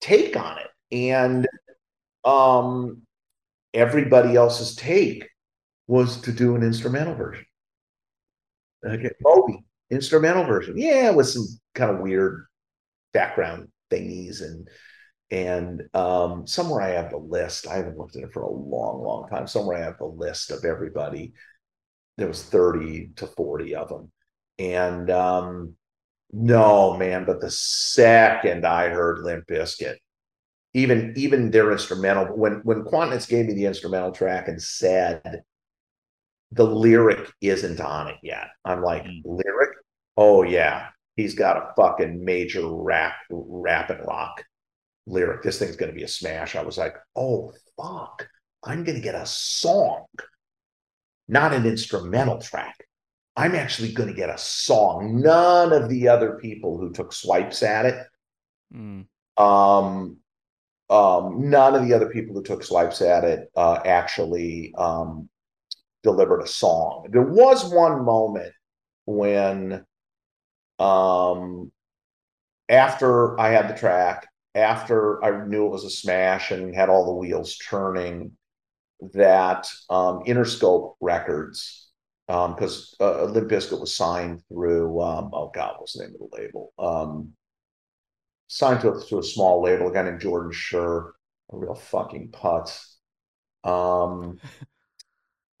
take 0.00 0.36
on 0.36 0.58
it. 0.58 0.68
And 0.92 1.48
um 2.24 3.02
everybody 3.74 4.36
else's 4.36 4.76
take 4.76 5.28
was 5.86 6.20
to 6.22 6.32
do 6.32 6.54
an 6.54 6.62
instrumental 6.62 7.14
version. 7.14 7.44
Okay. 8.84 9.10
Moby, 9.22 9.64
instrumental 9.90 10.44
version. 10.44 10.74
Yeah, 10.76 11.10
with 11.10 11.28
some 11.28 11.46
kind 11.74 11.90
of 11.90 12.00
weird 12.00 12.46
background 13.12 13.68
thingies 13.90 14.42
and 14.42 14.68
and 15.30 15.82
um 15.94 16.46
somewhere 16.46 16.82
I 16.82 16.90
have 16.90 17.10
the 17.10 17.18
list. 17.18 17.66
I 17.66 17.76
haven't 17.76 17.98
looked 17.98 18.16
at 18.16 18.22
it 18.22 18.32
for 18.32 18.42
a 18.42 18.50
long, 18.50 19.02
long 19.02 19.28
time. 19.28 19.46
Somewhere 19.46 19.78
I 19.78 19.84
have 19.84 19.98
the 19.98 20.06
list 20.06 20.50
of 20.50 20.64
everybody. 20.64 21.32
There 22.18 22.28
was 22.28 22.42
30 22.44 23.10
to 23.16 23.26
40 23.26 23.74
of 23.74 23.88
them. 23.88 24.10
And 24.58 25.10
um 25.10 25.76
no, 26.32 26.96
man, 26.96 27.24
but 27.26 27.40
the 27.40 27.50
second 27.50 28.66
I 28.66 28.88
heard 28.88 29.20
Limp 29.20 29.46
Bizkit, 29.46 29.96
even 30.74 31.14
even 31.16 31.50
their 31.50 31.72
instrumental, 31.72 32.26
when 32.36 32.60
when 32.64 32.84
Kwatinetz 32.84 33.28
gave 33.28 33.46
me 33.46 33.54
the 33.54 33.66
instrumental 33.66 34.12
track 34.12 34.48
and 34.48 34.62
said 34.62 35.42
the 36.52 36.64
lyric 36.64 37.30
isn't 37.40 37.80
on 37.80 38.08
it 38.08 38.16
yet, 38.22 38.48
I'm 38.64 38.82
like, 38.82 39.04
Mm. 39.04 39.22
lyric? 39.24 39.70
Oh 40.16 40.42
yeah, 40.42 40.90
he's 41.16 41.34
got 41.34 41.56
a 41.56 41.72
fucking 41.76 42.24
major 42.24 42.66
rap 42.68 43.14
rap 43.30 43.90
and 43.90 44.06
rock 44.06 44.44
lyric. 45.06 45.42
This 45.42 45.58
thing's 45.58 45.76
gonna 45.76 45.92
be 45.92 46.04
a 46.04 46.08
smash. 46.08 46.56
I 46.56 46.62
was 46.62 46.78
like, 46.78 46.96
oh 47.16 47.52
fuck, 47.76 48.28
I'm 48.64 48.84
gonna 48.84 49.00
get 49.00 49.14
a 49.14 49.26
song, 49.26 50.06
not 51.28 51.54
an 51.54 51.66
instrumental 51.66 52.38
track. 52.38 52.84
I'm 53.36 53.54
actually 53.54 53.92
going 53.92 54.08
to 54.08 54.14
get 54.14 54.28
a 54.28 54.36
song. 54.38 55.20
None 55.22 55.72
of 55.72 55.88
the 55.88 56.08
other 56.08 56.38
people 56.38 56.78
who 56.78 56.92
took 56.92 57.12
swipes 57.12 57.62
at 57.62 57.86
it, 57.86 58.06
Mm. 58.74 59.06
um, 59.36 60.16
um, 60.88 61.50
none 61.50 61.74
of 61.74 61.86
the 61.86 61.94
other 61.94 62.08
people 62.08 62.34
who 62.34 62.42
took 62.42 62.62
swipes 62.62 63.02
at 63.02 63.24
it 63.24 63.50
uh, 63.56 63.80
actually 63.84 64.74
um, 64.76 65.28
delivered 66.02 66.40
a 66.40 66.46
song. 66.46 67.08
There 67.10 67.22
was 67.22 67.70
one 67.72 68.04
moment 68.04 68.52
when, 69.04 69.84
um, 70.78 71.70
after 72.68 73.38
I 73.38 73.50
had 73.50 73.68
the 73.68 73.78
track, 73.78 74.28
after 74.54 75.22
I 75.24 75.46
knew 75.46 75.66
it 75.66 75.70
was 75.70 75.84
a 75.84 75.90
smash 75.90 76.50
and 76.50 76.74
had 76.74 76.88
all 76.88 77.06
the 77.06 77.14
wheels 77.14 77.56
turning, 77.58 78.32
that 79.12 79.66
um, 79.90 80.22
Interscope 80.26 80.94
Records 81.00 81.90
because 82.26 82.94
uh, 83.00 83.24
Limp 83.24 83.50
Bizkit 83.50 83.80
was 83.80 83.94
signed 83.94 84.42
through 84.48 85.00
um, 85.02 85.30
oh 85.32 85.50
god, 85.54 85.74
what's 85.78 85.94
the 85.94 86.04
name 86.04 86.14
of 86.14 86.30
the 86.30 86.36
label? 86.36 86.72
Um, 86.78 87.32
signed 88.46 88.80
to 88.82 88.92
a, 88.92 89.04
to 89.06 89.18
a 89.18 89.22
small 89.22 89.62
label, 89.62 89.88
a 89.88 89.92
guy 89.92 90.02
named 90.02 90.20
Jordan 90.20 90.52
Schur, 90.52 91.10
a 91.52 91.56
real 91.56 91.74
fucking 91.74 92.30
putz. 92.30 92.96
Um, 93.64 94.38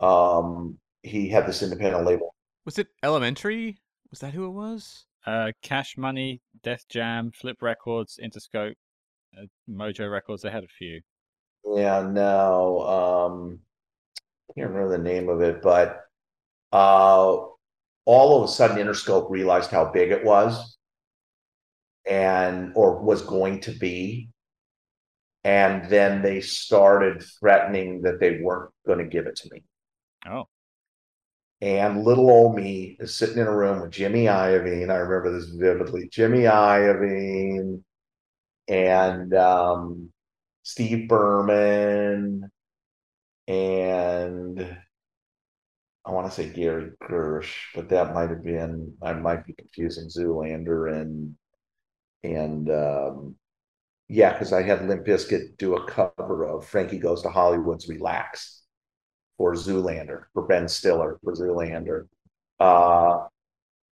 um, 0.00 0.78
he 1.02 1.28
had 1.28 1.46
this 1.46 1.62
independent 1.62 2.06
label. 2.06 2.34
Was 2.64 2.78
it 2.78 2.88
Elementary? 3.02 3.78
Was 4.10 4.20
that 4.20 4.34
who 4.34 4.46
it 4.46 4.50
was? 4.50 5.06
Uh, 5.26 5.52
Cash 5.62 5.96
Money, 5.96 6.40
Def 6.62 6.86
Jam, 6.88 7.32
Flip 7.32 7.60
Records, 7.60 8.18
Interscope, 8.22 8.74
uh, 9.36 9.46
Mojo 9.68 10.10
Records. 10.10 10.42
They 10.42 10.50
had 10.50 10.64
a 10.64 10.68
few. 10.68 11.00
Yeah, 11.64 12.02
no, 12.02 12.80
um, 12.80 13.60
I 14.50 14.60
can't 14.60 14.70
remember 14.70 14.96
the 14.96 15.02
name 15.02 15.28
of 15.28 15.40
it, 15.42 15.62
but 15.62 16.00
uh, 16.72 17.36
all 18.04 18.42
of 18.42 18.48
a 18.48 18.52
sudden 18.52 18.78
Interscope 18.78 19.30
realized 19.30 19.70
how 19.70 19.90
big 19.92 20.10
it 20.10 20.24
was 20.24 20.76
and 22.06 22.72
or 22.74 22.98
was 23.02 23.22
going 23.22 23.60
to 23.60 23.70
be. 23.72 24.28
And 25.44 25.88
then 25.88 26.22
they 26.22 26.40
started 26.40 27.22
threatening 27.40 28.02
that 28.02 28.20
they 28.20 28.40
weren't 28.40 28.70
going 28.86 28.98
to 28.98 29.04
give 29.04 29.26
it 29.26 29.36
to 29.36 29.48
me. 29.52 29.62
Oh, 30.26 30.44
And 31.60 32.04
little 32.04 32.30
old 32.30 32.54
me 32.56 32.96
is 33.00 33.14
sitting 33.14 33.38
in 33.38 33.46
a 33.46 33.56
room 33.56 33.80
with 33.80 33.90
Jimmy 33.90 34.24
Iovine. 34.26 34.90
I 34.90 34.96
remember 34.96 35.32
this 35.32 35.50
vividly. 35.50 36.08
Jimmy 36.12 36.40
Iovine 36.40 37.82
and 38.68 39.34
um, 39.34 40.12
Steve 40.62 41.08
Berman 41.08 42.50
and 43.48 44.78
I 46.04 46.10
want 46.10 46.26
to 46.28 46.32
say 46.32 46.48
Gary 46.48 46.90
Gersh, 47.02 47.52
but 47.74 47.88
that 47.90 48.14
might 48.14 48.30
have 48.30 48.42
been 48.42 48.94
I 49.02 49.12
might 49.12 49.46
be 49.46 49.54
confusing 49.54 50.08
Zoolander 50.08 51.00
and 51.00 51.36
and 52.24 52.70
um, 52.70 53.36
yeah, 54.08 54.32
because 54.32 54.52
I 54.52 54.62
had 54.62 54.86
Limp 54.86 55.06
Bizkit 55.06 55.56
do 55.58 55.76
a 55.76 55.86
cover 55.86 56.44
of 56.44 56.66
Frankie 56.66 56.98
Goes 56.98 57.22
to 57.22 57.30
Hollywood's 57.30 57.88
Relax 57.88 58.62
for 59.38 59.54
Zoolander 59.54 60.24
for 60.32 60.42
Ben 60.46 60.68
Stiller 60.68 61.18
for 61.22 61.34
Zoolander. 61.34 62.08
Uh, 62.60 63.26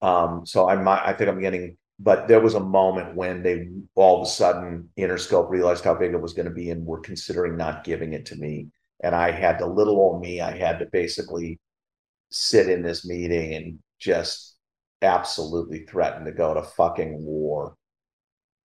um, 0.02 0.46
so 0.46 0.68
I 0.68 0.76
might 0.76 1.02
I 1.04 1.12
think 1.14 1.30
I'm 1.30 1.40
getting, 1.40 1.76
but 1.98 2.26
there 2.28 2.40
was 2.40 2.54
a 2.54 2.60
moment 2.60 3.14
when 3.14 3.42
they 3.42 3.68
all 3.94 4.20
of 4.20 4.26
a 4.26 4.30
sudden 4.30 4.88
Interscope 4.98 5.50
realized 5.50 5.84
how 5.84 5.94
big 5.94 6.12
it 6.12 6.20
was 6.20 6.32
going 6.32 6.48
to 6.48 6.54
be 6.54 6.70
and 6.70 6.84
were 6.84 7.00
considering 7.00 7.56
not 7.56 7.84
giving 7.84 8.12
it 8.12 8.26
to 8.26 8.36
me. 8.36 8.68
And 9.02 9.14
I 9.14 9.30
had 9.30 9.58
to 9.58 9.66
little 9.66 9.96
old 9.96 10.20
me, 10.20 10.40
I 10.40 10.56
had 10.56 10.78
to 10.80 10.86
basically 10.86 11.60
sit 12.30 12.68
in 12.68 12.82
this 12.82 13.06
meeting 13.06 13.54
and 13.54 13.78
just 14.00 14.56
absolutely 15.02 15.80
threaten 15.80 16.24
to 16.24 16.32
go 16.32 16.54
to 16.54 16.62
fucking 16.62 17.24
war 17.24 17.76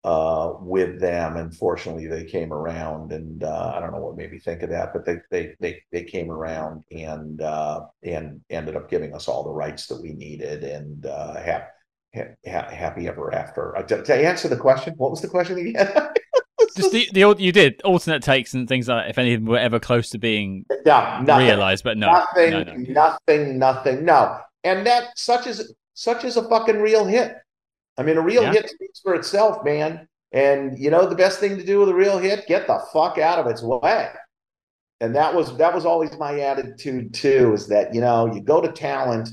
uh, 0.03 0.53
with 0.61 1.01
them. 1.01 1.35
And 1.35 1.53
fortunately, 1.53 2.07
they 2.07 2.23
came 2.23 2.53
around, 2.53 3.11
and 3.11 3.43
uh, 3.43 3.73
I 3.75 3.79
don't 3.79 3.91
know 3.91 3.99
what 3.99 4.15
made 4.15 4.31
me 4.31 4.39
think 4.39 4.61
of 4.63 4.69
that, 4.69 4.93
but 4.93 5.05
they 5.05 5.17
they 5.31 5.55
they 5.59 5.81
they 5.91 6.03
came 6.03 6.31
around 6.31 6.83
and 6.91 7.41
uh, 7.41 7.81
and 8.03 8.39
ended 8.49 8.77
up 8.77 8.89
giving 8.89 9.13
us 9.13 9.27
all 9.27 9.43
the 9.43 9.49
rights 9.49 9.87
that 9.87 10.01
we 10.01 10.13
needed, 10.13 10.63
and 10.63 11.05
uh, 11.05 11.33
ha- 12.17 12.51
ha- 12.51 12.69
happy 12.69 13.07
ever 13.07 13.33
after. 13.33 13.77
Uh, 13.77 13.83
to, 13.83 14.03
to 14.03 14.15
answer 14.15 14.47
the 14.47 14.57
question, 14.57 14.93
what 14.97 15.11
was 15.11 15.21
the 15.21 15.27
question 15.27 15.57
again? 15.57 15.89
Just 16.75 16.91
the, 16.91 17.07
the 17.13 17.23
old 17.23 17.39
you 17.39 17.51
did 17.51 17.81
alternate 17.83 18.21
takes 18.23 18.53
and 18.53 18.67
things 18.67 18.87
like 18.87 19.05
that, 19.05 19.09
if 19.09 19.17
any 19.17 19.33
of 19.33 19.41
them 19.41 19.49
were 19.49 19.57
ever 19.57 19.79
close 19.79 20.09
to 20.11 20.17
being 20.17 20.65
no, 20.85 21.21
nothing, 21.21 21.47
realized, 21.47 21.83
but 21.83 21.97
no, 21.97 22.11
nothing, 22.11 22.51
no, 22.51 22.63
no. 22.63 22.73
nothing, 22.73 23.59
nothing, 23.59 24.05
no. 24.05 24.39
And 24.63 24.85
that 24.85 25.17
such 25.17 25.47
is 25.47 25.73
such 25.93 26.23
is 26.23 26.37
a 26.37 26.47
fucking 26.49 26.79
real 26.79 27.05
hit. 27.05 27.35
I 27.97 28.03
mean, 28.03 28.17
a 28.17 28.21
real 28.21 28.43
Yeah. 28.43 28.53
hit 28.53 28.69
speaks 28.69 28.99
for 28.99 29.15
itself, 29.15 29.63
man. 29.63 30.07
And 30.31 30.77
you 30.77 30.91
know, 30.91 31.07
the 31.07 31.15
best 31.15 31.39
thing 31.39 31.57
to 31.57 31.63
do 31.63 31.79
with 31.79 31.89
a 31.89 31.95
real 31.95 32.17
hit, 32.17 32.47
get 32.47 32.67
the 32.67 32.79
fuck 32.93 33.17
out 33.17 33.39
of 33.39 33.47
its 33.47 33.63
way. 33.63 34.09
And 34.99 35.15
that 35.15 35.33
was 35.33 35.55
that 35.57 35.73
was 35.73 35.85
always 35.85 36.17
my 36.17 36.39
attitude 36.41 37.13
too, 37.13 37.53
is 37.53 37.67
that 37.67 37.93
you 37.93 38.01
know, 38.01 38.31
you 38.33 38.41
go 38.41 38.61
to 38.61 38.71
talent 38.71 39.29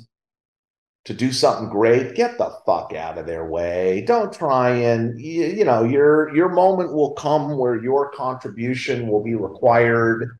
to 1.04 1.14
do 1.14 1.32
something 1.32 1.68
great, 1.68 2.14
get 2.14 2.38
the 2.38 2.56
fuck 2.64 2.94
out 2.94 3.18
of 3.18 3.26
their 3.26 3.46
way. 3.46 4.02
Don't 4.06 4.32
try 4.32 4.70
and 4.70 5.20
you, 5.20 5.46
you 5.46 5.64
know, 5.64 5.84
your 5.84 6.34
your 6.34 6.48
moment 6.48 6.92
will 6.92 7.12
come 7.12 7.58
where 7.58 7.82
your 7.82 8.10
contribution 8.10 9.08
will 9.08 9.22
be 9.22 9.34
required. 9.34 10.38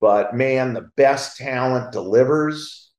But 0.00 0.34
man, 0.34 0.72
the 0.72 0.90
best 0.96 1.36
talent 1.36 1.92
delivers 1.92 2.90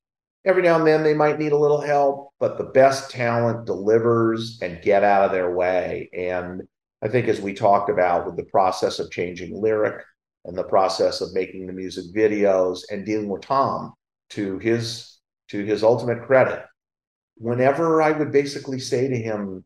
every 0.45 0.63
now 0.63 0.77
and 0.77 0.87
then 0.87 1.03
they 1.03 1.13
might 1.13 1.39
need 1.39 1.51
a 1.51 1.57
little 1.57 1.81
help, 1.81 2.33
but 2.39 2.57
the 2.57 2.65
best 2.65 3.11
talent 3.11 3.65
delivers 3.65 4.59
and 4.61 4.81
get 4.81 5.03
out 5.03 5.23
of 5.23 5.31
their 5.31 5.53
way. 5.55 6.09
And 6.13 6.63
I 7.01 7.07
think, 7.07 7.27
as 7.27 7.41
we 7.41 7.53
talked 7.53 7.89
about 7.89 8.25
with 8.25 8.37
the 8.37 8.45
process 8.45 8.99
of 8.99 9.11
changing 9.11 9.59
lyric 9.59 10.03
and 10.45 10.57
the 10.57 10.63
process 10.63 11.21
of 11.21 11.33
making 11.33 11.67
the 11.67 11.73
music 11.73 12.05
videos 12.15 12.81
and 12.91 13.05
dealing 13.05 13.29
with 13.29 13.41
Tom, 13.41 13.93
to 14.31 14.59
his 14.59 15.17
to 15.49 15.63
his 15.65 15.83
ultimate 15.83 16.23
credit, 16.25 16.63
whenever 17.35 18.01
I 18.01 18.11
would 18.11 18.31
basically 18.31 18.79
say 18.79 19.07
to 19.07 19.15
him, 19.17 19.65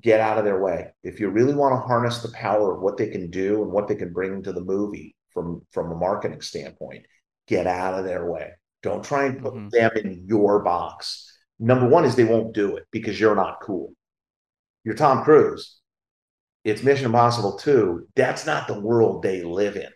"Get 0.00 0.20
out 0.20 0.38
of 0.38 0.44
their 0.44 0.60
way. 0.60 0.92
If 1.02 1.20
you 1.20 1.30
really 1.30 1.54
want 1.54 1.74
to 1.74 1.86
harness 1.86 2.22
the 2.22 2.32
power 2.32 2.74
of 2.74 2.82
what 2.82 2.96
they 2.96 3.08
can 3.08 3.30
do 3.30 3.62
and 3.62 3.72
what 3.72 3.88
they 3.88 3.96
can 3.96 4.12
bring 4.12 4.42
to 4.42 4.52
the 4.52 4.64
movie 4.64 5.16
from 5.30 5.66
from 5.72 5.90
a 5.92 5.96
marketing 5.96 6.40
standpoint, 6.40 7.06
get 7.46 7.66
out 7.66 7.98
of 7.98 8.04
their 8.04 8.30
way." 8.30 8.52
Don't 8.82 9.04
try 9.04 9.24
and 9.24 9.42
put 9.42 9.54
Mhm. 9.54 9.70
them 9.70 9.90
in 9.96 10.26
your 10.26 10.62
box. 10.62 11.32
Number 11.58 11.88
one 11.88 12.04
is 12.04 12.14
they 12.14 12.24
won't 12.24 12.54
do 12.54 12.76
it 12.76 12.86
because 12.92 13.18
you're 13.18 13.34
not 13.34 13.60
cool. 13.60 13.94
You're 14.84 14.94
Tom 14.94 15.24
Cruise. 15.24 15.80
It's 16.62 16.82
Mission 16.82 17.06
Impossible 17.06 17.58
2. 17.58 18.06
That's 18.14 18.46
not 18.46 18.68
the 18.68 18.78
world 18.78 19.22
they 19.22 19.42
live 19.42 19.76
in. 19.76 19.90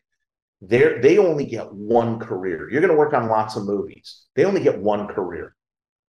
They're, 0.63 1.01
they 1.01 1.19
only 1.19 1.47
get 1.47 1.73
one 1.73 2.19
career. 2.19 2.69
You're 2.71 2.81
going 2.81 2.93
to 2.93 2.99
work 2.99 3.13
on 3.13 3.29
lots 3.29 3.57
of 3.57 3.65
movies. 3.65 4.27
They 4.35 4.45
only 4.45 4.63
get 4.63 4.81
one 4.81 5.07
career. 5.09 5.55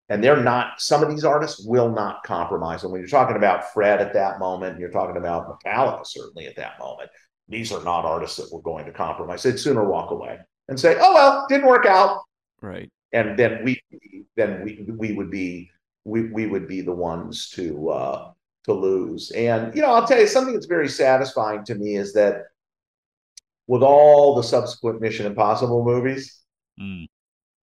And 0.09 0.23
they're 0.23 0.41
not, 0.41 0.79
some 0.81 1.03
of 1.03 1.09
these 1.09 1.25
artists 1.25 1.65
will 1.65 1.91
not 1.91 2.23
compromise. 2.23 2.83
And 2.83 2.91
when 2.91 3.01
you're 3.01 3.09
talking 3.09 3.35
about 3.35 3.73
Fred 3.73 3.99
at 3.99 4.13
that 4.13 4.39
moment, 4.39 4.79
you're 4.79 4.89
talking 4.89 5.17
about 5.17 5.47
Metallica 5.49 6.05
certainly 6.07 6.47
at 6.47 6.55
that 6.55 6.79
moment, 6.79 7.09
these 7.49 7.71
are 7.73 7.83
not 7.83 8.05
artists 8.05 8.37
that 8.37 8.51
were 8.53 8.61
going 8.61 8.85
to 8.85 8.91
compromise. 8.91 9.43
They'd 9.43 9.59
sooner 9.59 9.83
walk 9.83 10.11
away 10.11 10.39
and 10.69 10.79
say, 10.79 10.97
oh, 10.99 11.13
well, 11.13 11.45
didn't 11.49 11.67
work 11.67 11.85
out 11.85 12.21
Right. 12.61 12.89
and 13.13 13.37
then 13.37 13.63
we 13.63 13.81
then 14.35 14.63
we 14.63 14.85
we 14.97 15.13
would 15.13 15.29
be 15.31 15.69
we 16.05 16.29
we 16.29 16.47
would 16.47 16.67
be 16.67 16.81
the 16.81 16.93
ones 16.93 17.49
to 17.51 17.89
uh 17.89 18.31
to 18.65 18.73
lose 18.73 19.31
and 19.31 19.73
you 19.75 19.81
know 19.81 19.91
i'll 19.93 20.07
tell 20.07 20.19
you 20.19 20.27
something 20.27 20.53
that's 20.53 20.65
very 20.65 20.89
satisfying 20.89 21.63
to 21.65 21.75
me 21.75 21.95
is 21.95 22.13
that 22.13 22.43
with 23.67 23.83
all 23.83 24.35
the 24.35 24.43
subsequent 24.43 24.99
mission 25.01 25.25
impossible 25.25 25.83
movies 25.85 26.41
Mm. 26.79 27.07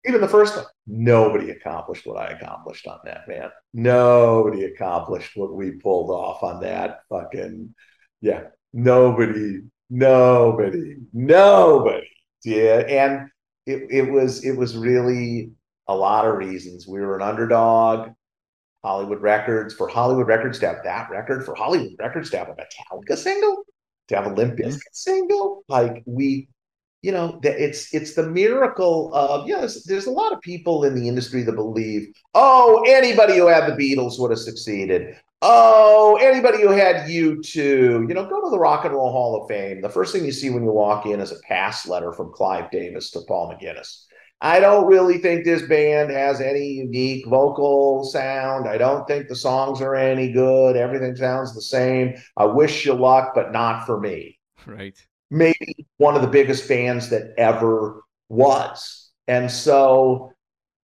Even 0.05 0.21
the 0.21 0.27
first 0.27 0.55
one 0.55 0.65
nobody 0.87 1.51
accomplished 1.51 2.05
what 2.05 2.17
i 2.17 2.27
accomplished 2.27 2.87
on 2.87 2.99
that 3.05 3.27
man 3.27 3.49
nobody 3.73 4.65
accomplished 4.65 5.31
what 5.35 5.53
we 5.53 5.71
pulled 5.71 6.09
off 6.09 6.41
on 6.43 6.61
that 6.61 7.01
fucking 7.09 7.73
yeah 8.21 8.43
nobody 8.73 9.61
nobody 9.89 10.95
nobody 11.13 12.07
did 12.43 12.87
and 12.87 13.29
it, 13.65 13.87
it 13.89 14.11
was 14.11 14.43
it 14.43 14.57
was 14.57 14.75
really 14.75 15.51
a 15.87 15.95
lot 15.95 16.25
of 16.25 16.37
reasons. 16.37 16.87
We 16.87 17.01
were 17.01 17.17
an 17.17 17.21
underdog. 17.21 18.11
Hollywood 18.83 19.21
Records 19.21 19.75
for 19.75 19.87
Hollywood 19.87 20.27
Records 20.27 20.57
to 20.59 20.67
have 20.67 20.83
that 20.83 21.11
record 21.11 21.45
for 21.45 21.53
Hollywood 21.53 21.93
Records 21.99 22.31
to 22.31 22.37
have 22.39 22.49
a 22.49 22.53
Metallica 22.53 23.15
single 23.15 23.63
to 24.07 24.15
have 24.15 24.25
a 24.25 24.33
Limp. 24.33 24.57
Bizkit 24.57 24.81
single 24.91 25.63
like 25.67 26.01
we 26.07 26.47
you 27.01 27.11
know 27.11 27.39
that 27.41 27.63
it's 27.63 27.93
it's 27.93 28.13
the 28.13 28.27
miracle 28.27 29.13
of 29.13 29.47
yes 29.47 29.83
there's 29.83 30.05
a 30.05 30.11
lot 30.11 30.31
of 30.31 30.41
people 30.41 30.83
in 30.83 30.95
the 30.95 31.07
industry 31.07 31.41
that 31.43 31.53
believe 31.53 32.07
oh 32.35 32.83
anybody 32.87 33.37
who 33.37 33.47
had 33.47 33.67
the 33.67 33.75
Beatles 33.75 34.19
would 34.19 34.31
have 34.31 34.39
succeeded 34.39 35.15
oh 35.41 36.17
anybody 36.21 36.61
who 36.61 36.69
had 36.69 37.07
U2 37.07 37.55
you 37.55 38.13
know 38.13 38.25
go 38.25 38.41
to 38.41 38.49
the 38.49 38.59
Rock 38.59 38.85
and 38.85 38.93
Roll 38.93 39.11
Hall 39.11 39.41
of 39.41 39.47
Fame 39.47 39.81
the 39.81 39.89
first 39.89 40.13
thing 40.13 40.25
you 40.25 40.31
see 40.31 40.49
when 40.49 40.63
you 40.63 40.71
walk 40.71 41.05
in 41.05 41.19
is 41.19 41.31
a 41.31 41.39
pass 41.47 41.87
letter 41.87 42.13
from 42.13 42.31
Clive 42.31 42.69
Davis 42.71 43.09
to 43.11 43.21
Paul 43.27 43.53
McGuinness 43.53 44.05
I 44.43 44.59
don't 44.59 44.87
really 44.87 45.19
think 45.19 45.45
this 45.45 45.61
band 45.67 46.09
has 46.09 46.41
any 46.41 46.65
unique 46.65 47.27
vocal 47.27 48.03
sound. 48.05 48.67
I 48.67 48.75
don't 48.79 49.05
think 49.07 49.27
the 49.27 49.35
songs 49.35 49.81
are 49.81 49.93
any 49.93 50.31
good. 50.31 50.75
Everything 50.75 51.15
sounds 51.15 51.53
the 51.53 51.61
same. 51.61 52.15
I 52.35 52.45
wish 52.45 52.83
you 52.83 52.93
luck, 52.95 53.33
but 53.35 53.51
not 53.51 53.85
for 53.85 53.99
me. 53.99 54.39
Right. 54.67 54.95
Maybe 55.31 55.87
one 55.97 56.15
of 56.15 56.21
the 56.21 56.27
biggest 56.27 56.65
fans 56.65 57.09
that 57.09 57.33
ever 57.37 58.03
was. 58.29 59.11
And 59.27 59.49
so, 59.49 60.33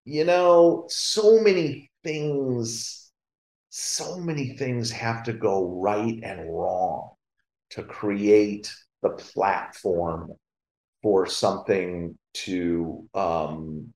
you 0.06 0.24
know, 0.24 0.86
so 0.88 1.41
many 1.41 1.91
things, 2.03 3.11
so 3.69 4.18
many 4.18 4.56
things 4.56 4.90
have 4.91 5.24
to 5.24 5.34
go 5.34 5.80
right 5.82 6.19
and 6.24 6.49
wrong 6.49 7.10
to 7.72 7.84
create 7.84 8.74
the 9.02 9.10
platform 9.10 10.32
for 11.03 11.26
something 11.26 12.18
to 12.34 13.07
um, 13.14 13.94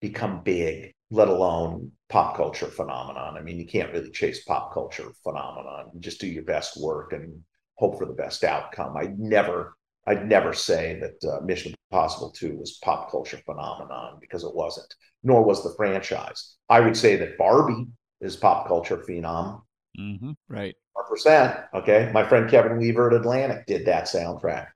become 0.00 0.42
big, 0.42 0.94
let 1.10 1.28
alone 1.28 1.92
pop 2.08 2.36
culture 2.36 2.66
phenomenon. 2.66 3.36
I 3.36 3.42
mean, 3.42 3.58
you 3.58 3.66
can't 3.66 3.92
really 3.92 4.10
chase 4.10 4.44
pop 4.44 4.72
culture 4.72 5.12
phenomenon. 5.22 5.90
You 5.92 6.00
just 6.00 6.20
do 6.20 6.26
your 6.26 6.44
best 6.44 6.80
work 6.80 7.12
and 7.12 7.42
hope 7.76 7.98
for 7.98 8.06
the 8.06 8.12
best 8.12 8.44
outcome. 8.44 8.96
I'd 8.96 9.18
never, 9.18 9.74
I'd 10.06 10.28
never 10.28 10.52
say 10.52 11.00
that 11.00 11.28
uh, 11.28 11.40
Mission 11.44 11.74
Impossible 11.90 12.30
2 12.30 12.56
was 12.56 12.78
pop 12.82 13.10
culture 13.10 13.40
phenomenon 13.44 14.18
because 14.20 14.44
it 14.44 14.54
wasn't, 14.54 14.94
nor 15.22 15.42
was 15.42 15.62
the 15.62 15.74
franchise. 15.76 16.56
I 16.68 16.80
would 16.80 16.96
say 16.96 17.16
that 17.16 17.38
Barbie 17.38 17.86
is 18.20 18.36
pop 18.36 18.66
culture 18.66 18.98
phenom. 18.98 19.62
Mm-hmm, 19.98 20.32
Right. 20.48 20.74
100%. 20.96 21.66
Okay. 21.74 22.10
My 22.12 22.26
friend 22.26 22.48
Kevin 22.48 22.78
Weaver 22.78 23.08
at 23.10 23.16
Atlantic 23.16 23.66
did 23.66 23.86
that 23.86 24.04
soundtrack. 24.04 24.68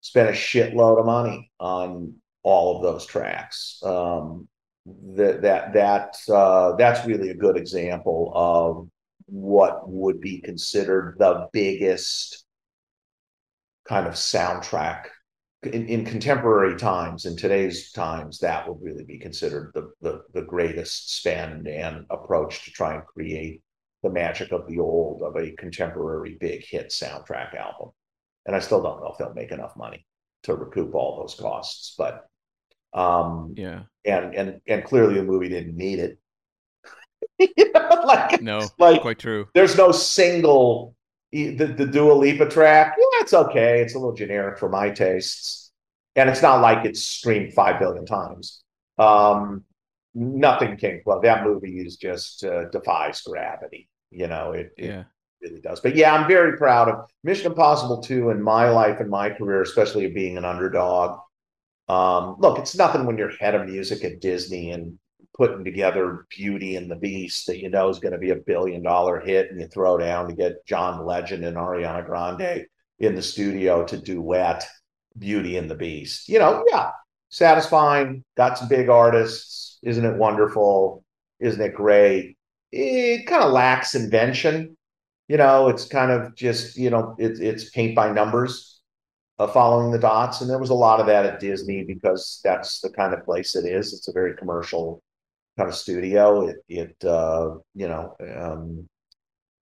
Spent 0.00 0.28
a 0.28 0.32
shitload 0.32 0.98
of 0.98 1.06
money 1.06 1.50
on 1.60 2.14
all 2.42 2.76
of 2.76 2.82
those 2.82 3.06
tracks. 3.06 3.80
Um, 3.84 4.48
that 5.14 5.42
that 5.42 5.74
that 5.74 6.16
uh, 6.32 6.74
that's 6.76 7.06
really 7.06 7.30
a 7.30 7.34
good 7.34 7.56
example 7.56 8.32
of 8.34 8.88
what 9.30 9.88
would 9.88 10.20
be 10.20 10.40
considered 10.40 11.16
the 11.18 11.48
biggest 11.52 12.44
kind 13.88 14.06
of 14.06 14.14
soundtrack 14.14 15.06
in, 15.62 15.86
in 15.88 16.04
contemporary 16.04 16.76
times. 16.76 17.26
In 17.26 17.36
today's 17.36 17.92
times, 17.92 18.38
that 18.38 18.68
would 18.68 18.78
really 18.82 19.04
be 19.04 19.18
considered 19.18 19.72
the, 19.74 19.90
the 20.00 20.22
the 20.32 20.42
greatest 20.42 21.16
spend 21.16 21.68
and 21.68 22.06
approach 22.10 22.64
to 22.64 22.70
try 22.70 22.94
and 22.94 23.04
create 23.06 23.62
the 24.02 24.10
magic 24.10 24.52
of 24.52 24.66
the 24.66 24.78
old 24.78 25.22
of 25.22 25.36
a 25.36 25.52
contemporary 25.52 26.36
big 26.40 26.64
hit 26.64 26.88
soundtrack 26.88 27.54
album. 27.54 27.90
And 28.46 28.56
I 28.56 28.60
still 28.60 28.82
don't 28.82 29.00
know 29.00 29.08
if 29.12 29.18
they'll 29.18 29.34
make 29.34 29.52
enough 29.52 29.76
money 29.76 30.06
to 30.44 30.54
recoup 30.54 30.94
all 30.94 31.20
those 31.20 31.34
costs, 31.34 31.94
but 31.98 32.26
um 32.94 33.54
Yeah. 33.56 33.82
and 34.04 34.34
and 34.34 34.60
and 34.66 34.84
clearly 34.84 35.14
the 35.14 35.22
movie 35.24 35.48
didn't 35.48 35.76
need 35.76 35.98
it. 35.98 36.18
You 37.38 37.72
know, 37.72 38.02
like 38.06 38.42
No. 38.42 38.70
like 38.78 39.00
Quite 39.02 39.18
true. 39.18 39.48
there's 39.54 39.76
no 39.76 39.92
single 39.92 40.94
the 41.32 41.52
the 41.76 41.86
Dua 41.86 42.12
Lipa 42.12 42.48
track. 42.48 42.94
Yeah, 42.98 43.22
it's 43.22 43.32
okay. 43.34 43.80
It's 43.80 43.94
a 43.94 43.98
little 43.98 44.14
generic 44.14 44.58
for 44.58 44.68
my 44.68 44.90
tastes, 44.90 45.70
and 46.16 46.28
it's 46.28 46.42
not 46.42 46.60
like 46.60 46.84
it's 46.84 47.02
streamed 47.04 47.52
five 47.54 47.78
billion 47.78 48.04
times. 48.04 48.62
Um, 48.98 49.64
nothing 50.14 50.76
came 50.76 51.00
close. 51.04 51.22
That 51.22 51.44
movie 51.44 51.78
is 51.80 51.96
just 51.96 52.44
uh, 52.44 52.68
defies 52.70 53.20
gravity. 53.22 53.88
You 54.10 54.26
know, 54.26 54.52
it, 54.52 54.72
it 54.76 54.86
Yeah. 54.86 55.04
really 55.40 55.60
does. 55.60 55.80
But 55.80 55.94
yeah, 55.94 56.12
I'm 56.14 56.26
very 56.28 56.56
proud 56.58 56.88
of 56.88 57.08
Mission 57.22 57.46
Impossible 57.46 58.02
2 58.02 58.30
in 58.30 58.42
my 58.42 58.68
life 58.70 58.98
and 59.00 59.08
my 59.08 59.30
career, 59.30 59.62
especially 59.62 60.08
being 60.10 60.36
an 60.36 60.44
underdog. 60.44 61.20
Um, 61.88 62.36
look, 62.40 62.58
it's 62.58 62.76
nothing 62.76 63.04
when 63.06 63.18
you're 63.18 63.30
head 63.36 63.54
of 63.54 63.66
music 63.68 64.04
at 64.04 64.20
Disney 64.20 64.72
and 64.72 64.98
putting 65.36 65.64
together 65.64 66.26
Beauty 66.36 66.76
and 66.76 66.90
the 66.90 66.96
Beast 66.96 67.46
that 67.46 67.58
you 67.58 67.70
know 67.70 67.88
is 67.88 67.98
going 67.98 68.12
to 68.12 68.18
be 68.18 68.30
a 68.30 68.36
billion 68.36 68.82
dollar 68.82 69.20
hit, 69.20 69.50
and 69.50 69.60
you 69.60 69.66
throw 69.68 69.98
down 69.98 70.28
to 70.28 70.34
get 70.34 70.66
John 70.66 71.04
Legend 71.04 71.44
and 71.44 71.56
Ariana 71.56 72.04
Grande 72.04 72.66
in 72.98 73.14
the 73.14 73.22
studio 73.22 73.84
to 73.84 73.96
duet 73.96 74.66
Beauty 75.18 75.56
and 75.56 75.70
the 75.70 75.74
Beast. 75.74 76.28
You 76.28 76.38
know, 76.38 76.64
yeah, 76.70 76.90
satisfying. 77.30 78.24
Got 78.36 78.58
some 78.58 78.68
big 78.68 78.88
artists. 78.88 79.78
Isn't 79.82 80.04
it 80.04 80.16
wonderful? 80.16 81.04
Isn't 81.38 81.60
it 81.60 81.74
great? 81.74 82.36
It 82.72 83.26
kind 83.26 83.42
of 83.42 83.52
lacks 83.52 83.94
invention. 83.94 84.76
You 85.28 85.36
know, 85.36 85.68
it's 85.68 85.86
kind 85.86 86.10
of 86.10 86.34
just 86.34 86.76
you 86.76 86.90
know, 86.90 87.14
it's 87.18 87.40
it's 87.40 87.70
paint 87.70 87.94
by 87.94 88.12
numbers, 88.12 88.80
uh, 89.38 89.46
following 89.46 89.92
the 89.92 89.98
dots, 89.98 90.40
and 90.40 90.50
there 90.50 90.58
was 90.58 90.70
a 90.70 90.74
lot 90.74 91.00
of 91.00 91.06
that 91.06 91.24
at 91.24 91.40
Disney 91.40 91.84
because 91.84 92.40
that's 92.42 92.80
the 92.80 92.90
kind 92.90 93.14
of 93.14 93.24
place 93.24 93.54
it 93.54 93.64
is. 93.64 93.92
It's 93.92 94.08
a 94.08 94.12
very 94.12 94.36
commercial 94.36 95.02
kind 95.60 95.70
of 95.70 95.76
studio. 95.76 96.48
It 96.48 96.56
it 96.68 97.04
uh, 97.04 97.56
you 97.74 97.88
know 97.88 98.16
um, 98.36 98.88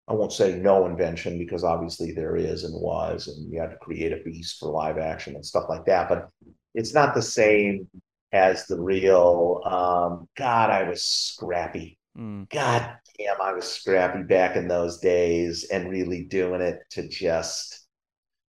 I 0.07 0.13
won't 0.13 0.33
say 0.33 0.55
no 0.55 0.85
invention 0.85 1.37
because 1.37 1.63
obviously 1.63 2.13
there 2.13 2.37
is 2.37 2.63
and 2.63 2.73
was, 2.81 3.27
and 3.27 3.51
you 3.51 3.59
had 3.59 3.71
to 3.71 3.77
create 3.77 4.13
a 4.13 4.23
beast 4.23 4.59
for 4.59 4.71
live 4.71 4.97
action 4.97 5.35
and 5.35 5.45
stuff 5.45 5.65
like 5.69 5.85
that. 5.85 6.07
But 6.07 6.29
it's 6.73 6.93
not 6.93 7.13
the 7.13 7.21
same 7.21 7.87
as 8.31 8.65
the 8.65 8.79
real. 8.79 9.61
Um, 9.65 10.27
God, 10.37 10.69
I 10.69 10.83
was 10.83 11.03
scrappy. 11.03 11.97
Mm. 12.17 12.49
God 12.49 12.97
damn, 13.17 13.41
I 13.41 13.53
was 13.53 13.65
scrappy 13.65 14.23
back 14.23 14.55
in 14.55 14.67
those 14.67 14.99
days 14.99 15.65
and 15.65 15.89
really 15.89 16.23
doing 16.23 16.61
it 16.61 16.79
to 16.91 17.07
just 17.07 17.87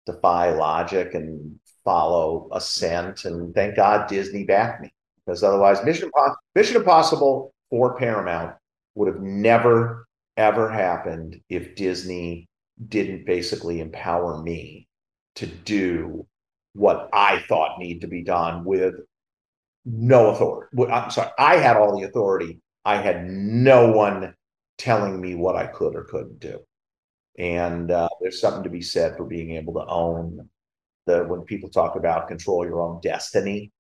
defy 0.06 0.52
logic 0.52 1.14
and 1.16 1.60
follow 1.84 2.48
a 2.52 2.62
scent. 2.62 3.26
And 3.26 3.54
thank 3.56 3.76
God 3.76 4.08
Disney 4.08 4.44
backed 4.44 4.82
me 4.82 4.94
because 5.26 5.44
otherwise, 5.44 5.84
Mission, 5.84 6.10
Mission 6.60 6.76
Impossible 6.76 7.54
for 7.70 7.96
Paramount 7.96 8.54
would 8.96 9.08
have 9.08 9.22
never 9.22 10.10
ever 10.36 10.70
happened 10.70 11.40
if 11.48 11.74
Disney 11.74 12.50
didn't 12.86 13.26
basically 13.26 13.80
empower 13.80 14.44
me 14.44 14.86
to 15.36 15.46
do 15.46 16.28
what 16.74 17.08
I 17.14 17.40
thought 17.48 17.80
needed 17.80 18.02
to 18.02 18.08
be 18.08 18.24
done 18.24 18.66
with 18.66 18.96
no 19.86 20.32
authority. 20.32 20.92
I'm 20.92 21.10
sorry, 21.12 21.30
I 21.40 21.56
had 21.56 21.78
all 21.78 21.98
the 21.98 22.06
authority. 22.06 22.60
I 22.84 22.98
had 22.98 23.26
no 23.26 23.94
one 23.94 24.36
telling 24.78 25.22
me 25.22 25.36
what 25.36 25.56
I 25.56 25.66
could 25.66 25.96
or 25.96 26.04
couldn't 26.04 26.42
do. 26.42 26.60
And 27.38 27.90
uh, 27.90 28.10
there's 28.20 28.42
something 28.42 28.64
to 28.64 28.70
be 28.70 28.82
said 28.82 29.16
for 29.16 29.24
being 29.24 29.52
able 29.52 29.76
to 29.76 29.86
own 29.88 30.50
the 31.06 31.24
when 31.24 31.44
people 31.44 31.70
talk 31.70 31.96
about 31.96 32.28
control 32.28 32.66
your 32.66 32.82
own 32.82 33.00
destiny. 33.02 33.72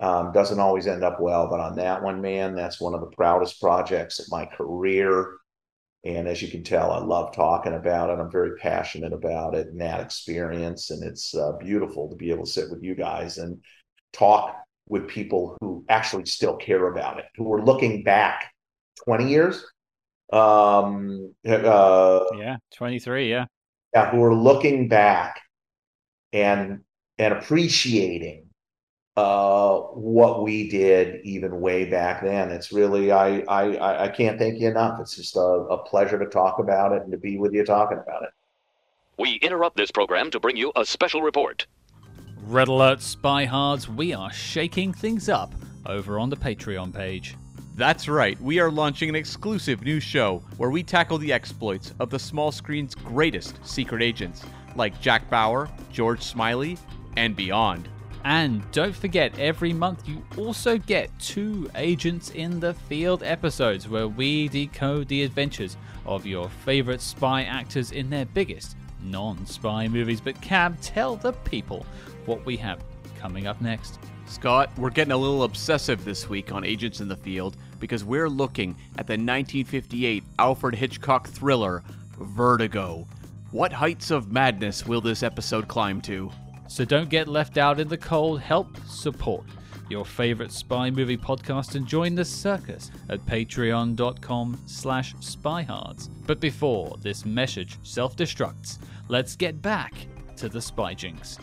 Um, 0.00 0.32
doesn't 0.32 0.58
always 0.58 0.86
end 0.86 1.04
up 1.04 1.20
well, 1.20 1.48
but 1.48 1.60
on 1.60 1.76
that 1.76 2.02
one, 2.02 2.22
man, 2.22 2.54
that's 2.54 2.80
one 2.80 2.94
of 2.94 3.02
the 3.02 3.14
proudest 3.14 3.60
projects 3.60 4.18
of 4.18 4.26
my 4.30 4.46
career. 4.46 5.36
And 6.04 6.26
as 6.26 6.40
you 6.40 6.48
can 6.48 6.64
tell, 6.64 6.90
I 6.90 6.98
love 6.98 7.34
talking 7.34 7.74
about 7.74 8.08
it. 8.08 8.18
I'm 8.18 8.30
very 8.30 8.56
passionate 8.56 9.12
about 9.12 9.54
it 9.54 9.66
and 9.68 9.80
that 9.82 10.00
experience. 10.00 10.90
And 10.90 11.04
it's 11.04 11.34
uh, 11.34 11.52
beautiful 11.58 12.08
to 12.08 12.16
be 12.16 12.30
able 12.30 12.46
to 12.46 12.50
sit 12.50 12.70
with 12.70 12.82
you 12.82 12.94
guys 12.94 13.36
and 13.36 13.58
talk 14.14 14.56
with 14.88 15.06
people 15.06 15.58
who 15.60 15.84
actually 15.90 16.24
still 16.24 16.56
care 16.56 16.88
about 16.88 17.18
it, 17.18 17.26
who 17.36 17.52
are 17.52 17.62
looking 17.62 18.02
back 18.02 18.50
20 19.04 19.28
years. 19.28 19.62
Um, 20.32 21.34
uh, 21.46 22.20
yeah, 22.38 22.56
23. 22.74 23.30
Yeah. 23.30 23.44
Yeah. 23.92 24.10
Who 24.10 24.24
are 24.24 24.34
looking 24.34 24.88
back 24.88 25.42
and, 26.32 26.80
and 27.18 27.34
appreciating 27.34 28.49
uh, 29.16 29.78
what 29.78 30.42
we 30.42 30.70
did 30.70 31.20
even 31.24 31.60
way 31.60 31.84
back 31.84 32.22
then. 32.22 32.50
It's 32.50 32.72
really 32.72 33.12
I 33.12 33.40
I 33.40 34.04
I 34.04 34.08
can't 34.08 34.38
thank 34.38 34.60
you 34.60 34.68
enough. 34.68 35.00
It's 35.00 35.16
just 35.16 35.36
a, 35.36 35.40
a 35.40 35.78
pleasure 35.84 36.18
to 36.18 36.26
talk 36.26 36.58
about 36.58 36.92
it 36.92 37.02
and 37.02 37.12
to 37.12 37.18
be 37.18 37.36
with 37.36 37.52
you 37.52 37.64
talking 37.64 37.98
about 37.98 38.22
it. 38.22 38.30
We 39.18 39.34
interrupt 39.42 39.76
this 39.76 39.90
program 39.90 40.30
to 40.30 40.40
bring 40.40 40.56
you 40.56 40.72
a 40.76 40.84
special 40.84 41.22
report. 41.22 41.66
Red 42.44 42.68
Alert 42.68 43.00
SpyHards, 43.00 43.86
we 43.86 44.14
are 44.14 44.32
shaking 44.32 44.94
things 44.94 45.28
up 45.28 45.52
over 45.84 46.18
on 46.18 46.30
the 46.30 46.36
Patreon 46.36 46.94
page. 46.94 47.36
That's 47.76 48.08
right, 48.08 48.40
we 48.40 48.58
are 48.60 48.70
launching 48.70 49.08
an 49.08 49.14
exclusive 49.14 49.82
new 49.82 50.00
show 50.00 50.42
where 50.56 50.70
we 50.70 50.82
tackle 50.82 51.18
the 51.18 51.32
exploits 51.32 51.94
of 52.00 52.10
the 52.10 52.18
small 52.18 52.50
screen's 52.50 52.94
greatest 52.94 53.64
secret 53.66 54.02
agents, 54.02 54.42
like 54.74 55.00
Jack 55.00 55.28
Bauer, 55.30 55.68
George 55.92 56.22
Smiley, 56.22 56.78
and 57.16 57.36
beyond. 57.36 57.88
And 58.24 58.70
don't 58.70 58.94
forget, 58.94 59.38
every 59.38 59.72
month 59.72 60.06
you 60.06 60.22
also 60.36 60.76
get 60.76 61.10
two 61.18 61.70
Agents 61.74 62.30
in 62.30 62.60
the 62.60 62.74
Field 62.74 63.22
episodes 63.22 63.88
where 63.88 64.08
we 64.08 64.48
decode 64.48 65.08
the 65.08 65.22
adventures 65.22 65.76
of 66.04 66.26
your 66.26 66.48
favorite 66.48 67.00
spy 67.00 67.44
actors 67.44 67.92
in 67.92 68.10
their 68.10 68.26
biggest 68.26 68.76
non 69.02 69.46
spy 69.46 69.88
movies. 69.88 70.20
But 70.20 70.40
Cam, 70.42 70.76
tell 70.82 71.16
the 71.16 71.32
people 71.32 71.86
what 72.26 72.44
we 72.44 72.56
have 72.58 72.80
coming 73.18 73.46
up 73.46 73.60
next. 73.60 73.98
Scott, 74.26 74.70
we're 74.78 74.90
getting 74.90 75.12
a 75.12 75.16
little 75.16 75.42
obsessive 75.42 76.04
this 76.04 76.28
week 76.28 76.52
on 76.52 76.64
Agents 76.64 77.00
in 77.00 77.08
the 77.08 77.16
Field 77.16 77.56
because 77.80 78.04
we're 78.04 78.28
looking 78.28 78.76
at 78.96 79.06
the 79.06 79.14
1958 79.14 80.22
Alfred 80.38 80.74
Hitchcock 80.74 81.28
thriller, 81.28 81.82
Vertigo. 82.18 83.08
What 83.50 83.72
heights 83.72 84.10
of 84.12 84.30
madness 84.30 84.86
will 84.86 85.00
this 85.00 85.22
episode 85.22 85.66
climb 85.66 86.00
to? 86.02 86.30
So 86.70 86.84
don't 86.84 87.10
get 87.10 87.26
left 87.26 87.58
out 87.58 87.80
in 87.80 87.88
the 87.88 87.98
cold. 87.98 88.40
Help 88.40 88.76
support 88.86 89.44
your 89.88 90.04
favorite 90.04 90.52
spy 90.52 90.88
movie 90.88 91.16
podcast 91.16 91.74
and 91.74 91.84
join 91.84 92.14
the 92.14 92.24
circus 92.24 92.92
at 93.08 93.18
patreon.com 93.26 94.62
slash 94.66 95.14
spyhards. 95.16 96.08
But 96.28 96.38
before 96.38 96.96
this 97.02 97.24
message 97.24 97.76
self-destructs, 97.82 98.78
let's 99.08 99.34
get 99.34 99.60
back 99.60 99.94
to 100.36 100.48
the 100.48 100.62
spy 100.62 100.94
jinx. 100.94 101.38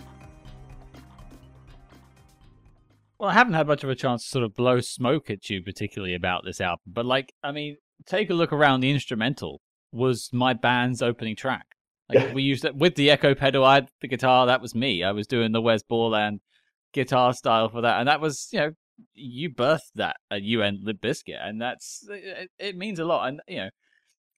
Well, 3.19 3.29
I 3.29 3.33
haven't 3.33 3.55
had 3.55 3.67
much 3.67 3.83
of 3.83 3.89
a 3.89 3.95
chance 3.95 4.23
to 4.23 4.29
sort 4.29 4.45
of 4.45 4.55
blow 4.55 4.79
smoke 4.79 5.29
at 5.29 5.49
you 5.49 5.61
particularly 5.61 6.15
about 6.15 6.45
this 6.45 6.61
album, 6.61 6.85
but 6.87 7.05
like, 7.05 7.33
I 7.43 7.51
mean, 7.51 7.75
take 8.05 8.29
a 8.29 8.33
look 8.33 8.53
around 8.53 8.79
the 8.79 8.91
instrumental 8.91 9.59
was 9.91 10.29
my 10.31 10.53
band's 10.53 11.01
opening 11.01 11.35
track. 11.35 11.65
Like 12.09 12.19
yeah. 12.19 12.33
we 12.33 12.43
used 12.43 12.65
it 12.65 12.75
with 12.75 12.95
the 12.95 13.09
echo 13.09 13.35
pedal. 13.35 13.65
I 13.65 13.75
had 13.75 13.89
the 14.01 14.07
guitar. 14.07 14.45
That 14.45 14.61
was 14.61 14.73
me. 14.73 15.03
I 15.03 15.11
was 15.11 15.27
doing 15.27 15.51
the 15.51 15.61
Wes 15.61 15.83
Borland 15.83 16.39
guitar 16.93 17.33
style 17.33 17.69
for 17.69 17.81
that, 17.81 17.99
and 17.99 18.07
that 18.07 18.21
was 18.21 18.47
you 18.51 18.59
know 18.59 18.71
you 19.13 19.49
birthed 19.49 19.91
that 19.95 20.17
at 20.31 20.43
UN 20.43 20.79
Limp 20.83 21.01
Bizkit, 21.01 21.39
and 21.41 21.61
that's 21.61 22.05
it, 22.09 22.49
it, 22.59 22.77
means 22.77 22.99
a 22.99 23.05
lot. 23.05 23.27
And 23.27 23.41
you 23.47 23.57
know, 23.57 23.69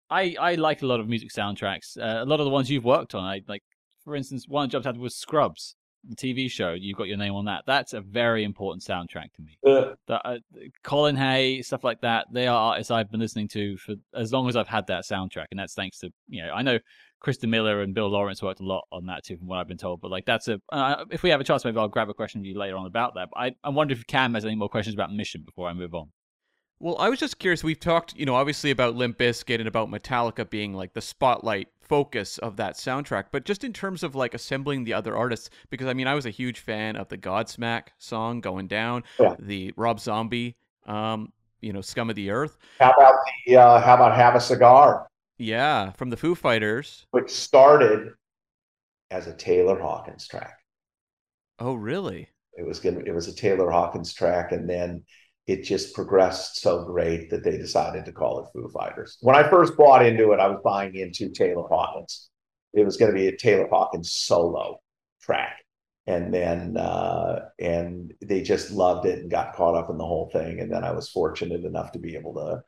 I 0.10 0.36
I 0.40 0.56
like 0.56 0.82
a 0.82 0.88
lot 0.88 1.00
of 1.00 1.08
music 1.08 1.30
soundtracks. 1.30 1.98
Uh, 1.98 2.24
a 2.24 2.26
lot 2.26 2.40
of 2.40 2.46
the 2.46 2.52
ones 2.52 2.70
you've 2.70 2.86
worked 2.86 3.16
on. 3.16 3.24
I 3.24 3.42
like, 3.48 3.64
for 4.04 4.16
instance, 4.16 4.46
one 4.48 4.70
job 4.70 4.84
I 4.86 4.90
had 4.90 4.98
was 4.98 5.16
Scrubs, 5.16 5.76
the 6.08 6.16
TV 6.16 6.50
show. 6.50 6.74
You've 6.74 6.98
got 6.98 7.08
your 7.08 7.18
name 7.18 7.36
on 7.36 7.46
that. 7.46 7.64
That's 7.66 7.94
a 7.94 8.02
very 8.02 8.44
important 8.44 8.84
soundtrack 8.84 9.34
to 9.34 9.42
me. 9.42 9.58
Uh, 9.66 9.94
the, 10.08 10.28
uh, 10.28 10.38
Colin 10.84 11.16
Hay, 11.16 11.62
stuff 11.62 11.84
like 11.84 12.02
that. 12.02 12.28
They 12.32 12.48
are 12.48 12.58
artists 12.58 12.92
I've 12.92 13.12
been 13.12 13.20
listening 13.20 13.48
to 13.50 13.78
for 13.78 13.96
as 14.14 14.34
long 14.34 14.50
as 14.50 14.56
I've 14.56 14.68
had 14.68 14.88
that 14.88 15.04
soundtrack, 15.06 15.48
and 15.52 15.60
that's 15.60 15.74
thanks 15.74 16.00
to 16.00 16.12
you 16.28 16.44
know 16.44 16.52
I 16.52 16.62
know 16.62 16.80
Kristen 17.20 17.50
Miller 17.50 17.82
and 17.82 17.94
Bill 17.94 18.08
Lawrence 18.08 18.42
worked 18.42 18.62
a 18.62 18.66
lot 18.66 18.86
on 18.92 19.06
that 19.08 19.24
too, 19.24 19.38
from 19.38 19.48
what 19.48 19.60
I've 19.60 19.68
been 19.68 19.78
told. 19.78 20.02
But 20.02 20.12
like, 20.12 20.26
that's 20.26 20.48
a 20.48 20.62
uh, 20.72 21.06
if 21.12 21.24
we 21.24 21.30
have 21.30 21.42
a 21.42 21.44
chance, 21.44 21.66
maybe 21.66 21.78
I'll 21.78 21.88
grab 21.88 22.10
a 22.10 22.14
question 22.14 22.42
of 22.42 22.46
you 22.46 22.58
later 22.58 22.78
on 22.78 22.86
about 22.86 23.16
that. 23.16 23.30
But 23.34 23.40
I, 23.40 23.56
I 23.64 23.70
wonder 23.70 23.94
if 23.94 24.06
Cam 24.08 24.34
has 24.34 24.46
any 24.46 24.56
more 24.56 24.70
questions 24.70 24.94
about 24.94 25.14
Mission 25.14 25.44
before 25.46 25.68
I 25.68 25.74
move 25.74 25.94
on. 25.94 26.10
Well, 26.82 26.98
I 26.98 27.10
was 27.10 27.20
just 27.20 27.40
curious. 27.40 27.62
We've 27.62 27.80
talked, 27.80 28.16
you 28.16 28.26
know, 28.26 28.36
obviously 28.36 28.72
about 28.72 28.96
Limp 28.96 29.18
Bizkit 29.18 29.60
and 29.60 29.68
about 29.68 29.90
Metallica 29.90 30.50
being 30.50 30.74
like 30.74 30.94
the 30.94 31.02
spotlight 31.02 31.68
focus 31.82 32.38
of 32.38 32.56
that 32.56 32.76
soundtrack, 32.76 33.26
but 33.34 33.44
just 33.44 33.66
in 33.66 33.74
terms 33.74 34.02
of 34.02 34.16
like 34.16 34.34
assembling 34.34 34.86
the 34.86 34.94
other 34.94 35.18
artists, 35.18 35.50
because 35.70 35.88
I 35.88 35.94
mean, 35.94 36.08
I 36.08 36.16
was 36.16 36.26
a 36.26 36.30
huge 36.30 36.60
fan 36.60 36.96
of 36.96 37.10
the 37.10 37.18
Godsmack 37.18 37.88
song 37.98 38.40
"Going 38.40 38.68
Down," 38.68 39.04
yeah. 39.20 39.36
the 39.40 39.74
Rob 39.76 40.00
Zombie, 40.00 40.56
um, 40.86 41.34
you 41.60 41.74
know, 41.74 41.82
"Scum 41.82 42.10
of 42.10 42.16
the 42.16 42.30
Earth." 42.30 42.58
How 42.80 42.92
about 42.92 43.16
the 43.46 43.58
uh, 43.58 43.82
How 43.82 43.96
about 43.96 44.16
"Have 44.16 44.36
a 44.36 44.40
Cigar"? 44.40 45.10
Yeah, 45.40 45.92
from 45.94 46.10
the 46.10 46.18
Foo 46.18 46.36
Fighters. 46.36 47.08
Which 47.12 47.32
started 47.32 48.12
as 49.10 49.28
a 49.28 49.34
Taylor 49.34 49.80
Hawkins 49.80 50.28
track. 50.28 50.58
Oh, 51.58 51.74
really? 51.74 52.28
It 52.58 52.68
was 52.68 52.80
gonna 52.80 53.00
it 53.00 53.14
was 53.16 53.30
a 53.30 53.36
Taylor 53.36 53.72
Hawkins 53.72 54.14
track, 54.14 54.52
and 54.52 54.70
then 54.70 55.04
it 55.48 55.64
just 55.64 55.96
progressed 55.96 56.62
so 56.62 56.84
great 56.84 57.30
that 57.30 57.44
they 57.44 57.58
decided 57.58 58.06
to 58.06 58.12
call 58.12 58.40
it 58.40 58.50
Foo 58.54 58.70
Fighters. 58.70 59.18
When 59.22 59.36
I 59.36 59.50
first 59.50 59.78
bought 59.78 60.06
into 60.06 60.34
it, 60.34 60.40
I 60.40 60.48
was 60.48 60.60
buying 60.64 60.94
into 60.94 61.30
Taylor 61.30 61.68
Hawkins. 61.68 62.30
It 62.74 62.86
was 62.86 62.98
going 62.98 63.12
to 63.12 63.18
be 63.18 63.28
a 63.28 63.36
Taylor 63.36 63.68
Hawkins 63.68 64.12
solo 64.12 64.80
track. 65.22 65.58
And 66.06 66.34
then 66.34 66.76
uh, 66.78 67.50
and 67.60 68.14
they 68.22 68.42
just 68.42 68.72
loved 68.72 69.06
it 69.06 69.20
and 69.20 69.32
got 69.32 69.56
caught 69.56 69.76
up 69.76 69.90
in 69.90 69.98
the 69.98 70.06
whole 70.06 70.30
thing. 70.32 70.60
And 70.60 70.72
then 70.72 70.84
I 70.84 70.92
was 70.92 71.10
fortunate 71.10 71.64
enough 71.64 71.94
to 71.94 72.00
be 72.00 72.16
able 72.16 72.34
to 72.36 72.62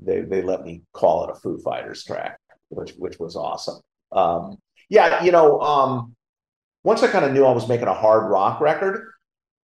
they 0.00 0.20
they 0.20 0.42
let 0.42 0.62
me 0.62 0.82
call 0.92 1.24
it 1.24 1.30
a 1.30 1.34
Foo 1.34 1.58
Fighters 1.58 2.04
track, 2.04 2.38
which 2.68 2.92
which 2.92 3.18
was 3.18 3.36
awesome. 3.36 3.80
Um, 4.12 4.58
yeah, 4.88 5.22
you 5.22 5.32
know, 5.32 5.60
um, 5.60 6.16
once 6.84 7.02
I 7.02 7.08
kind 7.08 7.24
of 7.24 7.32
knew 7.32 7.44
I 7.44 7.52
was 7.52 7.68
making 7.68 7.88
a 7.88 7.94
hard 7.94 8.30
rock 8.30 8.60
record, 8.60 9.12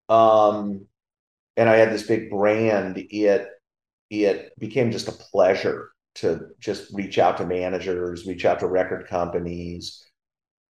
um, 0.08 0.86
and 1.56 1.68
I 1.68 1.76
had 1.76 1.92
this 1.92 2.06
big 2.06 2.30
brand, 2.30 2.98
it 2.98 3.48
it 4.10 4.52
became 4.58 4.90
just 4.90 5.08
a 5.08 5.12
pleasure 5.12 5.90
to 6.16 6.48
just 6.58 6.92
reach 6.92 7.18
out 7.18 7.36
to 7.36 7.46
managers, 7.46 8.26
reach 8.26 8.44
out 8.44 8.60
to 8.60 8.66
record 8.66 9.06
companies, 9.06 10.04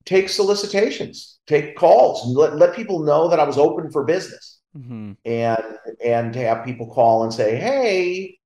take 0.05 0.29
solicitations, 0.29 1.39
take 1.47 1.77
calls, 1.77 2.25
and 2.25 2.35
let, 2.35 2.57
let 2.57 2.75
people 2.75 2.99
know 2.99 3.29
that 3.29 3.39
I 3.39 3.45
was 3.45 3.57
open 3.57 3.91
for 3.91 4.03
business. 4.03 4.59
Mm-hmm. 4.77 5.13
And 5.25 5.63
and 6.03 6.33
to 6.33 6.39
have 6.39 6.65
people 6.65 6.93
call 6.93 7.23
and 7.23 7.33
say, 7.33 7.55
"Hey, 7.55 8.38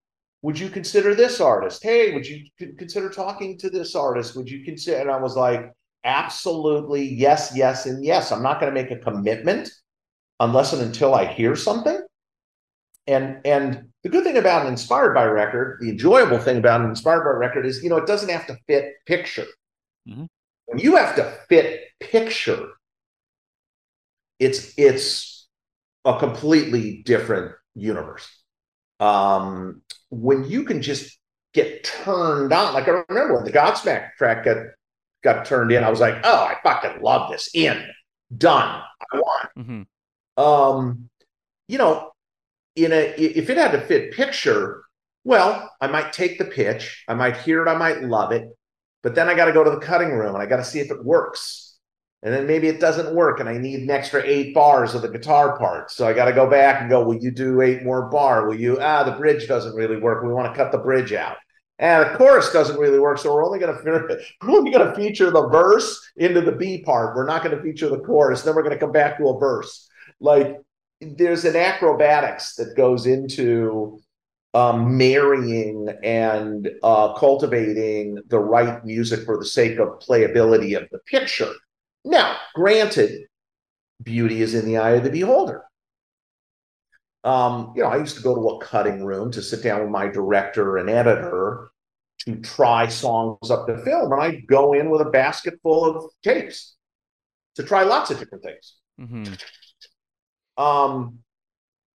would 0.44 0.60
you 0.60 0.70
consider 0.70 1.15
this 1.15 1.41
artist? 1.41 1.82
Hey, 1.84 2.14
would 2.14 2.28
you 2.28 2.45
consider 2.78 3.10
talking 3.10 3.57
to 3.60 3.70
this 3.70 3.95
artist? 3.95 4.36
Would 4.36 4.49
you 4.49 4.64
consider?" 4.64 5.02
And 5.02 5.10
I 5.11 5.18
was 5.18 5.36
like, 5.36 5.72
"Absolutely, 6.03 7.03
yes, 7.06 7.53
yes, 7.56 7.88
and 7.88 8.06
yes. 8.06 8.32
I'm 8.32 8.44
not 8.44 8.60
going 8.60 8.74
to 8.74 8.82
make 8.82 8.91
a 8.91 8.98
commitment 8.98 9.72
unless 10.40 10.74
and 10.74 10.82
until 10.84 11.15
I 11.15 11.26
hear 11.26 11.56
something." 11.56 11.99
And 13.07 13.41
and 13.45 13.90
the 14.03 14.10
good 14.10 14.24
thing 14.24 14.38
about 14.38 14.64
an 14.64 14.68
inspired 14.72 15.14
by 15.14 15.26
record, 15.26 15.80
the 15.82 15.90
enjoyable 15.90 16.40
thing 16.40 16.57
about 16.57 16.82
an 16.82 16.90
inspired 16.90 17.24
by 17.24 17.32
record 17.32 17.65
is, 17.65 17.82
you 17.84 17.90
know, 17.90 17.98
it 17.98 18.07
doesn't 18.07 18.30
have 18.30 18.48
to 18.48 18.57
fit 18.68 18.94
picture. 19.06 19.48
Mhm. 20.07 20.28
When 20.65 20.80
you 20.80 20.95
have 20.98 21.15
to 21.15 21.24
fit 21.49 21.90
picture, 21.99 22.70
it's 24.40 24.74
it's 24.78 25.48
a 26.06 26.18
completely 26.20 27.02
different 27.03 27.53
universe. 27.76 28.30
Um, 28.99 29.82
when 30.14 30.45
you 30.45 30.64
can 30.64 30.81
just 30.81 31.18
get 31.53 31.84
turned 31.84 32.53
on, 32.53 32.73
like 32.73 32.88
I 32.88 33.03
remember 33.10 33.35
when 33.35 33.45
the 33.45 33.52
Godsmack 33.52 34.15
track 34.18 34.45
got 34.45 34.57
got 35.23 35.45
turned 35.45 35.72
in, 35.72 35.84
I 35.84 35.90
was 35.90 35.99
like, 35.99 36.15
oh, 36.23 36.44
I 36.44 36.57
fucking 36.64 37.02
love 37.02 37.31
this. 37.31 37.49
In, 37.53 37.84
done. 38.35 38.81
I 39.14 39.18
want 39.18 39.49
Mm-hmm. 39.57 40.44
um, 40.44 41.10
you 41.68 41.77
know, 41.77 42.11
in 42.76 42.91
a 42.91 43.14
if 43.18 43.49
it 43.49 43.57
had 43.57 43.72
to 43.72 43.81
fit 43.81 44.14
picture, 44.14 44.84
well, 45.23 45.72
I 45.80 45.88
might 45.88 46.14
take 46.14 46.38
the 46.38 46.45
pitch, 46.45 47.03
I 47.07 47.14
might 47.14 47.38
hear 47.38 47.65
it, 47.65 47.69
I 47.69 47.77
might 47.77 48.03
love 48.03 48.31
it, 48.31 48.48
but 49.03 49.15
then 49.15 49.30
I 49.30 49.35
got 49.35 49.45
to 49.45 49.53
go 49.53 49.64
to 49.64 49.72
the 49.72 49.80
cutting 49.80 50.11
room 50.11 50.34
and 50.34 50.44
I 50.44 50.48
got 50.48 50.57
to 50.57 50.64
see 50.64 50.80
if 50.80 50.91
it 50.91 51.03
works. 51.03 51.73
And 52.24 52.34
then 52.34 52.48
maybe 52.48 52.68
it 52.68 52.80
doesn't 52.80 53.14
work 53.14 53.41
and 53.41 53.50
I 53.50 53.58
need 53.58 53.82
an 53.82 53.90
extra 53.90 54.24
eight 54.26 54.54
bars 54.54 54.95
of 54.95 55.02
the 55.02 55.10
guitar 55.10 55.58
part. 55.58 55.91
So 55.91 56.08
I 56.08 56.14
got 56.14 56.26
to 56.26 56.34
go 56.34 56.50
back 56.50 56.80
and 56.80 56.90
go, 56.90 57.04
will 57.04 57.22
you 57.22 57.32
do 57.32 57.60
eight 57.60 57.84
more 57.84 58.10
bar? 58.10 58.48
Will 58.48 58.58
you, 58.58 58.80
ah, 58.80 59.04
the 59.04 59.12
bridge 59.12 59.45
doesn't 59.45 59.76
really 59.76 59.98
work. 59.98 60.24
We 60.24 60.34
want 60.34 60.52
to 60.52 60.58
cut 60.58 60.72
the 60.72 60.78
bridge 60.78 61.12
out. 61.12 61.36
And 61.80 62.10
the 62.10 62.18
chorus 62.18 62.54
doesn't 62.54 62.80
really 62.80 63.00
work. 63.00 63.18
So 63.18 63.34
we're 63.34 63.45
only 63.45 63.60
going 63.60 63.76
to, 63.84 64.20
we're 64.41 64.52
only 64.52 64.72
going 64.72 64.88
to 64.88 64.95
feature 64.95 65.32
the 65.32 65.50
verse 65.50 66.00
into 66.16 66.40
the 66.40 66.54
B 66.54 66.82
part. 66.82 67.14
We're 67.14 67.28
not 67.28 67.44
going 67.44 67.58
to 67.58 67.62
feature 67.62 67.90
the 67.90 68.00
chorus. 68.00 68.44
Then 68.44 68.56
we're 68.56 68.64
going 68.64 68.74
to 68.74 68.80
come 68.80 68.94
back 68.94 69.18
to 69.18 69.28
a 69.28 69.38
verse. 69.38 69.90
Like 70.22 70.62
there's 71.02 71.44
an 71.44 71.58
acrobatics 71.58 72.56
that 72.56 72.78
goes 72.78 73.06
into 73.06 74.00
um, 74.54 74.98
marrying 74.98 75.90
and 76.04 76.70
uh, 76.84 77.14
cultivating 77.16 78.20
the 78.28 78.40
right 78.40 78.86
music 78.86 79.26
for 79.26 79.38
the 79.38 79.45
sake 79.45 79.80
of 79.80 80.00
playability 80.00 80.78
of 80.82 80.88
the 80.90 81.00
picture. 81.00 81.52
Now, 82.06 82.38
granted, 82.54 83.28
beauty 84.02 84.42
is 84.42 84.54
in 84.54 84.66
the 84.66 84.78
eye 84.78 84.92
of 84.92 85.04
the 85.04 85.10
beholder. 85.10 85.64
Um, 87.24 87.74
you 87.76 87.84
know, 87.84 87.90
I 87.90 87.98
used 87.98 88.18
to 88.18 88.24
go 88.24 88.36
to 88.36 88.50
a 88.50 88.60
cutting 88.60 89.06
room 89.06 89.32
to 89.32 89.42
sit 89.42 89.64
down 89.64 89.82
with 89.82 89.90
my 89.90 90.08
director 90.08 90.78
and 90.78 90.90
editor 90.90 91.70
to 92.26 92.36
try 92.38 92.88
songs 92.88 93.50
up 93.50 93.68
to 93.68 93.78
film, 93.84 94.12
and 94.12 94.22
I'd 94.22 94.48
go 94.48 94.74
in 94.74 94.90
with 94.90 95.02
a 95.02 95.10
basket 95.10 95.56
full 95.64 95.86
of 95.86 96.12
tapes 96.22 96.76
to 97.56 97.64
try 97.64 97.84
lots 97.84 98.12
of 98.12 98.20
different 98.20 98.44
things. 98.44 98.76
Mm-hmm. 99.00 100.62
Um, 100.62 101.20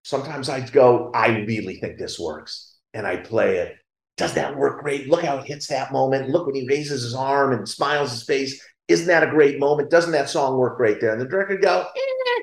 sometimes 0.04 0.48
I'd 0.48 0.72
go, 0.72 1.10
I 1.14 1.28
really 1.40 1.76
think 1.76 1.98
this 1.98 2.18
works, 2.18 2.76
and 2.94 3.06
I'd 3.06 3.24
play 3.24 3.58
it. 3.58 3.76
Does 4.16 4.34
that 4.34 4.56
work 4.56 4.82
great? 4.82 5.08
Look 5.08 5.22
how 5.22 5.38
it 5.38 5.46
hits 5.46 5.68
that 5.68 5.92
moment. 5.92 6.30
Look 6.30 6.46
when 6.46 6.56
he 6.56 6.66
raises 6.66 7.02
his 7.02 7.14
arm 7.14 7.52
and 7.52 7.68
smiles 7.68 8.10
his 8.10 8.24
face. 8.24 8.60
Isn't 8.88 9.06
that 9.06 9.22
a 9.22 9.30
great 9.30 9.58
moment? 9.58 9.90
Doesn't 9.90 10.12
that 10.12 10.28
song 10.30 10.56
work 10.58 10.76
great 10.78 11.00
there? 11.00 11.12
And 11.12 11.20
the 11.20 11.26
director 11.26 11.54
would 11.54 11.62
go, 11.62 11.86
eh, 11.94 12.40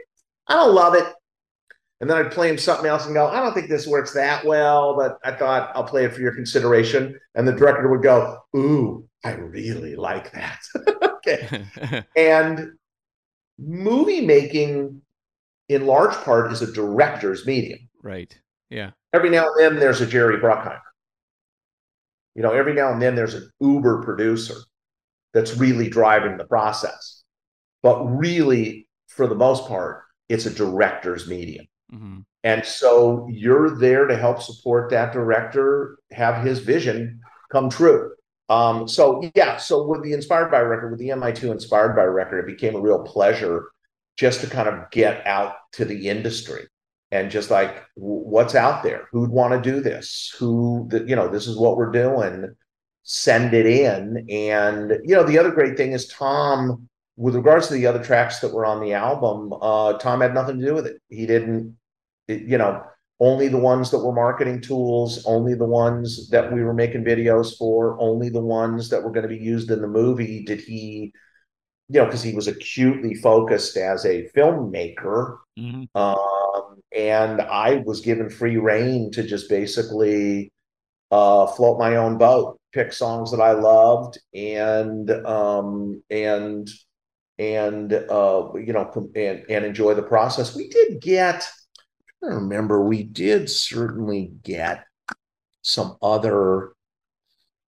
I 0.47 0.55
don't 0.55 0.76
love 0.76 0.93
it. 0.93 1.05
And 2.01 2.09
then 2.09 2.17
I'd 2.17 2.31
play 2.31 2.49
him 2.49 2.57
something 2.57 2.85
else 2.85 3.05
and 3.05 3.15
go, 3.15 3.27
I 3.27 3.39
don't 3.41 3.53
think 3.53 3.69
this 3.69 3.88
works 3.88 4.13
that 4.13 4.45
well, 4.45 4.95
but 4.95 5.17
I 5.23 5.31
thought 5.35 5.72
I'll 5.76 5.85
play 5.85 6.05
it 6.05 6.13
for 6.13 6.22
your 6.22 6.35
consideration. 6.35 7.17
And 7.34 7.47
the 7.47 7.53
director 7.53 7.89
would 7.89 8.03
go, 8.03 8.38
Ooh, 8.55 9.07
I 9.23 9.31
really 9.31 9.95
like 9.95 10.31
that. 10.34 10.59
okay. 11.03 11.65
And 12.15 12.73
movie 13.57 14.22
making, 14.26 15.01
in 15.69 15.88
large 15.88 16.13
part, 16.23 16.51
is 16.51 16.61
a 16.61 16.72
director's 16.72 17.45
medium. 17.45 17.80
right. 18.03 18.38
Yeah. 18.69 18.91
Every 19.13 19.30
now 19.30 19.45
and 19.45 19.59
then, 19.59 19.80
there's 19.80 20.01
a 20.01 20.05
Jerry 20.05 20.38
Bruckheimer. 20.38 20.81
You 22.35 22.41
know, 22.41 22.51
every 22.51 22.73
now 22.73 22.91
and 22.91 23.01
then, 23.01 23.15
there's 23.15 23.35
an 23.35 23.49
Uber 23.61 24.03
producer 24.03 24.55
that's 25.36 25.57
really 25.57 25.90
driving 25.90 26.38
the 26.38 26.45
process. 26.45 27.24
But 27.84 28.03
really, 28.06 28.88
for 29.10 29.28
the 29.28 29.36
most 29.36 29.68
part, 29.68 30.03
it's 30.30 30.48
a 30.48 30.49
director's 30.49 31.28
medium. 31.28 31.68
Mm-hmm. 31.94 32.20
And 32.44 32.66
so 32.66 33.28
you're 33.30 33.78
there 33.78 34.07
to 34.07 34.18
help 34.18 34.41
support 34.41 34.90
that 34.90 35.12
director 35.14 35.99
have 36.12 36.44
his 36.44 36.60
vision 36.60 37.20
come 37.52 37.70
true. 37.70 38.14
Um, 38.48 38.88
so 38.88 39.30
yeah, 39.36 39.57
so 39.57 39.86
with 39.86 40.03
the 40.03 40.14
Inspired 40.14 40.52
by 40.52 40.62
record, 40.62 40.91
with 40.91 40.99
the 40.99 41.10
MI2 41.10 41.52
Inspired 41.52 41.95
by 41.95 42.03
record, 42.03 42.40
it 42.40 42.48
became 42.48 42.76
a 42.76 42.82
real 42.82 43.03
pleasure 43.03 43.72
just 44.18 44.40
to 44.41 44.48
kind 44.48 44.70
of 44.70 44.90
get 44.91 45.28
out 45.28 45.56
to 45.74 45.84
the 45.84 46.07
industry 46.07 46.66
and 47.12 47.30
just 47.30 47.52
like 47.52 47.84
what's 47.95 48.56
out 48.56 48.84
there, 48.84 49.10
who'd 49.12 49.32
want 49.32 49.52
to 49.53 49.70
do 49.72 49.82
this, 49.82 50.34
who 50.40 50.88
you 51.06 51.16
know, 51.16 51.28
this 51.28 51.48
is 51.48 51.57
what 51.57 51.76
we're 51.76 51.91
doing, 51.91 52.56
send 53.06 53.53
it 53.53 53.65
in. 53.65 54.26
And 54.30 54.99
you 55.06 55.15
know, 55.15 55.23
the 55.23 55.40
other 55.40 55.52
great 55.52 55.77
thing 55.77 55.94
is 55.94 56.07
Tom 56.10 56.90
with 57.18 57.36
regards 57.36 57.68
to 57.69 57.73
the 57.76 57.88
other 57.88 58.03
tracks 58.03 58.40
that 58.41 58.53
were 58.53 58.65
on 58.65 58.82
the 58.82 58.94
album, 58.94 59.53
uh, 59.61 59.94
Tom 59.99 60.19
had 60.22 60.34
nothing 60.34 60.60
to 60.60 60.65
do 60.65 60.73
with 60.76 60.86
it. 60.88 61.02
He 61.10 61.26
didn't, 61.26 61.77
it- 62.27 62.41
you 62.44 62.57
know, 62.57 62.84
only 63.22 63.48
the 63.48 63.57
ones 63.57 63.91
that 63.91 63.99
were 63.99 64.11
marketing 64.11 64.60
tools, 64.60 65.26
only 65.26 65.53
the 65.53 65.65
ones 65.65 66.30
that 66.32 66.52
we 66.52 66.61
were 66.64 66.73
making 66.73 67.06
videos 67.06 67.57
for, 67.57 67.98
only 68.02 68.27
the 68.30 68.41
ones 68.41 68.90
that 68.90 69.02
were 69.02 69.11
going 69.11 69.23
to 69.23 69.30
be 69.30 69.41
used 69.41 69.72
in 69.72 69.82
the 69.82 69.88
movie 69.88 70.44
did 70.44 70.60
he, 70.60 71.14
you 71.88 71.99
know, 71.99 72.06
because 72.06 72.23
he 72.23 72.34
was 72.34 72.48
acutely 72.48 73.14
focused 73.15 73.77
as 73.77 74.06
a 74.06 74.27
filmmaker. 74.36 75.38
Mhm. 75.57 75.88
Um, 75.95 76.82
and 76.95 77.41
I 77.41 77.84
was 77.86 78.02
given 78.02 78.30
free 78.30 78.57
reign 78.57 79.11
to 79.11 79.23
just 79.23 79.49
basically 79.49 80.52
uh, 81.16 81.48
float 81.48 81.80
my 81.80 81.96
own 81.96 82.18
boat, 82.18 82.60
pick 82.74 82.92
songs 82.92 83.32
that 83.32 83.40
I 83.40 83.54
loved, 83.54 84.20
and 84.34 85.10
um, 85.10 86.04
and 86.10 86.70
and 87.40 87.94
uh, 87.94 88.50
you 88.56 88.74
know, 88.74 88.92
and 89.16 89.46
and 89.50 89.66
enjoy 89.66 89.94
the 89.94 90.04
process. 90.04 90.54
We 90.54 90.68
did 90.68 91.00
get. 91.00 91.48
I 92.22 92.28
remember 92.28 92.84
we 92.84 93.04
did 93.04 93.50
certainly 93.50 94.34
get 94.44 94.84
some 95.62 95.96
other. 96.02 96.74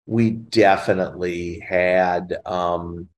We 0.06 0.30
definitely 0.30 1.60
had 1.60 2.38
um, 2.45 3.10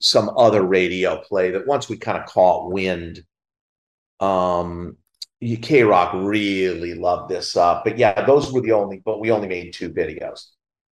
some 0.00 0.30
other 0.36 0.62
radio 0.62 1.22
play 1.22 1.52
that 1.52 1.66
once 1.66 1.88
we 1.88 1.96
kind 1.96 2.18
of 2.18 2.28
caught 2.28 2.70
wind. 2.70 3.24
Um, 4.20 4.98
KROQ 5.42 6.26
really 6.26 6.94
loved 6.94 7.28
this 7.30 7.56
up, 7.56 7.84
but 7.84 7.98
yeah, 7.98 8.24
those 8.24 8.52
were 8.52 8.60
the 8.60 8.72
only. 8.72 9.02
But 9.04 9.20
we 9.20 9.30
only 9.30 9.48
made 9.48 9.72
two 9.72 9.90
videos. 9.90 10.46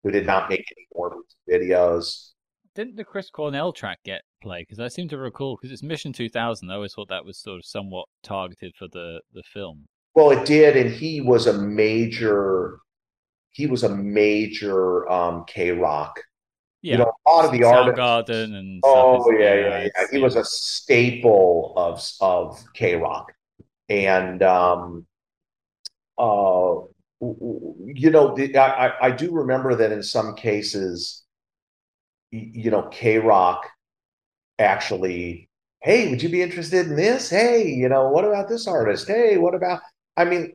We 0.04 0.12
did 0.12 0.26
not 0.26 0.50
make 0.50 0.66
any 0.76 0.88
more 0.94 1.16
videos. 1.50 2.32
Didn't 2.76 2.98
the 2.98 3.06
Chris 3.06 3.30
Cornell 3.30 3.72
track 3.72 4.00
get 4.04 4.24
play? 4.42 4.64
Because 4.64 4.80
I 4.80 4.88
seem 4.90 5.08
to 5.10 5.18
recall, 5.18 5.56
because 5.56 5.72
it's 5.72 5.84
Mission 5.84 6.12
2000. 6.12 6.70
I 6.70 6.76
always 6.76 6.94
thought 6.94 7.08
that 7.10 7.24
was 7.24 7.38
sort 7.38 7.60
of 7.60 7.66
somewhat 7.66 8.08
targeted 8.22 8.74
for 8.76 8.88
the 8.92 9.22
the 9.34 9.44
film. 9.44 9.86
Well, 10.16 10.32
it 10.32 10.46
did, 10.46 10.76
and 10.76 10.92
he 10.92 11.22
was 11.22 11.48
a 11.48 11.54
major. 11.54 12.80
He 13.52 13.68
was 13.68 13.84
a 13.84 13.96
major 13.96 15.10
um, 15.10 15.46
KROQ. 15.46 16.12
Yeah, 16.82 16.92
You 16.92 16.98
know, 16.98 17.14
a 17.26 17.30
lot 17.32 17.46
of 17.46 17.52
the 17.52 17.64
artists. 17.64 17.98
Soundgarden 17.98 18.56
and 18.56 18.82
Oh 18.84 19.32
yeah, 19.32 19.54
yeah, 19.54 19.88
yeah. 19.96 20.06
He 20.12 20.20
was 20.20 20.36
a 20.36 20.44
staple 20.44 21.74
of 21.78 22.06
of 22.20 22.62
KROQ, 22.76 23.26
and 23.90 24.42
um, 24.44 25.06
uh, 26.18 26.76
you 27.22 28.10
know, 28.12 28.36
the, 28.36 28.58
I 28.58 29.08
I- 29.08 29.12
do 29.12 29.32
remember 29.32 29.76
that 29.76 29.92
in 29.92 30.04
some 30.04 30.36
cases, 30.36 31.24
you 32.32 32.72
know, 32.72 32.84
KROQ 32.92 33.62
actually, 34.60 35.50
hey, 35.82 36.10
would 36.10 36.22
you 36.22 36.30
be 36.30 36.42
interested 36.42 36.88
in 36.88 36.96
this? 36.96 37.30
Hey, 37.30 37.68
you 37.68 37.90
know, 37.90 38.10
what 38.10 38.26
about 38.26 38.50
this 38.50 38.68
artist? 38.68 39.08
Hey, 39.08 39.38
what 39.38 39.56
about? 39.56 39.82
I 40.18 40.26
mean, 40.26 40.54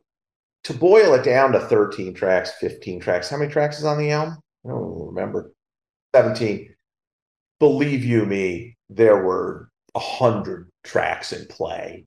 to 0.65 0.73
boil 0.73 1.13
it 1.15 1.23
down 1.23 1.53
to 1.53 1.59
thirteen 1.61 2.13
tracks, 2.13 2.51
fifteen 2.59 2.99
tracks. 3.01 3.29
How 3.29 3.37
many 3.37 3.51
tracks 3.51 3.79
is 3.79 3.85
on 3.85 3.99
the 3.99 4.11
album? 4.11 4.39
I 4.65 4.69
don't 4.69 5.07
remember. 5.07 5.53
Seventeen 6.15 6.75
believe 7.59 8.03
you 8.05 8.25
me, 8.25 8.77
there 8.89 9.23
were 9.23 9.69
a 9.95 9.99
hundred 9.99 10.69
tracks 10.83 11.33
in 11.33 11.45
play, 11.47 12.05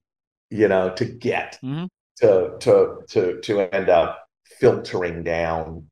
you 0.52 0.68
know, 0.68 0.94
to 0.96 1.04
get 1.04 1.58
Mhm. 1.62 1.88
to 2.18 2.56
to 2.60 2.98
to 3.10 3.40
to 3.42 3.60
end 3.74 3.88
up 3.90 4.26
filtering 4.60 5.24
down 5.24 5.88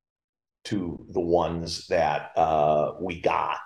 to 0.64 1.04
the 1.10 1.20
ones 1.20 1.86
that 1.88 2.32
uh, 2.36 2.92
we 3.00 3.20
got. 3.20 3.60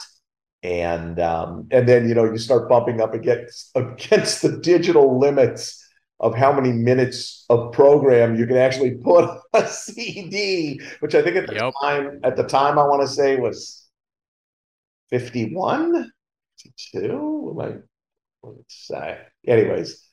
And 0.62 1.20
um, 1.20 1.68
and 1.70 1.88
then 1.88 2.08
you 2.08 2.14
know 2.14 2.24
you 2.24 2.38
start 2.38 2.68
bumping 2.68 3.00
up 3.00 3.14
against 3.14 3.70
against 3.76 4.42
the 4.42 4.58
digital 4.60 5.18
limits 5.18 5.80
of 6.20 6.34
how 6.34 6.52
many 6.52 6.72
minutes 6.72 7.44
of 7.50 7.72
program 7.72 8.36
you 8.36 8.46
can 8.46 8.56
actually 8.56 8.92
put 8.92 9.24
on 9.28 9.40
a 9.54 9.68
CD, 9.68 10.80
which 11.00 11.14
I 11.14 11.22
think 11.22 11.36
at 11.36 11.46
the 11.48 11.56
Yep. 11.56 11.74
time 11.82 12.20
at 12.24 12.36
the 12.36 12.44
time 12.44 12.78
I 12.78 12.84
want 12.84 13.02
to 13.02 13.08
say 13.08 13.36
was 13.36 13.86
51, 15.10 16.10
52, 16.58 17.52
like 17.56 17.76
let's 18.42 18.86
say. 18.88 19.20
Anyways, 19.46 20.03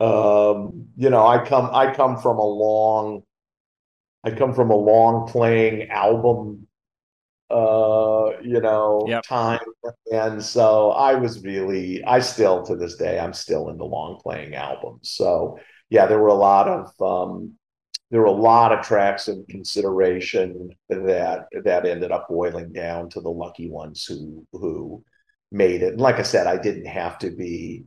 um, 0.00 0.88
you 0.96 1.10
know, 1.10 1.26
I 1.26 1.44
come 1.44 1.70
I 1.72 1.94
come 1.94 2.18
from 2.18 2.38
a 2.38 2.44
long 2.44 3.22
I 4.24 4.30
come 4.30 4.54
from 4.54 4.70
a 4.70 4.76
long 4.76 5.28
playing 5.28 5.88
album 5.90 6.66
uh 7.50 8.32
you 8.42 8.60
know 8.60 9.06
Yep. 9.08 9.24
time. 9.24 9.60
And 10.12 10.42
so 10.44 10.92
I 10.92 11.14
was 11.14 11.42
really 11.42 12.04
I 12.04 12.20
still 12.20 12.64
to 12.66 12.76
this 12.76 12.96
day 12.96 13.18
I'm 13.18 13.32
still 13.32 13.68
into 13.70 13.84
long 13.84 14.20
playing 14.22 14.54
albums 14.54 15.10
so 15.10 15.58
yeah 15.90 16.06
there 16.06 16.20
were 16.20 16.28
a 16.28 16.34
lot 16.34 16.68
of 16.68 16.92
um 17.02 17.54
there 18.10 18.20
were 18.20 18.26
a 18.26 18.32
lot 18.32 18.72
of 18.72 18.84
tracks 18.84 19.28
in 19.28 19.44
consideration 19.48 20.70
that 20.88 21.46
that 21.64 21.86
ended 21.86 22.12
up 22.12 22.28
boiling 22.28 22.72
down 22.72 23.08
to 23.10 23.20
the 23.20 23.30
lucky 23.30 23.70
ones 23.70 24.04
who 24.04 24.46
who 24.52 25.04
made 25.52 25.82
it. 25.82 25.92
And 25.94 26.00
like 26.00 26.18
I 26.20 26.22
said 26.22 26.46
I 26.46 26.56
didn't 26.56 26.86
have 26.86 27.18
to 27.20 27.30
be 27.30 27.84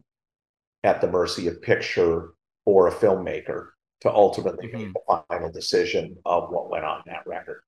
at 0.84 1.01
the 1.01 1.07
mercy 1.07 1.47
of 1.47 1.61
picture 1.61 2.34
or 2.65 2.88
a 2.88 2.91
filmmaker 2.91 3.69
to 4.01 4.11
ultimately 4.11 4.68
make 4.68 4.88
mm-hmm. 4.88 4.91
the 5.07 5.23
final 5.30 5.51
decision 5.51 6.18
of 6.26 6.49
what 6.49 6.69
went 6.69 6.84
on 6.84 7.01
that 7.05 7.26
record 7.26 7.61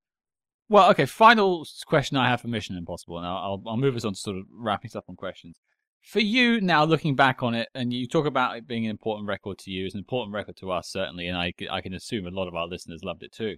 Well, 0.67 0.89
okay. 0.91 1.05
Final 1.05 1.65
question 1.85 2.17
I 2.17 2.29
have 2.29 2.41
for 2.41 2.47
Mission 2.47 2.75
Impossible, 2.77 3.17
and 3.17 3.25
I'll, 3.25 3.37
I'll, 3.37 3.63
I'll 3.67 3.77
move 3.77 3.95
us 3.95 4.05
on 4.05 4.13
to 4.13 4.19
sort 4.19 4.37
of 4.37 4.43
wrapping 4.51 4.89
stuff 4.89 5.05
on 5.07 5.15
questions. 5.15 5.59
For 6.01 6.19
you 6.19 6.61
now, 6.61 6.83
looking 6.83 7.15
back 7.15 7.41
on 7.41 7.55
it, 7.55 7.69
and 7.73 7.91
you 7.91 8.07
talk 8.07 8.25
about 8.25 8.57
it 8.57 8.67
being 8.67 8.85
an 8.85 8.91
important 8.91 9.27
record 9.27 9.57
to 9.59 9.71
you, 9.71 9.85
it's 9.85 9.95
an 9.95 9.99
important 9.99 10.33
record 10.35 10.55
to 10.57 10.71
us 10.71 10.89
certainly, 10.89 11.27
and 11.27 11.37
I 11.37 11.51
can 11.81 11.93
assume 11.93 12.27
a 12.27 12.31
lot 12.31 12.47
of 12.47 12.55
our 12.55 12.67
listeners 12.67 13.03
loved 13.03 13.23
it 13.23 13.31
too. 13.31 13.55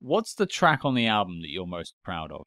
What's 0.00 0.34
the 0.34 0.46
track 0.46 0.84
on 0.84 0.94
the 0.94 1.06
album 1.06 1.40
that 1.40 1.48
you're 1.48 1.66
most 1.66 1.94
proud 2.04 2.30
of? 2.30 2.46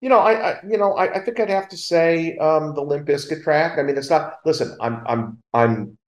You 0.00 0.08
know, 0.08 0.18
I, 0.18 0.32
I 0.32 0.60
you 0.68 0.78
know, 0.78 0.94
I, 0.94 1.14
I 1.14 1.24
think 1.24 1.38
I'd 1.38 1.50
have 1.50 1.68
to 1.70 1.76
say 1.76 2.36
um, 2.38 2.74
the 2.74 2.80
Limp 2.80 3.06
Bizkit 3.06 3.42
track. 3.42 3.78
I 3.78 3.82
mean, 3.82 3.96
it's 3.98 4.10
not. 4.10 4.38
Listen, 4.44 4.76
I'm 4.80 5.02
I'm 5.06 5.38
I'm 5.52 5.98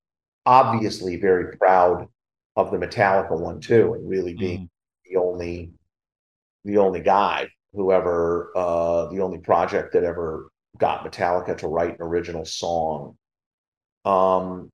obviously 0.47 1.17
very 1.17 1.57
proud 1.57 2.09
of 2.57 2.71
the 2.71 2.79
Metallica 2.79 3.39
one 3.39 3.61
too, 3.61 3.95
and 3.95 4.09
really 4.09 4.35
being 4.35 4.71
the 5.05 5.19
only 5.19 5.73
the 6.65 6.79
only 6.79 7.01
guy 7.01 7.49
whoever 7.75 8.51
uh, 8.57 9.07
the 9.07 9.21
only 9.21 9.39
project 9.39 9.93
that 9.93 10.05
ever 10.05 10.51
got 10.79 11.05
Metallica 11.05 11.57
to 11.59 11.69
write 11.69 11.99
an 11.99 12.07
original 12.07 12.45
song. 12.45 13.17
Um, 14.05 14.71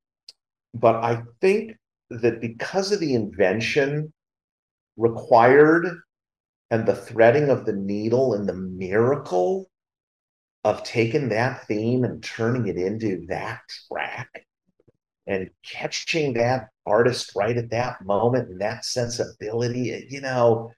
but 0.75 0.97
I 0.97 1.23
think 1.41 1.77
that 2.11 2.41
because 2.41 2.93
of 2.93 3.01
the 3.01 3.15
invention 3.15 4.13
required 4.97 6.01
and 6.71 6.87
the 6.87 6.95
threading 6.95 7.51
of 7.51 7.65
the 7.65 7.73
needle 7.73 8.35
and 8.35 8.49
the 8.49 8.55
miracle 8.55 9.71
of 10.65 10.83
taking 10.83 11.29
that 11.31 11.67
theme 11.67 12.05
and 12.05 12.23
turning 12.23 12.67
it 12.67 12.77
into 12.77 13.27
that 13.29 13.61
track 13.91 14.47
and 15.27 15.51
catching 15.65 16.35
that 16.35 16.69
artist 16.87 17.33
right 17.37 17.57
at 17.57 17.71
that 17.71 18.05
moment 18.05 18.49
and 18.49 18.61
that 18.61 18.85
sensibility, 18.85 20.07
you 20.11 20.21
know, 20.21 20.73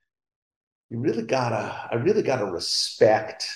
you 0.90 0.98
really 0.98 1.22
gotta, 1.24 1.88
I 1.90 1.96
really 1.96 2.22
gotta 2.22 2.46
respect 2.46 3.48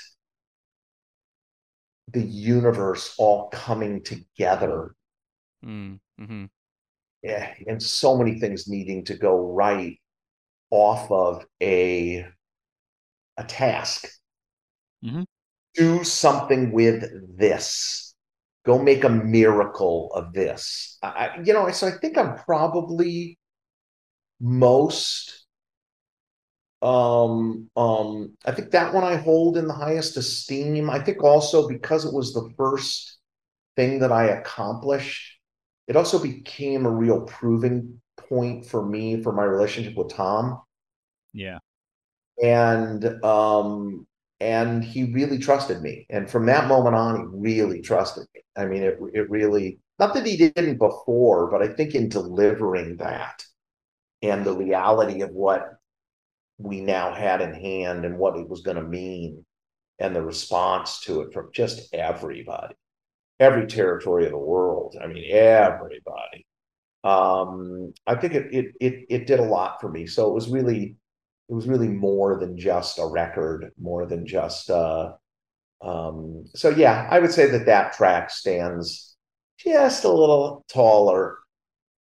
the 2.13 2.23
universe 2.23 3.15
all 3.19 3.49
coming 3.49 4.03
together. 4.03 4.95
Mm, 5.65 5.99
hmm 6.19 6.45
yeah, 7.23 7.55
and 7.67 7.83
so 7.83 8.17
many 8.17 8.39
things 8.39 8.69
needing 8.69 9.05
to 9.07 9.15
go 9.17 9.53
right 9.53 9.99
off 10.75 11.11
of 11.11 11.47
a 11.63 12.27
a 13.37 13.45
task. 13.45 14.07
Mhm. 15.05 15.25
Do 15.75 16.05
something 16.05 16.73
with 16.73 17.05
this. 17.39 18.15
Go 18.65 18.79
make 18.79 19.05
a 19.05 19.09
miracle 19.09 20.13
of 20.15 20.33
this. 20.33 20.99
I, 21.03 21.09
I- 21.09 21.41
you 21.45 21.53
know, 21.53 21.71
so 21.71 21.89
I 21.89 21.93
think 21.99 22.17
I'm 22.19 22.37
probably 22.39 23.39
most 24.41 25.45
um 26.83 27.71
um 27.77 28.37
I 28.45 28.53
think 28.53 28.71
that 28.73 28.93
one 28.93 29.05
I 29.05 29.17
hold 29.17 29.57
in 29.57 29.67
the 29.67 29.73
highest 29.75 30.17
esteem. 30.17 30.91
I 30.91 30.99
think 31.01 31.23
also 31.23 31.69
because 31.69 32.05
it 32.05 32.13
was 32.13 32.33
the 32.33 32.51
first 32.57 33.19
thing 33.77 34.01
that 34.01 34.13
I 34.13 34.27
accomplished 34.27 35.39
it 35.89 35.97
also 35.97 36.21
became 36.23 36.87
a 36.87 36.91
real 36.93 37.23
proving 37.23 38.01
point 38.19 38.67
for 38.67 38.87
me 38.87 39.23
for 39.23 39.33
my 39.33 39.45
relationship 39.45 39.97
with 39.97 40.11
Tom. 40.15 40.61
Yeah. 41.35 41.59
And 42.43 43.23
um 43.25 44.07
and 44.41 44.85
he 44.85 45.13
really 45.13 45.39
trusted 45.39 45.83
me. 45.83 46.07
And 46.11 46.31
from 46.31 46.47
that 46.47 46.69
moment 46.69 46.97
on, 46.97 47.21
he 47.21 47.27
really 47.39 47.83
trusted 47.83 48.27
me. 48.35 48.43
I 48.57 48.67
mean, 48.67 48.83
it 48.83 48.99
it 49.15 49.31
really 49.31 49.81
not 49.99 50.15
that 50.15 50.27
he 50.27 50.37
didn't 50.37 50.79
before, 50.79 51.51
but 51.51 51.63
I 51.63 51.69
think 51.69 51.95
in 51.95 52.09
delivering 52.09 52.97
that 52.99 53.45
and 54.23 54.45
the 54.45 54.57
reality 54.57 55.23
of 55.23 55.31
what 55.31 55.79
we 56.59 56.81
now 56.81 57.15
had 57.15 57.41
in 57.43 57.55
hand 57.55 58.05
and 58.05 58.19
what 58.19 58.37
it 58.39 58.49
was 58.49 58.63
going 58.63 58.77
to 58.77 58.83
mean 58.83 59.45
and 59.99 60.15
the 60.17 60.23
response 60.23 61.01
to 61.03 61.23
it 61.23 61.33
from 61.35 61.51
just 61.53 61.95
everybody 61.95 62.75
every 63.41 63.67
territory 63.67 64.25
of 64.27 64.33
the 64.33 64.39
world. 64.39 64.97
I 65.03 65.07
mean, 65.07 65.25
everybody. 65.31 66.47
Um, 67.03 67.93
I 68.07 68.15
think 68.15 68.35
it, 68.35 68.55
it 68.55 68.67
it 68.81 69.07
it 69.11 69.27
did 69.27 69.41
a 69.41 69.45
lot 69.45 69.81
for 69.81 69.91
me. 69.91 70.07
So 70.07 70.29
it 70.29 70.35
was 70.35 70.49
really 70.49 70.97
it 71.49 71.55
was 71.55 71.69
really 71.69 71.89
more 71.89 72.39
than 72.39 72.59
just 72.59 72.99
a 72.99 73.07
record, 73.07 73.71
more 73.81 74.07
than 74.07 74.27
just 74.27 74.71
uh 74.71 75.13
um 75.83 76.45
so 76.55 76.71
yeah, 76.71 77.09
I 77.11 77.19
would 77.19 77.33
say 77.33 77.51
that 77.51 77.67
that 77.67 77.93
track 77.95 78.31
stands 78.31 79.17
just 79.59 80.05
a 80.05 80.13
little 80.13 80.65
taller 80.69 81.39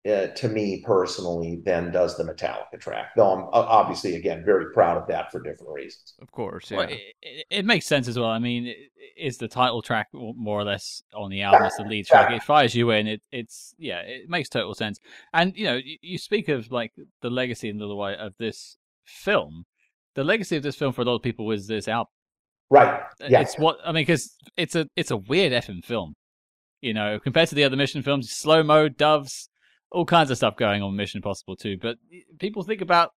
uh, 0.09 0.29
to 0.29 0.49
me 0.49 0.83
personally 0.87 1.61
than 1.65 1.93
does 1.93 2.17
the 2.17 2.25
Metallica 2.25 2.81
track. 2.81 3.11
Though 3.17 3.33
I'm 3.33 3.45
uh, 3.45 3.67
obviously 3.69 4.17
again 4.17 4.43
very 4.45 4.73
proud 4.73 4.97
of 4.97 5.07
that 5.09 5.31
for 5.31 5.43
different 5.43 5.73
reasons. 5.75 6.15
Of 6.23 6.33
course, 6.33 6.71
yeah. 6.71 6.77
Well, 6.79 6.89
it, 6.89 7.01
it, 7.21 7.47
it 7.51 7.65
makes 7.67 7.87
sense 7.87 8.09
as 8.09 8.19
well. 8.19 8.31
I 8.31 8.39
mean, 8.39 8.67
it, 8.67 8.77
it's 9.15 9.37
the 9.37 9.49
title 9.49 9.83
track 9.83 10.09
more 10.13 10.33
more 10.35 10.61
or 10.61 10.65
less 10.65 11.03
on 11.15 11.31
the 11.31 11.43
album. 11.43 11.67
It's 11.67 11.77
the 11.77 11.85
lead 11.85 12.07
track. 12.07 12.31
It 12.31 12.43
fires 12.43 12.75
you 12.75 12.91
in. 12.93 13.07
It, 13.07 13.23
it's 13.31 13.75
yeah, 13.79 14.01
it 14.01 14.31
makes 14.31 14.49
total 14.49 14.75
sense. 14.75 15.01
And 15.35 15.55
you 15.55 15.67
know, 15.67 15.77
you, 15.77 15.99
you 16.01 16.19
speak 16.19 16.49
of 16.49 16.73
like 16.73 16.93
the 17.21 17.31
legacy 17.31 17.69
in 17.69 17.77
the 17.77 17.95
way 17.95 18.17
of 18.17 18.35
this 18.39 18.79
film. 19.11 19.65
The 20.15 20.25
legacy 20.25 20.57
of 20.57 20.63
this 20.63 20.77
film 20.77 20.93
for 20.93 21.03
a 21.03 21.05
lot 21.05 21.17
of 21.17 21.23
people 21.23 21.47
was 21.47 21.67
this 21.67 21.89
album. 21.89 22.11
Right. 22.71 23.03
Yeah. 23.29 23.41
It's 23.41 23.59
what 23.59 23.79
I 23.85 23.93
mean 23.93 24.03
because 24.03 24.37
it's 24.57 24.77
a 24.77 24.87
it's 24.97 25.11
a 25.11 25.17
weird 25.17 25.53
effing 25.53 25.85
film. 25.85 26.15
You 26.81 26.95
know, 26.95 27.19
compared 27.19 27.49
to 27.51 27.55
the 27.55 27.65
other 27.65 27.77
Mission 27.77 28.03
films, 28.03 28.31
slow 28.31 28.63
mo, 28.63 28.89
doves, 28.89 29.51
all 29.91 30.07
kinds 30.07 30.31
of 30.31 30.39
stuff 30.39 30.57
going 30.57 30.83
on 30.83 30.97
Mission 30.97 31.19
Impossible 31.19 31.57
too. 31.57 31.77
But 31.81 31.97
people 32.39 32.63
think 32.63 32.81
about 32.81 33.11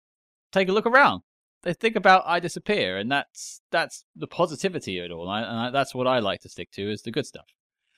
take 0.51 0.69
a 0.69 0.71
look 0.71 0.85
around. 0.85 1.21
They 1.63 1.73
think 1.73 1.95
about 1.95 2.23
I 2.25 2.39
disappear, 2.39 2.97
and 2.97 3.11
that's 3.11 3.61
that's 3.71 4.05
the 4.15 4.25
positivity 4.25 4.97
of 4.99 5.05
it 5.05 5.11
all. 5.11 5.29
And, 5.29 5.31
I, 5.31 5.49
and 5.49 5.59
I, 5.59 5.69
that's 5.69 5.93
what 5.93 6.07
I 6.07 6.19
like 6.19 6.41
to 6.41 6.49
stick 6.49 6.71
to 6.71 6.91
is 6.91 7.03
the 7.03 7.11
good 7.11 7.25
stuff. 7.25 7.45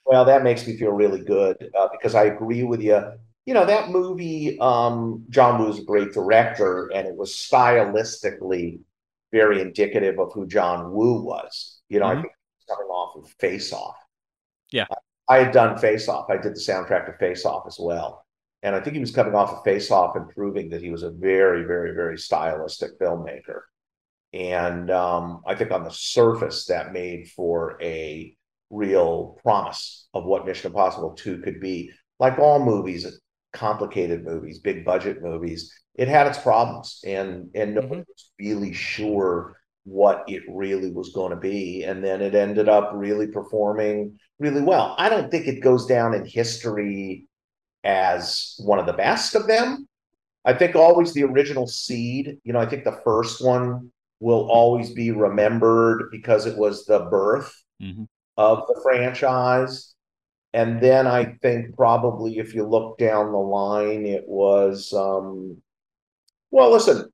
Well, 0.06 0.26
that 0.26 0.44
makes 0.44 0.68
me 0.68 0.76
feel 0.76 0.92
really 0.92 1.22
good 1.22 1.70
uh, 1.80 1.88
because 1.92 2.14
I 2.14 2.26
agree 2.26 2.64
with 2.64 2.82
you. 2.82 3.02
You 3.46 3.54
know, 3.54 3.66
that 3.66 3.90
movie, 3.90 4.58
um, 4.60 5.26
John 5.30 5.60
Woo's 5.62 5.80
a 5.80 5.84
great 5.84 6.14
director, 6.14 6.88
and 6.94 7.08
it 7.08 7.16
was 7.16 7.32
stylistically 7.34 8.80
very 9.32 9.62
indicative 9.62 10.20
of 10.20 10.32
who 10.34 10.48
John 10.48 10.94
Woo 10.94 11.24
was. 11.24 11.82
You 11.90 12.00
know, 12.00 12.06
I 12.06 12.16
Mhm. 12.16 12.22
think 12.22 12.34
coming 12.70 12.88
off 12.88 13.16
of 13.18 13.30
Face 13.40 13.74
Off. 13.74 13.98
Yeah. 14.72 14.86
I 15.28 15.40
had 15.40 15.52
done 15.52 15.78
Face 15.78 16.08
Off. 16.08 16.30
I 16.30 16.38
did 16.38 16.56
the 16.56 16.60
soundtrack 16.60 17.06
to 17.08 17.14
Face 17.14 17.46
Off 17.46 17.66
as 17.68 17.78
well. 17.80 18.26
And 18.62 18.76
I 18.76 18.80
think 18.80 18.94
he 18.94 19.00
was 19.02 19.12
coming 19.14 19.36
off 19.36 19.52
of 19.52 19.64
Face 19.64 19.92
Off 19.92 20.16
and 20.16 20.30
proving 20.30 20.70
that 20.70 20.82
he 20.82 20.90
was 20.90 21.04
a 21.04 21.12
very, 21.12 21.64
very, 21.66 21.94
very 21.94 22.18
stylistic 22.18 22.98
filmmaker. 22.98 23.62
And 24.32 24.90
um, 24.90 25.42
I 25.46 25.56
think 25.56 25.72
on 25.72 25.84
the 25.84 25.92
surface, 25.92 26.66
that 26.68 26.94
made 26.94 27.30
for 27.30 27.78
a 27.82 28.36
real 28.70 29.38
promise 29.44 30.08
of 30.14 30.26
what 30.26 30.46
Mission 30.46 30.72
Impossible 30.72 31.12
2 31.12 31.40
could 31.40 31.60
be. 31.60 31.92
Like 32.20 32.40
all 32.40 32.64
movies, 32.64 33.20
complicated 33.54 34.26
movies, 34.26 34.60
big 34.60 34.86
budget 34.86 35.22
movies, 35.22 35.74
it 35.96 36.08
had 36.08 36.28
its 36.28 36.40
problems, 36.40 37.02
and 37.06 37.50
and 37.56 37.76
nobody 37.76 38.02
Mhm. 38.02 38.06
was 38.08 38.32
really 38.40 38.74
sure 38.74 39.58
what 39.86 40.24
it 40.28 40.44
really 40.50 40.92
was 40.92 41.12
going 41.14 41.32
to 41.32 41.38
be. 41.38 41.84
And 41.84 42.04
then 42.04 42.22
it 42.22 42.36
ended 42.36 42.70
up 42.70 42.92
really 42.94 43.28
performing 43.28 44.18
really 44.40 44.62
well. 44.62 44.96
I 44.98 45.10
don't 45.10 45.30
think 45.30 45.48
it 45.48 45.62
goes 45.62 45.86
down 45.86 46.14
in 46.14 46.26
history 46.26 47.28
as 47.84 48.56
one 48.60 48.80
of 48.80 48.86
the 48.86 48.94
best 48.94 49.36
of 49.36 49.48
them, 49.48 49.88
I 50.46 50.54
think 50.54 50.76
always 50.76 51.14
the 51.14 51.24
original 51.24 51.68
seed. 51.68 52.38
You 52.44 52.54
know, 52.54 52.60
I 52.60 52.66
think 52.68 52.84
the 52.84 53.02
first 53.04 53.44
one 53.44 53.92
will 54.20 54.50
always 54.50 54.92
be 54.92 55.12
remembered 55.12 56.10
because 56.12 56.46
it 56.46 56.58
was 56.58 56.86
the 56.86 57.00
birth 57.02 57.54
Mhm. 57.80 58.08
of 58.38 58.66
the 58.68 58.80
franchise. 58.84 59.93
And 60.54 60.80
then 60.80 61.08
I 61.08 61.38
think 61.42 61.76
probably 61.76 62.38
if 62.38 62.54
you 62.54 62.68
look 62.68 62.98
down 62.98 63.32
the 63.32 63.38
line, 63.38 64.06
it 64.06 64.28
was 64.28 64.94
um 64.94 65.62
well, 66.52 66.72
listen, 66.72 67.10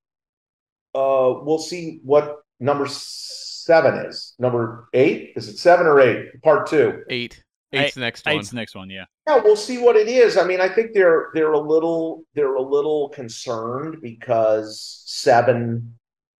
uh 0.93 1.33
we'll 1.43 1.59
see 1.59 1.99
what 2.03 2.39
number 2.59 2.87
seven 2.87 4.05
is. 4.07 4.35
Number 4.39 4.89
eight? 4.93 5.33
Is 5.35 5.47
it 5.47 5.57
seven 5.57 5.87
or 5.87 5.99
eight? 6.01 6.41
Part 6.41 6.67
two. 6.67 7.03
Eight. 7.09 7.43
Eight's 7.71 7.93
the 7.93 8.01
next 8.01 8.25
one. 8.25 8.35
Eight's 8.35 8.49
the 8.49 8.55
next 8.55 8.75
one, 8.75 8.89
yeah. 8.89 9.05
Yeah, 9.27 9.41
we'll 9.43 9.55
see 9.55 9.77
what 9.77 9.95
it 9.95 10.07
is. 10.07 10.37
I 10.37 10.43
mean, 10.43 10.59
I 10.59 10.67
think 10.67 10.93
they're 10.93 11.29
they're 11.33 11.53
a 11.53 11.59
little 11.59 12.23
they're 12.33 12.55
a 12.55 12.61
little 12.61 13.09
concerned 13.09 13.97
because 14.01 15.03
seven 15.05 15.93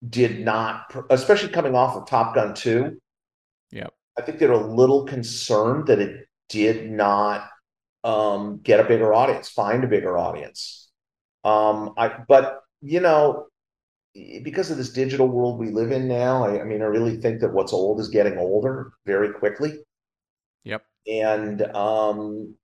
did 0.10 0.40
not, 0.40 0.92
especially 1.12 1.50
coming 1.50 1.76
off 1.76 1.96
of 1.96 2.08
Top 2.08 2.34
Gun 2.34 2.56
two. 2.56 3.00
Yep. 3.72 3.94
I 4.18 4.22
think 4.24 4.40
they're 4.40 4.52
a 4.52 4.58
little 4.58 5.06
concerned 5.06 5.88
that 5.88 6.00
it 6.00 6.28
did 6.50 6.90
not 6.92 7.48
um, 8.04 8.60
get 8.64 8.80
a 8.80 8.84
bigger 8.86 9.14
audience, 9.14 9.50
find 9.50 9.84
a 9.84 9.88
bigger 9.88 10.18
audience. 10.18 10.90
Um, 11.44 11.94
I 11.98 12.12
but 12.28 12.62
you 12.82 13.00
know 13.02 13.48
because 14.44 14.72
of 14.72 14.78
this 14.78 14.92
digital 14.92 15.28
world 15.28 15.60
we 15.60 15.70
live 15.72 15.92
in 15.92 16.08
now, 16.08 16.44
I, 16.44 16.62
I 16.62 16.64
mean, 16.64 16.82
I 16.82 16.86
really 16.86 17.18
think 17.18 17.42
that 17.42 17.54
what's 17.54 17.74
old 17.74 18.00
is 18.00 18.10
getting 18.10 18.38
older 18.38 18.94
very 19.06 19.32
quickly 19.34 19.80
Yep. 20.64 20.84
and 21.08 21.62
um 21.76 22.56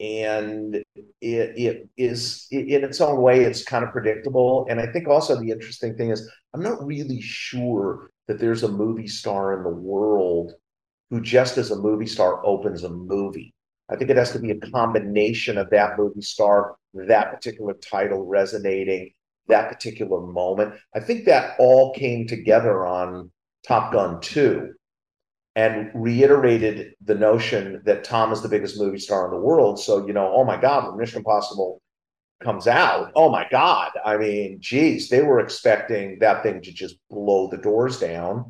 and 0.00 0.76
it 0.76 0.84
it 1.20 1.88
is 1.96 2.46
in 2.50 2.84
its 2.84 3.00
own 3.00 3.20
way 3.22 3.42
it's 3.42 3.64
kind 3.64 3.84
of 3.84 3.92
predictable 3.92 4.66
and 4.68 4.80
i 4.80 4.86
think 4.92 5.08
also 5.08 5.40
the 5.40 5.50
interesting 5.50 5.96
thing 5.96 6.10
is 6.10 6.30
i'm 6.54 6.62
not 6.62 6.84
really 6.84 7.20
sure 7.20 8.10
that 8.28 8.38
there's 8.40 8.64
a 8.64 8.68
movie 8.68 9.06
star 9.06 9.56
in 9.56 9.62
the 9.62 9.70
world 9.70 10.52
who 11.14 11.20
just 11.20 11.58
as 11.58 11.70
a 11.70 11.76
movie 11.76 12.06
star 12.06 12.44
opens 12.44 12.82
a 12.82 12.88
movie 12.88 13.54
i 13.88 13.94
think 13.94 14.10
it 14.10 14.16
has 14.16 14.32
to 14.32 14.40
be 14.40 14.50
a 14.50 14.70
combination 14.70 15.56
of 15.56 15.70
that 15.70 15.96
movie 15.96 16.20
star 16.20 16.74
that 16.92 17.32
particular 17.32 17.72
title 17.74 18.26
resonating 18.26 19.12
that 19.46 19.68
particular 19.68 20.20
moment 20.20 20.74
i 20.92 20.98
think 20.98 21.24
that 21.24 21.54
all 21.60 21.94
came 21.94 22.26
together 22.26 22.84
on 22.84 23.30
top 23.64 23.92
gun 23.92 24.20
2 24.20 24.74
and 25.54 25.92
reiterated 25.94 26.94
the 27.04 27.14
notion 27.14 27.80
that 27.84 28.02
Tom 28.02 28.32
is 28.32 28.42
the 28.42 28.48
biggest 28.48 28.76
movie 28.76 28.98
star 28.98 29.26
in 29.26 29.30
the 29.30 29.40
world. 29.40 29.78
So, 29.78 30.04
you 30.04 30.12
know, 30.12 30.32
oh 30.34 30.42
my 30.42 30.60
God, 30.60 30.88
when 30.88 30.98
Mission 30.98 31.18
Impossible 31.18 31.80
comes 32.42 32.66
out, 32.66 33.12
oh 33.14 33.30
my 33.30 33.46
God. 33.52 33.92
I 34.04 34.16
mean, 34.16 34.58
geez, 34.60 35.08
they 35.08 35.22
were 35.22 35.38
expecting 35.38 36.18
that 36.18 36.42
thing 36.42 36.60
to 36.62 36.72
just 36.72 36.96
blow 37.08 37.48
the 37.48 37.58
doors 37.58 38.00
down. 38.00 38.46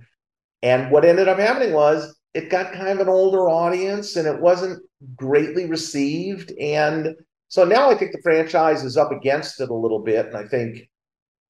And 0.63 0.91
what 0.91 1.05
ended 1.05 1.29
up 1.29 1.39
happening 1.39 1.75
was 1.75 2.17
it 2.35 2.51
got 2.51 2.73
kind 2.73 2.89
of 2.89 3.01
an 3.01 3.09
older 3.09 3.49
audience 3.49 4.17
and 4.17 4.27
it 4.27 4.41
wasn't 4.41 4.83
greatly 5.17 5.67
received. 5.67 6.53
And 6.61 7.15
so 7.49 7.65
now 7.65 7.91
I 7.91 7.95
think 7.95 8.13
the 8.13 8.23
franchise 8.23 8.85
is 8.85 8.97
up 8.97 9.13
against 9.13 9.61
it 9.61 9.71
a 9.71 9.75
little 9.75 10.01
bit. 10.01 10.27
And 10.27 10.37
I 10.37 10.45
think 10.45 10.89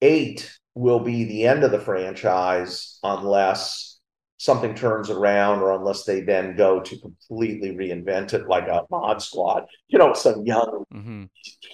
eight 0.01 0.57
will 0.75 0.99
be 0.99 1.23
the 1.23 1.47
end 1.47 1.63
of 1.63 1.71
the 1.71 1.79
franchise 1.79 2.99
unless 3.01 3.95
something 4.37 4.75
turns 4.75 5.09
around 5.09 5.59
or 5.59 5.73
unless 5.73 6.03
they 6.03 6.21
then 6.21 6.55
go 6.55 6.79
to 6.81 6.99
completely 6.99 7.71
reinvent 7.71 8.33
it 8.33 8.47
like 8.47 8.67
a 8.67 8.83
mod 8.91 9.21
squad 9.21 9.65
you 9.87 9.97
know 9.97 10.13
some 10.13 10.45
young 10.45 10.83
mm-hmm. 10.93 11.23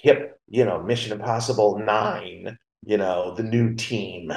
hip 0.00 0.38
you 0.48 0.64
know 0.64 0.80
mission 0.80 1.12
impossible 1.12 1.78
9 1.84 2.56
you 2.84 2.96
know 2.96 3.34
the 3.34 3.42
new 3.42 3.74
team 3.74 4.32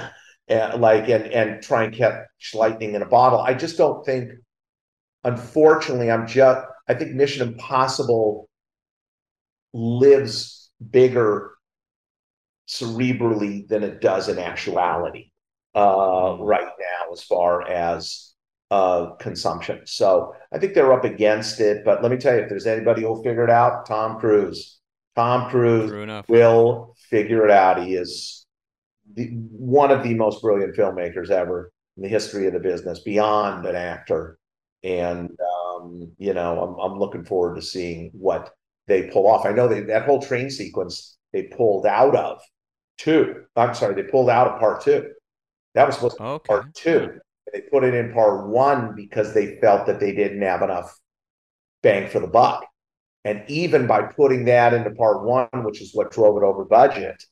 like 0.49 1.07
and 1.07 1.27
and 1.27 1.61
try 1.61 1.83
and 1.83 1.93
catch 1.93 2.25
lightning 2.55 2.95
in 2.95 3.03
a 3.03 3.07
bottle 3.07 3.39
i 3.39 3.53
just 3.53 3.77
don't 3.77 4.03
think 4.05 4.31
unfortunately 5.25 6.09
i'm 6.09 6.25
just 6.25 6.65
i 6.87 6.93
think 6.93 7.11
mission 7.11 7.47
impossible 7.47 8.47
lives 9.73 10.71
bigger 10.89 11.51
cerebrally 12.67 13.67
than 13.67 13.83
it 13.83 14.01
does 14.01 14.29
in 14.29 14.39
actuality 14.39 15.29
uh, 15.75 16.37
right 16.39 16.63
now 16.63 17.13
as 17.13 17.21
far 17.23 17.67
as 17.67 18.33
uh, 18.71 19.11
consumption. 19.19 19.81
So 19.85 20.33
I 20.51 20.57
think 20.57 20.73
they're 20.73 20.93
up 20.93 21.03
against 21.03 21.59
it. 21.59 21.83
But 21.85 22.01
let 22.01 22.11
me 22.11 22.17
tell 22.17 22.35
you, 22.35 22.41
if 22.41 22.49
there's 22.49 22.65
anybody 22.65 23.01
who'll 23.01 23.23
figure 23.23 23.43
it 23.43 23.49
out, 23.49 23.85
Tom 23.85 24.19
Cruise. 24.19 24.79
Tom 25.15 25.49
Cruise 25.49 25.91
will 26.27 26.95
figure 27.09 27.45
it 27.45 27.51
out. 27.51 27.83
He 27.83 27.95
is 27.95 28.45
the, 29.13 29.27
one 29.27 29.91
of 29.91 30.03
the 30.03 30.13
most 30.13 30.41
brilliant 30.41 30.75
filmmakers 30.75 31.29
ever 31.29 31.71
in 31.95 32.03
the 32.03 32.09
history 32.09 32.47
of 32.47 32.53
the 32.53 32.59
business, 32.59 32.99
beyond 32.99 33.65
an 33.65 33.75
actor. 33.75 34.37
And 34.85 35.31
um, 35.41 36.13
you 36.19 36.35
know, 36.35 36.61
I'm 36.63 36.93
I'm 36.93 36.99
looking 36.99 37.25
forward 37.25 37.57
to 37.57 37.63
seeing 37.63 38.11
what 38.13 38.51
they 38.87 39.09
pull 39.09 39.27
off. 39.27 39.45
I 39.47 39.53
know 39.53 39.67
they, 39.69 39.81
that 39.81 40.05
whole 40.05 40.21
train 40.21 40.51
sequence 40.51 41.17
they 41.33 41.45
pulled 41.45 41.87
out 41.87 42.15
of 42.15 42.41
two. 42.99 43.45
I'm 43.57 43.75
sorry, 43.75 43.95
they 43.95 44.09
pulled 44.09 44.29
out 44.31 44.47
of 44.47 44.59
part 44.61 44.83
two. 44.83 45.11
That 45.75 45.87
was 45.87 45.95
supposed 45.95 46.17
to 46.17 46.23
be 46.23 46.25
Okay. 46.25 46.47
part 46.47 46.73
two. 46.75 47.19
They 47.53 47.61
put 47.61 47.83
it 47.85 47.95
in 47.95 48.13
part 48.13 48.47
one 48.49 48.95
because 48.95 49.33
they 49.33 49.59
felt 49.61 49.87
that 49.87 49.99
they 50.01 50.13
didn't 50.13 50.43
have 50.43 50.63
enough 50.63 50.95
bang 51.83 52.09
for 52.09 52.19
the 52.19 52.27
buck. 52.27 52.65
And 53.25 53.43
even 53.49 53.87
by 53.87 54.03
putting 54.03 54.45
that 54.45 54.73
into 54.73 54.91
part 54.91 55.25
one, 55.25 55.49
which 55.65 55.81
is 55.81 55.95
what 55.95 56.11
drove 56.11 56.37
it 56.37 56.45
over 56.45 56.65
budget, 56.65 57.23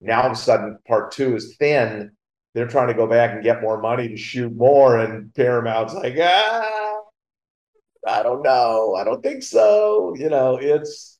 now 0.00 0.22
all 0.22 0.26
of 0.28 0.32
a 0.32 0.36
sudden 0.36 0.78
part 0.86 1.12
two 1.12 1.36
is 1.36 1.56
thin. 1.58 2.12
They're 2.54 2.66
trying 2.66 2.88
to 2.88 2.94
go 2.94 3.06
back 3.06 3.32
and 3.32 3.42
get 3.42 3.60
more 3.60 3.80
money 3.80 4.08
to 4.08 4.16
shoot 4.16 4.54
more, 4.54 4.98
and 4.98 5.32
Paramount's 5.34 5.94
like, 5.94 6.16
ah, 6.20 7.00
I 8.06 8.22
don't 8.22 8.42
know, 8.42 8.94
I 8.94 9.04
don't 9.04 9.22
think 9.22 9.42
so. 9.42 10.14
You 10.16 10.30
know, 10.30 10.58
it's 10.60 11.18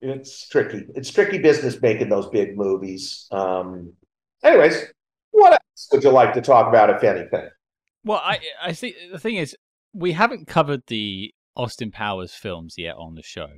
it's 0.00 0.48
tricky. 0.48 0.84
It's 0.94 1.10
tricky 1.10 1.38
business 1.38 1.80
making 1.80 2.08
those 2.08 2.28
big 2.28 2.56
movies. 2.56 3.26
Um, 3.30 3.94
anyways, 4.42 4.84
what 5.30 5.52
else 5.52 5.88
would 5.92 6.04
you 6.04 6.10
like 6.10 6.34
to 6.34 6.40
talk 6.40 6.68
about, 6.68 6.90
if 6.90 7.02
anything? 7.04 7.48
Well, 8.04 8.20
I 8.22 8.40
I 8.60 8.72
think 8.72 8.96
the 9.12 9.18
thing 9.18 9.36
is 9.36 9.56
we 9.92 10.12
haven't 10.12 10.46
covered 10.46 10.82
the 10.86 11.32
Austin 11.56 11.90
Powers 11.90 12.34
films 12.34 12.74
yet 12.76 12.96
on 12.96 13.14
the 13.14 13.22
show. 13.22 13.48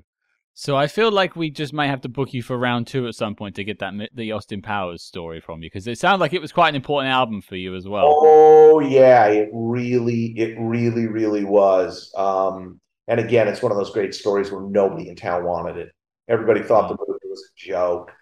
So 0.57 0.77
I 0.77 0.87
feel 0.87 1.11
like 1.11 1.35
we 1.35 1.51
just 1.51 1.73
may 1.73 1.89
have 1.89 2.01
to 2.03 2.09
book 2.09 2.33
you 2.33 2.41
for 2.41 2.57
round 2.57 2.87
two 2.87 3.09
at 3.09 3.17
some 3.17 3.35
point 3.35 3.57
to 3.57 3.65
get 3.65 3.81
that 3.81 3.93
the 4.15 4.31
Austin 4.31 4.63
Powers 4.63 5.03
story 5.03 5.41
from 5.41 5.63
you 5.63 5.69
because 5.69 5.89
it 5.89 5.99
sounds 5.99 6.21
like 6.21 6.33
it 6.33 6.41
was 6.41 6.53
quite 6.53 6.69
an 6.69 6.77
important 6.77 7.13
album 7.13 7.43
for 7.43 7.57
you 7.57 7.75
as 7.75 7.89
well. 7.89 8.05
Oh 8.07 8.79
yeah, 8.79 9.27
it 9.27 9.51
really, 9.53 10.27
it 10.39 10.57
really, 10.61 11.09
really 11.09 11.45
was. 11.45 12.13
Um, 12.17 12.81
and 13.09 13.19
again, 13.19 13.49
it's 13.49 13.63
one 13.63 13.73
of 13.73 13.79
those 13.79 13.91
great 13.91 14.15
stories 14.15 14.53
where 14.53 14.63
nobody 14.63 15.09
in 15.09 15.17
town 15.17 15.45
wanted 15.45 15.77
it. 15.77 15.93
Everybody 16.29 16.63
thought 16.63 16.89
the 16.89 16.97
movie 17.05 17.19
was 17.29 17.43
a 17.43 17.69
joke, 17.69 18.13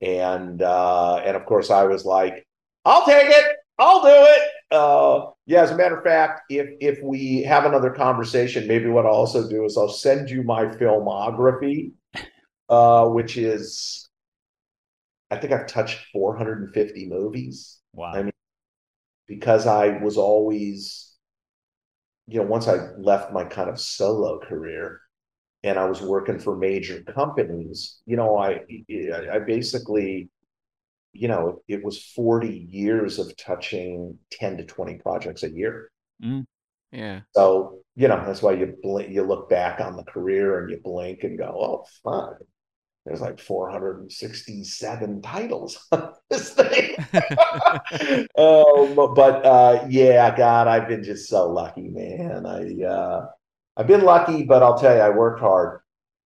and 0.00 0.62
uh, 0.62 1.16
and 1.16 1.36
of 1.36 1.44
course 1.44 1.70
I 1.70 1.84
was 1.84 2.06
like, 2.06 2.46
I'll 2.86 3.04
take 3.04 3.28
it, 3.28 3.56
I'll 3.82 4.02
do 4.02 4.08
it. 4.08 4.42
Uh, 4.70 5.30
yeah, 5.46 5.62
as 5.62 5.70
a 5.72 5.76
matter 5.76 5.98
of 5.98 6.04
fact, 6.04 6.42
if 6.48 6.68
if 6.80 7.02
we 7.02 7.42
have 7.42 7.64
another 7.64 7.90
conversation, 7.90 8.66
maybe 8.68 8.88
what 8.88 9.04
I'll 9.06 9.12
also 9.12 9.48
do 9.48 9.64
is 9.64 9.76
I'll 9.76 9.88
send 9.88 10.30
you 10.30 10.42
my 10.44 10.66
filmography, 10.66 11.92
uh, 12.68 13.08
which 13.08 13.36
is, 13.36 14.08
I 15.30 15.36
think 15.36 15.52
I've 15.52 15.66
touched 15.66 15.98
450 16.12 17.08
movies 17.08 17.80
Wow. 17.94 18.12
I 18.14 18.22
mean, 18.22 18.32
because 19.28 19.66
I 19.66 19.98
was 19.98 20.16
always, 20.18 21.12
you 22.26 22.38
know, 22.40 22.46
once 22.46 22.68
I 22.68 22.90
left 22.98 23.32
my 23.32 23.44
kind 23.44 23.68
of 23.68 23.80
solo 23.80 24.38
career 24.40 25.00
and 25.64 25.78
I 25.78 25.86
was 25.86 26.02
working 26.02 26.38
for 26.38 26.56
major 26.56 27.02
companies, 27.02 28.00
you 28.06 28.16
know, 28.16 28.38
I 28.38 28.60
I 29.32 29.40
basically, 29.40 30.30
you 31.12 31.28
know, 31.28 31.62
it 31.68 31.84
was 31.84 32.02
40 32.02 32.68
years 32.70 33.18
of 33.18 33.36
touching 33.36 34.18
10 34.32 34.58
to 34.58 34.64
20 34.64 34.94
projects 34.96 35.42
a 35.42 35.50
year. 35.50 35.90
Yeah. 36.90 37.20
So, 37.34 37.80
you 37.96 38.08
know, 38.08 38.22
that's 38.24 38.42
why 38.42 38.52
you 38.52 38.76
blink, 38.82 39.10
you 39.10 39.22
look 39.22 39.48
back 39.48 39.80
on 39.80 39.96
the 39.96 40.04
career 40.04 40.60
and 40.60 40.70
you 40.70 40.80
blink 40.82 41.24
and 41.24 41.38
go, 41.38 41.44
oh, 41.44 41.84
fuck. 42.04 42.38
There's 43.04 43.20
like 43.20 43.40
467 43.40 45.22
titles 45.22 45.86
on 45.92 46.12
this 46.30 46.50
thing. 46.50 46.94
um, 48.38 49.14
but 49.14 49.44
uh, 49.44 49.86
yeah, 49.88 50.36
God, 50.36 50.68
I've 50.68 50.86
been 50.86 51.02
just 51.02 51.28
so 51.28 51.50
lucky, 51.50 51.88
man. 51.88 52.46
I 52.46 52.84
uh, 52.84 53.26
I've 53.76 53.88
been 53.88 54.04
lucky, 54.04 54.44
but 54.44 54.62
I'll 54.62 54.78
tell 54.78 54.94
you, 54.94 55.00
I 55.00 55.10
worked 55.10 55.40
hard. 55.40 55.80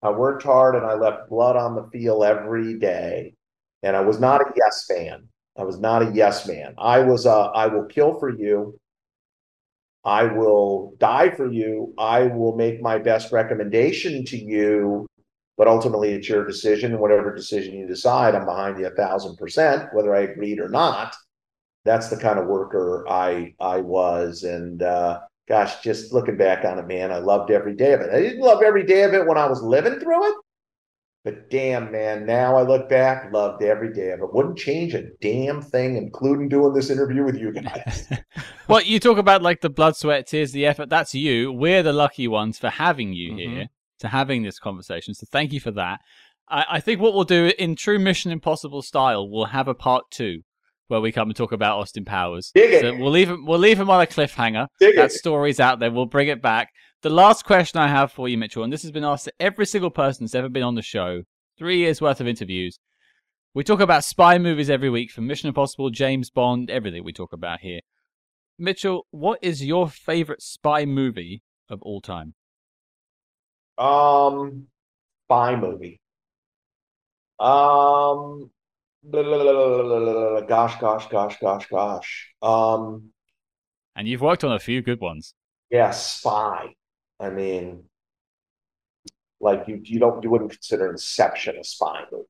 I 0.01 0.09
worked 0.09 0.43
hard 0.43 0.75
and 0.75 0.85
I 0.85 0.95
left 0.95 1.29
blood 1.29 1.55
on 1.55 1.75
the 1.75 1.87
field 1.91 2.23
every 2.23 2.79
day. 2.79 3.35
And 3.83 3.95
I 3.95 4.01
was 4.01 4.19
not 4.19 4.41
a 4.41 4.51
yes 4.55 4.85
fan. 4.89 5.27
I 5.57 5.63
was 5.63 5.79
not 5.79 6.01
a 6.01 6.11
yes 6.13 6.47
man. 6.47 6.73
I 6.77 6.99
was 6.99 7.25
a 7.25 7.51
I 7.53 7.67
will 7.67 7.85
kill 7.85 8.19
for 8.19 8.29
you. 8.29 8.79
I 10.05 10.23
will 10.23 10.95
die 10.97 11.29
for 11.29 11.51
you. 11.51 11.93
I 11.97 12.23
will 12.23 12.55
make 12.55 12.81
my 12.81 12.97
best 12.97 13.31
recommendation 13.31 14.25
to 14.25 14.37
you 14.37 15.07
but 15.57 15.67
ultimately 15.67 16.13
it's 16.13 16.29
your 16.29 16.45
decision. 16.45 16.99
Whatever 16.99 17.33
decision 17.33 17.75
you 17.75 17.87
decide, 17.87 18.35
I'm 18.35 18.45
behind 18.45 18.79
you 18.79 18.87
a 18.87 18.91
thousand 18.91 19.37
percent, 19.37 19.93
whether 19.93 20.15
I 20.15 20.21
agreed 20.21 20.59
or 20.59 20.69
not. 20.69 21.15
That's 21.85 22.09
the 22.09 22.17
kind 22.17 22.39
of 22.39 22.47
worker 22.47 23.05
I 23.09 23.53
I 23.59 23.81
was, 23.81 24.43
and 24.43 24.81
uh, 24.81 25.21
gosh, 25.47 25.81
just 25.81 26.13
looking 26.13 26.37
back 26.37 26.65
on 26.65 26.79
it, 26.79 26.87
man, 26.87 27.11
I 27.11 27.19
loved 27.19 27.51
every 27.51 27.75
day 27.75 27.93
of 27.93 28.01
it. 28.01 28.13
I 28.13 28.21
didn't 28.21 28.41
love 28.41 28.63
every 28.63 28.83
day 28.83 29.03
of 29.03 29.13
it 29.13 29.27
when 29.27 29.37
I 29.37 29.47
was 29.47 29.61
living 29.61 29.99
through 29.99 30.27
it, 30.29 30.35
but 31.23 31.49
damn, 31.49 31.91
man, 31.91 32.25
now 32.25 32.55
I 32.57 32.63
look 32.63 32.89
back, 32.89 33.31
loved 33.31 33.63
every 33.63 33.93
day 33.93 34.11
of 34.11 34.19
it. 34.21 34.33
Wouldn't 34.33 34.57
change 34.57 34.93
a 34.93 35.03
damn 35.21 35.61
thing, 35.61 35.95
including 35.95 36.49
doing 36.49 36.73
this 36.73 36.89
interview 36.89 37.23
with 37.23 37.37
you 37.37 37.51
guys. 37.53 38.07
well, 38.67 38.81
you 38.81 38.99
talk 38.99 39.17
about 39.17 39.41
like 39.41 39.61
the 39.61 39.69
blood, 39.69 39.95
sweat, 39.95 40.27
tears, 40.27 40.51
the 40.51 40.65
effort. 40.65 40.89
That's 40.89 41.15
you. 41.15 41.51
We're 41.51 41.83
the 41.83 41.93
lucky 41.93 42.27
ones 42.27 42.57
for 42.59 42.69
having 42.69 43.13
you 43.13 43.33
Mhm. 43.33 43.39
here, 43.39 43.67
to 43.99 44.07
having 44.09 44.43
this 44.43 44.59
conversation. 44.59 45.13
So 45.13 45.25
thank 45.31 45.53
you 45.53 45.59
for 45.59 45.71
that. 45.71 46.01
I, 46.49 46.65
I 46.71 46.79
think 46.81 46.99
what 46.99 47.13
we'll 47.13 47.23
do 47.23 47.51
in 47.57 47.75
true 47.75 47.99
Mission 47.99 48.31
Impossible 48.31 48.81
style, 48.81 49.29
we'll 49.29 49.45
have 49.45 49.67
a 49.69 49.73
part 49.73 50.03
two 50.11 50.41
where 50.89 50.99
we 50.99 51.11
come 51.13 51.29
and 51.29 51.35
talk 51.35 51.53
about 51.53 51.79
Austin 51.79 52.03
Powers. 52.03 52.51
Dig 52.53 52.73
it. 52.73 52.81
So 52.81 52.95
we'll 52.97 53.11
leave 53.11 53.29
him. 53.29 53.45
We'll 53.45 53.59
leave 53.59 53.79
him 53.79 53.89
on 53.89 54.01
a 54.01 54.05
cliffhanger. 54.05 54.67
Dig 54.79 54.97
that 54.97 55.05
it. 55.05 55.11
story's 55.13 55.61
out 55.61 55.79
there. 55.79 55.89
We'll 55.89 56.05
bring 56.05 56.27
it 56.27 56.41
back. 56.41 56.69
The 57.03 57.09
last 57.09 57.43
question 57.43 57.81
I 57.81 57.89
have 57.89 58.13
for 58.13 58.29
you, 58.29 58.37
Mitchell, 58.37 58.63
and 58.63 58.71
this 58.71 58.81
has 58.83 58.91
been 58.91 59.03
asked 59.03 59.25
to 59.25 59.33
every 59.37 59.65
single 59.65 59.91
person 59.91 60.23
that's 60.23 60.35
ever 60.35 60.47
been 60.47 60.63
on 60.63 60.75
the 60.75 60.81
show, 60.81 61.23
three 61.57 61.79
years 61.79 61.99
worth 61.99 62.21
of 62.21 62.29
interviews. 62.29 62.79
We 63.53 63.65
talk 63.65 63.81
about 63.81 64.05
spy 64.05 64.37
movies 64.37 64.69
every 64.69 64.89
week, 64.89 65.11
from 65.11 65.27
Mission 65.27 65.49
Impossible, 65.49 65.89
James 65.89 66.29
Bond, 66.29 66.69
everything 66.69 67.03
we 67.03 67.11
talk 67.11 67.33
about 67.33 67.59
here. 67.59 67.81
Mitchell, 68.57 69.05
what 69.11 69.39
is 69.41 69.65
your 69.65 69.89
favorite 69.89 70.41
spy 70.41 70.85
movie 70.85 71.43
of 71.69 71.81
all 71.81 71.99
time? 71.99 72.35
Um, 73.77 74.67
spy 75.25 75.57
movie. 75.57 75.99
Um, 77.37 78.49
blah, 79.03 79.23
blah, 79.23 79.43
blah, 79.43 80.41
gosh, 80.47 80.79
gosh, 80.79 81.09
gosh, 81.09 81.37
gosh, 81.41 81.67
gosh. 81.67 82.33
Um, 82.41 83.09
and 83.93 84.07
you've 84.07 84.21
worked 84.21 84.45
on 84.45 84.53
a 84.53 84.59
few 84.59 84.81
good 84.81 85.01
ones. 85.01 85.33
Yeah, 85.69 85.91
spy. 85.91 86.75
I 87.19 87.29
mean, 87.29 87.83
like 89.39 89.67
you, 89.67 89.81
you 89.83 89.99
don't, 89.99 90.23
you 90.23 90.29
wouldn't 90.29 90.51
consider 90.51 90.89
Inception 90.89 91.57
a 91.57 91.63
spy 91.63 92.03
movie. 92.11 92.25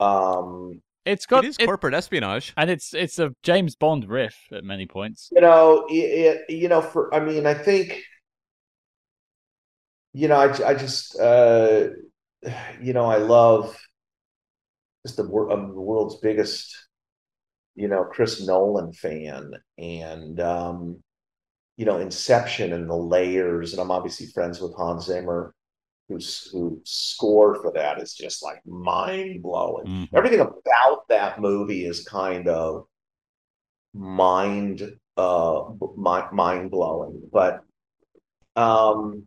Um, 0.00 0.82
It's 1.04 1.26
got 1.26 1.44
it 1.44 1.48
is 1.48 1.56
it- 1.58 1.66
corporate 1.66 1.94
espionage. 1.94 2.52
and 2.56 2.70
it's 2.70 2.94
it's 2.94 3.18
a 3.18 3.34
James 3.42 3.74
Bond 3.74 4.08
riff 4.08 4.36
at 4.52 4.64
many 4.64 4.86
points. 4.86 5.28
you 5.32 5.40
know, 5.40 5.86
it, 5.88 6.44
it, 6.48 6.50
you 6.54 6.68
know, 6.68 6.80
for 6.80 7.12
I 7.14 7.20
mean, 7.20 7.46
I 7.46 7.54
think, 7.54 8.02
you 10.12 10.28
know, 10.28 10.36
I, 10.36 10.68
I 10.70 10.74
just, 10.74 11.18
uh, 11.18 11.88
you 12.80 12.92
know, 12.92 13.06
I 13.06 13.18
love 13.18 13.76
just 15.06 15.16
the 15.16 15.24
wor- 15.28 15.50
I'm 15.50 15.68
the 15.74 15.80
world's 15.80 16.16
biggest, 16.20 16.76
you 17.74 17.88
know, 17.88 18.04
Chris 18.04 18.44
Nolan 18.46 18.92
fan, 18.92 19.52
and 19.76 20.40
um, 20.40 21.02
you 21.78 21.86
know, 21.86 21.98
Inception 22.00 22.74
and 22.74 22.90
the 22.90 22.96
layers, 22.96 23.72
and 23.72 23.80
I'm 23.80 23.92
obviously 23.92 24.26
friends 24.26 24.60
with 24.60 24.74
Hans 24.76 25.06
Zimmer, 25.06 25.54
who's 26.08 26.48
who 26.52 26.80
score 26.84 27.54
for 27.62 27.72
that 27.72 28.00
is 28.00 28.14
just 28.14 28.42
like 28.42 28.64
mind 28.66 29.42
blowing 29.42 29.86
Mhm. 29.86 30.08
everything 30.14 30.40
about 30.40 31.06
that 31.08 31.40
movie 31.40 31.84
is 31.84 32.04
kind 32.04 32.48
of 32.48 32.86
mind 33.94 34.98
uh 35.16 35.64
mind, 35.96 36.32
mind 36.32 36.70
blowing 36.70 37.22
but 37.32 37.62
um 38.56 39.26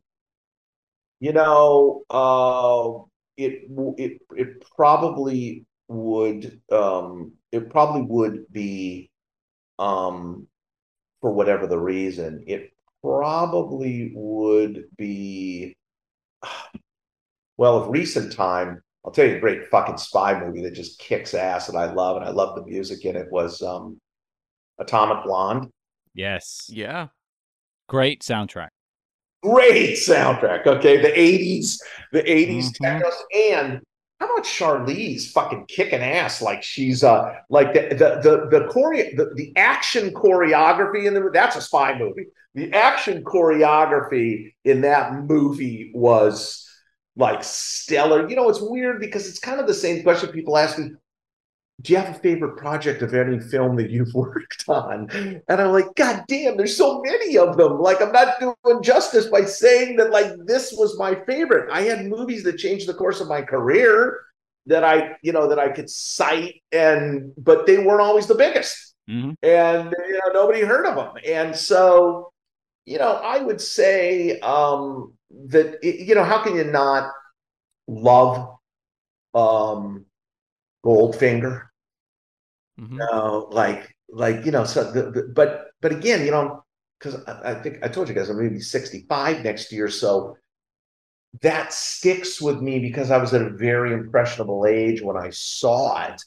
you 1.19 1.33
know 1.33 2.03
uh 2.09 3.03
it 3.37 3.63
it 3.97 4.21
it 4.35 4.65
probably 4.75 5.65
would 5.87 6.61
um 6.71 7.33
it 7.51 7.69
probably 7.69 8.01
would 8.03 8.51
be 8.51 9.09
um 9.79 10.47
for 11.21 11.31
whatever 11.31 11.67
the 11.67 11.79
reason 11.79 12.43
it 12.47 12.71
probably 13.03 14.11
would 14.13 14.85
be 14.97 15.75
well 17.57 17.77
of 17.77 17.89
recent 17.89 18.31
time 18.33 18.81
I'll 19.03 19.11
tell 19.11 19.25
you 19.27 19.37
a 19.37 19.39
great 19.39 19.67
fucking 19.69 19.97
spy 19.97 20.39
movie 20.39 20.61
that 20.63 20.73
just 20.75 20.99
kicks 20.99 21.33
ass 21.33 21.69
and 21.69 21.77
I 21.77 21.91
love 21.91 22.17
and 22.17 22.25
I 22.25 22.29
love 22.29 22.55
the 22.55 22.63
music 22.65 23.03
in 23.05 23.15
it 23.15 23.31
was 23.31 23.61
um 23.61 23.99
Atomic 24.79 25.23
Blonde. 25.25 25.69
Yes, 26.13 26.67
Yeah. 26.71 27.07
great 27.87 28.21
soundtrack. 28.21 28.69
Great 29.43 29.95
soundtrack. 29.97 30.65
Okay, 30.67 31.01
the 31.01 31.11
80s, 31.17 31.79
the 32.11 32.21
80s 32.23 32.71
Mhm. 32.71 32.73
techno 32.81 33.09
and 33.35 33.81
how 34.21 34.27
about 34.27 34.45
Charlize 34.45 35.31
fucking 35.31 35.65
kicking 35.65 35.99
ass 35.99 36.43
like 36.43 36.61
she's 36.61 37.03
uh 37.03 37.33
like 37.49 37.73
the 37.73 37.89
the 37.89 38.19
the 38.21 38.59
the 38.59 38.65
choreo 38.67 39.17
the, 39.17 39.31
the 39.33 39.51
action 39.57 40.13
choreography 40.13 41.07
in 41.07 41.15
the 41.15 41.31
that's 41.33 41.55
a 41.55 41.61
spy 41.61 41.97
movie. 41.97 42.27
The 42.53 42.71
action 42.71 43.23
choreography 43.23 44.53
in 44.63 44.81
that 44.81 45.13
movie 45.23 45.91
was 45.95 46.69
like 47.15 47.43
stellar. 47.43 48.29
You 48.29 48.35
know, 48.35 48.47
it's 48.47 48.61
weird 48.61 48.99
because 48.99 49.27
it's 49.27 49.39
kind 49.39 49.59
of 49.59 49.65
the 49.65 49.73
same 49.73 50.03
question 50.03 50.29
people 50.29 50.55
ask 50.55 50.77
me. 50.77 50.91
Do 51.81 51.93
you 51.93 51.99
have 51.99 52.15
a 52.15 52.19
favorite 52.19 52.57
project 52.57 53.01
of 53.01 53.13
any 53.13 53.39
film 53.39 53.75
that 53.77 53.89
you've 53.89 54.13
worked 54.13 54.65
on? 54.67 55.09
And 55.11 55.61
I'm 55.61 55.71
like, 55.71 55.93
God 55.95 56.23
damn, 56.27 56.57
there's 56.57 56.77
so 56.77 57.01
many 57.01 57.37
of 57.37 57.57
them. 57.57 57.79
Like, 57.79 58.01
I'm 58.01 58.11
not 58.11 58.39
doing 58.39 58.83
justice 58.83 59.27
by 59.27 59.45
saying 59.45 59.95
that, 59.97 60.11
like, 60.11 60.31
this 60.45 60.71
was 60.73 60.97
my 60.97 61.15
favorite. 61.25 61.69
I 61.71 61.81
had 61.81 62.05
movies 62.05 62.43
that 62.43 62.57
changed 62.57 62.87
the 62.87 62.93
course 62.93 63.19
of 63.19 63.27
my 63.27 63.41
career 63.41 64.19
that 64.67 64.83
I, 64.83 65.15
you 65.23 65.31
know, 65.31 65.47
that 65.49 65.59
I 65.59 65.69
could 65.69 65.89
cite, 65.89 66.61
and 66.71 67.33
but 67.37 67.65
they 67.65 67.77
weren't 67.77 68.01
always 68.01 68.27
the 68.27 68.35
biggest 68.35 68.91
hmm 69.07 69.31
and 69.41 69.93
you 70.07 70.13
know 70.13 70.31
nobody 70.33 70.61
heard 70.61 70.85
of 70.85 70.95
them 70.95 71.15
and 71.25 71.55
so 71.55 72.31
you 72.85 72.99
know 72.99 73.13
i 73.13 73.39
would 73.39 73.59
say 73.59 74.39
um 74.41 75.13
that 75.47 75.83
you 75.83 76.13
know 76.13 76.23
how 76.23 76.43
can 76.43 76.55
you 76.55 76.63
not 76.63 77.11
love 77.87 78.55
um 79.33 80.05
goldfinger 80.85 81.63
Mhm. 82.79 82.97
no 82.97 83.47
like 83.51 83.95
like 84.09 84.45
you 84.45 84.51
know 84.51 84.63
so 84.63 84.91
the, 84.91 85.11
the, 85.11 85.23
but 85.33 85.67
but 85.81 85.91
again 85.91 86.25
you 86.25 86.31
know 86.31 86.63
because 86.99 87.23
I, 87.27 87.51
I 87.51 87.53
think 87.61 87.77
i 87.83 87.87
told 87.87 88.09
you 88.09 88.15
guys 88.15 88.29
i'm 88.29 88.37
going 88.37 88.49
to 88.49 88.55
be 88.55 88.61
65 88.61 89.43
next 89.43 89.71
year 89.71 89.89
so 89.89 90.37
that 91.41 91.73
sticks 91.73 92.41
with 92.41 92.61
me 92.61 92.79
because 92.79 93.09
i 93.11 93.17
was 93.17 93.33
at 93.33 93.41
a 93.41 93.49
very 93.49 93.93
impressionable 93.93 94.65
age 94.65 95.01
when 95.01 95.17
i 95.17 95.29
saw 95.29 96.05
it 96.07 96.21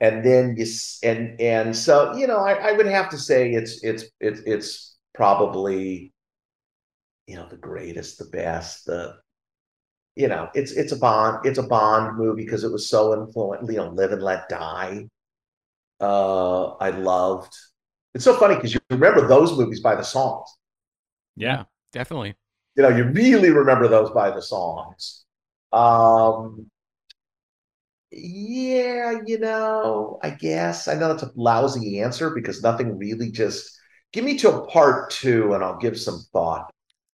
and 0.00 0.24
then 0.24 0.54
you 0.56 0.66
and 1.02 1.40
and 1.40 1.76
so 1.76 2.14
you 2.16 2.26
know 2.26 2.38
I, 2.38 2.52
I 2.70 2.72
would 2.72 2.86
have 2.86 3.10
to 3.10 3.18
say 3.18 3.52
it's 3.52 3.82
it's 3.82 4.04
it's 4.20 4.40
it's 4.46 4.96
probably 5.14 6.12
you 7.26 7.36
know 7.36 7.46
the 7.48 7.56
greatest 7.56 8.18
the 8.18 8.24
best 8.26 8.86
the 8.86 9.14
you 10.16 10.28
know 10.28 10.48
it's 10.54 10.72
it's 10.72 10.92
a 10.92 10.96
bond 10.96 11.44
it's 11.46 11.58
a 11.58 11.62
bond 11.62 12.16
movie 12.18 12.44
because 12.44 12.64
it 12.64 12.72
was 12.72 12.88
so 12.88 13.14
influential 13.14 13.70
you 13.70 13.76
know 13.78 13.90
live 13.90 14.12
and 14.12 14.22
let 14.22 14.48
die 14.48 15.06
uh 16.00 16.68
i 16.80 16.90
loved 16.90 17.54
it's 18.14 18.24
so 18.24 18.36
funny 18.36 18.54
because 18.56 18.74
you 18.74 18.80
remember 18.90 19.26
those 19.26 19.56
movies 19.56 19.80
by 19.80 19.94
the 19.94 20.02
songs 20.04 20.48
Yeah, 21.36 21.64
Definitely. 21.92 22.36
you 22.76 22.82
know 22.82 22.88
you 22.88 23.04
really 23.04 23.50
remember 23.50 23.88
those 23.88 24.10
by 24.10 24.30
the 24.30 24.42
songs 24.42 25.24
um 25.72 26.70
yeah 28.12 29.20
you 29.26 29.38
know 29.38 30.18
i 30.22 30.30
guess 30.30 30.88
i 30.88 30.94
know 30.94 31.08
that's 31.08 31.22
a 31.22 31.30
lousy 31.36 32.00
answer 32.00 32.30
because 32.30 32.62
nothing 32.62 32.98
really 32.98 33.30
just 33.30 33.78
give 34.12 34.24
me 34.24 34.36
to 34.36 34.50
a 34.50 34.66
part 34.66 35.10
two 35.10 35.54
and 35.54 35.62
i'll 35.62 35.78
give 35.78 35.98
some 35.98 36.20
thought 36.32 36.70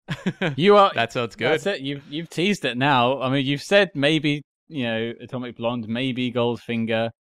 you 0.57 0.77
are. 0.77 0.93
that 0.95 1.13
sounds 1.13 1.35
good. 1.37 1.65
That's 1.65 1.67
it. 1.67 1.81
You've 1.81 2.05
you've 2.11 2.29
teased 2.29 2.65
it 2.65 2.77
now. 2.77 3.21
I 3.21 3.31
mean, 3.31 3.47
you've 3.47 3.63
said 3.63 3.91
maybe 3.95 4.43
you 4.69 4.85
know 4.85 5.13
Atomic 5.21 5.57
Blonde, 5.57 5.89
maybe 5.89 6.31
Goldfinger. 6.33 7.11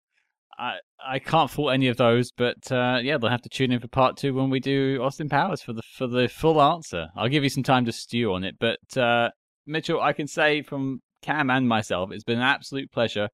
I 0.59 0.79
I 1.07 1.19
can't 1.19 1.51
fault 1.51 1.73
any 1.73 1.89
of 1.89 1.97
those, 1.97 2.33
but 2.33 2.71
uh, 2.71 2.99
yeah, 3.03 3.19
they'll 3.19 3.31
have 3.31 3.43
to 3.43 3.49
tune 3.49 3.73
in 3.73 3.81
for 3.81 3.89
part 3.89 4.17
two 4.17 4.35
when 4.35 4.51
we 4.51 4.61
do 4.61 5.01
Austin 5.03 5.29
Powers 5.29 5.63
for 5.63 5.73
the 5.73 5.83
for 5.97 6.07
the 6.07 6.29
full 6.29 6.61
answer. 6.61 7.09
I'll 7.17 7.29
give 7.29 7.43
you 7.43 7.51
some 7.51 7.63
time 7.63 7.85
to 7.87 7.93
stew 7.93 8.33
on 8.33 8.45
it, 8.45 8.57
but 8.59 8.97
uh, 8.97 9.31
Mitchell, 9.67 10.01
I 10.01 10.13
can 10.13 10.27
say 10.27 10.63
from 10.63 11.01
Cam 11.23 11.51
and 11.51 11.69
myself, 11.69 12.11
it's 12.13 12.25
been 12.25 12.39
an 12.39 12.45
absolute 12.45 12.91
pleasure. 12.91 13.29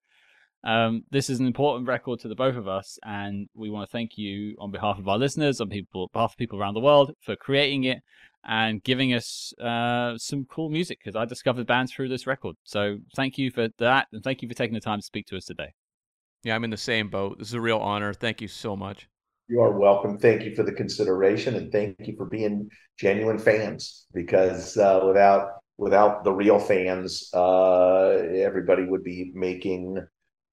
Um, 0.63 1.05
this 1.11 1.31
is 1.31 1.41
an 1.41 1.47
important 1.47 1.89
record 1.89 2.21
to 2.21 2.29
the 2.29 2.35
both 2.35 2.57
of 2.57 2.69
us, 2.69 2.99
and 3.05 3.49
we 3.55 3.71
want 3.71 3.89
to 3.89 3.93
thank 3.93 4.19
you 4.19 4.57
on 4.59 4.71
behalf 4.71 4.99
of 4.99 5.09
our 5.09 5.19
listeners, 5.19 5.61
on 5.61 5.69
people, 5.69 6.11
behalf 6.13 6.33
of 6.33 6.37
people 6.37 6.61
around 6.61 6.75
the 6.75 6.81
world, 6.81 7.13
for 7.21 7.35
creating 7.35 7.85
it 7.85 7.99
and 8.45 8.83
giving 8.83 9.13
us 9.13 9.53
uh, 9.61 10.17
some 10.19 10.45
cool 10.45 10.69
music. 10.69 10.99
Because 11.03 11.17
I 11.17 11.25
discovered 11.25 11.67
bands 11.67 11.93
through 11.93 12.09
this 12.09 12.27
record, 12.27 12.57
so 12.65 12.99
thank 13.17 13.39
you 13.39 13.51
for 13.51 13.69
that, 13.79 14.09
and 14.13 14.23
thank 14.23 14.43
you 14.43 14.49
for 14.49 14.55
taking 14.55 14.75
the 14.75 14.81
time 14.81 14.99
to 14.99 15.05
speak 15.05 15.27
to 15.29 15.37
us 15.37 15.47
today. 15.47 15.73
Yeah, 16.43 16.55
I'm 16.55 16.65
in 16.65 16.71
the 16.71 16.77
same 16.77 17.09
boat. 17.09 17.39
This 17.39 17.49
is 17.49 17.55
a 17.55 17.61
real 17.61 17.79
honor. 17.79 18.12
Thank 18.15 18.41
you 18.41 18.49
so 18.49 18.77
much. 18.77 19.09
you 19.49 19.61
are 19.61 19.73
welcome 19.79 20.17
thank 20.19 20.43
you 20.45 20.55
for 20.55 20.62
the 20.62 20.73
consideration 20.73 21.57
and 21.57 21.73
thank 21.73 21.97
you 22.07 22.15
for 22.17 22.27
being 22.27 22.69
genuine 22.99 23.39
fans 23.39 24.07
because 24.15 24.77
uh, 24.77 25.01
without 25.07 25.61
without 25.77 26.25
the 26.25 26.33
real 26.33 26.59
fans, 26.59 27.31
uh, 27.33 28.11
everybody 28.35 28.85
would 28.85 29.03
be 29.03 29.33
making 29.35 29.97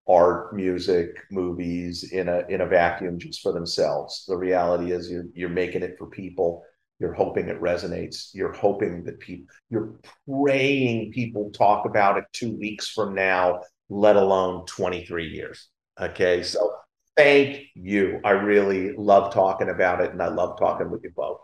art, 0.08 0.56
music, 0.56 1.10
movies 1.32 2.12
in 2.14 2.30
a 2.30 2.46
in 2.50 2.62
a 2.62 2.66
vacuum 2.68 3.20
just 3.20 3.42
for 3.42 3.52
themselves. 3.52 4.24
The 4.28 4.38
reality 4.38 4.92
is 4.94 5.12
you're 5.12 5.26
you're 5.34 5.50
making 5.50 5.84
it 5.84 5.96
for 5.98 6.08
people. 6.08 6.64
You're 7.00 7.14
hoping 7.14 7.50
it 7.50 7.62
resonates. 7.62 8.30
You're 8.34 8.54
hoping 8.54 9.04
that 9.04 9.20
people 9.20 9.48
you're 9.70 9.96
praying 10.28 11.12
people 11.12 11.52
talk 11.52 11.86
about 11.86 12.18
it 12.18 12.24
two 12.32 12.58
weeks 12.58 12.90
from 12.90 13.14
now, 13.14 13.62
let 13.90 14.16
alone 14.16 14.66
23 14.66 15.28
years. 15.28 15.68
Okay. 16.00 16.44
So 16.44 16.74
thank 17.16 17.66
you. 17.76 18.20
I 18.24 18.32
really 18.32 18.96
love 18.96 19.34
talking 19.34 19.70
about 19.70 20.02
it 20.02 20.12
and 20.12 20.22
I 20.22 20.28
love 20.28 20.58
talking 20.60 20.90
with 20.90 21.04
you 21.04 21.12
both. 21.16 21.40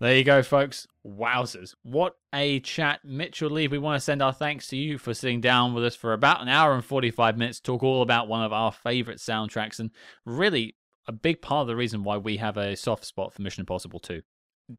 There 0.00 0.16
you 0.16 0.24
go, 0.24 0.42
folks. 0.42 0.86
Wowzers. 1.06 1.74
What 1.82 2.16
a 2.34 2.60
chat. 2.60 3.00
Mitchell 3.04 3.48
Leib, 3.48 3.70
we 3.70 3.78
want 3.78 3.96
to 3.96 4.04
send 4.04 4.22
our 4.22 4.32
thanks 4.32 4.66
to 4.68 4.76
you 4.76 4.98
for 4.98 5.14
sitting 5.14 5.40
down 5.40 5.72
with 5.72 5.84
us 5.84 5.96
for 5.96 6.12
about 6.12 6.42
an 6.42 6.48
hour 6.48 6.74
and 6.74 6.84
45 6.84 7.38
minutes 7.38 7.60
to 7.60 7.72
talk 7.72 7.82
all 7.82 8.02
about 8.02 8.28
one 8.28 8.42
of 8.42 8.52
our 8.52 8.72
favorite 8.72 9.18
soundtracks 9.18 9.78
and 9.78 9.90
really 10.26 10.76
a 11.06 11.12
big 11.12 11.40
part 11.40 11.62
of 11.62 11.68
the 11.68 11.76
reason 11.76 12.02
why 12.02 12.16
we 12.16 12.36
have 12.38 12.56
a 12.56 12.76
soft 12.76 13.04
spot 13.04 13.32
for 13.32 13.42
Mission 13.42 13.62
Impossible 13.62 14.00
2. 14.00 14.20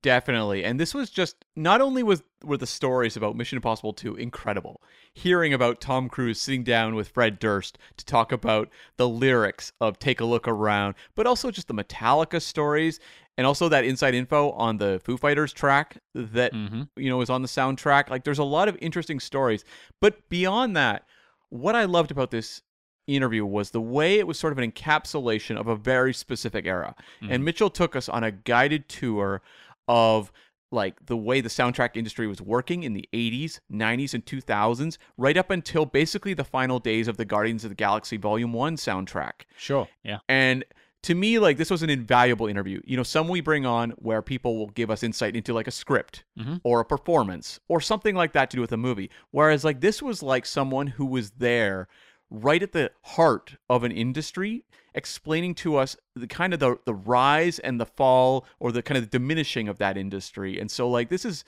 Definitely. 0.02 0.64
And 0.64 0.80
this 0.80 0.94
was 0.95 1.12
just 1.12 1.45
not 1.56 1.80
only 1.80 2.02
was 2.02 2.24
were 2.44 2.57
the 2.57 2.66
stories 2.68 3.16
about 3.16 3.36
Mission 3.36 3.57
Impossible 3.57 3.94
2 3.94 4.16
incredible. 4.16 4.82
Hearing 5.14 5.53
about 5.53 5.80
Tom 5.80 6.10
Cruise 6.10 6.41
sitting 6.41 6.64
down 6.64 6.95
with 6.95 7.10
Fred 7.10 7.40
Durst 7.40 7.78
to 7.98 8.06
talk 8.06 8.32
about 8.32 8.70
the 8.98 9.07
lyrics 9.07 9.72
of 9.80 9.99
Take 9.99 10.20
a 10.22 10.26
Look 10.26 10.48
Around, 10.48 10.95
but 11.16 11.28
also 11.28 11.52
just 11.52 11.68
the 11.68 11.74
Metallica 11.74 12.41
stories 12.41 12.99
and 13.38 13.45
also 13.45 13.70
that 13.70 13.86
inside 13.86 14.16
info 14.16 14.52
on 14.52 14.78
the 14.78 14.99
Foo 15.03 15.18
Fighters 15.18 15.53
track 15.53 15.98
that 16.16 16.52
Mm-hmm. 16.53 16.84
you 16.98 17.10
know 17.10 17.22
is 17.22 17.30
on 17.30 17.41
the 17.44 17.48
soundtrack. 17.48 18.10
Like 18.10 18.24
there's 18.24 18.40
a 18.40 18.44
lot 18.44 18.68
of 18.68 18.78
interesting 18.82 19.20
stories. 19.20 19.64
But 20.02 20.28
beyond 20.30 20.76
that, 20.78 21.03
what 21.49 21.76
I 21.76 21.86
loved 21.86 22.10
about 22.12 22.32
this 22.32 22.62
interview 23.07 23.45
was 23.45 23.70
the 23.70 23.82
way 23.82 24.18
it 24.18 24.26
was 24.26 24.40
sort 24.40 24.52
of 24.52 24.57
an 24.57 24.72
encapsulation 24.72 25.57
of 25.60 25.68
a 25.68 25.76
very 25.76 26.12
specific 26.14 26.66
era. 26.66 26.95
And 27.22 27.45
Mitchell 27.45 27.70
took 27.70 27.95
us 27.95 28.10
on 28.10 28.24
a 28.24 28.32
guided 28.32 28.90
tour 28.90 29.44
of 29.88 30.32
like 30.72 31.06
the 31.06 31.16
way 31.16 31.40
the 31.41 31.49
soundtrack 31.49 31.95
industry 31.95 32.28
was 32.28 32.41
working 32.41 32.84
in 32.84 32.94
the 32.94 33.07
80s, 33.14 33.60
90s 33.72 34.14
and 34.14 34.26
2000s 34.26 34.98
right 35.18 35.38
up 35.38 35.49
until 35.52 35.86
basically 35.86 36.34
the 36.34 36.44
final 36.44 36.80
days 36.80 37.07
of 37.07 37.18
the 37.18 37.26
Guardians 37.26 37.64
of 37.64 37.70
the 37.70 37.76
Galaxy 37.76 38.18
Volume 38.18 38.52
1 38.52 38.76
soundtrack. 38.76 39.44
Sure. 39.57 39.88
Yeah. 40.03 40.20
And 40.28 40.66
to 41.03 41.14
me, 41.14 41.38
like 41.38 41.57
this 41.57 41.70
was 41.70 41.84
an 41.84 41.91
invaluable 41.91 42.48
interview. 42.48 42.82
You 42.84 42.98
know, 42.98 43.03
some 43.03 43.28
we 43.28 43.40
bring 43.40 43.66
on 43.66 43.91
where 43.91 44.24
people 44.24 44.57
will 44.57 44.70
give 44.70 44.90
us 44.90 45.03
insight 45.03 45.36
into 45.36 45.53
like 45.53 45.68
a 45.68 45.72
script 45.72 46.24
Mhm. 46.38 46.60
or 46.64 46.80
a 46.80 46.86
performance 46.86 47.60
or 47.68 47.80
something 47.80 48.16
like 48.16 48.34
that 48.34 48.49
to 48.49 48.57
do 48.57 48.62
with 48.62 48.72
a 48.72 48.78
movie. 48.78 49.12
Whereas 49.30 49.64
like 49.64 49.82
this 49.82 50.02
was 50.02 50.24
like 50.24 50.45
someone 50.48 50.88
who 50.88 51.06
was 51.06 51.30
there 51.32 51.88
right 52.30 52.64
at 52.64 52.72
the 52.72 52.91
heart 53.03 53.56
of 53.69 53.84
an 53.84 53.91
industry 53.91 54.65
explaining 54.93 55.53
to 55.53 55.76
us 55.76 55.97
the 56.15 56.27
kind 56.27 56.53
of 56.53 56.60
the, 56.60 56.77
the 56.85 56.93
rise 56.93 57.60
and 57.60 57.80
the 57.80 57.85
fall 57.85 58.45
or 58.60 58.72
the 58.72 58.81
kind 58.81 58.97
of 58.97 59.10
diminishing 59.10 59.68
of 59.68 59.77
that 59.77 59.97
industry. 59.97 60.60
And 60.60 60.72
so 60.72 60.89
like 60.89 61.10
this 61.10 61.26
is 61.26 61.43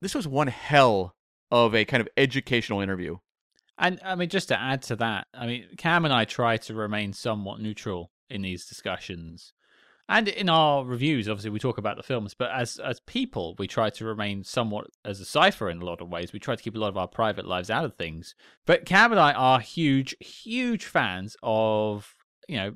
this 0.00 0.14
was 0.14 0.28
one 0.28 0.48
hell 0.48 1.14
of 1.50 1.74
a 1.74 1.84
kind 1.84 2.00
of 2.00 2.08
educational 2.16 2.80
interview. 2.80 3.16
And 3.78 4.00
I 4.04 4.14
mean, 4.14 4.28
just 4.28 4.48
to 4.48 4.60
add 4.60 4.82
to 4.82 4.96
that, 4.96 5.26
I 5.34 5.46
mean, 5.46 5.66
Cam 5.76 6.04
and 6.04 6.12
I 6.12 6.24
try 6.24 6.56
to 6.58 6.74
remain 6.74 7.12
somewhat 7.12 7.60
neutral 7.60 8.10
in 8.30 8.42
these 8.42 8.66
discussions. 8.66 9.52
And 10.08 10.28
in 10.28 10.48
our 10.48 10.84
reviews, 10.84 11.28
obviously, 11.28 11.50
we 11.50 11.58
talk 11.58 11.78
about 11.78 11.96
the 11.96 12.02
films, 12.02 12.32
but 12.32 12.50
as 12.52 12.78
as 12.78 13.00
people, 13.00 13.56
we 13.58 13.66
try 13.66 13.90
to 13.90 14.04
remain 14.04 14.44
somewhat 14.44 14.86
as 15.04 15.20
a 15.20 15.24
cipher 15.24 15.68
in 15.68 15.82
a 15.82 15.84
lot 15.84 16.00
of 16.00 16.08
ways. 16.08 16.32
We 16.32 16.38
try 16.38 16.54
to 16.54 16.62
keep 16.62 16.76
a 16.76 16.78
lot 16.78 16.88
of 16.88 16.96
our 16.96 17.08
private 17.08 17.46
lives 17.46 17.70
out 17.70 17.84
of 17.84 17.96
things. 17.96 18.34
But 18.66 18.86
Cam 18.86 19.10
and 19.10 19.20
I 19.20 19.32
are 19.32 19.58
huge, 19.58 20.14
huge 20.20 20.84
fans 20.84 21.36
of, 21.42 22.14
you 22.48 22.56
know, 22.56 22.72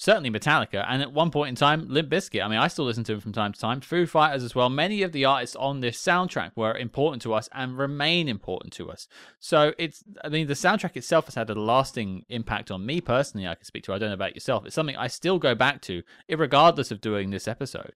certainly 0.00 0.30
Metallica, 0.30 0.82
and 0.88 1.02
at 1.02 1.12
one 1.12 1.30
point 1.30 1.50
in 1.50 1.54
time, 1.54 1.86
Limp 1.86 2.08
Bizkit. 2.08 2.42
I 2.42 2.48
mean, 2.48 2.58
I 2.58 2.68
still 2.68 2.86
listen 2.86 3.04
to 3.04 3.12
them 3.12 3.20
from 3.20 3.32
time 3.34 3.52
to 3.52 3.60
time. 3.60 3.82
Foo 3.82 4.06
Fighters 4.06 4.42
as 4.42 4.54
well. 4.54 4.70
Many 4.70 5.02
of 5.02 5.12
the 5.12 5.26
artists 5.26 5.54
on 5.56 5.80
this 5.80 6.02
soundtrack 6.02 6.52
were 6.56 6.74
important 6.74 7.20
to 7.22 7.34
us 7.34 7.50
and 7.52 7.76
remain 7.76 8.26
important 8.26 8.72
to 8.74 8.90
us. 8.90 9.08
So 9.40 9.74
it's, 9.76 10.02
I 10.24 10.30
mean, 10.30 10.46
the 10.46 10.54
soundtrack 10.54 10.96
itself 10.96 11.26
has 11.26 11.34
had 11.34 11.50
a 11.50 11.54
lasting 11.54 12.24
impact 12.30 12.70
on 12.70 12.86
me 12.86 13.02
personally. 13.02 13.46
I 13.46 13.54
can 13.54 13.66
speak 13.66 13.84
to. 13.84 13.92
I 13.92 13.98
don't 13.98 14.08
know 14.08 14.14
about 14.14 14.34
yourself. 14.34 14.64
It's 14.64 14.74
something 14.74 14.96
I 14.96 15.06
still 15.06 15.38
go 15.38 15.54
back 15.54 15.82
to, 15.82 16.02
regardless 16.30 16.90
of 16.90 17.02
doing 17.02 17.28
this 17.28 17.46
episode. 17.46 17.92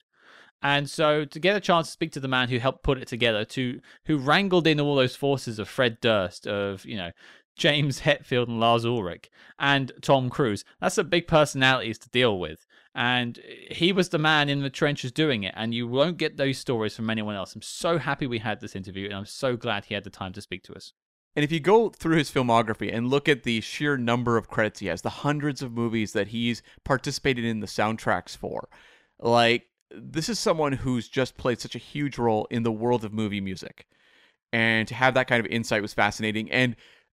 And 0.63 0.89
so 0.89 1.25
to 1.25 1.39
get 1.39 1.57
a 1.57 1.61
chance 1.61 1.89
to 1.89 1.93
speak 1.93 2.13
to 2.13 2.21
the 2.21 2.29
man 2.29 2.49
who 2.49 2.59
helped 2.59 2.83
put 2.83 2.99
it 2.99 3.09
together, 3.09 3.45
to 3.47 3.81
who 4.07 4.19
wrangled 4.19 4.67
in 4.67 4.79
all 4.79 4.95
those 4.95 5.17
forces 5.17 5.59
of 5.59 5.69
Fred 5.69 6.01
Durst, 6.01 6.47
of 6.47 6.85
you 6.85 6.97
know 6.97 7.11
James 7.57 8.01
Hetfield 8.01 8.49
and 8.49 8.61
Lars 8.61 8.85
Ulrich, 8.85 9.31
and 9.59 9.93
Tom 10.03 10.31
Cruise, 10.31 10.65
that's 10.81 10.99
a 10.99 11.05
big 11.05 11.27
personalities 11.27 11.99
to 11.99 12.09
deal 12.09 12.39
with. 12.39 12.67
And 12.95 13.41
he 13.71 13.93
was 13.93 14.11
the 14.11 14.19
man 14.19 14.49
in 14.49 14.63
the 14.63 14.71
trenches 14.71 15.11
doing 15.11 15.43
it, 15.43 15.55
and 15.57 15.75
you 15.75 15.89
won't 15.89 16.17
get 16.17 16.37
those 16.37 16.59
stories 16.59 16.95
from 16.95 17.11
anyone 17.11 17.35
else. 17.35 17.55
I'm 17.55 17.63
so 17.63 17.99
happy 17.99 18.27
we 18.27 18.39
had 18.39 18.61
this 18.61 18.77
interview, 18.77 19.07
and 19.07 19.15
I'm 19.15 19.27
so 19.27 19.57
glad 19.57 19.85
he 19.85 19.95
had 19.95 20.05
the 20.05 20.11
time 20.11 20.33
to 20.35 20.41
speak 20.41 20.63
to 20.65 20.75
us. 20.75 20.93
And 21.37 21.45
if 21.45 21.51
you 21.51 21.59
go 21.59 21.89
through 21.89 22.19
his 22.19 22.31
filmography 22.31 22.95
and 22.95 23.11
look 23.11 23.29
at 23.29 23.43
the 23.43 23.61
sheer 23.61 23.97
number 23.97 24.37
of 24.37 24.49
credits 24.49 24.79
he 24.79 24.87
has, 24.87 25.03
the 25.03 25.11
hundreds 25.11 25.63
of 25.63 25.73
movies 25.73 26.13
that 26.13 26.29
he's 26.29 26.63
participated 26.85 27.45
in 27.45 27.59
the 27.59 27.67
soundtracks 27.67 28.37
for, 28.37 28.69
like 29.19 29.67
this 29.91 30.29
is 30.29 30.39
someone 30.39 30.73
who's 30.73 31.09
just 31.09 31.37
played 31.37 31.61
such 31.61 31.75
a 31.75 31.81
huge 31.81 32.19
role 32.19 32.47
in 32.51 32.63
the 32.63 32.73
world 32.73 33.05
of 33.05 33.13
movie 33.13 33.41
music. 33.41 33.87
And 34.53 34.87
to 34.87 34.95
have 34.95 35.15
that 35.15 35.27
kind 35.27 35.45
of 35.45 35.51
insight 35.51 35.83
was 35.83 35.95
fascinating. 35.95 36.51
And 36.53 36.77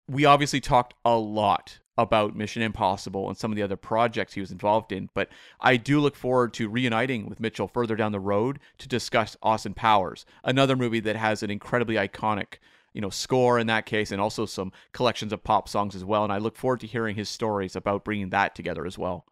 we 0.08 0.26
obviously 0.26 0.62
talked 0.62 0.94
a 1.04 1.18
lot 1.18 1.80
about 1.98 2.36
Mission 2.36 2.62
Impossible 2.62 3.28
and 3.28 3.38
some 3.38 3.52
of 3.52 3.56
the 3.56 3.64
other 3.64 3.78
projects 3.78 4.34
he 4.34 4.42
was 4.42 4.52
involved 4.52 4.92
in, 4.92 5.10
but 5.14 5.30
I 5.62 5.78
do 5.78 6.00
look 6.00 6.16
forward 6.16 6.54
to 6.56 6.68
reuniting 6.68 7.30
with 7.30 7.40
Mitchell 7.40 7.68
further 7.68 7.96
down 7.96 8.12
the 8.12 8.20
road 8.20 8.60
to 8.80 8.88
discuss 8.88 9.38
Austin 9.42 9.74
Powers, 9.74 10.26
another 10.44 10.76
movie 10.76 11.00
that 11.00 11.16
has 11.16 11.42
an 11.42 11.50
incredibly 11.50 11.96
iconic 11.96 12.56
you 12.94 13.02
know 13.02 13.10
score 13.10 13.60
in 13.60 13.68
that 13.68 13.86
case 13.86 14.12
and 14.12 14.22
also 14.22 14.46
some 14.46 14.72
collections 14.94 15.34
of 15.34 15.44
pop 15.44 15.68
songs 15.68 15.96
as 15.96 16.06
well 16.06 16.24
and 16.24 16.32
i 16.32 16.38
look 16.38 16.56
forward 16.56 16.80
to 16.80 16.88
hearing 16.88 17.16
his 17.16 17.28
stories 17.28 17.76
about 17.76 18.06
bringing 18.06 18.30
that 18.30 18.56
together 18.56 18.86
as 18.86 18.98
well 18.98 19.26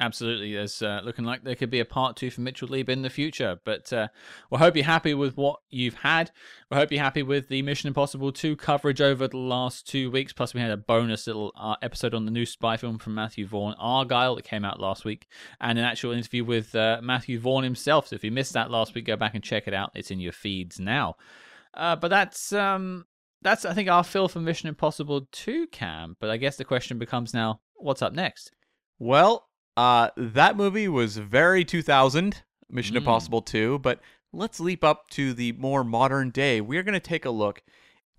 Absolutely, 0.00 0.54
there's 0.54 0.80
uh, 0.80 1.02
looking 1.04 1.26
like 1.26 1.44
there 1.44 1.54
could 1.54 1.68
be 1.68 1.78
a 1.78 1.84
part 1.84 2.16
two 2.16 2.30
for 2.30 2.40
Mitchell 2.40 2.68
Leib 2.68 2.88
in 2.88 3.02
the 3.02 3.10
future. 3.10 3.60
But 3.66 3.92
uh, 3.92 4.08
we 4.50 4.56
hope 4.56 4.74
you're 4.74 4.84
happy 4.86 5.12
with 5.12 5.36
what 5.36 5.60
you've 5.68 5.94
had. 5.94 6.30
We 6.70 6.78
hope 6.78 6.90
you're 6.90 7.02
happy 7.02 7.22
with 7.22 7.48
the 7.48 7.60
Mission 7.60 7.88
Impossible 7.88 8.32
2 8.32 8.56
coverage 8.56 9.02
over 9.02 9.28
the 9.28 9.36
last 9.36 9.86
two 9.86 10.10
weeks. 10.10 10.32
Plus, 10.32 10.54
we 10.54 10.60
had 10.62 10.70
a 10.70 10.78
bonus 10.78 11.26
little 11.26 11.52
uh, 11.54 11.76
episode 11.82 12.14
on 12.14 12.24
the 12.24 12.30
new 12.30 12.46
spy 12.46 12.78
film 12.78 12.98
from 12.98 13.14
Matthew 13.14 13.46
Vaughn, 13.46 13.74
Argylle, 13.78 14.36
that 14.36 14.44
came 14.44 14.64
out 14.64 14.80
last 14.80 15.04
week, 15.04 15.26
and 15.60 15.78
an 15.78 15.84
actual 15.84 16.12
interview 16.12 16.44
with 16.44 16.74
uh, 16.74 17.00
Matthew 17.02 17.38
Vaughn 17.38 17.62
himself. 17.62 18.08
So 18.08 18.16
if 18.16 18.24
you 18.24 18.30
missed 18.30 18.54
that 18.54 18.70
last 18.70 18.94
week, 18.94 19.04
go 19.04 19.16
back 19.16 19.34
and 19.34 19.44
check 19.44 19.68
it 19.68 19.74
out. 19.74 19.90
It's 19.94 20.10
in 20.10 20.18
your 20.18 20.32
feeds 20.32 20.80
now. 20.80 21.16
Uh, 21.74 21.94
but 21.94 22.08
that's 22.08 22.54
um, 22.54 23.04
that's 23.42 23.66
I 23.66 23.74
think 23.74 23.90
our 23.90 24.02
fill 24.02 24.28
for 24.28 24.40
Mission 24.40 24.70
Impossible 24.70 25.28
2, 25.30 25.66
Cam. 25.66 26.16
But 26.18 26.30
I 26.30 26.38
guess 26.38 26.56
the 26.56 26.64
question 26.64 26.98
becomes 26.98 27.34
now, 27.34 27.60
what's 27.74 28.00
up 28.00 28.14
next? 28.14 28.52
well 29.00 29.48
uh 29.80 30.10
that 30.16 30.56
movie 30.56 30.88
was 30.88 31.16
very 31.16 31.64
2000 31.64 32.42
mission 32.68 32.94
Mm. 32.94 32.98
impossible 32.98 33.40
2 33.40 33.78
but 33.78 34.00
let's 34.32 34.60
leap 34.60 34.84
up 34.84 35.08
to 35.10 35.32
the 35.32 35.52
more 35.52 35.82
modern 35.82 36.30
day. 36.30 36.60
We're 36.60 36.82
going 36.84 37.00
to 37.02 37.10
take 37.14 37.24
a 37.24 37.30
look 37.30 37.62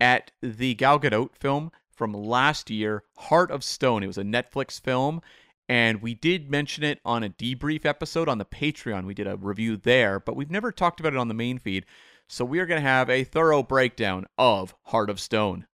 at 0.00 0.30
the 0.42 0.74
gal 0.74 0.98
gadot 0.98 1.30
film 1.38 1.70
from 1.90 2.12
last 2.12 2.68
year 2.68 3.04
heart 3.16 3.50
of 3.50 3.62
stone. 3.64 4.02
It 4.02 4.08
was 4.08 4.18
a 4.18 4.24
netflix 4.24 4.80
film 4.80 5.22
and 5.68 6.02
we 6.02 6.14
did 6.14 6.50
mention 6.50 6.82
it 6.84 6.98
on 7.04 7.22
a 7.22 7.30
debrief 7.30 7.86
episode 7.86 8.28
on 8.28 8.38
the 8.38 8.44
patreon. 8.44 9.06
We 9.06 9.14
did 9.14 9.28
a 9.28 9.36
review 9.36 9.76
there 9.76 10.18
but 10.18 10.34
we've 10.36 10.50
never 10.50 10.72
talked 10.72 10.98
about 11.00 11.12
it 11.14 11.18
on 11.18 11.28
the 11.28 11.34
main 11.34 11.58
feed. 11.58 11.86
So 12.28 12.44
we 12.44 12.58
are 12.60 12.66
going 12.66 12.82
to 12.82 12.88
have 12.88 13.08
a 13.08 13.24
thorough 13.24 13.62
breakdown 13.62 14.26
of 14.36 14.74
heart 14.86 15.08
of 15.10 15.20
stone 15.20 15.66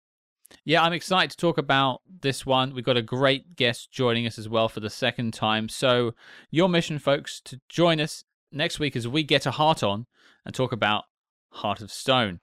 Yeah, 0.65 0.83
I'm 0.83 0.93
excited 0.93 1.31
to 1.31 1.37
talk 1.37 1.57
about 1.57 2.01
this 2.21 2.45
one. 2.45 2.73
We've 2.73 2.83
got 2.83 2.97
a 2.97 3.01
great 3.01 3.55
guest 3.55 3.91
joining 3.91 4.25
us 4.25 4.37
as 4.37 4.49
well 4.49 4.69
for 4.69 4.79
the 4.79 4.89
second 4.89 5.33
time. 5.33 5.69
So, 5.69 6.13
your 6.51 6.69
mission, 6.69 6.99
folks, 6.99 7.41
to 7.45 7.59
join 7.69 7.99
us 7.99 8.23
next 8.51 8.79
week 8.79 8.95
as 8.95 9.07
we 9.07 9.23
get 9.23 9.45
a 9.45 9.51
heart 9.51 9.83
on 9.83 10.05
and 10.45 10.53
talk 10.55 10.71
about 10.71 11.05
Heart 11.49 11.81
of 11.81 11.91
Stone. 11.91 12.39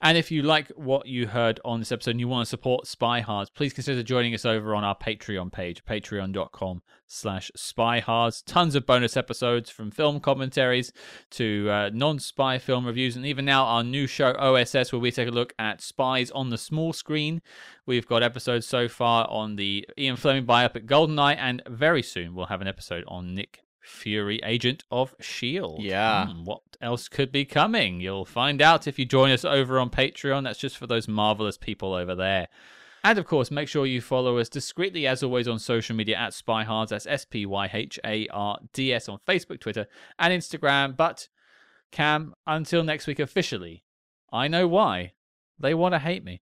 and 0.00 0.18
if 0.18 0.30
you 0.30 0.42
like 0.42 0.68
what 0.70 1.06
you 1.06 1.26
heard 1.26 1.60
on 1.64 1.80
this 1.80 1.92
episode 1.92 2.12
and 2.12 2.20
you 2.20 2.28
want 2.28 2.46
to 2.46 2.50
support 2.50 2.84
SpyHards, 2.84 3.48
please 3.54 3.72
consider 3.72 4.02
joining 4.02 4.34
us 4.34 4.44
over 4.44 4.74
on 4.74 4.84
our 4.84 4.96
Patreon 4.96 5.52
page, 5.52 5.84
patreon.com 5.84 6.82
slash 7.06 7.50
spyhards. 7.56 8.42
Tons 8.44 8.74
of 8.74 8.86
bonus 8.86 9.16
episodes 9.16 9.70
from 9.70 9.90
film 9.90 10.20
commentaries 10.20 10.92
to 11.30 11.68
uh, 11.70 11.90
non-spy 11.92 12.58
film 12.58 12.86
reviews, 12.86 13.16
and 13.16 13.26
even 13.26 13.44
now 13.44 13.64
our 13.64 13.82
new 13.82 14.06
show 14.06 14.32
OSS, 14.34 14.92
where 14.92 15.00
we 15.00 15.10
take 15.10 15.28
a 15.28 15.32
look 15.32 15.54
at 15.58 15.80
spies 15.80 16.30
on 16.30 16.50
the 16.50 16.58
small 16.58 16.92
screen. 16.92 17.42
We've 17.86 18.06
got 18.06 18.22
episodes 18.22 18.66
so 18.66 18.88
far 18.88 19.26
on 19.30 19.56
the 19.56 19.88
Ian 19.98 20.16
Fleming 20.16 20.46
biopic 20.46 20.86
Goldeneye, 20.86 21.36
and 21.38 21.62
very 21.66 22.02
soon 22.02 22.34
we'll 22.34 22.46
have 22.46 22.60
an 22.60 22.68
episode 22.68 23.04
on 23.08 23.34
Nick 23.34 23.62
Fury, 23.88 24.40
agent 24.44 24.84
of 24.90 25.14
S.H.I.E.L.D. 25.18 25.88
Yeah. 25.88 26.26
Hmm, 26.26 26.44
what 26.44 26.62
else 26.80 27.08
could 27.08 27.32
be 27.32 27.44
coming? 27.44 28.00
You'll 28.00 28.24
find 28.24 28.62
out 28.62 28.86
if 28.86 28.98
you 28.98 29.04
join 29.04 29.30
us 29.30 29.44
over 29.44 29.78
on 29.78 29.90
Patreon. 29.90 30.44
That's 30.44 30.58
just 30.58 30.76
for 30.76 30.86
those 30.86 31.08
marvelous 31.08 31.56
people 31.56 31.94
over 31.94 32.14
there. 32.14 32.48
And 33.04 33.18
of 33.18 33.26
course, 33.26 33.50
make 33.50 33.68
sure 33.68 33.86
you 33.86 34.00
follow 34.00 34.38
us 34.38 34.48
discreetly 34.48 35.06
as 35.06 35.22
always 35.22 35.48
on 35.48 35.58
social 35.58 35.96
media 35.96 36.16
at 36.16 36.32
SpyHards. 36.32 36.88
That's 36.88 37.06
S 37.06 37.24
P 37.24 37.46
Y 37.46 37.70
H 37.72 37.98
A 38.04 38.28
R 38.28 38.58
D 38.72 38.92
S 38.92 39.08
on 39.08 39.18
Facebook, 39.26 39.60
Twitter, 39.60 39.86
and 40.18 40.32
Instagram. 40.32 40.96
But, 40.96 41.28
Cam, 41.90 42.34
until 42.46 42.82
next 42.82 43.06
week 43.06 43.18
officially, 43.18 43.84
I 44.32 44.48
know 44.48 44.68
why. 44.68 45.12
They 45.58 45.74
want 45.74 45.94
to 45.94 45.98
hate 45.98 46.24
me. 46.24 46.40